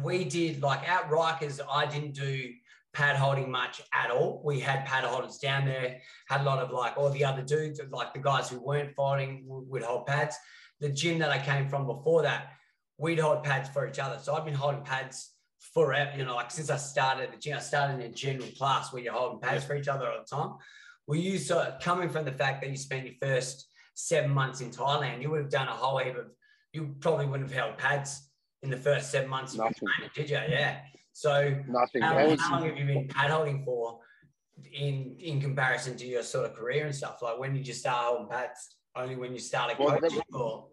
we 0.03 0.25
did 0.25 0.61
like 0.61 0.87
at 0.87 1.09
Rikers, 1.09 1.59
I 1.71 1.85
didn't 1.85 2.13
do 2.13 2.51
pad 2.97 3.15
holding 3.15 3.49
much 3.49 3.81
at 3.93 4.09
all. 4.09 4.41
We 4.43 4.59
had 4.59 4.85
pad 4.85 5.03
holders 5.03 5.37
down 5.37 5.65
there, 5.65 5.99
had 6.27 6.41
a 6.41 6.43
lot 6.43 6.59
of 6.59 6.71
like 6.71 6.97
all 6.97 7.09
the 7.09 7.23
other 7.23 7.43
dudes, 7.43 7.79
like 7.91 8.13
the 8.13 8.19
guys 8.19 8.49
who 8.49 8.59
weren't 8.59 8.95
fighting 8.95 9.43
would, 9.45 9.83
hold 9.83 10.07
pads 10.07 10.35
the 10.79 10.89
gym 10.89 11.19
that 11.19 11.29
I 11.29 11.39
came 11.39 11.67
from 11.67 11.85
before 11.85 12.21
that, 12.23 12.51
we'd 12.97 13.19
hold 13.19 13.43
pads 13.43 13.69
for 13.69 13.87
each 13.87 13.99
other. 13.99 14.19
So 14.21 14.35
I've 14.35 14.45
been 14.45 14.53
holding 14.53 14.81
pads 14.81 15.33
forever, 15.73 16.11
you 16.17 16.25
know, 16.25 16.35
like 16.35 16.51
since 16.51 16.69
I 16.69 16.77
started 16.77 17.31
the 17.31 17.37
gym, 17.37 17.57
I 17.57 17.59
started 17.59 17.95
in 17.95 18.11
a 18.11 18.13
general 18.13 18.47
class 18.57 18.93
where 18.93 19.01
you're 19.01 19.13
holding 19.13 19.39
pads 19.39 19.65
for 19.65 19.75
each 19.75 19.87
other 19.87 20.07
all 20.07 20.19
the 20.19 20.35
time. 20.35 20.55
Well, 21.07 21.19
you 21.19 21.37
so 21.37 21.75
coming 21.81 22.09
from 22.09 22.25
the 22.25 22.31
fact 22.31 22.61
that 22.61 22.69
you 22.69 22.77
spent 22.77 23.05
your 23.05 23.15
first 23.21 23.67
seven 23.95 24.31
months 24.31 24.61
in 24.61 24.69
Thailand, 24.69 25.21
you 25.21 25.29
would 25.31 25.41
have 25.41 25.49
done 25.49 25.67
a 25.67 25.71
whole 25.71 25.97
heap 25.97 26.17
of, 26.17 26.27
you 26.73 26.95
probably 26.99 27.25
wouldn't 27.25 27.49
have 27.49 27.57
held 27.57 27.77
pads 27.77 28.29
in 28.61 28.69
the 28.69 28.77
first 28.77 29.11
seven 29.11 29.29
months 29.29 29.53
of 29.53 29.57
your 29.57 29.65
Nothing. 29.67 29.87
training, 29.87 30.11
did 30.13 30.29
you? 30.29 30.55
Yeah. 30.55 30.79
So 31.17 31.55
Nothing. 31.67 32.03
how, 32.03 32.35
how 32.37 32.51
long 32.51 32.69
have 32.69 32.77
you 32.77 32.85
been 32.85 33.07
pad 33.07 33.31
holding 33.31 33.65
for 33.65 33.97
in 34.71 35.15
in 35.17 35.41
comparison 35.41 35.97
to 35.97 36.05
your 36.05 36.21
sort 36.21 36.45
of 36.45 36.53
career 36.53 36.85
and 36.85 36.93
stuff? 36.93 37.23
Like 37.23 37.39
when 37.39 37.55
did 37.55 37.67
you 37.67 37.73
start 37.73 38.05
holding 38.05 38.27
pads? 38.27 38.75
Only 38.95 39.15
when 39.15 39.33
you 39.33 39.39
started 39.39 39.79
Well, 39.79 39.97
coaching 39.99 40.21
or 40.31 40.67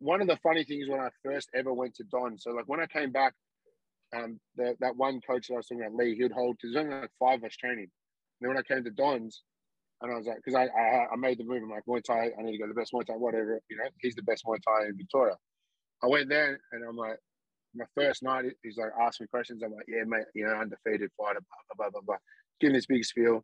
one 0.00 0.20
of 0.20 0.26
the 0.26 0.36
funny 0.42 0.64
things 0.64 0.88
when 0.88 0.98
I 0.98 1.08
first 1.24 1.50
ever 1.54 1.72
went 1.72 1.94
to 1.96 2.04
Don. 2.10 2.36
So 2.36 2.50
like 2.50 2.64
when 2.66 2.80
I 2.80 2.86
came 2.86 3.12
back, 3.12 3.32
um, 4.12 4.40
the, 4.56 4.74
that 4.80 4.96
one 4.96 5.20
coach 5.20 5.46
that 5.46 5.54
I 5.54 5.56
was 5.58 5.68
talking 5.68 5.84
about, 5.84 5.94
Lee, 5.94 6.16
he'd 6.16 6.32
hold 6.32 6.56
because 6.56 6.74
there's 6.74 6.86
only 6.86 7.02
like 7.02 7.10
five 7.20 7.38
of 7.38 7.44
us 7.44 7.54
training. 7.54 7.86
And 7.86 8.40
then 8.40 8.48
when 8.48 8.58
I 8.58 8.62
came 8.62 8.82
to 8.82 8.90
Don's, 8.90 9.44
and 10.02 10.12
I 10.12 10.16
was 10.16 10.26
like, 10.26 10.38
because 10.44 10.56
I, 10.56 10.64
I 10.64 11.06
I 11.12 11.16
made 11.16 11.38
the 11.38 11.44
move. 11.44 11.62
I'm 11.62 11.70
like 11.70 11.84
Muay 11.88 12.02
Thai. 12.02 12.32
I 12.36 12.42
need 12.42 12.56
to 12.56 12.58
go 12.58 12.66
to 12.66 12.72
the 12.74 12.80
best 12.80 12.92
Muay 12.92 13.06
Thai, 13.06 13.14
whatever. 13.14 13.60
You 13.70 13.76
know, 13.76 13.84
he's 14.00 14.16
the 14.16 14.22
best 14.22 14.44
Muay 14.44 14.58
Thai 14.66 14.86
in 14.88 14.96
Victoria. 14.96 15.36
I 16.02 16.08
went 16.08 16.28
there 16.28 16.58
and 16.72 16.84
I'm 16.84 16.96
like, 16.96 17.20
my 17.74 17.86
first 17.94 18.22
night, 18.22 18.44
he's 18.62 18.76
like 18.76 18.90
asking 19.00 19.24
me 19.24 19.28
questions. 19.28 19.62
I'm 19.62 19.72
like, 19.74 19.86
yeah, 19.88 20.04
mate, 20.06 20.26
you 20.34 20.46
know, 20.46 20.54
undefeated 20.54 21.10
fighter, 21.16 21.40
blah 21.40 21.76
blah 21.76 21.76
blah 21.76 21.90
blah. 21.90 22.00
blah. 22.06 22.16
Giving 22.60 22.74
this 22.74 22.86
big 22.86 23.04
spiel, 23.04 23.34
and 23.34 23.42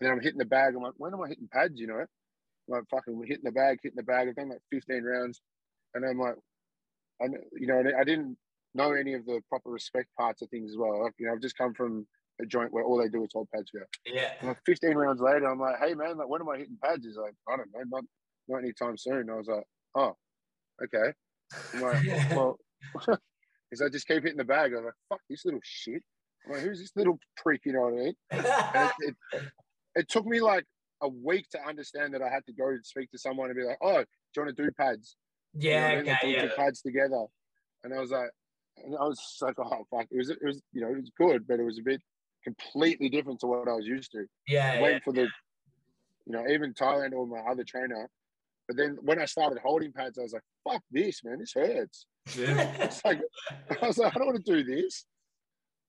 then 0.00 0.10
I'm 0.12 0.20
hitting 0.20 0.38
the 0.38 0.44
bag. 0.44 0.74
I'm 0.76 0.82
like, 0.82 0.94
when 0.96 1.12
am 1.12 1.22
I 1.22 1.28
hitting 1.28 1.48
pads? 1.52 1.80
You 1.80 1.88
know, 1.88 1.94
I'm 1.98 2.06
like 2.68 2.84
fucking 2.90 3.16
we're 3.16 3.26
hitting 3.26 3.44
the 3.44 3.52
bag, 3.52 3.78
hitting 3.82 3.96
the 3.96 4.02
bag. 4.02 4.28
I've 4.28 4.36
done 4.36 4.50
like 4.50 4.60
15 4.70 5.02
rounds, 5.02 5.40
and 5.94 6.04
I'm 6.04 6.18
like, 6.18 6.36
I 7.20 7.26
you 7.58 7.66
know, 7.66 7.82
I 7.98 8.04
didn't 8.04 8.36
know 8.74 8.92
any 8.92 9.14
of 9.14 9.26
the 9.26 9.40
proper 9.48 9.70
respect 9.70 10.08
parts 10.18 10.42
of 10.42 10.48
things 10.50 10.70
as 10.70 10.76
well. 10.76 11.02
Like, 11.02 11.14
you 11.18 11.26
know, 11.26 11.32
I've 11.32 11.42
just 11.42 11.58
come 11.58 11.74
from 11.74 12.06
a 12.40 12.46
joint 12.46 12.72
where 12.72 12.84
all 12.84 12.98
they 12.98 13.08
do 13.08 13.22
is 13.24 13.30
hold 13.32 13.48
pads 13.54 13.70
here. 13.72 13.86
yeah. 14.06 14.32
And 14.40 14.48
like 14.48 14.58
15 14.64 14.94
rounds 14.94 15.20
later, 15.20 15.46
I'm 15.46 15.60
like, 15.60 15.76
hey 15.80 15.94
man, 15.94 16.16
like 16.16 16.28
when 16.28 16.40
am 16.40 16.48
I 16.48 16.58
hitting 16.58 16.78
pads? 16.82 17.04
He's 17.04 17.16
like, 17.16 17.34
I 17.48 17.56
don't 17.56 17.68
know, 17.72 17.80
but 17.90 17.96
not 17.96 18.04
not 18.48 18.58
anytime 18.58 18.96
soon. 18.96 19.30
I 19.30 19.34
was 19.34 19.48
like, 19.48 19.64
oh, 19.94 20.16
okay. 20.84 21.12
I'm 21.74 21.80
like, 21.82 22.30
well, 22.30 22.58
he's 23.72 23.80
like, 23.80 23.92
just 23.92 24.06
keep 24.06 24.22
hitting 24.22 24.36
the 24.36 24.44
bag. 24.44 24.74
I'm 24.74 24.84
like, 24.84 24.94
fuck 25.08 25.20
this 25.30 25.44
little 25.44 25.60
shit. 25.64 26.02
I'm 26.44 26.52
like, 26.52 26.62
who's 26.62 26.78
this 26.78 26.92
little 26.94 27.18
prick? 27.36 27.62
You 27.64 27.72
know 27.72 27.80
what 27.80 27.94
I 27.94 27.96
mean? 27.96 28.14
It, 29.00 29.14
it, 29.32 29.42
it 29.94 30.08
took 30.08 30.26
me 30.26 30.40
like 30.40 30.64
a 31.00 31.08
week 31.08 31.48
to 31.50 31.58
understand 31.66 32.14
that 32.14 32.22
I 32.22 32.28
had 32.28 32.44
to 32.46 32.52
go 32.52 32.68
and 32.68 32.84
speak 32.84 33.10
to 33.12 33.18
someone 33.18 33.48
and 33.48 33.56
be 33.56 33.64
like, 33.64 33.78
oh, 33.82 33.98
do 33.98 34.06
you 34.36 34.42
want 34.42 34.56
to 34.56 34.62
do 34.62 34.70
pads? 34.72 35.16
You 35.54 35.70
know 35.70 35.76
yeah, 35.76 35.86
I 35.86 35.96
mean? 35.96 36.12
Okay, 36.12 36.40
do 36.42 36.50
pads 36.56 36.82
together. 36.82 37.24
And 37.84 37.94
I 37.94 37.98
was 37.98 38.10
like, 38.10 38.30
and 38.84 38.94
I 38.96 39.04
was 39.04 39.20
like, 39.40 39.56
oh 39.58 39.84
fuck, 39.90 40.06
it 40.10 40.16
was 40.16 40.30
it 40.30 40.38
was 40.42 40.62
you 40.72 40.80
know 40.80 40.88
it 40.88 40.96
was 40.96 41.10
good, 41.18 41.46
but 41.46 41.60
it 41.60 41.64
was 41.64 41.78
a 41.78 41.82
bit 41.82 42.00
completely 42.44 43.08
different 43.08 43.40
to 43.40 43.46
what 43.46 43.68
I 43.68 43.72
was 43.72 43.86
used 43.86 44.12
to. 44.12 44.26
Yeah, 44.46 44.80
waiting 44.80 44.98
yeah. 44.98 45.04
for 45.04 45.12
the, 45.12 45.28
you 46.26 46.32
know, 46.32 46.46
even 46.48 46.74
Thailand 46.74 47.12
or 47.12 47.26
my 47.26 47.40
other 47.40 47.64
trainer. 47.64 48.08
But 48.72 48.82
then 48.82 48.96
when 49.02 49.20
I 49.20 49.26
started 49.26 49.58
holding 49.58 49.92
pads, 49.92 50.18
I 50.18 50.22
was 50.22 50.32
like, 50.32 50.42
fuck 50.66 50.82
this, 50.90 51.22
man, 51.22 51.40
this 51.40 51.52
hurts. 51.52 52.06
Yeah. 52.34 52.72
It's 52.80 53.04
like, 53.04 53.20
I 53.82 53.86
was 53.86 53.98
like, 53.98 54.16
I 54.16 54.18
don't 54.18 54.28
want 54.28 54.42
to 54.42 54.50
do 54.50 54.64
this. 54.64 55.04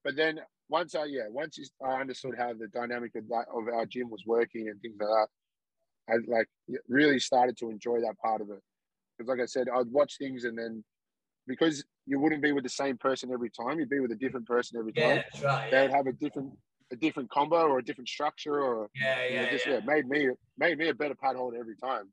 But 0.04 0.16
then 0.16 0.38
once 0.68 0.94
I, 0.94 1.06
yeah, 1.06 1.28
once 1.30 1.58
I 1.82 2.02
understood 2.02 2.34
how 2.36 2.52
the 2.52 2.68
dynamic 2.68 3.12
of 3.16 3.26
that, 3.28 3.46
of 3.50 3.68
our 3.74 3.86
gym 3.86 4.10
was 4.10 4.22
working 4.26 4.68
and 4.68 4.78
things 4.82 4.96
like 5.00 5.08
that, 5.08 5.28
I 6.10 6.16
like 6.30 6.46
really 6.86 7.18
started 7.18 7.56
to 7.60 7.70
enjoy 7.70 8.00
that 8.00 8.18
part 8.22 8.42
of 8.42 8.50
it. 8.50 8.60
Because 9.16 9.30
like 9.30 9.40
I 9.40 9.46
said, 9.46 9.68
I'd 9.74 9.90
watch 9.90 10.18
things 10.18 10.44
and 10.44 10.58
then 10.58 10.84
because 11.46 11.82
you 12.04 12.18
wouldn't 12.20 12.42
be 12.42 12.52
with 12.52 12.64
the 12.64 12.68
same 12.68 12.98
person 12.98 13.32
every 13.32 13.48
time, 13.48 13.78
you'd 13.78 13.88
be 13.88 14.00
with 14.00 14.12
a 14.12 14.16
different 14.16 14.46
person 14.46 14.78
every 14.78 14.92
time. 14.92 15.16
yeah, 15.16 15.22
that's 15.22 15.42
right. 15.42 15.70
They 15.70 15.76
Yeah, 15.78 15.82
would 15.84 15.92
have 15.92 16.06
a 16.06 16.12
different 16.12 16.52
a 16.92 16.96
different 16.96 17.30
combo 17.30 17.62
or 17.62 17.78
a 17.78 17.82
different 17.82 18.08
structure 18.08 18.60
or 18.60 18.90
yeah, 18.94 19.26
you 19.30 19.36
know, 19.40 19.46
just 19.50 19.64
yeah. 19.64 19.74
yeah, 19.76 19.80
made 19.86 20.06
me 20.06 20.28
made 20.58 20.76
me 20.76 20.88
a 20.90 20.94
better 20.94 21.14
pad 21.14 21.34
holder 21.36 21.56
every 21.58 21.76
time. 21.76 22.12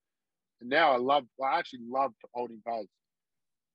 And 0.61 0.69
now 0.69 0.91
I 0.91 0.97
love 0.97 1.23
I 1.43 1.57
actually 1.57 1.81
love 1.89 2.11
holding 2.33 2.61
pads. 2.65 2.87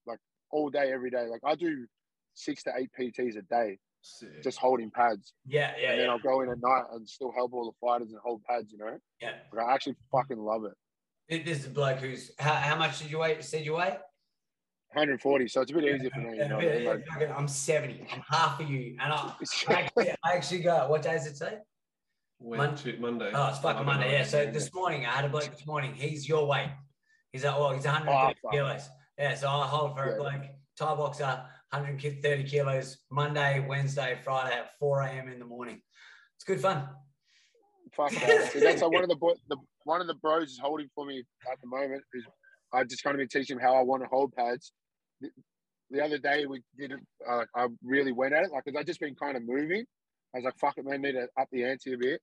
Like 0.07 0.19
all 0.51 0.71
day, 0.71 0.93
every 0.93 1.11
day. 1.11 1.27
Like 1.27 1.43
I 1.45 1.55
do 1.57 1.87
six 2.35 2.63
to 2.65 2.73
eight 2.79 2.91
PTs 2.99 3.37
a 3.37 3.43
day 3.43 3.79
Sick. 4.03 4.43
just 4.43 4.59
holding 4.59 4.91
pads. 4.91 5.35
Yeah, 5.47 5.73
yeah, 5.79 5.91
and 5.91 6.01
then 6.01 6.07
yeah. 6.07 6.13
I'll 6.13 6.19
go 6.19 6.43
in 6.43 6.51
at 6.51 6.59
night 6.63 6.85
and 6.93 7.09
still 7.09 7.33
help 7.33 7.53
all 7.53 7.65
the 7.65 7.87
fighters 7.87 8.11
and 8.11 8.21
hold 8.25 8.43
pads, 8.45 8.71
you 8.71 8.79
know? 8.79 8.99
yeah. 9.21 9.33
But 9.53 9.63
I 9.63 9.75
actually 9.75 9.97
fucking 10.13 10.39
love 10.39 10.65
it. 10.65 11.45
This- 11.45 11.59
is 11.59 11.67
a 11.67 11.71
bloke 11.71 11.99
who's 11.99 12.31
how, 12.39 12.55
how 12.55 12.77
much 12.77 13.01
did 13.01 13.11
you 13.11 13.19
weigh? 13.19 13.41
Said 13.41 13.65
you 13.65 13.75
weigh? 13.75 13.99
140, 14.93 15.49
so 15.49 15.61
it's 15.61 15.73
a 15.73 15.75
bit 15.75 15.85
easier 15.85 16.11
for 16.11 16.21
me, 16.21 16.39
you 16.39 16.49
know. 16.49 16.61
yeah, 16.61 16.89
like, 16.89 17.31
I'm 17.37 17.49
70. 17.49 18.07
I'm 18.13 18.23
half 18.31 18.61
of 18.61 18.71
you. 18.71 18.97
And 19.01 19.13
I, 19.13 19.35
I, 19.69 19.73
actually, 19.73 20.11
I 20.11 20.33
actually 20.33 20.61
go, 20.61 20.89
what 20.89 21.03
day 21.03 21.13
does 21.15 21.27
it 21.27 21.37
say? 21.37 21.59
When, 22.39 22.59
Mon- 22.59 22.77
Tu- 22.77 22.99
Monday. 22.99 23.31
Oh, 23.35 23.49
it's 23.49 23.59
fucking 23.59 23.79
don't 23.79 23.87
Monday. 23.87 24.13
Yeah. 24.13 24.25
So 24.25 24.47
this 24.47 24.73
morning 24.75 25.07
I 25.07 25.11
had 25.11 25.25
a 25.25 25.29
bloke 25.29 25.51
this 25.51 25.67
morning. 25.67 25.95
He's 25.95 26.29
your 26.29 26.47
weight. 26.47 26.71
He's 27.33 27.45
like, 27.45 27.59
well, 27.59 27.73
he's 27.73 27.85
130 27.85 28.39
Oh, 28.45 28.51
kilos. 28.51 28.89
Yeah. 29.19 29.35
So 29.35 29.49
I 29.49 29.67
hold 29.67 29.97
for 29.97 30.05
a 30.05 30.11
Yeah. 30.11 30.17
bloke, 30.19 30.47
Thai 30.79 30.95
boxer, 30.95 31.25
130 31.71 32.45
kilos, 32.45 32.99
Monday, 33.11 33.65
Wednesday, 33.67 34.19
Friday 34.23 34.55
at 34.57 34.71
4 34.79 35.01
a.m. 35.03 35.29
in 35.29 35.39
the 35.39 35.45
morning. 35.47 35.81
It's 36.37 36.45
good 36.45 36.61
fun. 36.61 36.89
Fuck 37.95 38.11
that. 38.21 38.53
See, 38.53 38.61
that's 38.61 38.83
like 38.83 38.93
one 38.93 39.03
of 39.03 39.09
the, 39.09 39.17
boy, 39.17 39.33
the 39.49 39.57
one 39.85 40.01
of 40.03 40.07
the 40.07 40.15
bros 40.15 40.51
is 40.51 40.59
holding 40.59 40.89
for 40.95 41.07
me 41.07 41.25
at 41.51 41.59
the 41.63 41.67
moment. 41.69 42.03
Is 42.15 42.25
I 42.73 42.85
just 42.85 43.03
kind 43.03 43.15
of 43.15 43.19
been 43.19 43.29
teaching 43.29 43.57
him 43.57 43.63
how 43.63 43.75
I 43.77 43.83
want 43.83 44.03
to 44.03 44.09
hold 44.11 44.35
pads. 44.35 44.73
The, 45.23 45.31
the 45.91 46.05
other 46.05 46.19
day 46.19 46.45
we 46.45 46.63
did 46.79 46.93
it. 46.93 47.01
Uh, 47.27 47.45
I 47.55 47.69
really 47.83 48.13
went 48.13 48.35
at 48.35 48.45
it, 48.45 48.51
like, 48.53 48.65
cause 48.65 48.75
I 48.79 48.83
just 48.83 49.01
been 49.01 49.15
kind 49.15 49.37
of 49.37 49.45
moving. 49.47 49.85
I 50.37 50.39
was 50.39 50.45
like, 50.45 50.59
"Fuck 50.59 50.79
it, 50.79 50.85
man, 50.85 51.03
need 51.03 51.13
to 51.13 51.27
up 51.41 51.49
the 51.51 51.65
ante 51.65 51.93
a 51.95 51.99
bit." 51.99 52.21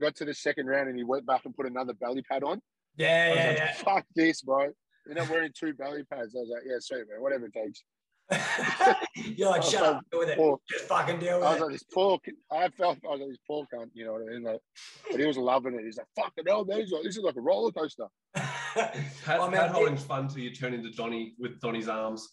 Got 0.00 0.16
to 0.16 0.24
the 0.24 0.34
second 0.34 0.66
round 0.66 0.88
and 0.88 0.98
he 0.98 1.04
went 1.04 1.24
back 1.26 1.42
and 1.44 1.54
put 1.56 1.66
another 1.66 1.92
belly 1.94 2.22
pad 2.22 2.42
on. 2.44 2.60
Yeah, 2.96 3.24
I 3.26 3.28
was 3.30 3.36
yeah, 3.38 3.48
like, 3.48 3.58
yeah. 3.58 3.72
"Fuck 3.74 4.04
this, 4.14 4.42
bro." 4.42 4.68
You're 5.06 5.14
not 5.16 5.28
wearing 5.28 5.50
two 5.58 5.72
belly 5.74 6.02
pads. 6.04 6.34
I 6.36 6.40
was 6.40 6.50
like, 6.52 6.62
"Yeah, 6.66 6.76
sweet, 6.80 7.04
man. 7.10 7.20
Whatever 7.20 7.46
it 7.46 7.52
takes." 7.54 7.82
You're 9.16 9.50
like, 9.50 9.60
I 9.60 9.64
was 9.64 9.70
shut 9.70 9.82
like, 9.82 9.96
up, 9.96 10.02
deal 10.10 10.20
with 10.20 10.28
it. 10.30 10.36
Poor, 10.38 10.58
Just 10.70 10.84
fucking 10.86 11.18
deal 11.18 11.38
with 11.40 11.44
it. 11.44 11.46
I 11.46 11.50
was 11.52 11.60
it. 11.60 11.62
like, 11.64 11.72
"This 11.72 11.82
poor." 11.92 12.18
I 12.50 12.68
felt 12.70 12.98
I 13.04 13.08
was 13.10 13.20
like, 13.20 13.28
"This 13.28 13.38
poor 13.46 13.66
cunt," 13.72 13.90
you 13.94 14.04
know 14.06 14.12
what 14.14 14.22
I 14.22 14.26
mean? 14.32 14.42
Like, 14.42 14.60
but 15.10 15.20
he 15.20 15.26
was 15.26 15.36
loving 15.36 15.74
it. 15.74 15.84
He's 15.84 15.98
like, 15.98 16.06
"Fucking 16.16 16.44
hell, 16.46 16.64
man! 16.64 16.80
He's 16.80 16.90
like, 16.92 17.02
this 17.02 17.16
is 17.16 17.22
like 17.22 17.36
a 17.36 17.40
roller 17.40 17.70
coaster." 17.72 18.06
Pad, 18.34 19.06
Oh, 19.28 19.48
man, 19.48 19.60
pad 19.60 19.70
holding's 19.70 20.02
fun 20.02 20.26
till 20.26 20.38
you 20.40 20.52
turn 20.52 20.74
into 20.74 20.90
Donny 20.90 21.34
with 21.38 21.60
Donny's 21.60 21.88
arms. 21.88 22.28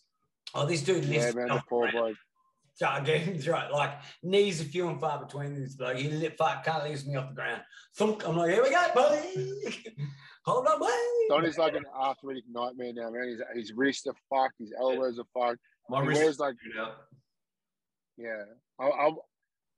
oh, 0.55 0.65
this 0.65 0.81
dude 0.83 1.05
Yeah, 1.05 1.19
lifts 1.19 1.35
man, 1.35 1.47
the 1.47 1.53
off 1.53 1.59
the 1.59 1.65
poor 1.69 1.91
ground. 1.91 2.05
bloke. 2.07 2.17
Can't 2.79 3.05
get 3.05 3.21
him 3.21 3.37
through 3.37 3.57
it. 3.57 3.71
Like 3.71 3.99
knees 4.23 4.61
are 4.61 4.65
few 4.65 4.89
and 4.89 4.99
far 4.99 5.23
between 5.23 5.53
this 5.53 5.75
bloke. 5.75 5.97
He 5.97 6.09
lit 6.09 6.37
fuck, 6.37 6.63
can't 6.63 6.83
lift 6.83 7.05
me 7.05 7.15
off 7.15 7.29
the 7.29 7.35
ground. 7.35 7.61
Thunk. 7.95 8.27
I'm 8.27 8.35
like, 8.37 8.51
here 8.51 8.63
we 8.63 8.71
go, 8.71 8.87
buddy. 8.95 9.93
Hold 10.45 10.65
on, 10.65 10.79
buddy. 10.79 10.93
Donny's 11.29 11.57
like 11.59 11.75
an 11.75 11.85
arthritic 11.95 12.45
nightmare 12.49 12.93
now, 12.95 13.11
man. 13.11 13.27
His, 13.27 13.41
his 13.53 13.73
wrists 13.73 14.07
are 14.07 14.15
fucked, 14.29 14.55
his 14.59 14.73
elbows 14.79 15.19
are 15.19 15.25
fucked. 15.39 15.59
My 15.89 16.01
He 16.01 16.07
wrist 16.07 16.21
wears 16.21 16.33
is 16.35 16.39
like, 16.39 16.55
out. 16.79 16.93
yeah, 18.17 18.43
I, 18.79 18.85
I, 18.85 19.11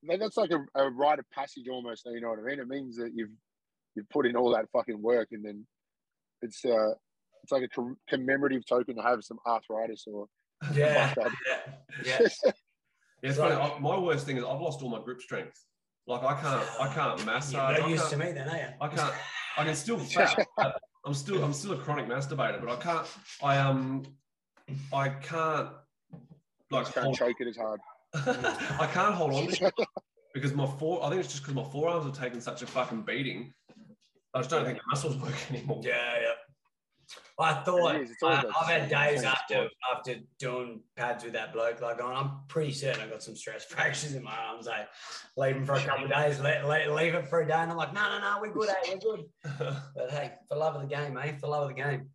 man, 0.03 0.19
that's 0.19 0.37
like 0.37 0.51
a, 0.51 0.63
a 0.79 0.89
rite 0.89 1.19
of 1.19 1.29
passage 1.31 1.67
almost. 1.69 2.05
You 2.05 2.21
know 2.21 2.29
what 2.29 2.39
I 2.39 2.43
mean? 2.43 2.59
It 2.59 2.67
means 2.67 2.95
that 2.97 3.11
you've 3.13 3.31
you've 3.95 4.09
put 4.09 4.25
in 4.25 4.35
all 4.37 4.51
that 4.53 4.65
fucking 4.71 5.01
work, 5.01 5.29
and 5.31 5.43
then 5.43 5.65
it's 6.41 6.63
uh, 6.63 6.91
it's 7.43 7.51
like 7.51 7.63
a 7.63 7.67
com- 7.69 7.97
commemorative 8.07 8.65
token 8.65 8.95
to 8.95 9.01
have 9.01 9.23
some 9.23 9.39
arthritis 9.45 10.05
or 10.07 10.27
Yeah, 10.73 11.13
yeah, 11.17 11.27
yeah. 12.05 12.51
Yeah, 13.23 13.29
it's 13.29 13.39
funny. 13.39 13.55
I, 13.55 13.79
my 13.79 13.97
worst 13.97 14.25
thing 14.25 14.37
is 14.37 14.43
I've 14.43 14.59
lost 14.59 14.83
all 14.83 14.89
my 14.89 15.01
grip 15.01 15.21
strength. 15.21 15.59
Like 16.05 16.23
I 16.23 16.33
can't, 16.39 16.81
I 16.81 16.93
can't 16.93 17.25
massage. 17.25 17.53
You're 17.53 17.61
I 17.61 17.79
not 17.79 17.89
used 17.89 18.09
can't- 18.09 18.21
to 18.21 18.27
me 18.27 18.31
then, 18.33 18.49
are 18.49 18.57
you? 18.57 18.67
I 18.81 18.87
can't. 18.89 19.13
I 19.57 19.63
can 19.63 19.75
still 19.75 19.97
fap. 19.97 20.45
but 20.57 20.79
I'm 21.05 21.13
still. 21.13 21.41
I'm 21.43 21.53
still 21.53 21.71
a 21.71 21.77
chronic 21.77 22.07
masturbator, 22.07 22.59
but 22.59 22.69
I 22.69 22.75
can't. 22.81 23.07
I 23.41 23.57
um. 23.57 24.03
I 24.91 25.09
can't. 25.09 25.69
Like 26.71 26.83
Just 26.85 26.93
can't 26.95 27.05
hold, 27.05 27.17
choke 27.17 27.35
it 27.39 27.47
as 27.47 27.55
hard. 27.57 27.79
I 28.15 28.87
can't 28.93 29.15
hold 29.15 29.33
on 29.33 29.47
to 29.47 29.55
shit 29.55 29.73
because 30.33 30.53
my 30.53 30.65
fore. 30.67 31.03
I 31.05 31.09
think 31.09 31.21
it's 31.21 31.31
just 31.31 31.43
because 31.43 31.55
my 31.55 31.63
forearms 31.71 32.05
have 32.05 32.17
taken 32.17 32.41
such 32.41 32.61
a 32.61 32.67
fucking 32.67 33.03
beating. 33.03 33.53
I 34.33 34.39
just 34.39 34.49
don't 34.49 34.65
think 34.65 34.79
the 34.79 34.83
muscles 34.89 35.15
work 35.17 35.33
anymore. 35.51 35.81
Yeah, 35.83 36.15
yeah. 36.21 36.27
I 37.39 37.53
thought 37.63 37.95
is, 37.95 38.11
I, 38.23 38.43
I've 38.61 38.67
had 38.67 38.89
days 38.89 39.23
after 39.23 39.67
after 39.91 40.15
doing 40.37 40.81
pads 40.95 41.23
with 41.23 41.33
that 41.33 41.51
bloke. 41.51 41.81
Like, 41.81 41.97
going, 41.97 42.15
I'm 42.15 42.31
pretty 42.47 42.71
certain 42.71 43.01
I 43.01 43.07
got 43.07 43.23
some 43.23 43.35
stress 43.35 43.65
fractures 43.69 44.13
in 44.13 44.23
my 44.23 44.35
arms. 44.35 44.67
I 44.67 44.85
leave 45.35 45.55
them 45.55 45.65
for 45.65 45.73
a 45.73 45.81
couple 45.81 46.05
of 46.05 46.11
days, 46.11 46.39
let, 46.39 46.67
let, 46.67 46.91
leave 46.93 47.15
it 47.15 47.27
for 47.27 47.41
a 47.41 47.47
day, 47.47 47.53
and 47.53 47.71
I'm 47.71 47.77
like, 47.77 47.93
no, 47.93 48.01
no, 48.01 48.19
no, 48.19 48.37
we're 48.39 48.53
good, 48.53 48.69
eh? 48.69 48.73
We're 48.87 48.97
good. 48.97 49.25
But 49.95 50.11
hey, 50.11 50.33
for 50.47 50.57
love 50.57 50.75
of 50.75 50.81
the 50.81 50.95
game, 50.95 51.17
eh? 51.17 51.33
For 51.39 51.47
love 51.47 51.63
of 51.63 51.75
the 51.75 51.81
game. 51.81 52.09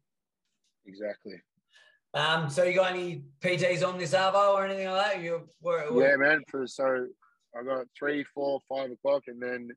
Exactly. 0.86 1.42
Um, 2.14 2.48
so 2.48 2.62
you 2.62 2.74
got 2.74 2.92
any 2.92 3.22
PTs 3.40 3.86
on 3.86 3.98
this 3.98 4.14
Arvo 4.14 4.54
or 4.54 4.64
anything 4.64 4.88
like 4.88 5.14
that? 5.14 5.22
You 5.22 5.48
were, 5.60 5.84
Yeah, 6.00 6.16
man. 6.16 6.42
For 6.48 6.66
so 6.66 7.06
I 7.58 7.64
got 7.64 7.86
three, 7.98 8.24
four, 8.34 8.60
five 8.68 8.90
o'clock, 8.90 9.24
and 9.26 9.42
then 9.42 9.70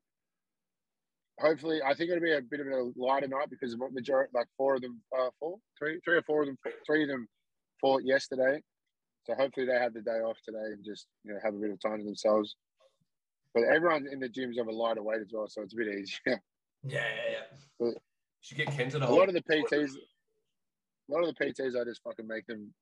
hopefully 1.42 1.80
I 1.84 1.94
think 1.94 2.10
it'll 2.10 2.22
be 2.22 2.32
a 2.32 2.40
bit 2.40 2.60
of 2.60 2.66
a 2.68 2.90
lighter 2.96 3.28
night 3.28 3.50
because 3.50 3.72
the 3.72 3.88
majority, 3.92 4.30
like 4.32 4.46
four 4.56 4.76
of 4.76 4.82
them, 4.82 5.02
uh, 5.18 5.28
four, 5.38 5.58
three, 5.78 5.98
three 6.04 6.16
or 6.16 6.22
four 6.22 6.42
of 6.42 6.46
them, 6.46 6.58
three 6.86 7.02
of 7.02 7.08
them 7.08 7.26
fought 7.80 8.02
yesterday. 8.04 8.60
So 9.24 9.34
hopefully 9.34 9.66
they 9.66 9.78
had 9.78 9.92
the 9.92 10.00
day 10.00 10.20
off 10.24 10.36
today 10.44 10.72
and 10.72 10.84
just 10.84 11.06
you 11.24 11.32
know 11.32 11.40
have 11.44 11.54
a 11.54 11.58
bit 11.58 11.70
of 11.70 11.80
time 11.80 11.98
to 11.98 12.04
themselves. 12.04 12.56
But 13.54 13.64
everyone 13.64 14.06
in 14.10 14.20
the 14.20 14.28
gyms 14.28 14.56
have 14.56 14.68
a 14.68 14.72
lighter 14.72 15.02
weight 15.02 15.20
as 15.20 15.30
well, 15.32 15.46
so 15.48 15.62
it's 15.62 15.74
a 15.74 15.76
bit 15.76 15.88
easier. 15.88 16.18
yeah, 16.84 17.04
yeah, 17.04 17.38
yeah. 17.80 17.90
Should 18.40 18.56
get 18.56 18.68
Kenta 18.68 18.92
to 18.92 19.08
a 19.08 19.10
lot 19.10 19.28
of 19.28 19.34
the 19.34 19.42
PTs, 19.42 19.90
a 19.94 21.12
lot 21.12 21.22
of 21.22 21.34
the 21.34 21.44
PTs, 21.44 21.80
I 21.80 21.84
just 21.84 22.02
fucking 22.02 22.26
make 22.26 22.46
them. 22.46 22.72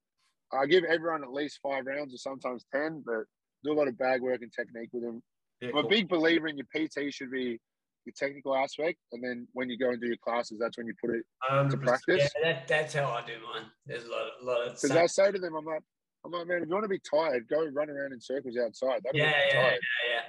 I 0.53 0.67
give 0.67 0.85
everyone 0.85 1.23
at 1.23 1.33
least 1.33 1.61
five 1.63 1.87
rounds 1.87 2.15
or 2.15 2.19
sometimes 2.19 2.65
ten, 2.73 3.03
but 3.05 3.25
do 3.65 3.73
a 3.73 3.75
lot 3.75 3.89
of 3.89 3.99
bag 3.99 4.23
work 4.23 4.43
and 4.43 4.53
technique 4.53 4.91
with 4.93 5.03
them. 5.03 5.23
Yeah, 5.61 5.71
I'm 5.71 5.85
a 5.85 5.89
big 5.89 6.09
believer 6.09 6.47
in 6.49 6.57
your 6.57 6.67
PT 6.75 7.13
should 7.13 7.31
be 7.31 7.61
your 8.07 8.15
technical 8.17 8.57
aspect, 8.57 8.99
and 9.13 9.23
then 9.23 9.47
when 9.53 9.69
you 9.69 9.79
go 9.79 9.91
and 9.91 10.01
do 10.01 10.07
your 10.07 10.17
classes, 10.17 10.59
that's 10.61 10.79
when 10.79 10.87
you 10.87 10.95
put 11.03 11.15
it 11.15 11.71
to 11.71 11.77
practice. 11.77 12.31
Yeah, 12.43 12.53
that, 12.53 12.69
that's 12.69 12.95
how 12.95 13.11
I 13.11 13.25
do 13.27 13.35
mine. 13.53 13.67
There's 13.87 14.05
a 14.05 14.11
lot, 14.11 14.23
of, 14.23 14.47
lot 14.47 14.67
of 14.69 14.73
Because 14.81 14.97
I 14.97 15.07
say 15.07 15.31
to 15.33 15.39
them, 15.39 15.55
I'm 15.55 15.65
like, 15.65 15.83
I'm 16.25 16.33
like, 16.33 16.47
man, 16.47 16.63
if 16.63 16.69
you 16.69 16.75
want 16.75 16.85
to 16.85 16.89
be 16.89 17.01
tired, 17.01 17.47
go 17.49 17.65
run 17.73 17.89
around 17.91 18.13
in 18.13 18.21
circles 18.21 18.57
outside. 18.63 19.01
That'll 19.05 19.19
yeah, 19.19 19.27
make 19.27 19.35
yeah, 19.53 19.61
tired. 19.63 19.79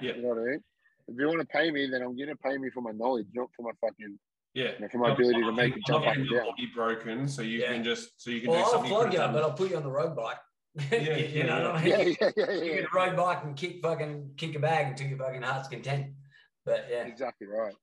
yeah, 0.01 0.07
yeah. 0.09 0.15
You 0.15 0.21
know 0.21 0.29
what 0.29 0.37
I 0.37 0.41
mean? 0.51 0.59
If 1.07 1.15
you 1.19 1.27
want 1.27 1.39
to 1.41 1.45
pay 1.47 1.71
me, 1.71 1.87
then 1.91 2.01
I'm 2.01 2.15
going 2.15 2.29
to 2.29 2.35
pay 2.35 2.57
me 2.57 2.69
for 2.69 2.81
my 2.81 2.91
knowledge, 2.91 3.27
not 3.33 3.49
for 3.55 3.63
my 3.63 3.71
fucking, 3.81 4.17
Yeah. 4.53 4.71
you 4.75 4.79
know, 4.79 4.87
for 4.91 4.97
my 4.99 5.11
ability 5.11 5.41
to 5.41 5.51
make 5.51 5.75
it 5.75 5.83
jump 5.85 6.07
up 6.07 6.15
and 6.15 6.29
down. 6.29 6.47
Be 6.57 6.67
broken, 6.73 7.27
so 7.27 7.41
you 7.41 7.59
Yeah. 7.59 7.73
can 7.73 7.83
just 7.83 8.09
so 8.21 8.31
you 8.31 8.41
can 8.41 8.51
Well, 8.51 8.59
do 8.59 8.63
I'll 8.65 8.71
something. 8.71 8.89
flog 8.89 9.13
you, 9.13 9.19
have 9.19 9.33
but. 9.33 9.43
I'll 9.43 9.53
put 9.53 9.69
you 9.71 9.77
on 9.77 9.83
the 9.83 9.91
road 9.91 10.15
bike. 10.15 10.37
Yeah, 10.91 11.17
you 11.17 11.25
yeah, 11.39 11.45
know 11.47 11.71
what 11.73 11.75
I 11.75 11.83
mean? 11.83 11.91
Yeah, 11.91 11.97
yeah, 12.21 12.31
yeah, 12.37 12.51
You 12.51 12.71
yeah. 12.71 12.77
can 12.77 12.87
ride 12.93 13.17
bike 13.17 13.43
and 13.43 13.57
kick 13.57 13.81
fucking 13.81 14.31
kick 14.37 14.55
a 14.55 14.59
bag 14.59 14.87
until 14.91 15.07
your 15.07 15.17
fucking 15.17 15.41
heart's 15.41 15.67
content. 15.67 16.13
But 16.65 16.87
yeah, 16.89 17.03
Exactly 17.05 17.47
right. 17.47 17.73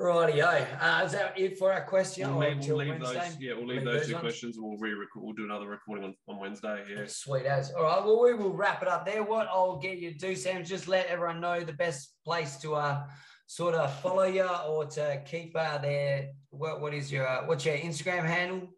rightio. 0.00 0.66
Uh, 0.80 1.04
is 1.04 1.12
that 1.12 1.38
it 1.38 1.56
for 1.58 1.72
our 1.72 1.84
question? 1.84 2.28
We'll 2.36 2.48
leave, 2.50 2.66
we'll 2.66 2.76
leave 2.78 3.00
those. 3.00 3.16
Yeah, 3.38 3.54
we'll 3.54 3.66
leave, 3.66 3.76
Leave 3.78 3.84
those 3.84 3.94
those 4.00 4.06
two 4.08 4.12
ones? 4.14 4.22
questions. 4.22 4.56
We'll 4.58 4.76
re-record. 4.78 5.22
We'll 5.22 5.34
do 5.34 5.44
another 5.44 5.68
recording 5.68 6.04
on, 6.04 6.14
on 6.28 6.40
Wednesday. 6.40 6.82
Yeah. 6.90 7.04
Sweet 7.06 7.46
as. 7.46 7.72
All 7.72 7.84
right. 7.84 8.04
Well, 8.04 8.20
we 8.22 8.34
will 8.34 8.52
wrap 8.52 8.82
it 8.82 8.88
up 8.88 9.06
there. 9.06 9.22
What 9.22 9.46
I'll 9.48 9.76
get 9.78 9.98
you 9.98 10.10
to 10.12 10.18
do, 10.18 10.34
Sam, 10.34 10.62
is 10.62 10.68
just 10.68 10.88
let 10.88 11.06
everyone 11.06 11.40
know 11.40 11.60
the 11.60 11.72
best 11.72 12.14
place 12.24 12.56
to 12.58 12.74
uh 12.74 13.04
sort 13.46 13.74
of 13.74 13.94
follow 14.00 14.24
you 14.24 14.42
or 14.48 14.86
to 14.86 15.22
keep 15.26 15.54
uh 15.56 15.78
their 15.78 16.30
what 16.50 16.80
what 16.80 16.92
is 16.94 17.12
your 17.12 17.28
uh, 17.28 17.46
what's 17.46 17.64
your 17.64 17.76
Instagram 17.76 18.24
handle? 18.24 18.68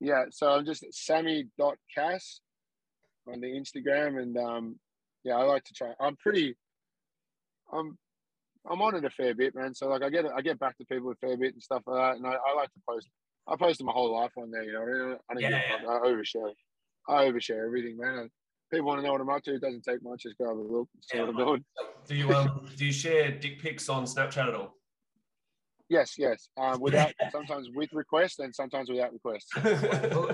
Yeah, 0.00 0.24
so 0.30 0.48
I'm 0.50 0.64
just 0.64 0.82
sammy.cass 0.92 2.40
on 3.30 3.40
the 3.40 3.46
Instagram 3.48 4.20
and 4.20 4.36
um 4.38 4.80
yeah, 5.24 5.34
I 5.36 5.42
like 5.42 5.62
to 5.64 5.74
try 5.74 5.92
I'm 6.00 6.16
pretty 6.16 6.56
I'm 7.72 7.96
I'm 8.70 8.82
on 8.82 8.94
it 8.94 9.04
a 9.04 9.10
fair 9.10 9.34
bit, 9.34 9.54
man. 9.54 9.74
So 9.74 9.88
like 9.88 10.02
I 10.02 10.10
get 10.10 10.26
I 10.26 10.40
get 10.40 10.58
back 10.58 10.76
to 10.78 10.84
people 10.84 11.10
a 11.10 11.14
fair 11.16 11.36
bit 11.36 11.54
and 11.54 11.62
stuff 11.62 11.82
like 11.86 11.96
that. 11.96 12.16
And 12.16 12.26
I, 12.26 12.32
I 12.32 12.54
like 12.56 12.72
to 12.72 12.80
post 12.88 13.08
I 13.48 13.56
post 13.56 13.82
my 13.82 13.92
whole 13.92 14.14
life 14.14 14.32
on 14.36 14.50
there, 14.50 14.64
you 14.64 14.72
know. 14.72 14.82
I 14.82 14.84
don't, 14.86 15.20
I 15.30 15.34
don't 15.34 15.42
give 15.42 15.50
Yeah. 15.50 15.90
I 15.90 16.06
overshare. 16.06 16.52
I 17.08 17.24
overshare 17.26 17.64
everything, 17.66 17.96
man. 17.98 18.28
People 18.70 18.86
want 18.86 19.00
to 19.00 19.06
know 19.06 19.12
what 19.12 19.20
I'm 19.20 19.28
up 19.30 19.42
to. 19.44 19.54
It 19.54 19.62
doesn't 19.62 19.82
take 19.82 20.02
much. 20.02 20.22
Just 20.22 20.38
go 20.38 20.48
have 20.48 20.56
a 20.56 20.60
look, 20.60 20.88
see 21.00 21.16
Yeah, 21.16 21.24
what 21.24 21.30
I'm 21.30 21.36
doing. 21.36 21.64
Do 22.06 22.14
you 22.14 22.30
um 22.30 22.68
do 22.76 22.86
you 22.86 22.92
share 22.92 23.30
dick 23.32 23.60
pics 23.60 23.88
on 23.88 24.04
Snapchat 24.04 24.48
at 24.48 24.54
all? 24.54 24.76
Yes, 25.90 26.14
yes. 26.16 26.48
Um, 26.56 26.80
without 26.80 27.12
sometimes 27.32 27.68
with 27.74 27.92
request 27.92 28.38
and 28.38 28.54
sometimes 28.54 28.88
without 28.88 29.12
request. 29.12 29.50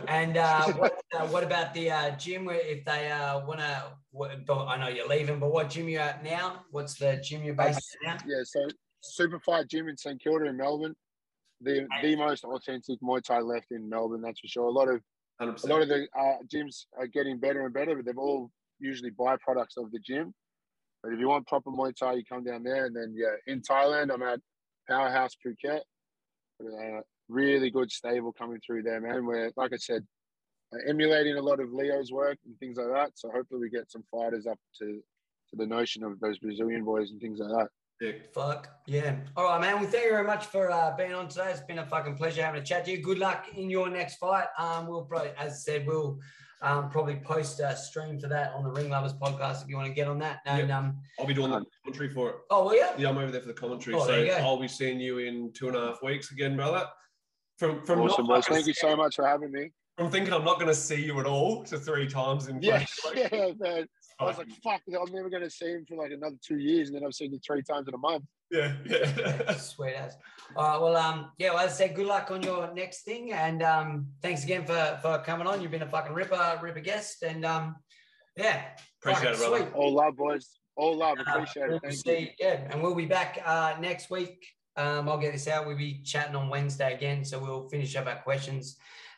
and 0.06 0.36
uh, 0.36 0.72
what, 0.74 1.00
uh, 1.14 1.26
what 1.28 1.42
about 1.42 1.72
the 1.72 1.90
uh, 1.90 2.10
gym 2.16 2.44
where 2.44 2.60
if 2.60 2.84
they 2.84 3.10
uh, 3.10 3.44
want 3.46 3.60
to, 3.60 4.52
I 4.52 4.76
know 4.76 4.88
you're 4.88 5.08
leaving, 5.08 5.40
but 5.40 5.50
what 5.50 5.70
gym 5.70 5.88
you 5.88 5.98
at 5.98 6.22
now? 6.22 6.66
What's 6.70 6.94
the 6.94 7.16
gym 7.24 7.42
you're 7.42 7.54
based 7.54 7.96
at 8.06 8.06
now? 8.06 8.24
Yeah, 8.26 8.42
so 8.44 8.68
Superfight 9.18 9.68
Gym 9.68 9.88
in 9.88 9.96
St 9.96 10.22
Kilda 10.22 10.44
in 10.44 10.58
Melbourne, 10.58 10.94
the 11.62 11.86
the 12.02 12.16
most 12.16 12.44
authentic 12.44 13.00
Muay 13.00 13.22
Thai 13.22 13.40
left 13.40 13.66
in 13.70 13.88
Melbourne, 13.88 14.20
that's 14.20 14.40
for 14.40 14.48
sure. 14.48 14.66
A 14.66 14.70
lot 14.70 14.88
of 14.88 15.00
Hundred 15.38 15.62
a 15.64 15.66
lot 15.66 15.82
of 15.82 15.88
the 15.88 16.06
uh, 16.18 16.36
gyms 16.52 16.86
are 16.98 17.06
getting 17.06 17.38
better 17.38 17.66
and 17.66 17.74
better, 17.74 17.94
but 17.94 18.06
they're 18.06 18.14
all 18.16 18.50
usually 18.78 19.10
byproducts 19.10 19.76
of 19.76 19.90
the 19.90 19.98
gym. 19.98 20.34
But 21.02 21.12
if 21.12 21.20
you 21.20 21.28
want 21.28 21.46
proper 21.46 21.70
Muay 21.70 21.94
Thai, 21.94 22.14
you 22.14 22.24
come 22.24 22.42
down 22.42 22.62
there. 22.62 22.86
And 22.86 22.96
then 22.96 23.14
yeah, 23.14 23.34
in 23.46 23.60
Thailand, 23.60 24.12
I'm 24.12 24.22
at 24.22 24.40
Powerhouse 24.88 25.36
Phuket. 25.44 25.80
Uh, 26.60 27.00
really 27.28 27.70
good 27.70 27.90
stable 27.90 28.32
coming 28.32 28.60
through 28.64 28.82
there, 28.82 29.00
man. 29.00 29.26
We're 29.26 29.50
like 29.56 29.72
I 29.72 29.76
said, 29.76 30.06
uh, 30.72 30.78
emulating 30.88 31.36
a 31.36 31.42
lot 31.42 31.60
of 31.60 31.72
Leo's 31.72 32.12
work 32.12 32.38
and 32.46 32.58
things 32.58 32.78
like 32.78 32.88
that. 32.92 33.12
So 33.14 33.30
hopefully 33.30 33.60
we 33.60 33.70
get 33.70 33.90
some 33.90 34.04
fighters 34.10 34.46
up 34.46 34.58
to 34.78 35.02
to 35.50 35.56
the 35.56 35.66
notion 35.66 36.02
of 36.02 36.18
those 36.20 36.38
Brazilian 36.38 36.84
boys 36.84 37.10
and 37.10 37.20
things 37.20 37.38
like 37.38 37.50
that. 37.50 37.68
Yeah. 38.00 38.12
Fuck 38.34 38.68
yeah! 38.86 39.16
All 39.36 39.44
right, 39.44 39.60
man. 39.60 39.80
Well, 39.80 39.88
thank 39.88 40.04
you 40.04 40.10
very 40.10 40.26
much 40.26 40.46
for 40.46 40.70
uh, 40.70 40.94
being 40.96 41.14
on 41.14 41.28
today. 41.28 41.50
It's 41.50 41.60
been 41.60 41.78
a 41.78 41.86
fucking 41.86 42.16
pleasure 42.16 42.42
having 42.42 42.60
a 42.60 42.64
chat 42.64 42.84
to 42.84 42.90
you. 42.90 42.98
Good 42.98 43.18
luck 43.18 43.46
in 43.56 43.70
your 43.70 43.88
next 43.88 44.16
fight. 44.16 44.48
Um, 44.58 44.86
we'll 44.86 45.04
probably, 45.04 45.30
as 45.38 45.52
I 45.52 45.56
said, 45.56 45.86
we'll 45.86 46.18
um, 46.62 46.88
probably 46.90 47.16
post 47.16 47.60
a 47.60 47.76
stream 47.76 48.18
for 48.18 48.28
that 48.28 48.52
on 48.54 48.64
the 48.64 48.70
Ring 48.70 48.88
Lovers 48.90 49.12
podcast 49.12 49.62
if 49.62 49.68
you 49.68 49.76
want 49.76 49.88
to 49.88 49.94
get 49.94 50.08
on 50.08 50.18
that. 50.20 50.38
And 50.46 50.70
um, 50.70 50.98
I'll 51.20 51.26
be 51.26 51.34
doing 51.34 51.50
the 51.50 51.64
commentary 51.84 52.08
for 52.10 52.30
it. 52.30 52.36
oh 52.50 52.64
well, 52.66 52.76
yeah, 52.76 52.92
Yeah, 52.98 53.10
I'm 53.10 53.18
over 53.18 53.30
there 53.30 53.40
for 53.40 53.48
the 53.48 53.52
commentary. 53.54 53.94
Oh, 53.96 54.00
so 54.00 54.06
there 54.06 54.20
you 54.24 54.30
go. 54.30 54.36
I'll 54.38 54.60
be 54.60 54.68
seeing 54.68 54.98
you 55.00 55.18
in 55.18 55.52
two 55.52 55.68
and 55.68 55.76
a 55.76 55.80
half 55.88 56.02
weeks 56.02 56.30
again, 56.32 56.56
brother. 56.56 56.86
From 57.58 57.84
from 57.84 58.00
Awesome, 58.00 58.26
not 58.26 58.44
Thank 58.44 58.66
you 58.66 58.74
so 58.74 58.96
much 58.96 59.16
for 59.16 59.26
having 59.26 59.50
me. 59.52 59.70
from 59.96 60.10
thinking 60.10 60.32
I'm 60.32 60.44
not 60.44 60.56
going 60.56 60.68
to 60.68 60.74
see 60.74 61.02
you 61.04 61.18
at 61.20 61.26
all 61.26 61.64
to 61.64 61.78
three 61.78 62.06
times 62.06 62.48
in 62.48 62.60
Yeah, 62.62 62.84
fucking- 63.02 63.28
yeah, 63.32 63.50
man. 63.58 63.86
I 64.18 64.24
was 64.24 64.38
like, 64.38 64.48
fuck, 64.62 64.80
I'm 64.88 65.12
never 65.12 65.28
going 65.28 65.42
to 65.42 65.50
see 65.50 65.66
him 65.66 65.84
for 65.86 65.96
like 65.96 66.10
another 66.12 66.36
two 66.42 66.58
years, 66.58 66.88
and 66.88 66.96
then 66.96 67.04
I've 67.04 67.14
seen 67.14 67.32
him 67.32 67.40
three 67.46 67.62
times 67.62 67.86
in 67.86 67.94
a 67.94 67.98
month. 67.98 68.24
yeah, 68.50 68.72
yeah. 68.86 69.56
sweet 69.56 69.94
as. 69.94 70.16
All 70.56 70.68
right, 70.68 70.80
well, 70.80 70.96
um, 70.96 71.32
yeah, 71.38 71.50
well, 71.50 71.66
as 71.66 71.72
I 71.72 71.74
said, 71.74 71.94
good 71.94 72.06
luck 72.06 72.30
on 72.30 72.42
your 72.42 72.72
next 72.72 73.02
thing, 73.02 73.32
and 73.32 73.62
um, 73.62 74.06
thanks 74.22 74.44
again 74.44 74.64
for 74.64 74.98
for 75.02 75.18
coming 75.18 75.46
on. 75.46 75.60
You've 75.60 75.70
been 75.70 75.82
a 75.82 75.88
fucking 75.88 76.14
ripper, 76.14 76.58
ripper 76.62 76.80
guest, 76.80 77.22
and 77.22 77.44
um, 77.44 77.76
yeah, 78.36 78.62
Appreciate 79.02 79.32
it, 79.32 79.36
fucking 79.36 79.50
brother. 79.50 79.64
sweet. 79.64 79.74
All 79.74 79.92
love, 79.92 80.16
boys. 80.16 80.48
All 80.76 80.96
love. 80.96 81.18
Uh, 81.18 81.24
Appreciate 81.30 81.68
we'll 81.68 81.76
it. 81.76 81.82
Thank 81.82 81.94
you. 81.94 81.98
see, 81.98 82.34
yeah, 82.38 82.68
and 82.70 82.82
we'll 82.82 82.94
be 82.94 83.06
back 83.06 83.38
uh, 83.44 83.74
next 83.80 84.10
week. 84.10 84.46
Um, 84.76 85.08
I'll 85.08 85.18
get 85.18 85.32
this 85.32 85.48
out. 85.48 85.66
We'll 85.66 85.76
be 85.76 86.00
chatting 86.02 86.36
on 86.36 86.48
Wednesday 86.48 86.94
again, 86.94 87.24
so 87.24 87.38
we'll 87.38 87.68
finish 87.68 87.96
up 87.96 88.06
our 88.06 88.16
questions 88.16 88.76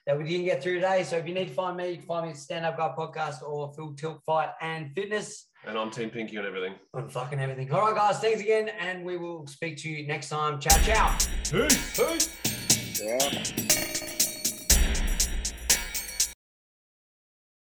that 0.09 0.17
we 0.17 0.25
didn't 0.25 0.47
get 0.47 0.63
through 0.63 0.77
today. 0.77 1.05
So 1.05 1.19
if 1.19 1.29
you 1.29 1.35
need 1.35 1.49
to 1.49 1.55
find 1.55 1.77
me, 1.77 1.91
you 1.91 1.97
can 1.99 2.07
find 2.07 2.25
me 2.25 2.31
at 2.31 2.39
Stand 2.39 2.65
Up 2.65 2.79
Guy 2.79 2.95
Podcast 2.97 3.43
or 3.47 3.71
Full 3.75 3.93
Tilt 3.93 4.23
Fight 4.25 4.49
and 4.63 4.91
Fitness 4.95 5.49
And 5.67 5.77
I'm 5.77 5.91
Team 5.91 6.09
Pinky 6.09 6.39
on 6.39 6.47
everything. 6.47 6.77
on 6.95 7.11
fucking 7.11 7.39
everything. 7.39 7.71
All 7.71 7.83
right, 7.83 7.95
guys, 7.95 8.19
thanks 8.19 8.41
again, 8.41 8.71
and 8.81 9.05
we 9.05 9.19
will 9.19 9.47
speak 9.47 9.77
to 9.79 9.91
you 9.91 10.07
next 10.07 10.31
time. 10.31 10.59
Ciao, 10.59 10.79
ciao. 10.79 11.19
Peace. 11.51 12.01
Peace. 12.01 13.03
Yeah. 13.05 13.68